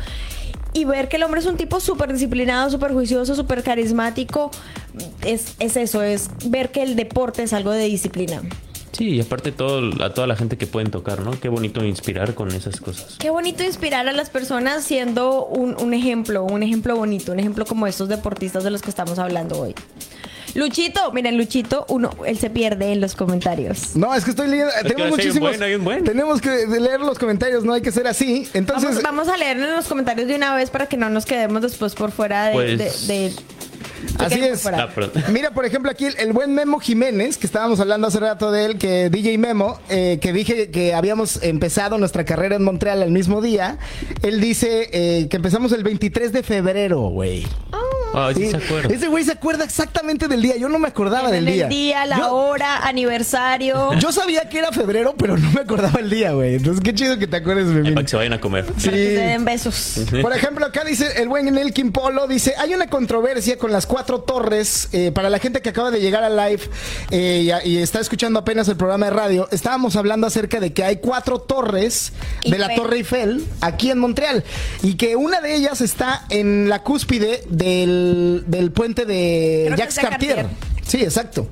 Y 0.72 0.84
ver 0.84 1.08
que 1.08 1.16
el 1.16 1.24
hombre 1.24 1.40
es 1.40 1.46
un 1.46 1.56
tipo 1.56 1.80
súper 1.80 2.12
disciplinado, 2.12 2.70
súper 2.70 2.92
juicioso, 2.92 3.34
súper 3.34 3.62
carismático, 3.64 4.52
es, 5.24 5.54
es 5.58 5.76
eso, 5.76 6.00
es 6.02 6.30
ver 6.46 6.70
que 6.70 6.82
el 6.82 6.94
deporte 6.94 7.42
es 7.42 7.52
algo 7.52 7.72
de 7.72 7.84
disciplina. 7.86 8.40
Sí, 8.92 9.08
y 9.10 9.20
aparte 9.20 9.50
todo, 9.50 9.90
a 10.04 10.12
toda 10.14 10.26
la 10.26 10.36
gente 10.36 10.58
que 10.58 10.66
pueden 10.66 10.90
tocar, 10.90 11.22
¿no? 11.22 11.32
Qué 11.40 11.48
bonito 11.48 11.84
inspirar 11.84 12.34
con 12.34 12.50
esas 12.52 12.80
cosas. 12.80 13.16
Qué 13.18 13.30
bonito 13.30 13.64
inspirar 13.64 14.06
a 14.08 14.12
las 14.12 14.30
personas 14.30 14.84
siendo 14.84 15.44
un, 15.46 15.74
un 15.80 15.94
ejemplo, 15.94 16.44
un 16.44 16.62
ejemplo 16.62 16.96
bonito, 16.96 17.32
un 17.32 17.40
ejemplo 17.40 17.64
como 17.64 17.86
estos 17.86 18.08
deportistas 18.08 18.62
de 18.62 18.70
los 18.70 18.82
que 18.82 18.90
estamos 18.90 19.18
hablando 19.18 19.60
hoy. 19.60 19.74
Luchito, 20.54 21.12
miren, 21.12 21.36
Luchito, 21.38 21.84
uno, 21.88 22.10
él 22.26 22.38
se 22.38 22.50
pierde 22.50 22.92
en 22.92 23.00
los 23.00 23.14
comentarios. 23.14 23.94
No, 23.96 24.14
es 24.14 24.24
que 24.24 24.30
estoy 24.30 24.48
leyendo. 24.48 24.72
que 24.82 24.88
tenemos 24.88 25.00
hay 25.00 25.04
un 25.04 25.10
muchísimos. 25.16 25.48
buen, 25.50 25.62
hay 25.62 25.74
un 25.74 25.84
buen. 25.84 26.04
Tenemos 26.04 26.40
que 26.40 26.66
leer 26.66 27.00
los 27.00 27.18
comentarios, 27.18 27.64
no 27.64 27.72
hay 27.72 27.82
que 27.82 27.92
ser 27.92 28.06
así. 28.06 28.48
Entonces. 28.54 29.02
Vamos, 29.02 29.02
vamos 29.02 29.28
a 29.28 29.36
leer 29.36 29.56
en 29.58 29.70
los 29.72 29.86
comentarios 29.86 30.28
de 30.28 30.34
una 30.36 30.54
vez 30.54 30.70
para 30.70 30.86
que 30.86 30.96
no 30.96 31.08
nos 31.10 31.24
quedemos 31.26 31.62
después 31.62 31.94
por 31.94 32.10
fuera 32.10 32.46
de... 32.46 32.52
Pues- 32.52 32.78
de- 33.06 33.14
de- 33.14 33.32
Así 34.18 34.40
es. 34.40 34.66
Ah. 34.66 34.88
Mira, 35.30 35.50
por 35.52 35.66
ejemplo, 35.66 35.90
aquí 35.90 36.06
el, 36.06 36.16
el 36.18 36.32
buen 36.32 36.54
Memo 36.54 36.80
Jiménez, 36.80 37.36
que 37.36 37.46
estábamos 37.46 37.80
hablando 37.80 38.06
hace 38.08 38.18
rato 38.18 38.50
de 38.50 38.64
él, 38.64 38.78
que 38.78 39.10
DJ 39.10 39.36
Memo, 39.36 39.78
eh, 39.90 40.18
que 40.22 40.32
dije 40.32 40.70
que 40.70 40.94
habíamos 40.94 41.42
empezado 41.42 41.98
nuestra 41.98 42.24
carrera 42.24 42.56
en 42.56 42.62
Montreal 42.64 43.02
al 43.02 43.10
mismo 43.10 43.42
día. 43.42 43.78
Él 44.22 44.40
dice 44.40 44.88
eh, 44.92 45.28
que 45.28 45.36
empezamos 45.36 45.72
el 45.72 45.82
23 45.84 46.32
de 46.32 46.42
febrero, 46.42 47.00
güey. 47.08 47.46
Sí 48.34 48.50
se 48.50 48.56
acuerda. 48.56 48.94
Ese 48.94 49.08
güey 49.08 49.24
se 49.24 49.32
acuerda 49.32 49.64
exactamente 49.64 50.28
del 50.28 50.42
día. 50.42 50.56
Yo 50.56 50.68
no 50.68 50.78
me 50.78 50.88
acordaba 50.88 51.30
del 51.30 51.46
el 51.48 51.54
día. 51.54 51.66
día, 51.68 52.06
la 52.06 52.18
Yo- 52.18 52.34
hora, 52.34 52.78
aniversario. 52.86 53.92
Yo 53.98 54.12
sabía 54.12 54.48
que 54.48 54.58
era 54.58 54.72
febrero, 54.72 55.14
pero 55.16 55.36
no 55.36 55.50
me 55.52 55.60
acordaba 55.60 56.00
el 56.00 56.10
día, 56.10 56.32
güey. 56.32 56.56
Entonces, 56.56 56.82
qué 56.82 56.94
chido 56.94 57.18
que 57.18 57.26
te 57.26 57.36
acuerdes, 57.36 57.66
Memín. 57.66 57.94
Para 57.94 58.04
que 58.04 58.10
se 58.10 58.16
vayan 58.16 58.32
a 58.32 58.40
comer. 58.40 58.64
Para 58.64 58.76
que 58.76 58.80
se 58.82 58.90
Sí. 58.90 58.96
den 59.14 59.44
besos. 59.44 60.00
Por 60.22 60.32
ejemplo, 60.34 60.66
acá 60.66 60.84
dice 60.84 61.06
el 61.22 61.28
buen 61.28 61.56
Elkin 61.56 61.92
Polo, 61.92 62.26
dice, 62.26 62.54
hay 62.58 62.74
una 62.74 62.88
controversia 62.88 63.58
con 63.58 63.72
las 63.72 63.86
cuatro 63.86 64.20
torres. 64.20 64.88
eh, 64.92 65.12
para 65.12 65.30
la 65.30 65.38
gente 65.38 65.60
que 65.62 65.68
acaba 65.68 65.90
de 65.90 66.00
llegar 66.00 66.22
a 66.24 66.30
live 66.30 66.62
eh, 67.10 67.60
y, 67.64 67.76
está 67.78 68.00
escuchando 68.00 68.38
apenas 68.38 68.68
el 68.68 68.76
programa 68.76 69.06
de 69.06 69.12
radio, 69.12 69.48
estábamos 69.50 69.96
hablando 69.96 70.26
acerca 70.26 70.60
de 70.60 70.72
que 70.72 70.84
hay 70.84 70.96
cuatro 70.96 71.38
torres 71.40 72.12
de 72.44 72.58
la 72.58 72.66
Eiffel. 72.66 72.76
Torre 72.82 72.96
Eiffel 72.96 73.44
aquí 73.60 73.90
en 73.90 73.98
Montreal 73.98 74.44
y 74.82 74.94
que 74.94 75.16
una 75.16 75.40
de 75.40 75.54
ellas 75.54 75.80
está 75.80 76.24
en 76.30 76.68
la 76.68 76.82
cúspide 76.82 77.44
del, 77.48 77.99
del 78.46 78.72
puente 78.72 79.04
de 79.04 79.72
Jacques 79.76 79.96
Cartier. 79.96 80.36
Cartier. 80.36 80.70
Sí, 80.86 81.02
exacto. 81.04 81.46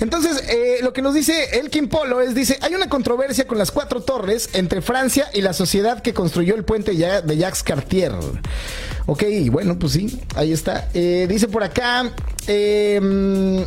Entonces, 0.00 0.44
eh, 0.50 0.80
lo 0.82 0.92
que 0.92 1.00
nos 1.00 1.14
dice 1.14 1.58
Elkin 1.58 1.88
Polo 1.88 2.20
es, 2.20 2.34
dice, 2.34 2.58
hay 2.60 2.74
una 2.74 2.90
controversia 2.90 3.46
con 3.46 3.56
las 3.56 3.70
cuatro 3.70 4.02
torres 4.02 4.50
entre 4.52 4.82
Francia 4.82 5.30
y 5.32 5.40
la 5.40 5.54
sociedad 5.54 6.02
que 6.02 6.12
construyó 6.12 6.54
el 6.54 6.64
puente 6.64 6.92
de 6.92 7.36
Jacques 7.38 7.62
Cartier. 7.62 8.12
Ok, 9.06 9.24
bueno, 9.50 9.78
pues 9.78 9.92
sí, 9.92 10.20
ahí 10.34 10.52
está. 10.52 10.90
Eh, 10.92 11.26
dice 11.26 11.48
por 11.48 11.62
acá, 11.62 12.12
eh, 12.46 13.66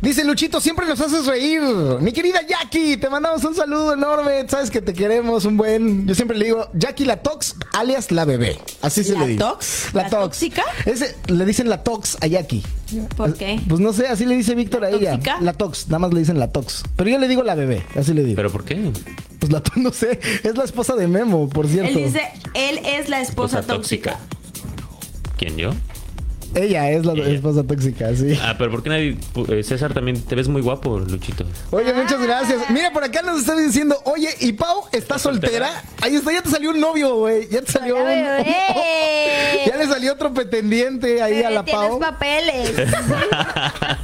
Dice 0.00 0.24
Luchito, 0.24 0.60
siempre 0.60 0.86
nos 0.86 1.00
haces 1.00 1.26
reír. 1.26 1.60
Mi 2.00 2.12
querida 2.12 2.40
Jackie, 2.46 2.96
te 2.96 3.10
mandamos 3.10 3.42
un 3.44 3.54
saludo 3.54 3.94
enorme. 3.94 4.46
Sabes 4.48 4.70
que 4.70 4.80
te 4.80 4.94
queremos 4.94 5.44
un 5.44 5.56
buen. 5.56 6.06
Yo 6.06 6.14
siempre 6.14 6.38
le 6.38 6.44
digo 6.46 6.68
Jackie 6.74 7.04
la 7.04 7.16
Tox, 7.16 7.56
alias 7.74 8.10
la 8.12 8.24
bebé. 8.24 8.58
Así 8.80 9.02
se 9.02 9.14
¿La 9.14 9.20
le 9.20 9.26
dice. 9.28 9.40
Tox? 9.40 9.94
La, 9.94 10.02
¿La 10.04 10.10
Tox. 10.10 10.22
tóxica? 10.22 10.62
Ese, 10.86 11.16
le 11.26 11.44
dicen 11.44 11.68
la 11.68 11.82
Tox 11.82 12.16
a 12.20 12.26
Jackie. 12.26 12.62
¿Por 13.16 13.34
qué? 13.34 13.60
Pues 13.68 13.80
no 13.80 13.92
sé, 13.92 14.06
así 14.06 14.24
le 14.24 14.36
dice 14.36 14.54
Víctor 14.54 14.84
a 14.84 14.90
ella. 14.90 15.12
tóxica? 15.12 15.40
La 15.40 15.52
Tox, 15.52 15.88
nada 15.88 15.98
más 15.98 16.12
le 16.14 16.20
dicen 16.20 16.38
la 16.38 16.48
Tox. 16.52 16.84
Pero 16.96 17.10
yo 17.10 17.18
le 17.18 17.26
digo 17.28 17.42
la 17.42 17.54
bebé, 17.56 17.84
así 17.96 18.14
le 18.14 18.22
digo. 18.22 18.36
¿Pero 18.36 18.50
por 18.52 18.64
qué? 18.64 18.92
Pues 19.40 19.52
la 19.52 19.60
Tox, 19.62 19.76
no 19.78 19.92
sé, 19.92 20.20
es 20.44 20.56
la 20.56 20.64
esposa 20.64 20.94
de 20.94 21.08
Memo, 21.08 21.48
por 21.48 21.66
cierto. 21.66 21.98
Él 21.98 22.04
dice, 22.06 22.22
él 22.54 22.78
es 22.84 23.08
la 23.08 23.20
esposa 23.20 23.58
Esposa 23.60 23.74
tóxica. 23.74 24.18
¿Quién, 25.36 25.56
yo? 25.56 25.72
Ella 26.54 26.90
es 26.90 27.04
la 27.04 27.12
Ella. 27.12 27.28
esposa 27.28 27.62
tóxica, 27.64 28.14
sí. 28.14 28.38
Ah, 28.42 28.54
pero 28.58 28.70
¿por 28.70 28.82
qué 28.82 28.88
nadie... 28.88 29.16
eh, 29.48 29.62
César 29.62 29.92
también 29.94 30.20
te 30.20 30.34
ves 30.34 30.48
muy 30.48 30.62
guapo, 30.62 30.98
Luchito. 30.98 31.44
Oye, 31.70 31.92
muchas 31.94 32.20
gracias. 32.22 32.70
Mira, 32.70 32.90
por 32.92 33.04
acá 33.04 33.22
nos 33.22 33.40
están 33.40 33.58
diciendo, 33.64 33.96
oye, 34.04 34.28
¿y 34.40 34.52
Pau 34.52 34.84
está 34.92 35.18
soltera? 35.18 35.70
Ahí 36.00 36.16
está, 36.16 36.32
ya 36.32 36.42
te 36.42 36.50
salió 36.50 36.70
un 36.70 36.80
novio, 36.80 37.14
güey. 37.16 37.48
Ya 37.50 37.60
te 37.62 37.72
salió 37.72 37.96
un... 37.96 38.04
Bebé. 38.04 38.46
Ya 39.66 39.76
le 39.76 39.86
salió 39.86 40.12
otro 40.12 40.32
pretendiente 40.32 41.20
ahí 41.22 41.42
a 41.42 41.50
la 41.50 41.64
Pau. 41.64 41.98
papeles. 41.98 42.72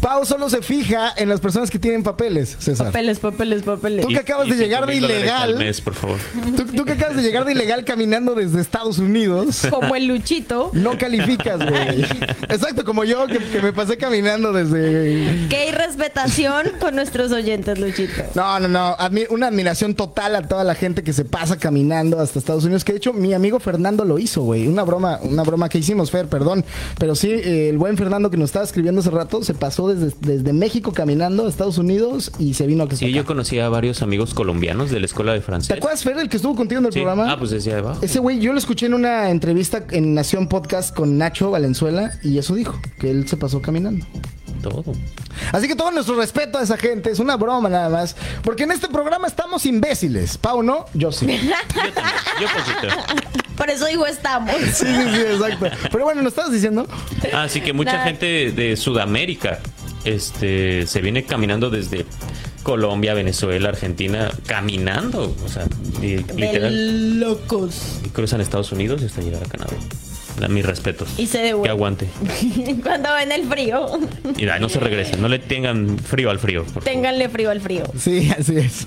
Pau 0.00 0.24
solo 0.24 0.48
se 0.48 0.62
fija 0.62 1.12
en 1.16 1.28
las 1.28 1.40
personas 1.40 1.70
que 1.70 1.78
tienen 1.78 2.02
papeles, 2.02 2.56
César. 2.58 2.86
papeles, 2.88 3.18
papeles, 3.18 3.62
papeles. 3.62 4.06
Tú 4.06 4.12
que 4.12 4.18
acabas 4.18 4.48
de 4.48 4.56
llegar 4.56 4.86
de 4.86 4.96
ilegal. 4.96 5.42
al 5.54 5.58
mes, 5.58 5.80
por 5.80 5.94
favor. 5.94 6.18
Tú, 6.56 6.64
tú 6.66 6.84
que 6.84 6.92
acabas 6.92 7.16
de 7.16 7.22
llegar 7.22 7.44
de 7.44 7.52
ilegal 7.52 7.84
caminando 7.84 8.34
desde 8.34 8.60
Estados 8.60 8.98
Unidos. 8.98 9.62
Como 9.70 9.94
el 9.94 10.06
Luchito. 10.06 10.70
No 10.72 10.96
güey. 11.44 12.02
Exacto, 12.48 12.84
como 12.84 13.04
yo 13.04 13.26
que, 13.26 13.38
que 13.38 13.60
me 13.62 13.72
pasé 13.72 13.96
caminando 13.96 14.52
desde. 14.52 15.46
Qué 15.48 15.68
irrespetación 15.68 16.66
con 16.80 16.94
nuestros 16.94 17.32
oyentes, 17.32 17.78
Luchito. 17.78 18.22
No, 18.34 18.58
no, 18.60 18.68
no. 18.68 18.96
Admi- 18.96 19.26
una 19.30 19.48
admiración 19.48 19.94
total 19.94 20.36
a 20.36 20.42
toda 20.48 20.64
la 20.64 20.74
gente 20.74 21.02
que 21.02 21.12
se 21.12 21.24
pasa 21.24 21.56
caminando 21.58 22.20
hasta 22.20 22.38
Estados 22.38 22.64
Unidos. 22.64 22.84
Que 22.84 22.92
de 22.92 22.98
hecho 22.98 23.12
mi 23.12 23.32
amigo 23.34 23.60
Fernando 23.60 24.04
lo 24.04 24.18
hizo, 24.18 24.42
güey. 24.42 24.66
Una 24.66 24.82
broma, 24.84 25.18
una 25.22 25.42
broma 25.42 25.68
que 25.68 25.78
hicimos, 25.78 26.10
Fer, 26.10 26.26
perdón. 26.28 26.64
Pero 26.98 27.14
sí, 27.14 27.30
eh, 27.30 27.68
el 27.70 27.78
buen 27.78 27.96
Fernando 27.96 28.30
que 28.30 28.36
nos 28.36 28.50
estaba 28.50 28.64
escribiendo 28.64 29.00
hace 29.00 29.10
rato 29.10 29.42
se 29.42 29.54
pasó 29.54 29.88
desde, 29.92 30.14
desde 30.20 30.52
México 30.52 30.92
caminando 30.92 31.46
a 31.46 31.48
Estados 31.48 31.78
Unidos 31.78 32.32
y 32.38 32.54
se 32.54 32.66
vino 32.66 32.84
a 32.84 32.92
Sí, 32.96 33.10
yo 33.12 33.24
conocí 33.24 33.58
a 33.58 33.68
varios 33.68 34.02
amigos 34.02 34.34
colombianos 34.34 34.90
de 34.90 35.00
la 35.00 35.06
escuela 35.06 35.32
de 35.32 35.38
¿Te 35.38 35.44
francés. 35.46 35.76
acuerdas, 35.76 36.02
Fer, 36.02 36.18
el 36.18 36.28
que 36.28 36.36
estuvo 36.36 36.54
contigo 36.54 36.80
en 36.80 36.86
el 36.86 36.92
Sí. 36.92 36.98
programa? 37.00 37.32
Ah, 37.32 37.38
pues 37.38 37.50
decía 37.50 37.78
abajo. 37.78 38.00
Ese 38.02 38.18
güey, 38.18 38.38
yo 38.38 38.52
lo 38.52 38.58
escuché 38.58 38.86
en 38.86 38.94
una 38.94 39.30
entrevista 39.30 39.84
en 39.90 40.12
Nación 40.14 40.46
Podcast 40.48 40.94
con 40.94 41.16
Nacho 41.16 41.31
Valenzuela 41.40 42.12
y 42.22 42.38
eso 42.38 42.54
dijo, 42.54 42.80
que 42.98 43.10
él 43.10 43.28
se 43.28 43.36
pasó 43.36 43.60
caminando. 43.62 44.06
Todo. 44.62 44.84
Así 45.50 45.66
que 45.66 45.74
todo 45.74 45.90
nuestro 45.90 46.14
respeto 46.16 46.58
a 46.58 46.62
esa 46.62 46.76
gente, 46.76 47.10
es 47.10 47.18
una 47.18 47.36
broma 47.36 47.68
nada 47.68 47.88
más, 47.88 48.14
porque 48.44 48.62
en 48.62 48.70
este 48.70 48.88
programa 48.88 49.26
estamos 49.26 49.66
imbéciles. 49.66 50.38
Pau, 50.38 50.62
¿no? 50.62 50.86
Yo 50.94 51.10
sí. 51.10 51.26
Yo 51.74 51.92
también. 51.92 52.14
Yo 52.40 52.46
poquito. 52.48 53.42
Por 53.56 53.70
eso 53.70 53.86
digo 53.86 54.06
estamos. 54.06 54.54
Sí, 54.72 54.86
sí, 54.86 55.04
sí, 55.14 55.20
exacto. 55.20 55.66
Pero 55.90 56.04
bueno, 56.04 56.22
¿nos 56.22 56.32
estabas 56.32 56.52
diciendo? 56.52 56.86
Así 57.32 57.60
que 57.60 57.72
mucha 57.72 57.92
Nada. 57.92 58.04
gente 58.04 58.52
de 58.52 58.76
Sudamérica 58.76 59.58
este, 60.04 60.86
se 60.86 61.00
viene 61.00 61.24
caminando 61.24 61.70
desde 61.70 62.06
Colombia, 62.62 63.14
Venezuela, 63.14 63.68
Argentina, 63.70 64.30
caminando. 64.46 65.34
O 65.44 65.48
sea, 65.48 65.66
y, 66.00 66.18
literal, 66.34 67.20
locos. 67.20 67.98
y 68.04 68.08
cruzan 68.08 68.40
Estados 68.40 68.72
Unidos 68.72 69.02
hasta 69.02 69.20
llegar 69.20 69.42
a 69.42 69.46
Canadá. 69.46 69.74
Mis 70.48 70.64
respetos. 70.66 71.08
Y 71.18 71.26
se 71.26 71.38
Que 71.38 71.44
devuelven. 71.44 71.70
aguante. 71.70 72.08
Cuando 72.82 73.12
ven 73.14 73.30
el 73.32 73.46
frío, 73.48 73.86
ay, 74.38 74.60
no 74.60 74.68
se 74.68 74.80
regresen. 74.80 75.20
No 75.22 75.28
le 75.28 75.38
tengan 75.38 75.98
frío 75.98 76.30
al 76.30 76.38
frío. 76.38 76.64
ténganle 76.84 77.28
frío 77.28 77.50
al 77.50 77.60
frío. 77.60 77.84
Sí, 77.98 78.30
así 78.38 78.56
es. 78.58 78.86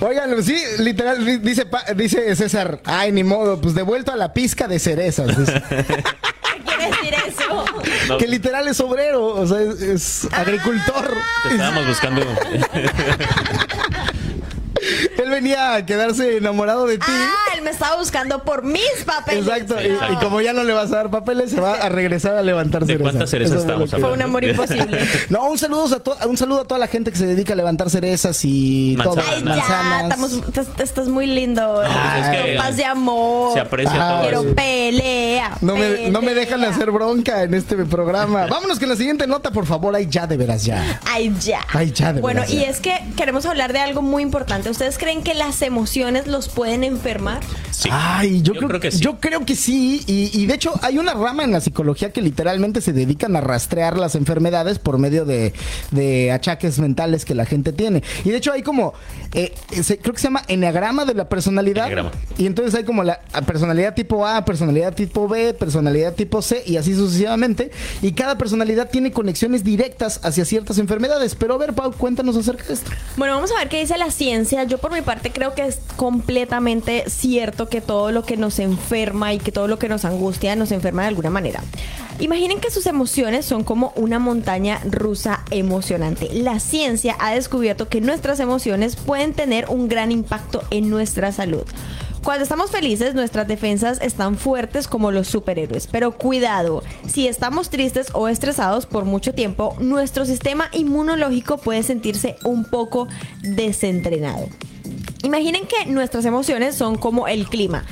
Oigan, 0.00 0.42
sí, 0.42 0.56
literal, 0.80 1.24
di- 1.24 1.38
dice, 1.38 1.64
dice 1.96 2.34
César, 2.34 2.80
ay, 2.84 3.12
ni 3.12 3.22
modo, 3.22 3.60
pues 3.60 3.74
devuelto 3.74 4.10
a 4.12 4.16
la 4.16 4.32
pizca 4.32 4.66
de 4.66 4.78
cerezas. 4.80 5.36
dice. 5.38 5.62
¿Qué 5.68 6.62
quiere 6.66 6.86
decir 6.90 7.14
eso? 7.28 7.64
No, 8.08 8.16
que 8.18 8.26
literal 8.26 8.66
es 8.66 8.80
obrero, 8.80 9.26
o 9.26 9.46
sea, 9.46 9.60
es, 9.60 9.80
es 9.80 10.28
agricultor. 10.32 11.08
te 11.44 11.50
estábamos 11.54 11.86
buscando. 11.86 12.22
Él 15.18 15.30
venía 15.30 15.74
a 15.74 15.86
quedarse 15.86 16.36
enamorado 16.38 16.86
de 16.86 16.98
ti. 16.98 17.04
Ah, 17.08 17.54
él 17.56 17.62
me 17.62 17.70
estaba 17.70 17.96
buscando 17.96 18.42
por 18.44 18.62
mis 18.64 18.82
papeles. 19.06 19.46
Exacto, 19.46 19.76
y, 19.80 20.12
y 20.12 20.16
como 20.16 20.40
ya 20.40 20.52
no 20.52 20.64
le 20.64 20.72
vas 20.72 20.92
a 20.92 20.96
dar 20.96 21.10
papeles, 21.10 21.50
se 21.50 21.60
va 21.60 21.74
a 21.74 21.88
regresar 21.88 22.36
a 22.36 22.42
levantar 22.42 22.82
¿De 22.84 22.94
cerezas. 22.94 23.02
cuántas 23.12 23.30
cerezas 23.30 23.60
estamos 23.60 23.90
Fue 23.90 24.12
un 24.12 24.22
amor 24.22 24.44
imposible. 24.44 24.98
No, 25.30 25.44
un 25.50 25.58
saludo, 25.58 26.02
a 26.20 26.26
un 26.26 26.36
saludo 26.36 26.60
a 26.62 26.64
toda 26.64 26.78
la 26.78 26.86
gente 26.86 27.10
que 27.10 27.16
se 27.18 27.26
dedica 27.26 27.52
a 27.54 27.56
levantar 27.56 27.88
cerezas 27.90 28.38
y 28.44 28.96
todo. 29.02 29.16
Manzanas. 29.16 29.58
Ay, 29.58 29.62
ya, 29.68 30.00
estamos, 30.02 30.32
estás, 30.32 30.66
estás 30.78 31.08
muy 31.08 31.26
lindo. 31.26 31.82
pues 31.82 32.26
es 32.26 32.42
que- 32.44 32.56
Paz 32.56 32.76
de 32.76 32.84
amor. 32.84 33.54
Se 33.54 33.60
aprecia 33.60 33.92
Ah, 33.94 34.10
todo 34.30 34.42
Quiero 34.42 34.54
pelea. 34.54 35.56
No 35.60 35.76
me, 35.76 36.10
no 36.10 36.20
me 36.20 36.28
pelea. 36.28 36.44
dejan 36.44 36.64
hacer 36.64 36.90
bronca 36.90 37.42
en 37.42 37.54
este 37.54 37.76
programa. 37.84 38.46
Vámonos 38.46 38.78
con 38.78 38.88
la 38.88 38.96
siguiente 38.96 39.26
nota, 39.26 39.50
por 39.50 39.66
favor. 39.66 39.94
Ay, 39.96 40.06
ya, 40.08 40.26
de 40.26 40.36
veras, 40.36 40.64
ya. 40.64 41.00
Ay, 41.10 41.34
ya. 41.40 41.60
Ay, 41.72 41.92
ya, 41.92 42.12
de 42.12 42.20
Bueno, 42.20 42.40
veras, 42.42 42.54
y 42.54 42.60
ya. 42.60 42.68
es 42.70 42.80
que 42.80 42.92
queremos 43.16 43.46
hablar 43.46 43.72
de 43.72 43.80
algo 43.80 44.02
muy 44.02 44.22
importante. 44.22 44.68
¿Ustedes 44.74 44.98
creen 44.98 45.22
que 45.22 45.34
las 45.34 45.62
emociones 45.62 46.26
los 46.26 46.48
pueden 46.48 46.82
enfermar? 46.82 47.40
Sí. 47.70 47.88
Ay, 47.92 48.42
yo, 48.42 48.54
Yo 48.54 48.58
creo, 48.58 48.68
creo 48.70 48.80
que 48.80 48.90
sí. 48.90 48.98
Yo 49.00 49.20
creo 49.20 49.46
que 49.46 49.54
sí. 49.54 50.02
Y, 50.08 50.36
y 50.36 50.46
de 50.46 50.54
hecho, 50.54 50.72
hay 50.82 50.98
una 50.98 51.14
rama 51.14 51.44
en 51.44 51.52
la 51.52 51.60
psicología 51.60 52.12
que 52.12 52.20
literalmente 52.20 52.80
se 52.80 52.92
dedican 52.92 53.36
a 53.36 53.40
rastrear 53.40 53.96
las 53.96 54.16
enfermedades 54.16 54.80
por 54.80 54.98
medio 54.98 55.24
de, 55.24 55.52
de 55.92 56.32
achaques 56.32 56.80
mentales 56.80 57.24
que 57.24 57.34
la 57.36 57.46
gente 57.46 57.72
tiene. 57.72 58.02
Y 58.24 58.30
de 58.30 58.36
hecho, 58.36 58.50
hay 58.52 58.62
como. 58.62 58.94
eh, 59.32 59.54
se- 59.80 59.98
creo 59.98 60.12
que 60.12 60.20
se 60.20 60.26
llama 60.26 60.42
enneagrama 60.48 61.04
de 61.04 61.14
la 61.14 61.28
personalidad. 61.28 61.84
Enneagrama. 61.84 62.10
Y 62.36 62.46
entonces 62.46 62.74
hay 62.74 62.82
como 62.82 63.04
la 63.04 63.20
personalidad 63.46 63.94
tipo 63.94 64.26
A, 64.26 64.44
personalidad 64.44 64.92
tipo 64.94 65.28
B, 65.28 65.54
personalidad 65.54 66.14
tipo 66.14 66.42
C 66.42 66.64
y 66.66 66.78
así 66.78 66.94
sucesivamente. 66.96 67.70
Y 68.02 68.10
cada 68.12 68.36
personalidad 68.36 68.90
tiene 68.90 69.12
conexiones 69.12 69.62
directas 69.62 70.18
hacia 70.24 70.44
ciertas 70.44 70.78
enfermedades. 70.78 71.36
Pero 71.36 71.54
a 71.54 71.58
ver, 71.58 71.74
Pau, 71.74 71.92
cuéntanos 71.92 72.36
acerca 72.36 72.64
de 72.64 72.74
esto. 72.74 72.90
Bueno, 73.16 73.34
vamos 73.36 73.52
a 73.52 73.58
ver 73.58 73.68
qué 73.68 73.78
dice 73.78 73.96
la 73.98 74.10
ciencia. 74.10 74.63
Yo 74.66 74.78
por 74.78 74.92
mi 74.92 75.02
parte 75.02 75.30
creo 75.30 75.54
que 75.54 75.66
es 75.66 75.78
completamente 75.96 77.04
cierto 77.08 77.68
que 77.68 77.80
todo 77.80 78.12
lo 78.12 78.24
que 78.24 78.36
nos 78.36 78.58
enferma 78.58 79.32
y 79.32 79.38
que 79.38 79.52
todo 79.52 79.68
lo 79.68 79.78
que 79.78 79.88
nos 79.88 80.04
angustia 80.04 80.56
nos 80.56 80.72
enferma 80.72 81.02
de 81.02 81.08
alguna 81.08 81.30
manera. 81.30 81.62
Imaginen 82.20 82.60
que 82.60 82.70
sus 82.70 82.86
emociones 82.86 83.44
son 83.44 83.64
como 83.64 83.92
una 83.96 84.18
montaña 84.18 84.80
rusa 84.84 85.42
emocionante. 85.50 86.28
La 86.32 86.60
ciencia 86.60 87.16
ha 87.18 87.34
descubierto 87.34 87.88
que 87.88 88.00
nuestras 88.00 88.38
emociones 88.38 88.94
pueden 88.94 89.32
tener 89.32 89.66
un 89.68 89.88
gran 89.88 90.12
impacto 90.12 90.62
en 90.70 90.90
nuestra 90.90 91.32
salud. 91.32 91.64
Cuando 92.24 92.42
estamos 92.42 92.70
felices, 92.70 93.14
nuestras 93.14 93.46
defensas 93.46 94.00
están 94.00 94.38
fuertes 94.38 94.88
como 94.88 95.10
los 95.10 95.28
superhéroes. 95.28 95.86
Pero 95.86 96.16
cuidado, 96.16 96.82
si 97.06 97.28
estamos 97.28 97.68
tristes 97.68 98.06
o 98.14 98.28
estresados 98.28 98.86
por 98.86 99.04
mucho 99.04 99.34
tiempo, 99.34 99.76
nuestro 99.78 100.24
sistema 100.24 100.70
inmunológico 100.72 101.58
puede 101.58 101.82
sentirse 101.82 102.36
un 102.42 102.64
poco 102.64 103.08
desentrenado. 103.42 104.48
Imaginen 105.22 105.66
que 105.66 105.84
nuestras 105.84 106.24
emociones 106.24 106.74
son 106.76 106.96
como 106.96 107.28
el 107.28 107.46
clima. 107.46 107.84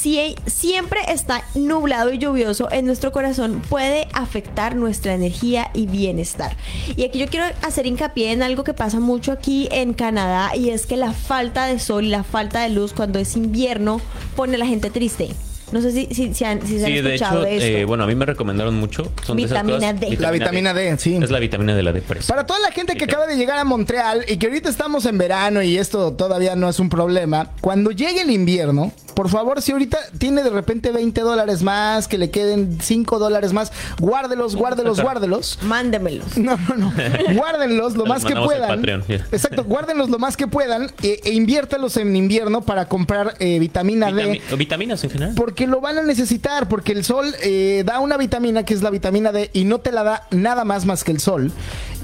Si 0.00 0.34
siempre 0.46 0.98
está 1.08 1.44
nublado 1.54 2.10
y 2.10 2.16
lluvioso 2.16 2.72
en 2.72 2.86
nuestro 2.86 3.12
corazón, 3.12 3.60
puede 3.68 4.08
afectar 4.14 4.74
nuestra 4.74 5.12
energía 5.12 5.70
y 5.74 5.88
bienestar. 5.88 6.56
Y 6.96 7.04
aquí 7.04 7.18
yo 7.18 7.26
quiero 7.26 7.44
hacer 7.60 7.84
hincapié 7.84 8.32
en 8.32 8.42
algo 8.42 8.64
que 8.64 8.72
pasa 8.72 8.98
mucho 8.98 9.30
aquí 9.30 9.68
en 9.70 9.92
Canadá 9.92 10.56
y 10.56 10.70
es 10.70 10.86
que 10.86 10.96
la 10.96 11.12
falta 11.12 11.66
de 11.66 11.78
sol 11.78 12.06
y 12.06 12.08
la 12.08 12.24
falta 12.24 12.62
de 12.62 12.70
luz 12.70 12.94
cuando 12.94 13.18
es 13.18 13.36
invierno 13.36 14.00
pone 14.36 14.54
a 14.54 14.58
la 14.58 14.64
gente 14.64 14.88
triste. 14.88 15.34
No 15.72 15.80
sé 15.80 15.92
si, 15.92 16.06
si, 16.12 16.34
si 16.34 16.44
han, 16.44 16.60
si 16.66 16.78
se 16.78 16.86
han 16.86 16.92
de 16.92 17.14
escuchado 17.14 17.40
hecho, 17.42 17.46
de, 17.46 17.56
esto. 17.56 17.78
eh, 17.78 17.84
bueno, 17.84 18.04
a 18.04 18.06
mí 18.06 18.14
me 18.14 18.26
recomendaron 18.26 18.74
mucho. 18.76 19.10
Son 19.24 19.36
de 19.36 19.44
esas 19.44 19.62
Vitamina 19.64 19.92
cosas- 19.94 20.00
D. 20.00 20.16
La 20.18 20.30
vitamina 20.30 20.74
D, 20.74 20.98
sí. 20.98 21.18
Es 21.22 21.30
la 21.30 21.38
vitamina 21.38 21.74
de 21.74 21.82
la 21.82 21.92
depresión. 21.92 22.28
Para 22.28 22.46
toda 22.46 22.58
la 22.60 22.70
gente 22.72 22.96
que 22.96 23.04
acaba 23.04 23.26
de 23.26 23.36
llegar 23.36 23.58
a 23.58 23.64
Montreal 23.64 24.24
y 24.28 24.36
que 24.36 24.46
ahorita 24.48 24.68
estamos 24.68 25.06
en 25.06 25.18
verano 25.18 25.62
y 25.62 25.78
esto 25.78 26.12
todavía 26.12 26.56
no 26.56 26.68
es 26.68 26.78
un 26.80 26.88
problema, 26.88 27.50
cuando 27.60 27.90
llegue 27.90 28.22
el 28.22 28.30
invierno, 28.30 28.92
por 29.14 29.28
favor, 29.28 29.60
si 29.60 29.72
ahorita 29.72 29.98
tiene 30.18 30.42
de 30.42 30.50
repente 30.50 30.92
20 30.92 31.20
dólares 31.20 31.62
más, 31.62 32.08
que 32.08 32.16
le 32.16 32.30
queden 32.30 32.78
5 32.80 33.18
dólares 33.18 33.52
más, 33.52 33.70
guárdelos, 33.98 34.56
guárdelos, 34.56 35.00
guárdelos. 35.02 35.58
Mándemelos. 35.62 36.38
No, 36.38 36.56
no, 36.56 36.74
no. 36.76 36.92
Guárdenlos 37.34 37.94
lo 37.96 38.06
más 38.06 38.24
que 38.24 38.34
puedan. 38.34 38.68
Patreon, 38.68 39.04
ya. 39.08 39.16
Exacto, 39.32 39.64
guárdenlos 39.64 40.08
lo 40.10 40.18
más 40.18 40.36
que 40.36 40.46
puedan 40.46 40.90
e, 41.02 41.20
e 41.24 41.32
inviértalos 41.32 41.96
en 41.96 42.14
invierno 42.16 42.62
para 42.62 42.86
comprar 42.88 43.34
eh, 43.40 43.58
vitamina 43.58 44.10
D. 44.12 44.24
Vitami- 44.40 44.40
o 44.52 44.56
vitaminas 44.56 45.04
en 45.04 45.10
general. 45.10 45.34
Porque 45.36 45.59
lo 45.66 45.80
van 45.80 45.98
a 45.98 46.02
necesitar, 46.02 46.68
porque 46.68 46.92
el 46.92 47.04
sol 47.04 47.34
eh, 47.42 47.82
da 47.86 48.00
una 48.00 48.16
vitamina 48.16 48.64
que 48.64 48.74
es 48.74 48.82
la 48.82 48.90
vitamina 48.90 49.32
D 49.32 49.50
y 49.52 49.64
no 49.64 49.78
te 49.80 49.92
la 49.92 50.02
da 50.04 50.26
nada 50.30 50.64
más 50.64 50.86
más 50.86 51.04
que 51.04 51.12
el 51.12 51.20
sol. 51.20 51.52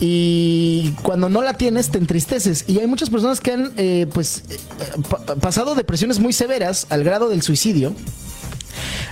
Y 0.00 0.92
cuando 1.02 1.28
no 1.28 1.42
la 1.42 1.54
tienes 1.54 1.90
te 1.90 1.98
entristeces. 1.98 2.64
Y 2.66 2.78
hay 2.80 2.86
muchas 2.86 3.10
personas 3.10 3.40
que 3.40 3.52
han 3.52 3.72
eh, 3.76 4.06
pues 4.12 4.44
eh, 4.50 4.58
pa- 5.08 5.36
pasado 5.36 5.74
depresiones 5.74 6.18
muy 6.18 6.32
severas 6.32 6.86
al 6.90 7.02
grado 7.04 7.28
del 7.28 7.42
suicidio. 7.42 7.94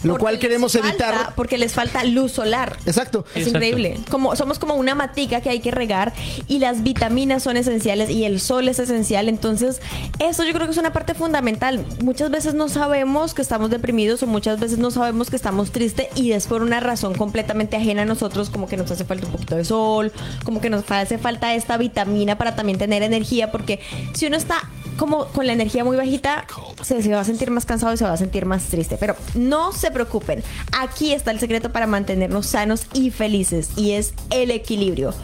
Lo 0.02 0.12
Porque 0.12 0.20
cual 0.22 0.38
queremos 0.38 0.72
falta- 0.72 0.88
evitar. 0.88 1.34
Porque 1.34 1.58
les 1.58 1.72
falta 1.72 2.04
luz 2.04 2.32
solar. 2.32 2.76
Exacto. 2.86 3.24
Es 3.34 3.46
Exacto. 3.46 3.58
increíble. 3.66 3.98
Como, 4.10 4.36
somos 4.36 4.58
como 4.58 4.74
una 4.74 4.94
matica 4.94 5.40
que 5.40 5.50
hay 5.50 5.60
que 5.60 5.70
regar 5.70 6.12
y 6.48 6.58
las 6.58 6.82
vitaminas 6.82 7.42
son 7.42 7.56
esenciales 7.56 8.10
y 8.10 8.24
el 8.24 8.40
sol 8.40 8.68
es 8.68 8.78
esencial. 8.78 9.28
Entonces, 9.28 9.80
eso 10.18 10.44
yo 10.44 10.52
creo 10.52 10.66
que 10.66 10.72
es 10.72 10.78
una 10.78 10.92
parte 10.92 11.14
fundamental. 11.14 11.84
Muchas 12.02 12.30
veces 12.30 12.54
no 12.54 12.68
sabemos 12.68 13.34
que 13.34 13.42
estamos 13.42 13.70
deprimidos 13.70 14.22
o 14.22 14.26
muchas 14.26 14.60
veces 14.60 14.78
no 14.78 14.90
sabemos 14.90 15.30
que 15.30 15.36
estamos 15.36 15.70
tristes 15.72 16.08
y 16.14 16.32
es 16.32 16.46
por 16.46 16.62
una 16.62 16.80
razón 16.80 17.14
completamente 17.14 17.76
ajena 17.76 18.02
a 18.02 18.04
nosotros, 18.04 18.50
como 18.50 18.66
que 18.68 18.76
nos 18.76 18.90
hace 18.90 19.04
falta 19.04 19.26
un 19.26 19.32
poquito 19.32 19.56
de 19.56 19.64
sol, 19.64 20.12
como 20.44 20.60
que 20.60 20.70
nos 20.70 20.90
hace 20.90 21.18
falta 21.18 21.54
esta 21.54 21.76
vitamina 21.76 22.36
para 22.38 22.54
también 22.56 22.78
tener 22.78 23.02
energía, 23.02 23.50
porque 23.50 23.80
si 24.14 24.26
uno 24.26 24.36
está 24.36 24.56
como 24.96 25.26
con 25.26 25.46
la 25.46 25.52
energía 25.52 25.84
muy 25.84 25.96
bajita, 25.96 26.46
se, 26.82 27.08
va 27.08 27.20
a 27.20 27.24
sentir 27.24 27.50
más 27.50 27.66
cansado 27.66 27.92
y 27.92 27.96
se 27.96 28.04
va 28.04 28.12
a 28.12 28.16
sentir 28.16 28.46
más 28.46 28.64
triste. 28.64 28.96
Pero 28.98 29.16
no 29.34 29.72
se 29.72 29.90
preocupen, 29.90 30.42
aquí 30.72 31.12
está 31.12 31.30
el 31.30 31.40
secreto 31.40 31.72
para 31.72 31.86
mantenernos 31.86 32.46
sanos 32.46 32.86
y 32.92 33.10
felices 33.10 33.70
y 33.76 33.92
es 33.92 34.14
el 34.30 34.50
equilibrio. 34.50 35.14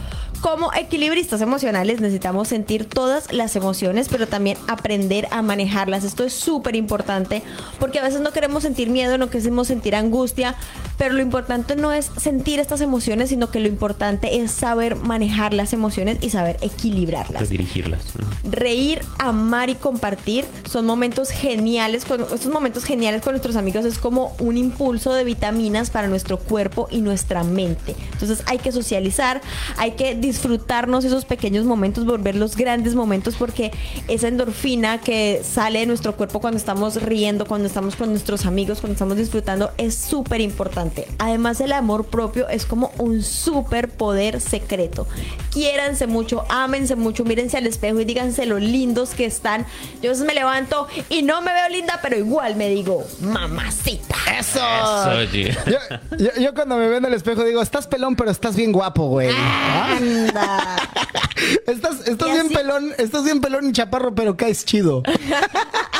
Como 0.41 0.73
equilibristas 0.73 1.39
emocionales 1.41 2.01
necesitamos 2.01 2.47
sentir 2.47 2.85
todas 2.85 3.31
las 3.31 3.55
emociones, 3.55 4.09
pero 4.09 4.27
también 4.27 4.57
aprender 4.67 5.27
a 5.29 5.43
manejarlas. 5.43 6.03
Esto 6.03 6.23
es 6.23 6.33
súper 6.33 6.75
importante 6.75 7.43
porque 7.79 7.99
a 7.99 8.03
veces 8.03 8.21
no 8.21 8.31
queremos 8.31 8.63
sentir 8.63 8.89
miedo, 8.89 9.19
no 9.19 9.29
queremos 9.29 9.67
sentir 9.67 9.95
angustia, 9.95 10.55
pero 10.97 11.13
lo 11.13 11.21
importante 11.21 11.75
no 11.75 11.91
es 11.91 12.09
sentir 12.17 12.59
estas 12.59 12.81
emociones, 12.81 13.29
sino 13.29 13.51
que 13.51 13.59
lo 13.59 13.67
importante 13.67 14.41
es 14.41 14.51
saber 14.51 14.95
manejar 14.95 15.53
las 15.53 15.73
emociones 15.73 16.17
y 16.21 16.31
saber 16.31 16.57
equilibrarlas 16.61 17.49
dirigirlas. 17.49 18.01
reír, 18.43 19.01
amar 19.19 19.69
y 19.69 19.75
compartir 19.75 20.45
son 20.69 20.85
momentos 20.85 21.29
geniales. 21.29 22.05
Con, 22.05 22.21
estos 22.21 22.47
momentos 22.47 22.83
geniales 22.83 23.21
con 23.21 23.33
nuestros 23.33 23.55
amigos 23.55 23.85
es 23.85 23.99
como 23.99 24.35
un 24.39 24.57
impulso 24.57 25.13
de 25.13 25.23
vitaminas 25.23 25.91
para 25.91 26.07
nuestro 26.07 26.39
cuerpo 26.39 26.87
y 26.89 27.01
nuestra 27.01 27.43
mente. 27.43 27.95
Entonces 28.13 28.41
hay 28.47 28.57
que 28.57 28.71
socializar, 28.71 29.41
hay 29.77 29.91
que 29.91 30.15
disfrutarnos 30.31 31.03
esos 31.03 31.25
pequeños 31.25 31.65
momentos, 31.65 32.05
volverlos 32.05 32.55
grandes 32.55 32.95
momentos 32.95 33.35
porque 33.35 33.71
esa 34.07 34.27
endorfina 34.27 34.99
que 35.01 35.41
sale 35.43 35.79
de 35.79 35.85
nuestro 35.85 36.15
cuerpo 36.15 36.39
cuando 36.39 36.57
estamos 36.57 37.01
riendo, 37.01 37.45
cuando 37.45 37.67
estamos 37.67 37.95
con 37.95 38.09
nuestros 38.11 38.45
amigos, 38.45 38.79
cuando 38.79 38.93
estamos 38.93 39.17
disfrutando 39.17 39.71
es 39.77 39.95
súper 39.95 40.39
importante. 40.41 41.07
Además 41.19 41.59
el 41.61 41.73
amor 41.73 42.05
propio 42.05 42.47
es 42.49 42.65
como 42.65 42.91
un 42.97 43.21
súper 43.23 43.89
poder 43.89 44.39
secreto. 44.41 45.07
Quiéranse 45.51 46.07
mucho, 46.07 46.45
ámense 46.49 46.95
mucho, 46.95 47.25
mírense 47.25 47.57
al 47.57 47.67
espejo 47.67 47.99
y 47.99 48.05
díganse 48.05 48.45
lo 48.45 48.57
lindos 48.59 49.09
que 49.11 49.25
están. 49.25 49.65
Yo 50.01 50.09
a 50.09 50.13
veces 50.13 50.25
me 50.25 50.33
levanto 50.33 50.87
y 51.09 51.23
no 51.23 51.41
me 51.41 51.51
veo 51.53 51.69
linda, 51.69 51.99
pero 52.01 52.17
igual 52.17 52.55
me 52.55 52.69
digo, 52.69 53.03
mamacita. 53.19 54.15
Eso. 54.39 54.59
Yo, 55.33 56.17
yo- 56.17 56.41
yo 56.41 56.53
cuando 56.53 56.77
me 56.77 56.87
veo 56.87 56.97
en 56.99 57.05
el 57.05 57.13
espejo 57.13 57.43
digo, 57.43 57.61
estás 57.61 57.87
pelón, 57.87 58.15
pero 58.15 58.31
estás 58.31 58.55
bien 58.55 58.71
guapo, 58.71 59.07
güey. 59.07 59.29
¿Ah? 59.33 59.97
Anda. 60.27 60.75
Estás, 61.65 62.03
bien 62.05 62.45
así- 62.45 62.53
pelón, 62.55 62.93
estás 62.97 63.23
bien 63.23 63.41
pelón 63.41 63.69
y 63.69 63.71
chaparro, 63.73 64.13
pero 64.13 64.37
caes 64.37 64.63
chido. 64.65 65.01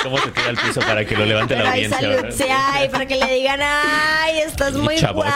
¿Cómo 0.04 0.18
se 0.20 0.30
tira 0.32 0.48
al 0.50 0.58
piso 0.58 0.80
para 0.82 1.06
que 1.06 1.16
lo 1.16 1.26
levante 1.26 1.56
la 1.56 1.62
Pero 1.62 1.72
hay 1.74 1.86
audiencia? 1.86 2.18
salud, 2.22 2.36
sí, 2.36 2.44
ay, 2.50 2.90
para 2.90 3.06
que 3.06 3.16
le 3.18 3.34
digan, 3.34 3.60
ay, 3.64 4.40
estás 4.40 4.74
muy 4.74 4.98
Chavocho. 4.98 5.30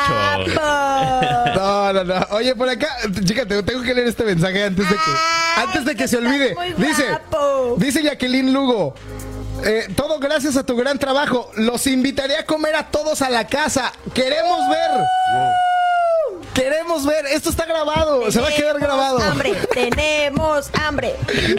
guapo. 0.47 1.51
No, 1.55 1.93
no, 1.93 2.03
no. 2.03 2.27
Oye, 2.31 2.55
por 2.55 2.69
acá, 2.69 2.87
fíjate, 3.27 3.63
tengo 3.63 3.81
que 3.81 3.93
leer 3.93 4.07
este 4.07 4.23
mensaje 4.23 4.63
antes 4.65 4.87
de 4.89 4.95
que, 4.95 5.01
Ay, 5.55 5.63
antes 5.67 5.85
de 5.85 5.91
que 5.91 5.97
que 6.05 6.07
se 6.07 6.17
olvide. 6.17 6.55
Dice, 6.77 7.07
guapo. 7.09 7.75
dice 7.77 8.03
Jacqueline 8.03 8.51
Lugo. 8.53 8.93
eh, 9.63 9.87
todo 9.95 10.19
gracias 10.19 10.55
a 10.57 10.63
tu 10.65 10.75
gran 10.75 10.99
trabajo. 10.99 11.49
Los 11.55 11.87
invitaré 11.87 12.37
a 12.37 12.45
comer 12.45 12.75
a 12.75 12.87
todos 12.91 13.21
a 13.23 13.29
la 13.29 13.47
casa. 13.47 13.91
Queremos 14.13 14.59
ver. 14.69 14.91
Queremos 16.55 17.05
ver. 17.05 17.25
Esto 17.27 17.49
está 17.49 17.65
grabado. 17.65 18.31
Se 18.31 18.39
va 18.39 18.47
a 18.47 18.51
quedar 18.51 18.77
Tenemos 18.77 18.97
grabado. 18.97 19.19
Hambre, 19.19 19.53
tenemos 19.73 20.69
hambre. 20.81 21.15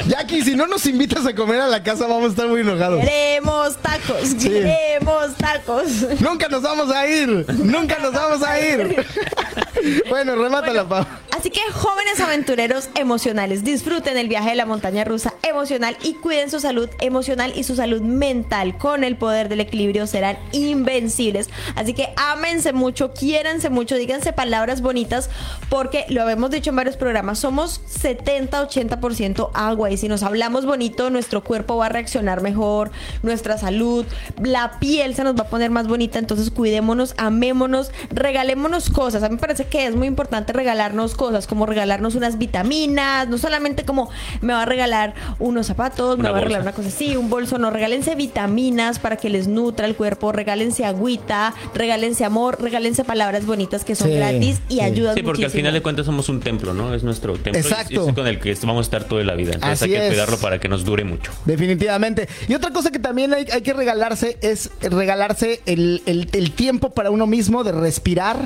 Jackie, 0.07 0.43
si 0.43 0.57
no 0.57 0.67
nos 0.67 0.87
invitas 0.87 1.27
a 1.27 1.35
comer 1.35 1.61
a 1.61 1.69
la 1.69 1.83
casa, 1.83 2.07
vamos 2.07 2.25
a 2.25 2.31
estar 2.31 2.49
muy 2.49 2.63
enojados. 2.63 3.01
Queremos 3.01 3.77
tacos, 3.77 4.35
queremos 4.43 5.35
tacos. 5.37 5.87
Nunca 6.21 6.49
nos 6.49 6.63
vamos 6.63 6.91
a 6.91 7.07
ir. 7.07 7.29
Nunca 7.59 7.99
nos 7.99 8.13
vamos 8.13 8.43
a 8.43 8.59
ir. 8.59 9.07
Bueno, 10.09 10.37
remátala, 10.37 10.89
Pau. 10.89 11.05
Así 11.37 11.51
que 11.51 11.61
jóvenes 11.73 12.21
aventureros 12.21 12.89
emocionales, 12.95 13.63
disfruten 13.63 14.17
el 14.17 14.29
viaje 14.29 14.51
de 14.51 14.57
la 14.57 14.67
montaña 14.67 15.05
rusa 15.05 15.35
emocional 15.43 15.97
y 16.03 16.15
cuiden 16.15 16.51
su 16.51 16.61
salud 16.61 16.89
emocional 17.01 17.53
y 17.55 17.65
su 17.65 17.77
salud 17.77 18.01
mental. 18.01 18.79
Con 18.79 19.05
el 19.05 19.17
poder 19.17 19.49
del 19.49 19.61
equilibrio 19.61 20.07
serán 20.07 20.39
invencibles. 20.53 21.51
Así 21.75 21.93
que 21.93 22.09
ámense 22.17 22.73
mucho, 22.73 23.13
quiéranse 23.13 23.69
mucho, 23.69 23.97
díganse 23.97 24.33
palabras 24.33 24.81
bonitas, 24.81 25.29
porque 25.69 26.07
lo 26.09 26.23
habíamos 26.23 26.51
dicho 26.51 26.71
en 26.71 26.77
varios 26.77 26.97
programas, 26.97 27.39
somos 27.39 27.81
70-80% 28.03 29.51
agua 29.55 29.91
y 29.91 29.97
si 29.97 30.09
nos 30.09 30.23
hablamos 30.23 30.65
bonito, 30.65 31.11
nuestro 31.11 31.45
cuerpo 31.45 31.77
va 31.77 31.87
a 31.87 31.91
reaccionar 31.91 32.41
mejor, 32.41 32.91
nuestra 33.23 33.59
salud, 33.59 34.07
la 34.43 34.79
piel 34.79 35.15
se 35.15 35.25
nos 35.25 35.37
va 35.37 35.43
a 35.43 35.49
poner 35.49 35.71
más 35.71 35.87
bonita, 35.87 36.19
entonces 36.19 36.51
cuidémonos, 36.51 37.15
amémonos, 37.19 37.91
regalémonos 38.11 38.91
cosas. 38.91 39.23
A 39.23 39.29
mí 39.29 39.35
me 39.35 39.41
parece 39.41 39.66
que 39.67 39.87
es 39.87 39.95
muy 39.97 40.07
importante 40.07 40.53
regalarnos 40.53 41.15
cosas, 41.15 41.47
como 41.47 41.67
regalarnos 41.67 42.15
unas 42.15 42.39
vitaminas, 42.39 43.29
no 43.29 43.39
solamente 43.39 43.85
como 43.85 44.11
me 44.41 44.53
va 44.53 44.63
a 44.63 44.67
regalar 44.67 45.15
unos 45.39 45.67
zapatos, 45.67 46.19
me 46.19 46.31
va 46.31 46.39
a 46.39 46.41
regalar 46.41 46.63
una 46.63 46.73
cosa 46.73 46.89
así, 46.89 47.17
un 47.17 47.31
bolso, 47.31 47.59
no, 47.59 47.71
regálense 47.71 48.15
vitaminas 48.15 48.99
para 48.99 49.17
que 49.17 49.29
les 49.31 49.49
nutra 49.49 49.87
el 49.87 49.97
cuerpo, 49.97 50.33
regálense 50.33 50.85
agüita, 50.85 51.55
regálense 51.75 52.25
amor, 52.25 52.61
regálense 52.61 53.05
palabras 53.05 53.47
bonitas 53.47 53.85
que 53.85 53.95
son 53.95 54.09
Sí, 54.09 54.15
gratis 54.17 54.61
y 54.69 54.75
sí. 54.75 54.81
ayudan 54.81 55.15
Sí, 55.15 55.23
porque 55.23 55.45
al 55.45 55.51
final 55.51 55.73
de 55.73 55.83
cuentas 55.83 56.07
somos 56.07 56.29
un 56.29 56.41
templo, 56.41 56.75
¿no? 56.75 56.95
Es 56.95 57.03
nuestro 57.03 57.35
templo. 57.35 57.61
Exacto. 57.61 57.93
Y 58.05 58.09
es 58.09 58.15
con 58.15 58.27
el 58.27 58.39
que 58.41 58.55
vamos 58.63 58.79
a 58.79 58.87
estar 58.87 59.05
toda 59.05 59.23
la 59.25 59.35
vida. 59.35 59.53
Entonces 59.55 59.83
Así 59.83 59.93
hay 59.93 59.99
que 60.01 60.07
es. 60.07 60.13
cuidarlo 60.13 60.37
para 60.39 60.59
que 60.59 60.69
nos 60.69 60.85
dure 60.85 61.05
mucho. 61.05 61.33
Definitivamente. 61.45 62.29
Y 62.49 62.55
otra 62.55 62.71
cosa 62.71 62.91
que 62.91 62.99
también 62.99 63.33
hay, 63.35 63.47
hay 63.53 63.63
que 63.63 63.73
regalarse 63.73 64.39
es 64.41 64.71
regalarse 64.81 65.61
el, 65.67 66.03
el- 66.07 66.29
el 66.33 66.53
tiempo 66.53 66.91
para 66.91 67.11
uno 67.11 67.27
mismo 67.27 67.65
de 67.65 67.73
respirar, 67.73 68.37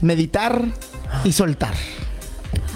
meditar 0.00 0.62
y 1.24 1.32
soltar. 1.32 1.74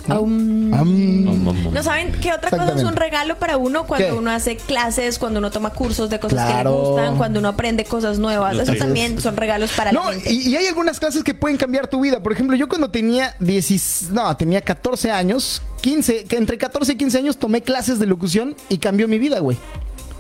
¿No 0.09 1.83
saben 1.83 2.13
qué 2.21 2.33
otra 2.33 2.51
cosa 2.51 2.75
es 2.75 2.83
un 2.83 2.97
regalo 2.97 3.39
para 3.39 3.57
uno 3.57 3.87
cuando 3.87 4.09
¿Qué? 4.09 4.13
uno 4.13 4.31
hace 4.31 4.57
clases, 4.57 5.19
cuando 5.19 5.39
uno 5.39 5.51
toma 5.51 5.71
cursos 5.71 6.11
de 6.11 6.19
cosas 6.19 6.51
que 6.51 6.65
le 6.65 6.71
gustan, 6.71 7.17
cuando 7.17 7.39
uno 7.39 7.49
aprende 7.49 7.85
cosas 7.85 8.19
nuevas? 8.19 8.59
Eso 8.59 8.75
también 8.75 9.21
son 9.21 9.37
regalos 9.37 9.71
para 9.73 9.93
No, 9.93 10.05
la 10.07 10.13
gente. 10.15 10.33
y, 10.33 10.49
y 10.49 10.57
hay 10.57 10.67
algunas 10.67 10.99
clases 10.99 11.23
que 11.23 11.35
pueden 11.35 11.57
cambiar 11.57 11.87
tu 11.89 12.01
vida. 12.01 12.23
Por 12.23 12.33
ejemplo, 12.33 12.57
yo 12.57 12.69
cuando 12.69 12.91
tenía 12.91 13.37
10, 13.41 14.11
no, 14.11 14.37
tenía 14.37 14.61
14 14.63 15.11
años, 15.11 15.63
15, 15.83 16.25
que 16.25 16.37
entre 16.37 16.59
14 16.59 16.93
y 16.93 16.97
15 16.97 17.19
años 17.19 17.37
tomé 17.37 17.63
clases 17.63 17.99
de 17.99 18.07
locución 18.07 18.57
y 18.69 18.79
cambió 18.79 19.07
mi 19.07 19.19
vida, 19.19 19.39
güey. 19.41 19.59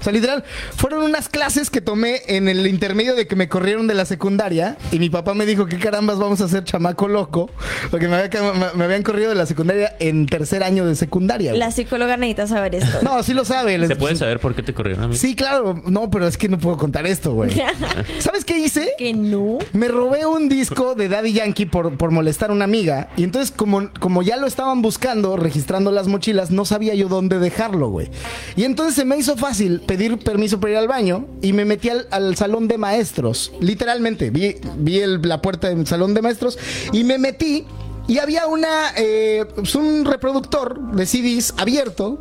O 0.00 0.02
sea, 0.02 0.12
literal, 0.12 0.44
fueron 0.76 1.02
unas 1.02 1.28
clases 1.28 1.70
que 1.70 1.80
tomé 1.80 2.22
en 2.26 2.48
el 2.48 2.66
intermedio 2.66 3.14
de 3.14 3.26
que 3.26 3.36
me 3.36 3.48
corrieron 3.48 3.86
de 3.86 3.94
la 3.94 4.04
secundaria 4.04 4.76
y 4.92 4.98
mi 4.98 5.10
papá 5.10 5.34
me 5.34 5.44
dijo, 5.46 5.66
¿qué 5.66 5.78
carambas 5.78 6.18
vamos 6.18 6.40
a 6.40 6.44
hacer 6.44 6.64
chamaco 6.64 7.06
loco? 7.08 7.50
Porque 7.90 8.08
me, 8.08 8.16
había 8.16 8.30
me- 8.52 8.72
me 8.74 8.84
habían 8.84 9.02
corrido 9.02 9.28
de 9.30 9.34
la 9.36 9.46
secundaria 9.46 9.94
en 10.00 10.26
tercer 10.26 10.62
año 10.62 10.86
de 10.86 10.94
secundaria. 10.96 11.50
güey. 11.50 11.58
La 11.60 11.70
psicóloga 11.70 12.16
necesita 12.16 12.46
saber 12.46 12.74
esto. 12.76 12.98
No, 13.02 13.22
sí 13.22 13.34
lo 13.34 13.44
sabe. 13.44 13.76
les- 13.78 13.88
¿Se 13.88 13.96
puede 13.96 14.16
saber 14.16 14.40
por 14.40 14.54
qué 14.54 14.62
te 14.62 14.72
corrieron 14.74 15.04
a 15.04 15.08
mí? 15.08 15.16
Sí, 15.16 15.34
claro. 15.36 15.80
No, 15.86 16.10
pero 16.10 16.26
es 16.26 16.36
que 16.38 16.48
no 16.48 16.58
puedo 16.58 16.76
contar 16.76 17.06
esto, 17.06 17.32
güey. 17.34 17.50
¿Sabes 18.20 18.44
qué 18.44 18.58
hice? 18.58 18.92
que 18.98 19.12
no. 19.12 19.58
Me 19.72 19.88
robé 19.88 20.26
un 20.26 20.48
disco 20.48 20.94
de 20.94 21.08
Daddy 21.08 21.32
Yankee 21.32 21.66
por, 21.66 21.96
por 21.96 22.10
molestar 22.10 22.50
a 22.50 22.52
una 22.52 22.64
amiga. 22.64 23.08
Y 23.16 23.24
entonces, 23.24 23.50
como, 23.54 23.90
como 24.00 24.22
ya 24.22 24.36
lo 24.36 24.46
estaban 24.46 24.82
buscando, 24.82 25.36
registrando 25.36 25.90
las 25.92 26.06
mochilas, 26.08 26.50
no 26.50 26.64
sabía 26.64 26.94
yo 26.94 27.08
dónde 27.08 27.38
dejarlo, 27.38 27.88
güey. 27.90 28.10
Y 28.56 28.64
entonces 28.64 28.94
se 28.94 29.04
me 29.04 29.16
hizo 29.16 29.36
fácil. 29.36 29.82
Pedir 29.90 30.16
permiso 30.18 30.60
para 30.60 30.70
ir 30.74 30.78
al 30.78 30.86
baño 30.86 31.26
y 31.42 31.52
me 31.52 31.64
metí 31.64 31.88
al, 31.88 32.06
al 32.12 32.36
salón 32.36 32.68
de 32.68 32.78
maestros. 32.78 33.50
Literalmente, 33.60 34.30
vi, 34.30 34.54
vi 34.76 35.00
el- 35.00 35.20
la 35.22 35.42
puerta 35.42 35.68
del 35.68 35.84
salón 35.84 36.14
de 36.14 36.22
maestros 36.22 36.60
y 36.92 37.02
me 37.02 37.18
metí 37.18 37.64
y 38.06 38.18
había 38.18 38.46
una, 38.46 38.92
eh, 38.96 39.44
pues, 39.56 39.74
un 39.74 40.04
reproductor 40.04 40.80
de 40.92 41.06
CDs 41.06 41.54
abierto. 41.58 42.20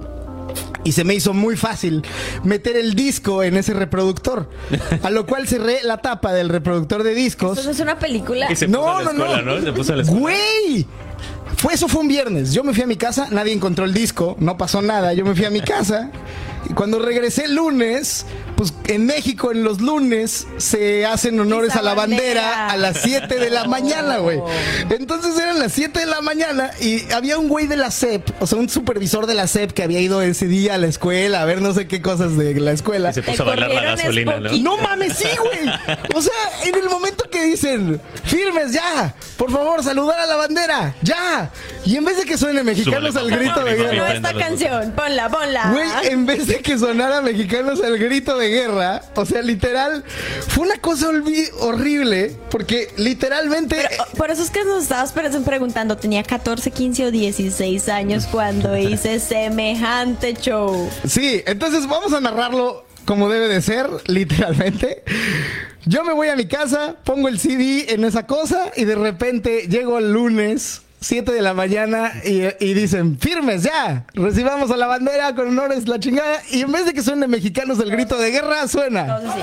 Y 0.83 0.93
se 0.93 1.03
me 1.03 1.13
hizo 1.13 1.35
muy 1.35 1.55
fácil 1.57 2.01
meter 2.43 2.75
el 2.75 2.95
disco 2.95 3.43
en 3.43 3.55
ese 3.55 3.75
reproductor. 3.75 4.49
A 5.03 5.11
lo 5.11 5.27
cual 5.27 5.47
cerré 5.47 5.83
la 5.83 5.97
tapa 5.97 6.33
del 6.33 6.49
reproductor 6.49 7.03
de 7.03 7.13
discos. 7.13 7.59
Eso 7.59 7.69
es 7.69 7.79
una 7.81 7.99
película. 7.99 8.51
Y 8.51 8.55
se 8.55 8.67
No, 8.67 8.79
puso 8.79 8.89
a 8.97 9.03
la 9.03 9.03
no, 9.03 9.11
escuela, 9.25 9.41
no. 9.43 9.55
no, 9.59 9.61
Se 9.61 9.73
puso 9.73 9.93
a 9.93 9.95
la 9.97 10.01
escuela. 10.01 10.21
Güey. 10.21 10.87
Fue 11.57 11.73
eso 11.75 11.87
fue 11.87 12.01
un 12.01 12.07
viernes. 12.07 12.51
Yo 12.53 12.63
me 12.63 12.73
fui 12.73 12.81
a 12.81 12.87
mi 12.87 12.95
casa, 12.95 13.27
nadie 13.29 13.53
encontró 13.53 13.85
el 13.85 13.93
disco, 13.93 14.35
no 14.39 14.57
pasó 14.57 14.81
nada. 14.81 15.13
Yo 15.13 15.23
me 15.23 15.35
fui 15.35 15.45
a 15.45 15.49
mi 15.51 15.61
casa 15.61 16.09
y 16.68 16.73
cuando 16.73 16.99
regresé 16.99 17.45
el 17.45 17.56
lunes, 17.56 18.26
pues 18.60 18.73
en 18.88 19.06
México 19.06 19.53
en 19.53 19.64
los 19.64 19.80
lunes 19.80 20.45
se 20.57 21.06
hacen 21.06 21.40
honores 21.40 21.69
Esa 21.69 21.80
a 21.80 21.81
la 21.81 21.94
bandera, 21.94 22.41
bandera. 22.41 22.68
a 22.72 22.76
las 22.76 22.98
7 23.03 23.36
de 23.40 23.49
la 23.49 23.64
mañana, 23.69 24.18
güey. 24.18 24.41
Entonces 24.90 25.38
eran 25.41 25.60
las 25.60 25.72
7 25.72 25.98
de 25.98 26.06
la 26.06 26.19
mañana 26.19 26.69
y 26.81 27.10
había 27.14 27.38
un 27.38 27.48
güey 27.48 27.68
de 27.68 27.77
la 27.77 27.90
SEP, 27.90 28.30
o 28.41 28.45
sea, 28.48 28.57
un 28.60 28.68
supervisor 28.68 29.27
de 29.27 29.34
la 29.34 29.48
SEP 29.48 29.72
que 29.72 29.81
había 29.84 30.02
ido 30.02 30.22
ese 30.22 30.48
día 30.48 30.73
a 30.73 30.77
la 30.77 30.88
escuela 30.88 31.41
a 31.41 31.45
ver 31.45 31.61
no 31.61 31.73
sé 31.73 31.88
qué 31.88 32.02
cosas 32.02 32.36
de 32.36 32.53
la 32.60 32.73
escuela. 32.73 33.11
Y 33.11 33.14
se 33.14 33.23
puso 33.23 33.44
a 33.44 33.45
bailar 33.45 33.69
la 33.72 33.81
gasolina, 33.95 34.41
¿no? 34.41 34.52
No 34.57 34.76
mames, 34.76 35.14
sí, 35.18 35.30
güey. 35.40 35.73
O 36.14 36.22
sea, 36.22 36.34
en 36.65 36.76
el 36.76 36.90
momento 36.90 37.30
que 37.31 37.41
dicen, 37.45 38.02
firmes 38.26 38.73
ya, 38.73 39.15
por 39.38 39.52
favor, 39.53 39.81
saludar 39.86 40.19
a 40.19 40.26
la 40.26 40.36
bandera, 40.36 40.95
ya. 41.02 41.49
Y 41.86 41.95
en 41.95 42.03
vez 42.03 42.18
de 42.18 42.26
que 42.26 42.38
suene 42.38 42.61
mexicanos 42.64 43.15
al 43.15 43.31
grito 43.31 43.64
de 43.64 43.76
guerra, 43.76 44.14
esta 44.15 44.34
canción. 44.34 44.91
Ponla, 44.98 45.30
ponla. 45.30 45.72
güey, 45.72 46.11
en 46.11 46.26
vez 46.26 46.45
de 46.48 46.60
que 46.60 46.77
sonara 46.77 47.22
mexicanos 47.22 47.81
al 47.81 47.98
grito 47.98 48.38
de 48.38 48.48
guerra, 48.49 49.01
o 49.15 49.26
sea, 49.26 49.41
literal, 49.41 50.03
fue 50.47 50.65
una 50.65 50.77
cosa 50.80 51.07
horrible, 51.59 52.35
porque 52.49 52.89
literalmente. 52.97 53.76
Pero, 53.89 54.03
oh, 54.03 54.17
por 54.17 54.31
eso 54.31 54.43
es 54.43 54.49
que 54.49 54.63
nos 54.65 54.84
estabas 54.84 55.11
pre- 55.11 55.30
preguntando, 55.30 55.97
tenía 55.97 56.23
14, 56.23 56.71
15 56.71 57.05
o 57.07 57.11
16 57.11 57.89
años 57.89 58.26
cuando 58.26 58.77
hice 58.77 59.19
semejante 59.19 60.34
show. 60.35 60.89
Sí, 61.07 61.41
entonces 61.45 61.88
vamos 61.88 62.13
a 62.13 62.19
narrarlo 62.21 62.85
como 63.05 63.30
debe 63.30 63.47
de 63.47 63.61
ser, 63.61 63.88
literalmente. 64.07 65.03
Yo 65.85 66.03
me 66.03 66.13
voy 66.13 66.27
a 66.27 66.35
mi 66.35 66.45
casa, 66.47 66.97
pongo 67.03 67.27
el 67.27 67.39
CD 67.39 67.93
en 67.93 68.03
esa 68.03 68.27
cosa 68.27 68.71
y 68.76 68.85
de 68.85 68.95
repente 68.95 69.67
llego 69.67 69.97
el 69.97 70.11
lunes. 70.13 70.81
7 71.01 71.31
de 71.31 71.41
la 71.41 71.53
mañana 71.53 72.11
y, 72.26 72.41
y 72.59 72.73
dicen, 72.73 73.17
firmes 73.19 73.63
ya, 73.63 74.05
recibamos 74.13 74.69
a 74.71 74.77
la 74.77 74.88
bandera 74.88 75.34
con 75.34 75.47
honores 75.47 75.88
la 75.88 75.99
chingada 75.99 76.41
y 76.51 76.61
en 76.61 76.71
vez 76.71 76.85
de 76.85 76.93
que 76.93 77.01
suene 77.01 77.27
mexicanos 77.27 77.80
el 77.80 77.89
grito 77.91 78.17
de 78.17 78.31
guerra, 78.31 78.67
suena. 78.67 79.17
Entonces 79.17 79.31
sí. 79.34 79.41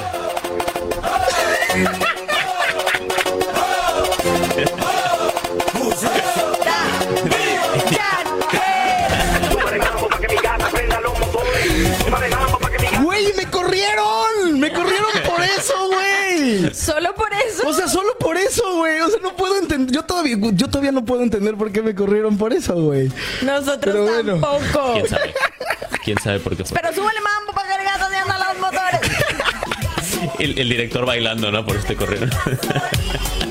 Güey, 13.03 13.33
me 13.35 13.47
corrieron, 13.51 14.59
me 14.59 14.73
corrieron 14.73 15.11
por 15.27 15.43
eso, 15.43 15.75
güey. 15.89 16.16
Solo 16.75 17.15
por 17.15 17.29
eso. 17.33 17.67
O 17.69 17.73
sea, 17.73 17.89
solo 17.89 18.17
por 18.19 18.37
eso, 18.37 18.77
güey. 18.77 19.01
O 19.01 19.09
sea, 19.09 19.21
no 19.23 19.35
puedo 19.37 19.59
entender. 19.59 19.95
Yo 19.95 20.03
todavía, 20.05 20.37
yo 20.53 20.69
todavía 20.69 20.93
no 20.93 21.05
puedo 21.05 21.23
entender 21.23 21.57
por 21.57 21.73
qué 21.73 21.83
me 21.83 21.95
corrieron 21.95 22.37
por 22.39 22.53
eso, 22.53 22.75
güey. 22.75 23.11
Nosotros 23.43 23.79
pero 23.81 24.03
bueno. 24.05 24.41
tampoco. 24.41 24.93
¿Quién 24.95 25.09
sabe? 25.09 25.35
¿Quién 26.05 26.19
sabe 26.19 26.39
por 26.41 26.57
qué 26.57 26.65
fue? 26.65 26.79
Pero 26.81 26.95
súbele 26.95 27.21
mambo 27.21 27.53
para 27.53 27.69
que 27.69 27.75
el 27.83 27.85
gato 27.85 28.11
se 28.11 28.17
anda 28.17 28.39
los 28.39 28.61
motores. 28.61 29.01
El, 30.39 30.59
el 30.59 30.69
director 30.69 31.07
bailando, 31.07 31.51
¿no? 31.51 31.65
Por 31.65 31.77
este 31.77 31.97
corrieron. 31.97 32.31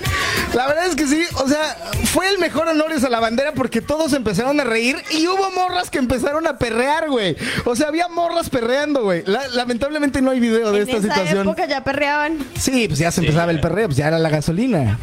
La 0.55 0.67
verdad 0.67 0.87
es 0.87 0.95
que 0.95 1.05
sí, 1.05 1.21
o 1.43 1.47
sea, 1.49 1.75
fue 2.13 2.29
el 2.29 2.39
mejor 2.39 2.67
honores 2.69 3.03
a 3.03 3.09
la 3.09 3.19
bandera 3.19 3.51
porque 3.53 3.81
todos 3.81 4.13
empezaron 4.13 4.59
a 4.59 4.63
reír 4.63 4.95
y 5.11 5.27
hubo 5.27 5.51
morras 5.51 5.89
que 5.89 5.97
empezaron 5.99 6.47
a 6.47 6.57
perrear, 6.57 7.09
güey. 7.09 7.35
O 7.65 7.75
sea, 7.75 7.89
había 7.89 8.07
morras 8.07 8.49
perreando, 8.49 9.03
güey. 9.03 9.23
La- 9.25 9.47
lamentablemente 9.49 10.21
no 10.21 10.31
hay 10.31 10.39
video 10.39 10.71
de 10.71 10.77
en 10.81 10.83
esta 10.89 10.97
esa 10.97 11.13
situación. 11.13 11.41
época 11.47 11.65
ya 11.67 11.83
perreaban. 11.83 12.37
Sí, 12.57 12.87
pues 12.87 12.99
ya 12.99 13.11
se 13.11 13.19
empezaba 13.21 13.51
el 13.51 13.59
perreo, 13.59 13.87
pues 13.87 13.97
ya 13.97 14.07
era 14.07 14.17
la 14.17 14.29
gasolina. 14.29 14.97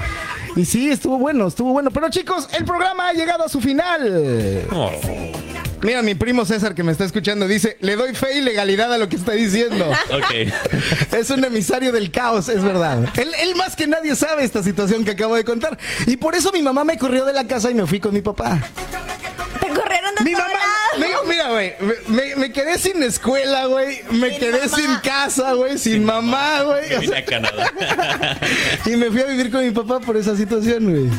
Y 0.57 0.65
sí, 0.65 0.91
estuvo 0.91 1.19
bueno, 1.19 1.47
estuvo 1.49 1.73
bueno. 1.73 1.91
Pero 1.91 2.09
chicos, 2.09 2.49
el 2.59 2.65
programa 2.65 3.09
ha 3.09 3.13
llegado 3.13 3.45
a 3.45 3.49
su 3.49 3.61
final. 3.61 4.63
Oh. 4.73 4.91
Mira, 5.83 6.01
mi 6.03 6.15
primo 6.15 6.45
César 6.45 6.75
que 6.75 6.83
me 6.85 6.93
está 6.93 7.05
escuchando 7.05 7.49
dice, 7.49 7.77
le 7.81 7.97
doy 7.97 8.15
fe 8.15 8.39
y 8.39 8.41
legalidad 8.41 8.93
a 8.93 8.99
lo 8.99 9.09
que 9.09 9.17
está 9.17 9.33
diciendo. 9.33 9.91
Ok. 10.11 11.13
Es 11.13 11.31
un 11.31 11.45
emisario 11.45 11.93
del 11.93 12.11
caos, 12.11 12.49
es 12.49 12.63
verdad. 12.63 12.99
Él, 13.17 13.31
él 13.41 13.55
más 13.57 13.77
que 13.77 13.87
nadie 13.87 14.15
sabe 14.17 14.45
esta 14.45 14.63
situación 14.63 15.05
que 15.05 15.11
acabo 15.13 15.35
de 15.37 15.45
contar. 15.45 15.79
Y 16.07 16.17
por 16.17 16.35
eso 16.35 16.51
mi 16.53 16.63
mamá 16.63 16.85
me 16.85 16.97
corrió 16.99 17.25
de 17.25 17.33
la 17.33 17.47
casa 17.47 17.71
y 17.71 17.75
me 17.75 17.87
fui 17.87 18.01
con 18.01 18.13
mi 18.15 18.23
papá. 18.23 18.59
Te 19.61 19.69
corrieron 19.69 20.15
de 20.17 20.25
Mi 20.25 20.33
mamá, 20.33 20.49
me- 20.99 21.29
mira, 21.29 21.51
güey, 21.51 21.75
me, 22.37 22.53
quedé 22.53 22.79
sin 22.79 23.03
escuela, 23.03 23.67
güey. 23.67 24.01
Me 24.11 24.31
Sin 24.31 24.39
quedé 24.41 24.65
mamá. 24.67 24.77
sin 24.77 24.97
casa, 25.03 25.53
güey, 25.53 25.79
sin, 25.79 26.05
mamá, 26.05 26.63
güey. 26.63 26.95
O 26.95 27.03
sea, 27.03 27.25
y 28.87 28.97
me 28.97 29.11
fui 29.11 29.21
a 29.21 29.27
vivir 29.27 29.51
con 29.51 29.65
mi 29.65 29.71
papá 29.71 30.01
por 30.01 30.17
esa 30.17 30.37
situación, 30.37 30.91
güey. 30.91 31.11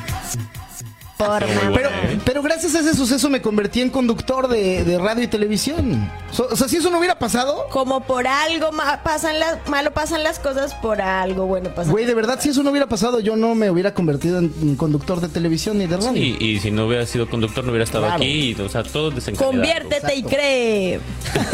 Pero, 1.17 1.45
¿eh? 1.89 2.19
pero 2.25 2.41
gracias 2.41 2.75
a 2.75 2.79
ese 2.79 2.93
suceso 2.95 3.29
me 3.29 3.41
convertí 3.41 3.79
en 3.81 3.89
conductor 3.89 4.47
de, 4.47 4.83
de 4.83 4.97
radio 4.97 5.23
y 5.23 5.27
televisión. 5.27 6.11
So- 6.31 6.47
o 6.51 6.55
sea, 6.55 6.67
si 6.67 6.77
eso 6.77 6.89
no 6.89 6.97
hubiera 6.97 7.17
pasado, 7.19 7.67
Como 7.69 8.01
por 8.01 8.27
algo 8.27 8.71
ma- 8.71 9.01
pasan 9.03 9.39
las, 9.39 9.67
malo 9.69 9.91
pasan 9.91 10.23
las 10.23 10.39
cosas, 10.39 10.73
por 10.75 11.01
algo 11.01 11.45
bueno 11.45 11.69
pasan. 11.73 11.91
güey, 11.91 12.05
de 12.05 12.13
verdad, 12.13 12.39
si 12.41 12.49
eso 12.49 12.63
no 12.63 12.71
hubiera 12.71 12.87
pasado, 12.87 13.19
yo 13.19 13.35
no 13.35 13.55
me 13.55 13.69
hubiera 13.69 13.93
convertido 13.93 14.39
en, 14.39 14.75
conductor 14.75 15.21
de 15.21 15.29
televisión 15.29 15.77
ni 15.77 15.85
de 15.87 15.95
radio. 15.97 16.21
Y, 16.21 16.35
y 16.43 16.59
si 16.59 16.71
no 16.71 16.87
hubiera 16.87 17.05
sido 17.05 17.29
conductor, 17.29 17.63
no 17.63 17.69
hubiera 17.71 17.85
estado 17.85 18.05
Claro. 18.05 18.17
aquí. 18.21 18.55
y, 18.57 18.61
o 18.61 18.67
sea, 18.67 18.83
todo 18.83 19.11
desencadenado. 19.11 19.51
Conviértete 19.61 20.15
y 20.15 20.23
cree. 20.23 20.99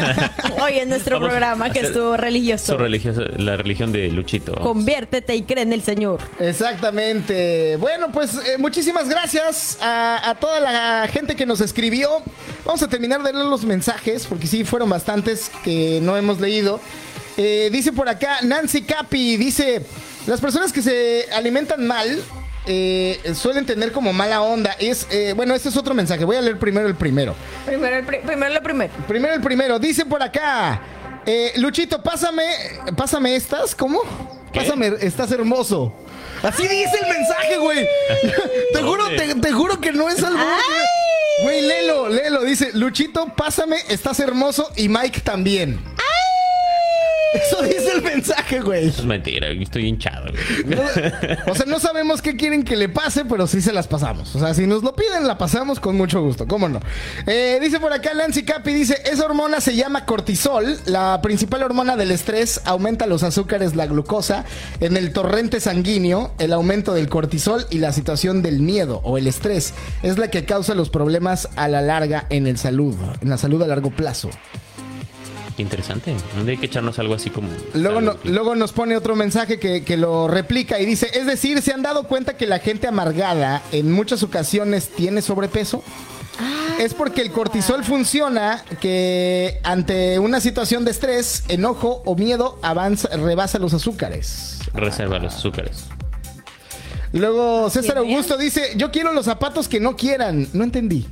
Hoy 0.64 0.80
en 0.80 0.90
nuestro 0.90 1.18
Vamos 1.18 1.30
programa 1.30 1.70
que 1.72 1.82
estuvo 1.82 2.18
religioso. 2.18 2.74
Su 2.74 2.78
religiosa- 2.78 3.22
la 3.38 3.58
religión 3.58 3.92
de 3.92 4.10
Luchito. 4.10 4.54
Conviértete 4.56 5.36
y 5.36 5.44
cree 5.44 5.64
en 5.64 5.74
el 5.74 5.84
Señor. 5.84 6.20
Exactamente. 6.40 7.76
Bueno, 7.78 8.08
pues 8.12 8.36
eh, 8.36 8.58
muchísimas 8.58 9.08
gracias 9.10 9.49
a, 9.82 10.30
a 10.30 10.36
toda 10.36 10.60
la 10.60 11.08
gente 11.12 11.36
que 11.36 11.46
nos 11.46 11.62
escribió. 11.62 12.10
Vamos 12.66 12.84
a 12.84 12.88
terminar 12.88 13.24
de 13.24 13.34
leer 13.34 13.46
los 13.46 13.64
mensajes, 13.64 14.26
porque 14.28 14.48
sí, 14.48 14.64
fueron 14.64 14.90
bastantes 14.90 15.52
que 15.64 16.00
no 16.02 16.16
hemos 16.18 16.40
leído. 16.40 16.80
Eh, 17.38 17.70
dice 17.72 17.92
por 17.94 18.10
acá 18.10 18.40
Nancy 18.44 18.82
Capi, 18.82 19.38
dice, 19.38 19.82
las 20.28 20.42
personas 20.42 20.74
que 20.74 20.82
se 20.82 21.26
alimentan 21.34 21.88
mal 21.88 22.22
eh, 22.68 23.20
suelen 23.34 23.66
tener 23.66 23.92
como 23.92 24.12
mala 24.14 24.42
onda. 24.42 24.76
Es, 24.80 25.08
eh, 25.10 25.34
bueno, 25.36 25.56
este 25.56 25.70
es 25.70 25.78
otro 25.78 25.94
mensaje. 25.94 26.26
Voy 26.26 26.36
a 26.36 26.42
leer 26.42 26.60
primero 26.60 26.88
el 26.88 26.96
primero. 26.96 27.34
Primero, 27.66 27.96
el 27.96 28.06
pri- 28.06 28.20
primero 28.26 28.54
lo 28.54 28.62
primero. 28.62 28.94
Primero 29.08 29.34
el 29.34 29.42
primero. 29.42 29.80
Dice 29.80 30.06
por 30.06 30.22
acá, 30.22 30.82
eh, 31.26 31.54
Luchito, 31.56 32.04
pásame, 32.04 32.44
pásame 32.96 33.36
estas, 33.36 33.74
¿cómo? 33.74 34.02
¿Qué? 34.52 34.60
Pásame, 34.62 34.94
estás 35.02 35.32
hermoso. 35.32 35.94
Así 36.44 36.64
dice 36.68 37.00
el 37.02 37.10
mensaje, 37.10 37.58
güey. 37.58 37.88
te 38.74 38.82
juro, 38.82 39.08
te, 39.10 39.36
te 39.36 39.52
juro 39.52 39.80
que 39.82 39.92
no 39.92 40.10
es 40.10 40.24
algo. 40.24 40.44
Güey, 41.44 41.62
léelo, 41.62 42.10
léelo. 42.10 42.44
Dice, 42.44 42.72
Luchito, 42.74 43.28
pásame, 43.36 43.78
estás 43.90 44.20
hermoso 44.20 44.72
y 44.76 44.90
Mike 44.90 45.22
también. 45.22 45.80
Eso 47.34 47.62
dice 47.62 47.92
el 47.96 48.02
mensaje, 48.02 48.60
güey. 48.62 48.88
Es 48.88 49.06
mentira, 49.06 49.50
estoy 49.50 49.86
hinchado. 49.88 50.32
güey. 50.32 50.76
No, 50.78 51.52
o 51.52 51.56
sea, 51.56 51.66
no 51.66 51.80
sabemos 51.80 52.22
qué 52.22 52.36
quieren 52.36 52.64
que 52.64 52.76
le 52.76 52.90
pase, 52.90 53.26
pero 53.26 53.46
sí 53.48 53.62
se 53.62 53.72
las 53.72 53.88
pasamos. 53.88 54.36
O 54.36 54.40
sea, 54.40 54.54
si 54.54 54.66
nos 54.66 54.84
lo 54.84 54.96
piden, 54.96 55.28
la 55.28 55.38
pasamos 55.38 55.80
con 55.80 55.96
mucho 55.96 56.22
gusto. 56.22 56.48
¿Cómo 56.48 56.70
no? 56.70 56.80
Eh, 57.28 57.60
dice 57.62 57.80
por 57.80 57.94
acá 57.94 58.14
Nancy 58.14 58.44
Capi, 58.44 58.74
dice, 58.74 59.02
esa 59.06 59.26
hormona 59.26 59.62
se 59.62 59.76
llama 59.76 60.06
cortisol. 60.06 60.80
La 60.86 61.22
principal 61.22 61.64
hormona 61.64 61.96
del 61.96 62.12
estrés 62.12 62.62
aumenta 62.66 63.06
los 63.06 63.24
azúcares, 63.24 63.76
la 63.76 63.86
glucosa. 63.86 64.46
En 64.80 64.98
el 64.98 65.14
torrente 65.14 65.60
sanguíneo, 65.60 66.34
el 66.40 66.54
aumento 66.54 66.94
del 66.94 67.10
cortisol 67.10 67.66
y 67.70 67.78
la 67.78 67.94
situación 67.94 68.42
del 68.42 68.60
miedo 68.62 69.02
o 69.04 69.18
el 69.18 69.28
estrés 69.28 69.74
es 70.04 70.18
la 70.18 70.30
que 70.30 70.46
causa 70.46 70.74
los 70.74 70.90
problemas 70.90 71.50
a 71.56 71.68
la 71.68 71.82
larga 71.82 72.26
en 72.30 72.48
el 72.48 72.58
salud, 72.58 72.96
en 73.22 73.30
la 73.30 73.38
salud 73.38 73.62
a 73.62 73.68
largo 73.68 73.92
plazo. 73.92 74.30
Qué 75.60 75.64
interesante. 75.64 76.16
¿Dónde 76.38 76.54
hay 76.54 76.58
que 76.58 76.68
echarnos 76.68 77.00
algo 77.00 77.14
así 77.16 77.30
como. 77.32 77.50
Luego, 77.74 78.00
no- 78.00 78.16
luego 78.24 78.56
nos 78.56 78.72
pone 78.72 78.96
otro 78.96 79.18
mensaje 79.18 79.60
que, 79.60 79.84
que 79.84 79.98
lo 79.98 80.30
replica 80.30 80.80
y 80.80 80.86
dice, 80.86 81.10
es 81.14 81.26
decir, 81.26 81.62
¿se 81.62 81.74
han 81.74 81.82
dado 81.82 82.04
cuenta 82.04 82.38
que 82.38 82.48
la 82.48 82.60
gente 82.60 82.88
amargada 82.88 83.62
en 83.74 83.92
muchas 83.92 84.24
ocasiones 84.24 84.88
tiene 84.88 85.22
sobrepeso? 85.22 85.84
Es 86.80 86.94
porque 86.94 87.22
el 87.22 87.32
cortisol 87.34 87.84
funciona 87.84 88.64
que 88.80 89.60
ante 89.66 90.18
una 90.20 90.40
situación 90.40 90.86
de 90.86 90.92
estrés, 90.92 91.44
enojo 91.50 92.04
o 92.06 92.16
miedo 92.16 92.58
avanza, 92.62 93.10
rebasa 93.18 93.60
los 93.60 93.74
azúcares. 93.74 94.60
Reserva 94.74 95.20
los 95.20 95.36
azúcares. 95.36 95.88
Luego 97.12 97.70
César 97.70 97.96
Bien, 97.96 98.06
bien. 98.06 98.16
Augusto 98.16 98.38
dice, 98.38 98.62
yo 98.78 98.92
quiero 98.92 99.12
los 99.12 99.26
zapatos 99.26 99.68
que 99.68 99.82
no 99.82 99.98
quieran. 99.98 100.48
No 100.54 100.64
entendí. 100.64 101.06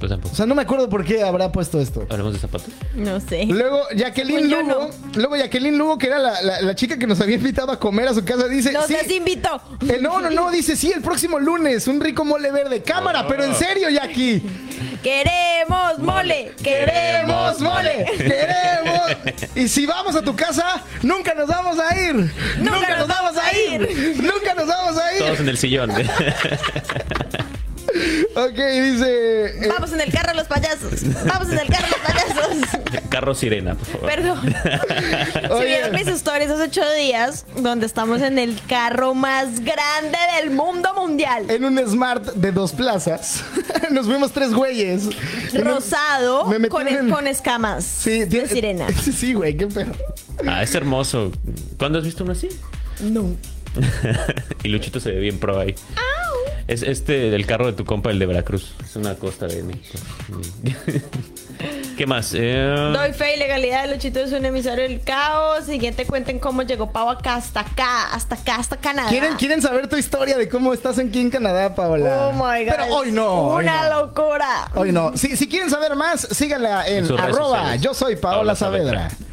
Pues 0.00 0.10
O 0.12 0.34
sea, 0.34 0.46
no 0.46 0.54
me 0.54 0.62
acuerdo 0.62 0.88
por 0.88 1.04
qué 1.04 1.22
habrá 1.22 1.52
puesto 1.52 1.78
esto. 1.80 2.06
Hablamos 2.08 2.32
de 2.32 2.38
zapatos. 2.40 2.68
No 2.94 3.20
sé. 3.20 3.44
Luego 3.44 3.82
Jacqueline 3.94 4.38
Pues 4.40 4.50
yo 4.50 4.62
Lugo, 4.62 4.90
luego 5.14 5.36
Jacqueline 5.36 5.76
Lugo, 5.76 5.98
que 5.98 6.06
era 6.06 6.18
la, 6.18 6.40
la- 6.42 6.60
la 6.62 6.74
chica 6.74 6.98
que 6.98 7.06
nos 7.06 7.20
había 7.20 7.36
invitado 7.36 7.70
a 7.70 7.78
comer 7.78 8.08
a 8.08 8.14
su 8.14 8.24
casa, 8.24 8.48
dice, 8.48 8.72
Nos 8.72 8.86
sí, 8.86 8.94
desinvitó. 8.94 9.60
eh, 9.88 9.98
no, 10.00 10.20
no, 10.22 10.30
no, 10.30 10.50
dice, 10.50 10.74
sí, 10.74 10.90
el 10.90 11.02
próximo 11.02 11.38
lunes, 11.38 11.86
un 11.86 12.00
rico 12.00 12.24
mole 12.24 12.50
verde, 12.50 12.82
cámara, 12.82 13.26
pero 13.28 13.44
en 13.44 13.54
serio, 13.54 13.90
Jackie, 13.90 14.42
Queremos 15.02 15.98
mole. 15.98 16.52
Queremos 16.62 17.56
queremos 17.56 17.60
mole, 17.60 18.04
queremos, 18.16 19.10
y 19.54 19.68
si 19.68 19.86
vamos 19.86 20.14
a 20.16 20.22
tu 20.22 20.34
casa, 20.36 20.82
nunca 21.02 21.34
nos 21.34 21.48
vamos 21.48 21.78
a 21.78 21.98
ir, 21.98 22.14
nunca, 22.58 22.96
nos 22.98 23.08
vamos 23.08 23.34
a 23.36 23.58
ir, 23.58 24.16
nunca 24.22 24.54
nos 24.54 24.66
vamos 24.66 24.98
a 24.98 25.12
ir, 25.14 25.18
Todos 25.20 25.40
en 25.40 25.48
el 25.48 25.58
sillón. 25.58 25.90
ok, 28.34 28.54
dice, 28.54 29.64
eh, 29.64 29.68
Vamos 29.68 29.92
en 29.92 30.00
el 30.00 30.12
carro 30.12 30.34
los 30.34 30.46
payasos. 30.46 31.02
Vamos 31.26 31.50
en 31.50 31.58
el 31.58 31.68
carro 31.68 31.86
los 31.88 32.00
payasos. 32.14 32.80
Carro 33.08 33.34
sirena, 33.34 33.74
por 33.74 33.86
favor. 33.86 34.08
Perdón. 34.08 34.40
Si 35.40 35.52
Oye. 35.52 35.66
vieron 35.66 35.92
mis 35.94 36.06
stories 36.08 36.50
hace 36.50 36.62
ocho 36.64 36.82
días, 36.92 37.44
donde 37.56 37.86
estamos 37.86 38.20
en 38.22 38.38
el 38.38 38.58
carro 38.68 39.14
más 39.14 39.60
grande 39.60 40.18
del 40.40 40.50
mundo 40.50 40.94
mundial. 40.94 41.50
en 41.50 41.64
un 41.64 41.78
Smart 41.88 42.24
de 42.34 42.52
dos 42.52 42.72
plazas, 42.72 43.42
nos 43.90 44.06
fuimos 44.06 44.32
tres 44.32 44.52
güeyes, 44.52 45.04
Rosado 45.54 46.46
me 46.46 46.58
metí 46.58 46.70
con, 46.70 46.86
en- 46.88 47.10
con 47.10 47.26
escamas 47.26 47.84
Sí, 47.84 48.20
de 48.20 48.26
tiene- 48.26 48.48
sirena. 48.48 48.86
Sí, 49.02 49.12
sí, 49.16 49.34
güey, 49.34 49.56
qué 49.56 49.66
pedo. 49.66 49.92
Ah, 50.46 50.62
es 50.62 50.74
hermoso. 50.74 51.32
¿Cuándo 51.78 51.98
has 51.98 52.04
visto 52.04 52.22
uno 52.24 52.32
así? 52.32 52.48
No. 53.00 53.34
y 54.62 54.68
Luchito 54.68 55.00
se 55.00 55.10
ve 55.10 55.20
bien 55.20 55.38
pro 55.38 55.58
ahí. 55.58 55.74
Es 56.70 56.84
este 56.84 57.30
del 57.30 57.46
carro 57.46 57.66
de 57.66 57.72
tu 57.72 57.84
compa, 57.84 58.10
el 58.12 58.20
de 58.20 58.26
Veracruz. 58.26 58.74
Es 58.84 58.94
una 58.94 59.16
costa 59.16 59.48
de 59.48 59.64
México. 59.64 59.98
¿Qué 61.98 62.06
más? 62.06 62.32
Eh, 62.32 62.90
Doy 62.94 63.12
fe 63.12 63.34
y 63.34 63.38
legalidad 63.40 63.86
de 63.88 63.92
Luchito 63.94 64.20
es 64.20 64.30
un 64.32 64.44
emisario 64.44 64.84
del 64.84 65.00
caos. 65.00 65.64
Siguiente 65.64 66.06
cuenten 66.06 66.38
cómo 66.38 66.62
llegó 66.62 66.92
Pau 66.92 67.10
acá, 67.10 67.34
hasta 67.34 67.60
acá, 67.60 68.12
hasta 68.14 68.36
acá, 68.36 68.54
hasta 68.54 68.76
Canadá. 68.76 69.08
¿Quieren, 69.08 69.34
¿Quieren 69.34 69.60
saber 69.60 69.88
tu 69.88 69.96
historia 69.96 70.38
de 70.38 70.48
cómo 70.48 70.72
estás 70.72 70.96
aquí 71.00 71.20
en 71.20 71.30
Canadá, 71.30 71.74
Paola? 71.74 72.28
Oh 72.28 72.32
my 72.34 72.64
God. 72.64 72.70
Pero 72.76 72.84
hoy 72.94 73.10
no. 73.10 73.32
hoy 73.48 73.64
Una 73.64 73.88
no. 73.90 74.02
locura. 74.06 74.70
Hoy 74.76 74.92
no. 74.92 75.16
Si, 75.16 75.36
si 75.36 75.48
quieren 75.48 75.70
saber 75.70 75.96
más, 75.96 76.20
síganla 76.30 76.86
en 76.86 77.04
En 77.04 77.18
arroba. 77.18 77.58
sociales. 77.58 77.82
Yo 77.82 77.94
soy 77.94 78.14
Paola, 78.14 78.36
Paola 78.36 78.54
Saavedra. 78.54 79.10
Saavedra. 79.10 79.29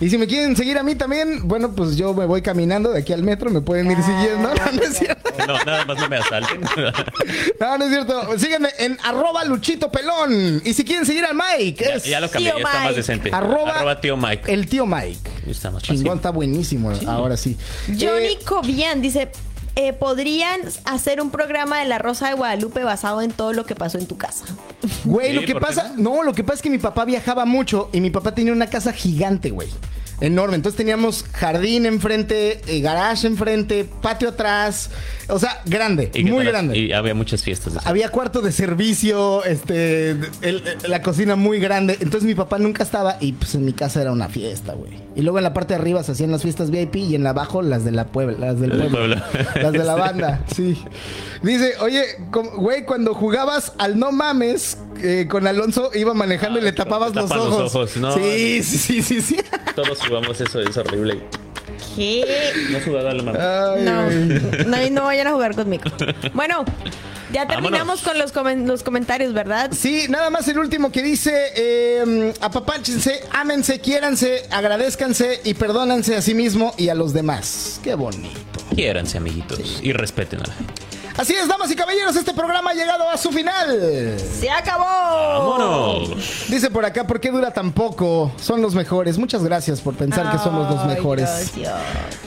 Y 0.00 0.08
si 0.10 0.16
me 0.18 0.26
quieren 0.28 0.56
seguir 0.56 0.78
a 0.78 0.82
mí 0.84 0.94
también, 0.94 1.48
bueno, 1.48 1.72
pues 1.74 1.96
yo 1.96 2.14
me 2.14 2.24
voy 2.24 2.40
caminando 2.40 2.90
de 2.92 3.00
aquí 3.00 3.12
al 3.12 3.22
metro, 3.24 3.50
me 3.50 3.60
pueden 3.60 3.90
ir 3.90 3.98
siguiendo. 4.02 4.48
No, 4.58 4.72
no 4.72 4.82
es 4.82 4.96
cierto. 4.98 5.30
No, 5.46 5.54
nada 5.64 5.84
más 5.84 5.96
no 5.98 6.08
me 6.08 6.16
asalten. 6.18 6.60
No, 7.60 7.76
no 7.78 7.84
es 7.84 7.90
cierto. 7.90 8.38
Síganme 8.38 8.68
en 8.78 8.96
arroba 9.02 9.44
Luchito 9.44 9.90
Pelón. 9.90 10.62
Y 10.64 10.72
si 10.74 10.84
quieren 10.84 11.04
seguir 11.04 11.24
al 11.24 11.34
Mike, 11.36 11.84
ya, 11.84 11.94
es 11.94 12.04
ya 12.04 12.20
lo 12.20 12.30
cambié, 12.30 12.52
Tío 12.52 12.58
ya 12.60 12.64
está 12.64 12.78
más 12.78 12.84
Mike. 12.88 12.96
decente. 12.96 13.30
Arroba 13.32 14.00
tío 14.00 14.16
Mike. 14.16 14.52
el 14.52 14.68
tío 14.68 14.86
Mike. 14.86 15.18
Está 15.48 15.70
más. 15.70 15.82
Chingón, 15.82 16.18
está 16.18 16.30
buenísimo. 16.30 16.92
Ahora 17.06 17.36
sí. 17.36 17.56
Johnny 17.88 18.34
Eh, 18.34 18.38
Cobian 18.46 19.00
dice. 19.02 19.28
Eh, 19.76 19.92
podrían 19.92 20.60
hacer 20.84 21.20
un 21.20 21.30
programa 21.30 21.78
de 21.80 21.84
La 21.86 21.98
Rosa 21.98 22.28
de 22.28 22.34
Guadalupe 22.34 22.82
basado 22.84 23.22
en 23.22 23.30
todo 23.30 23.52
lo 23.52 23.64
que 23.66 23.74
pasó 23.74 23.98
en 23.98 24.06
tu 24.06 24.16
casa. 24.16 24.44
Güey, 25.04 25.28
Sí, 25.28 25.34
lo 25.34 25.40
que 25.42 25.52
¿por 25.54 25.60
qué 25.60 25.66
pasa, 25.66 25.92
no? 25.96 26.22
lo 26.22 26.32
que 26.34 26.42
pasa 26.44 26.54
es 26.56 26.62
que 26.62 26.70
mi 26.70 26.78
papá 26.78 27.04
viajaba 27.04 27.44
mucho 27.44 27.88
y 27.92 28.00
mi 28.00 28.10
papá 28.10 28.34
tenía 28.34 28.52
una 28.52 28.66
casa 28.68 28.92
gigante, 28.92 29.50
güey. 29.50 29.68
Enorme. 30.20 30.56
Entonces 30.56 30.76
teníamos 30.76 31.24
jardín 31.32 31.86
enfrente, 31.86 32.60
eh, 32.66 32.80
garage 32.80 33.26
enfrente, 33.26 33.84
patio 34.02 34.30
atrás. 34.30 34.90
O 35.30 35.38
sea, 35.38 35.60
grande, 35.66 36.10
¿Y 36.14 36.24
qué 36.24 36.30
muy 36.30 36.44
tal? 36.44 36.52
grande. 36.52 36.78
Y 36.78 36.92
había 36.92 37.14
muchas 37.14 37.42
fiestas. 37.42 37.74
Había 37.86 38.08
cuarto 38.08 38.40
de 38.40 38.50
servicio, 38.50 39.44
este, 39.44 40.10
el- 40.12 40.28
el- 40.42 40.62
la 40.88 41.02
cocina 41.02 41.36
muy 41.36 41.60
grande. 41.60 41.96
Entonces 42.00 42.24
mi 42.24 42.34
papá 42.34 42.58
nunca 42.58 42.82
estaba 42.82 43.18
y 43.20 43.32
pues 43.32 43.54
en 43.54 43.64
mi 43.64 43.72
casa 43.74 44.00
era 44.00 44.10
una 44.12 44.28
fiesta, 44.28 44.72
güey. 44.72 44.92
Y 45.16 45.22
luego 45.22 45.38
en 45.38 45.44
la 45.44 45.52
parte 45.52 45.74
de 45.74 45.80
arriba 45.80 46.02
se 46.02 46.12
hacían 46.12 46.30
las 46.30 46.42
fiestas 46.42 46.70
VIP 46.70 46.96
y 46.96 47.14
en 47.14 47.24
la 47.24 47.30
abajo 47.30 47.60
las 47.60 47.84
de 47.84 47.90
la 47.92 48.06
Puebla, 48.06 48.38
las 48.38 48.60
del 48.60 48.70
pueblo. 48.70 48.90
pueblo. 48.90 49.16
Las 49.62 49.72
de 49.72 49.84
la 49.84 49.94
banda, 49.96 50.44
sí. 50.54 50.78
Dice, 51.42 51.74
oye, 51.80 52.02
güey, 52.56 52.84
cuando 52.84 53.12
jugabas 53.14 53.72
al 53.78 53.98
no 53.98 54.12
mames 54.12 54.78
eh, 55.02 55.26
con 55.30 55.46
Alonso 55.46 55.90
iba 55.94 56.14
manejando 56.14 56.58
y 56.58 56.62
le 56.62 56.72
tapabas 56.72 57.14
los 57.14 57.28
tapan 57.28 57.44
los 57.44 57.54
ojos. 57.54 57.74
ojos, 57.74 57.96
no. 57.98 58.14
Sí, 58.14 58.62
sí, 58.62 58.78
sí, 58.78 59.02
sí, 59.02 59.20
sí. 59.20 59.36
Todos 59.76 59.98
jugamos 60.06 60.40
eso, 60.40 60.60
es 60.60 60.76
horrible. 60.76 61.20
¿Qué? 61.96 62.24
No 62.70 62.78
has 62.78 62.84
jugado 62.84 63.08
a 63.08 63.14
la 63.14 63.22
mano. 63.22 63.38
Ay, 63.40 63.84
No, 63.84 64.66
no, 64.66 64.84
y 64.86 64.90
no 64.90 65.04
vayan 65.04 65.26
a 65.28 65.32
jugar 65.32 65.54
conmigo. 65.54 65.84
Bueno, 66.34 66.64
ya 67.32 67.46
terminamos 67.46 68.02
Vámonos. 68.02 68.02
con 68.02 68.18
los, 68.18 68.32
comen- 68.34 68.66
los 68.66 68.82
comentarios, 68.82 69.32
¿verdad? 69.34 69.70
Sí, 69.76 70.06
nada 70.08 70.30
más 70.30 70.46
el 70.48 70.58
último 70.58 70.90
que 70.92 71.02
dice, 71.02 71.32
eh, 71.56 72.32
apapáchense, 72.40 73.20
ámense, 73.32 73.80
quiéranse, 73.80 74.44
agradezcanse 74.50 75.40
y 75.44 75.54
perdónanse 75.54 76.16
a 76.16 76.22
sí 76.22 76.34
mismo 76.34 76.74
y 76.78 76.88
a 76.88 76.94
los 76.94 77.12
demás. 77.12 77.80
Qué 77.84 77.94
bonito. 77.94 78.38
Quiéranse, 78.74 79.18
amiguitos. 79.18 79.80
Y 79.82 79.92
respeten 79.92 80.40
a 80.40 80.46
la 80.46 80.54
gente. 80.54 80.72
Así 81.18 81.34
es, 81.34 81.48
damas 81.48 81.68
y 81.70 81.74
caballeros, 81.74 82.14
este 82.14 82.32
programa 82.32 82.70
ha 82.70 82.74
llegado 82.74 83.10
a 83.10 83.16
su 83.18 83.30
final. 83.32 84.16
¡Se 84.40 84.48
acabó! 84.48 84.84
¡Vámonos! 85.58 86.10
Dice 86.48 86.70
por 86.70 86.84
acá, 86.84 87.06
¿por 87.08 87.18
qué 87.20 87.30
dura 87.32 87.50
tan 87.52 87.72
poco? 87.72 88.30
Son 88.40 88.62
los 88.62 88.74
mejores. 88.76 89.18
Muchas 89.18 89.42
gracias 89.42 89.80
por 89.80 89.94
pensar 89.94 90.30
que 90.30 90.38
somos 90.38 90.72
los 90.72 90.86
mejores. 90.86 91.24
gracias. 91.28 91.74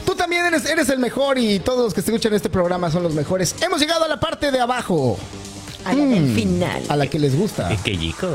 Tú 0.05 0.13
también 0.13 0.45
eres, 0.45 0.65
eres 0.65 0.89
el 0.89 0.99
mejor 0.99 1.37
y 1.37 1.59
todos 1.59 1.85
los 1.85 1.93
que 1.93 2.01
escuchan 2.01 2.33
este 2.33 2.49
programa 2.49 2.91
son 2.91 3.03
los 3.03 3.13
mejores. 3.13 3.55
Hemos 3.61 3.79
llegado 3.79 4.03
a 4.03 4.07
la 4.09 4.19
parte 4.19 4.51
de 4.51 4.59
abajo, 4.59 5.17
A 5.85 5.93
la 5.93 6.03
del 6.05 6.23
Mm, 6.25 6.35
final. 6.35 6.83
a 6.89 6.95
la 6.97 7.07
que 7.07 7.17
les 7.17 7.33
gusta. 7.35 7.69
¡Qué 7.85 7.97
chico! 7.97 8.27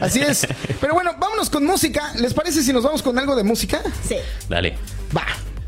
Así 0.00 0.20
es. 0.20 0.44
Pero 0.80 0.94
bueno, 0.94 1.12
vámonos 1.20 1.48
con 1.48 1.64
música. 1.64 2.12
¿Les 2.16 2.34
parece 2.34 2.62
si 2.64 2.72
nos 2.72 2.82
vamos 2.82 3.00
con 3.00 3.16
algo 3.18 3.36
de 3.36 3.44
música? 3.44 3.80
Sí. 4.06 4.16
Dale. 4.48 4.76
Va. 5.16 5.22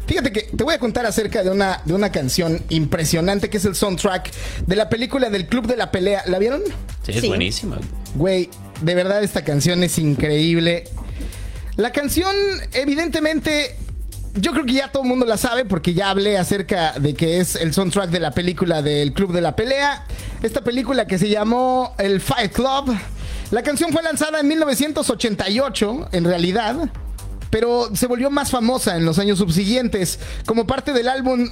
Fíjate 0.07 0.31
que 0.33 0.43
te 0.43 0.63
voy 0.65 0.75
a 0.75 0.79
contar 0.79 1.05
acerca 1.07 1.43
de 1.43 1.51
una, 1.51 1.81
de 1.85 1.93
una 1.95 2.13
canción 2.13 2.63
impresionante 2.69 3.51
que 3.51 3.57
es 3.57 3.65
el 3.65 3.75
soundtrack 3.75 4.31
de 4.67 4.77
la 4.77 4.89
película 4.89 5.31
del 5.31 5.47
Club 5.47 5.67
de 5.67 5.77
la 5.77 5.91
Pelea. 5.91 6.23
¿La 6.27 6.39
vieron? 6.39 6.63
Sí, 7.05 7.13
es 7.13 7.21
Sí. 7.23 7.29
buenísima. 7.29 7.79
Güey, 8.15 8.49
de 8.83 8.95
verdad 8.95 9.23
esta 9.25 9.43
canción 9.45 9.83
es 9.83 9.99
increíble. 9.99 10.85
La 11.77 11.91
canción, 11.91 12.35
evidentemente, 12.73 13.77
yo 14.37 14.53
creo 14.53 14.65
que 14.65 14.75
ya 14.75 14.93
todo 14.93 15.03
el 15.03 15.09
mundo 15.09 15.27
la 15.27 15.37
sabe 15.37 15.65
porque 15.65 15.93
ya 15.93 16.11
hablé 16.11 16.39
acerca 16.39 16.93
de 16.99 17.15
que 17.15 17.41
es 17.41 17.57
el 17.57 17.75
soundtrack 17.75 18.11
de 18.11 18.21
la 18.21 18.31
película 18.31 18.83
del 18.83 19.13
Club 19.13 19.33
de 19.33 19.41
la 19.41 19.57
Pelea. 19.57 20.07
Esta 20.43 20.63
película 20.63 21.07
que 21.07 21.19
se 21.19 21.29
llamó 21.29 21.95
El 21.99 22.21
Fight 22.21 22.53
Club. 22.53 22.97
La 23.51 23.63
canción 23.63 23.93
fue 23.93 24.03
lanzada 24.03 24.41
en 24.41 24.49
1988, 24.49 26.09
en 26.13 26.25
realidad. 26.25 26.77
Pero 27.51 27.95
se 27.95 28.07
volvió 28.07 28.31
más 28.31 28.51
famosa 28.51 28.97
en 28.97 29.05
los 29.05 29.19
años 29.19 29.39
subsiguientes 29.39 30.19
como 30.47 30.67
parte 30.67 30.93
del 30.93 31.09
álbum 31.09 31.49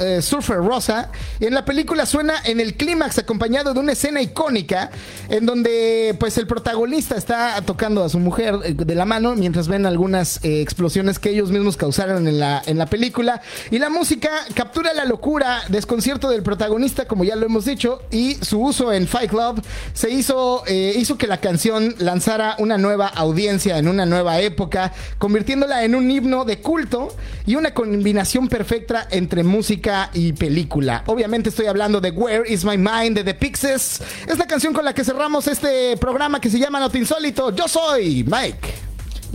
eh, 0.00 0.22
Surfer 0.22 0.58
Rosa. 0.58 1.10
En 1.40 1.54
la 1.54 1.64
película 1.64 2.06
suena 2.06 2.34
en 2.44 2.60
el 2.60 2.74
clímax 2.74 3.18
acompañado 3.18 3.74
de 3.74 3.80
una 3.80 3.92
escena 3.92 4.20
icónica 4.22 4.90
en 5.28 5.46
donde 5.46 6.16
pues 6.18 6.38
el 6.38 6.46
protagonista 6.46 7.16
está 7.16 7.60
tocando 7.62 8.04
a 8.04 8.08
su 8.08 8.18
mujer 8.18 8.54
eh, 8.64 8.74
de 8.74 8.94
la 8.94 9.04
mano 9.04 9.34
mientras 9.34 9.68
ven 9.68 9.86
algunas 9.86 10.42
eh, 10.44 10.60
explosiones 10.60 11.18
que 11.18 11.30
ellos 11.30 11.50
mismos 11.50 11.76
causaron 11.76 12.28
en 12.28 12.38
la, 12.38 12.62
en 12.66 12.78
la 12.78 12.86
película. 12.86 13.40
Y 13.70 13.78
la 13.78 13.90
música 13.90 14.30
captura 14.54 14.92
la 14.94 15.04
locura, 15.04 15.62
desconcierto 15.68 16.30
del 16.30 16.42
protagonista 16.42 17.06
como 17.06 17.24
ya 17.24 17.36
lo 17.36 17.46
hemos 17.46 17.64
dicho 17.64 18.02
y 18.10 18.34
su 18.36 18.60
uso 18.60 18.92
en 18.92 19.06
Fight 19.06 19.30
Club 19.30 19.62
se 19.92 20.10
hizo, 20.10 20.62
hizo 20.68 21.18
que 21.18 21.26
la 21.26 21.40
canción 21.40 21.94
lanzara 21.98 22.56
una 22.58 22.78
nueva 22.78 23.08
audiencia 23.08 23.78
en 23.78 23.88
una 23.88 24.06
nueva 24.06 24.40
época, 24.40 24.92
convirtiéndola 25.18 25.84
en 25.84 25.94
un 25.94 26.10
himno 26.10 26.44
de 26.44 26.60
culto 26.60 27.14
y 27.46 27.54
una 27.54 27.72
combinación 27.72 28.48
perfecta 28.48 29.08
entre 29.10 29.42
música 29.42 30.10
y 30.12 30.32
película. 30.32 31.02
Obviamente 31.06 31.48
estoy 31.48 31.66
hablando 31.66 32.00
de 32.00 32.10
Where 32.10 32.52
Is 32.52 32.64
My 32.64 32.76
Mind 32.76 33.16
de 33.16 33.24
The 33.24 33.34
Pixies. 33.34 34.02
Es 34.26 34.38
la 34.38 34.46
canción 34.46 34.72
con 34.72 34.84
la 34.84 34.92
que 34.92 35.04
cerramos 35.04 35.46
este 35.46 35.96
programa 35.96 36.40
que 36.40 36.50
se 36.50 36.58
llama 36.58 36.80
Not 36.80 36.94
Insólito. 36.94 37.54
Yo 37.54 37.68
soy 37.68 38.24
Mike. 38.24 38.74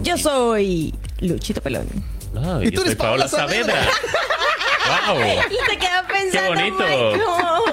Yo 0.01 0.17
soy 0.17 0.93
Luchito 1.19 1.61
Pelón. 1.61 1.87
Ay, 2.35 2.67
Y 2.67 2.71
yo 2.71 2.75
tú 2.75 2.81
eres 2.81 2.93
soy 2.93 2.95
Paola 2.95 3.25
Paola 3.25 3.27
Saavedra. 3.27 3.73
Saavedra. 3.73 3.91
¡Wow! 4.87 5.17
Y 5.49 5.69
te 5.69 5.77
quedas 5.77 6.03
pensando, 6.11 6.49
bonito. 6.49 6.83
Mike, 6.83 7.23
como, 7.23 7.63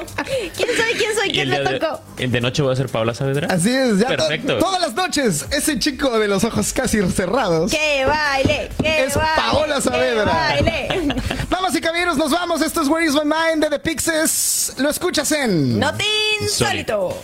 ¿quién 0.56 0.68
soy? 0.76 0.92
¿Quién 0.98 1.14
soy? 1.16 1.28
¿Y 1.28 1.32
¿Quién 1.32 1.48
me 1.50 1.60
de, 1.60 1.78
tocó? 1.80 2.00
el 2.18 2.30
de 2.32 2.40
noche 2.40 2.62
voy 2.62 2.72
a 2.72 2.76
ser 2.76 2.88
Paola 2.88 3.14
Saavedra? 3.14 3.48
Así 3.50 3.74
es, 3.74 3.98
ya 3.98 4.08
to- 4.08 4.16
Perfecto. 4.16 4.58
todas 4.58 4.80
las 4.80 4.94
noches, 4.94 5.46
ese 5.50 5.78
chico 5.78 6.18
de 6.18 6.28
los 6.28 6.44
ojos 6.44 6.72
casi 6.72 7.00
cerrados. 7.10 7.70
¡Que 7.72 8.04
baile! 8.04 8.70
¡Que 8.80 9.04
Es 9.04 9.14
baile! 9.14 9.32
Paola 9.36 9.74
que 9.76 9.82
Saavedra. 9.82 10.24
baile! 10.24 10.88
Damas 11.50 11.74
y 11.74 11.80
caballeros, 11.80 12.16
nos 12.16 12.30
vamos. 12.30 12.62
Esto 12.62 12.82
es 12.82 12.88
Where 12.88 13.04
Is 13.06 13.12
My 13.14 13.22
Mind 13.24 13.62
de 13.64 13.70
The 13.70 13.78
Pixies. 13.78 14.74
Lo 14.78 14.90
escuchas 14.90 15.30
en... 15.32 15.78
¡No 15.78 15.92
te 15.94 16.04
insólito! 16.40 17.16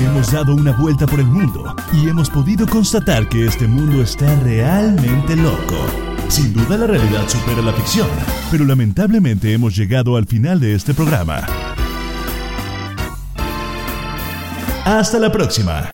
Hemos 0.00 0.30
dado 0.30 0.54
una 0.54 0.70
vuelta 0.76 1.06
por 1.06 1.18
el 1.18 1.26
mundo 1.26 1.74
y 1.92 2.08
hemos 2.08 2.30
podido 2.30 2.68
constatar 2.68 3.28
que 3.28 3.46
este 3.46 3.66
mundo 3.66 4.00
está 4.00 4.32
realmente 4.40 5.34
loco. 5.34 5.74
Sin 6.28 6.52
duda 6.52 6.76
la 6.76 6.86
realidad 6.86 7.28
supera 7.28 7.62
la 7.62 7.72
ficción, 7.72 8.06
pero 8.50 8.64
lamentablemente 8.64 9.52
hemos 9.52 9.74
llegado 9.74 10.16
al 10.16 10.26
final 10.26 10.60
de 10.60 10.74
este 10.74 10.94
programa. 10.94 11.44
Hasta 14.84 15.18
la 15.18 15.32
próxima. 15.32 15.90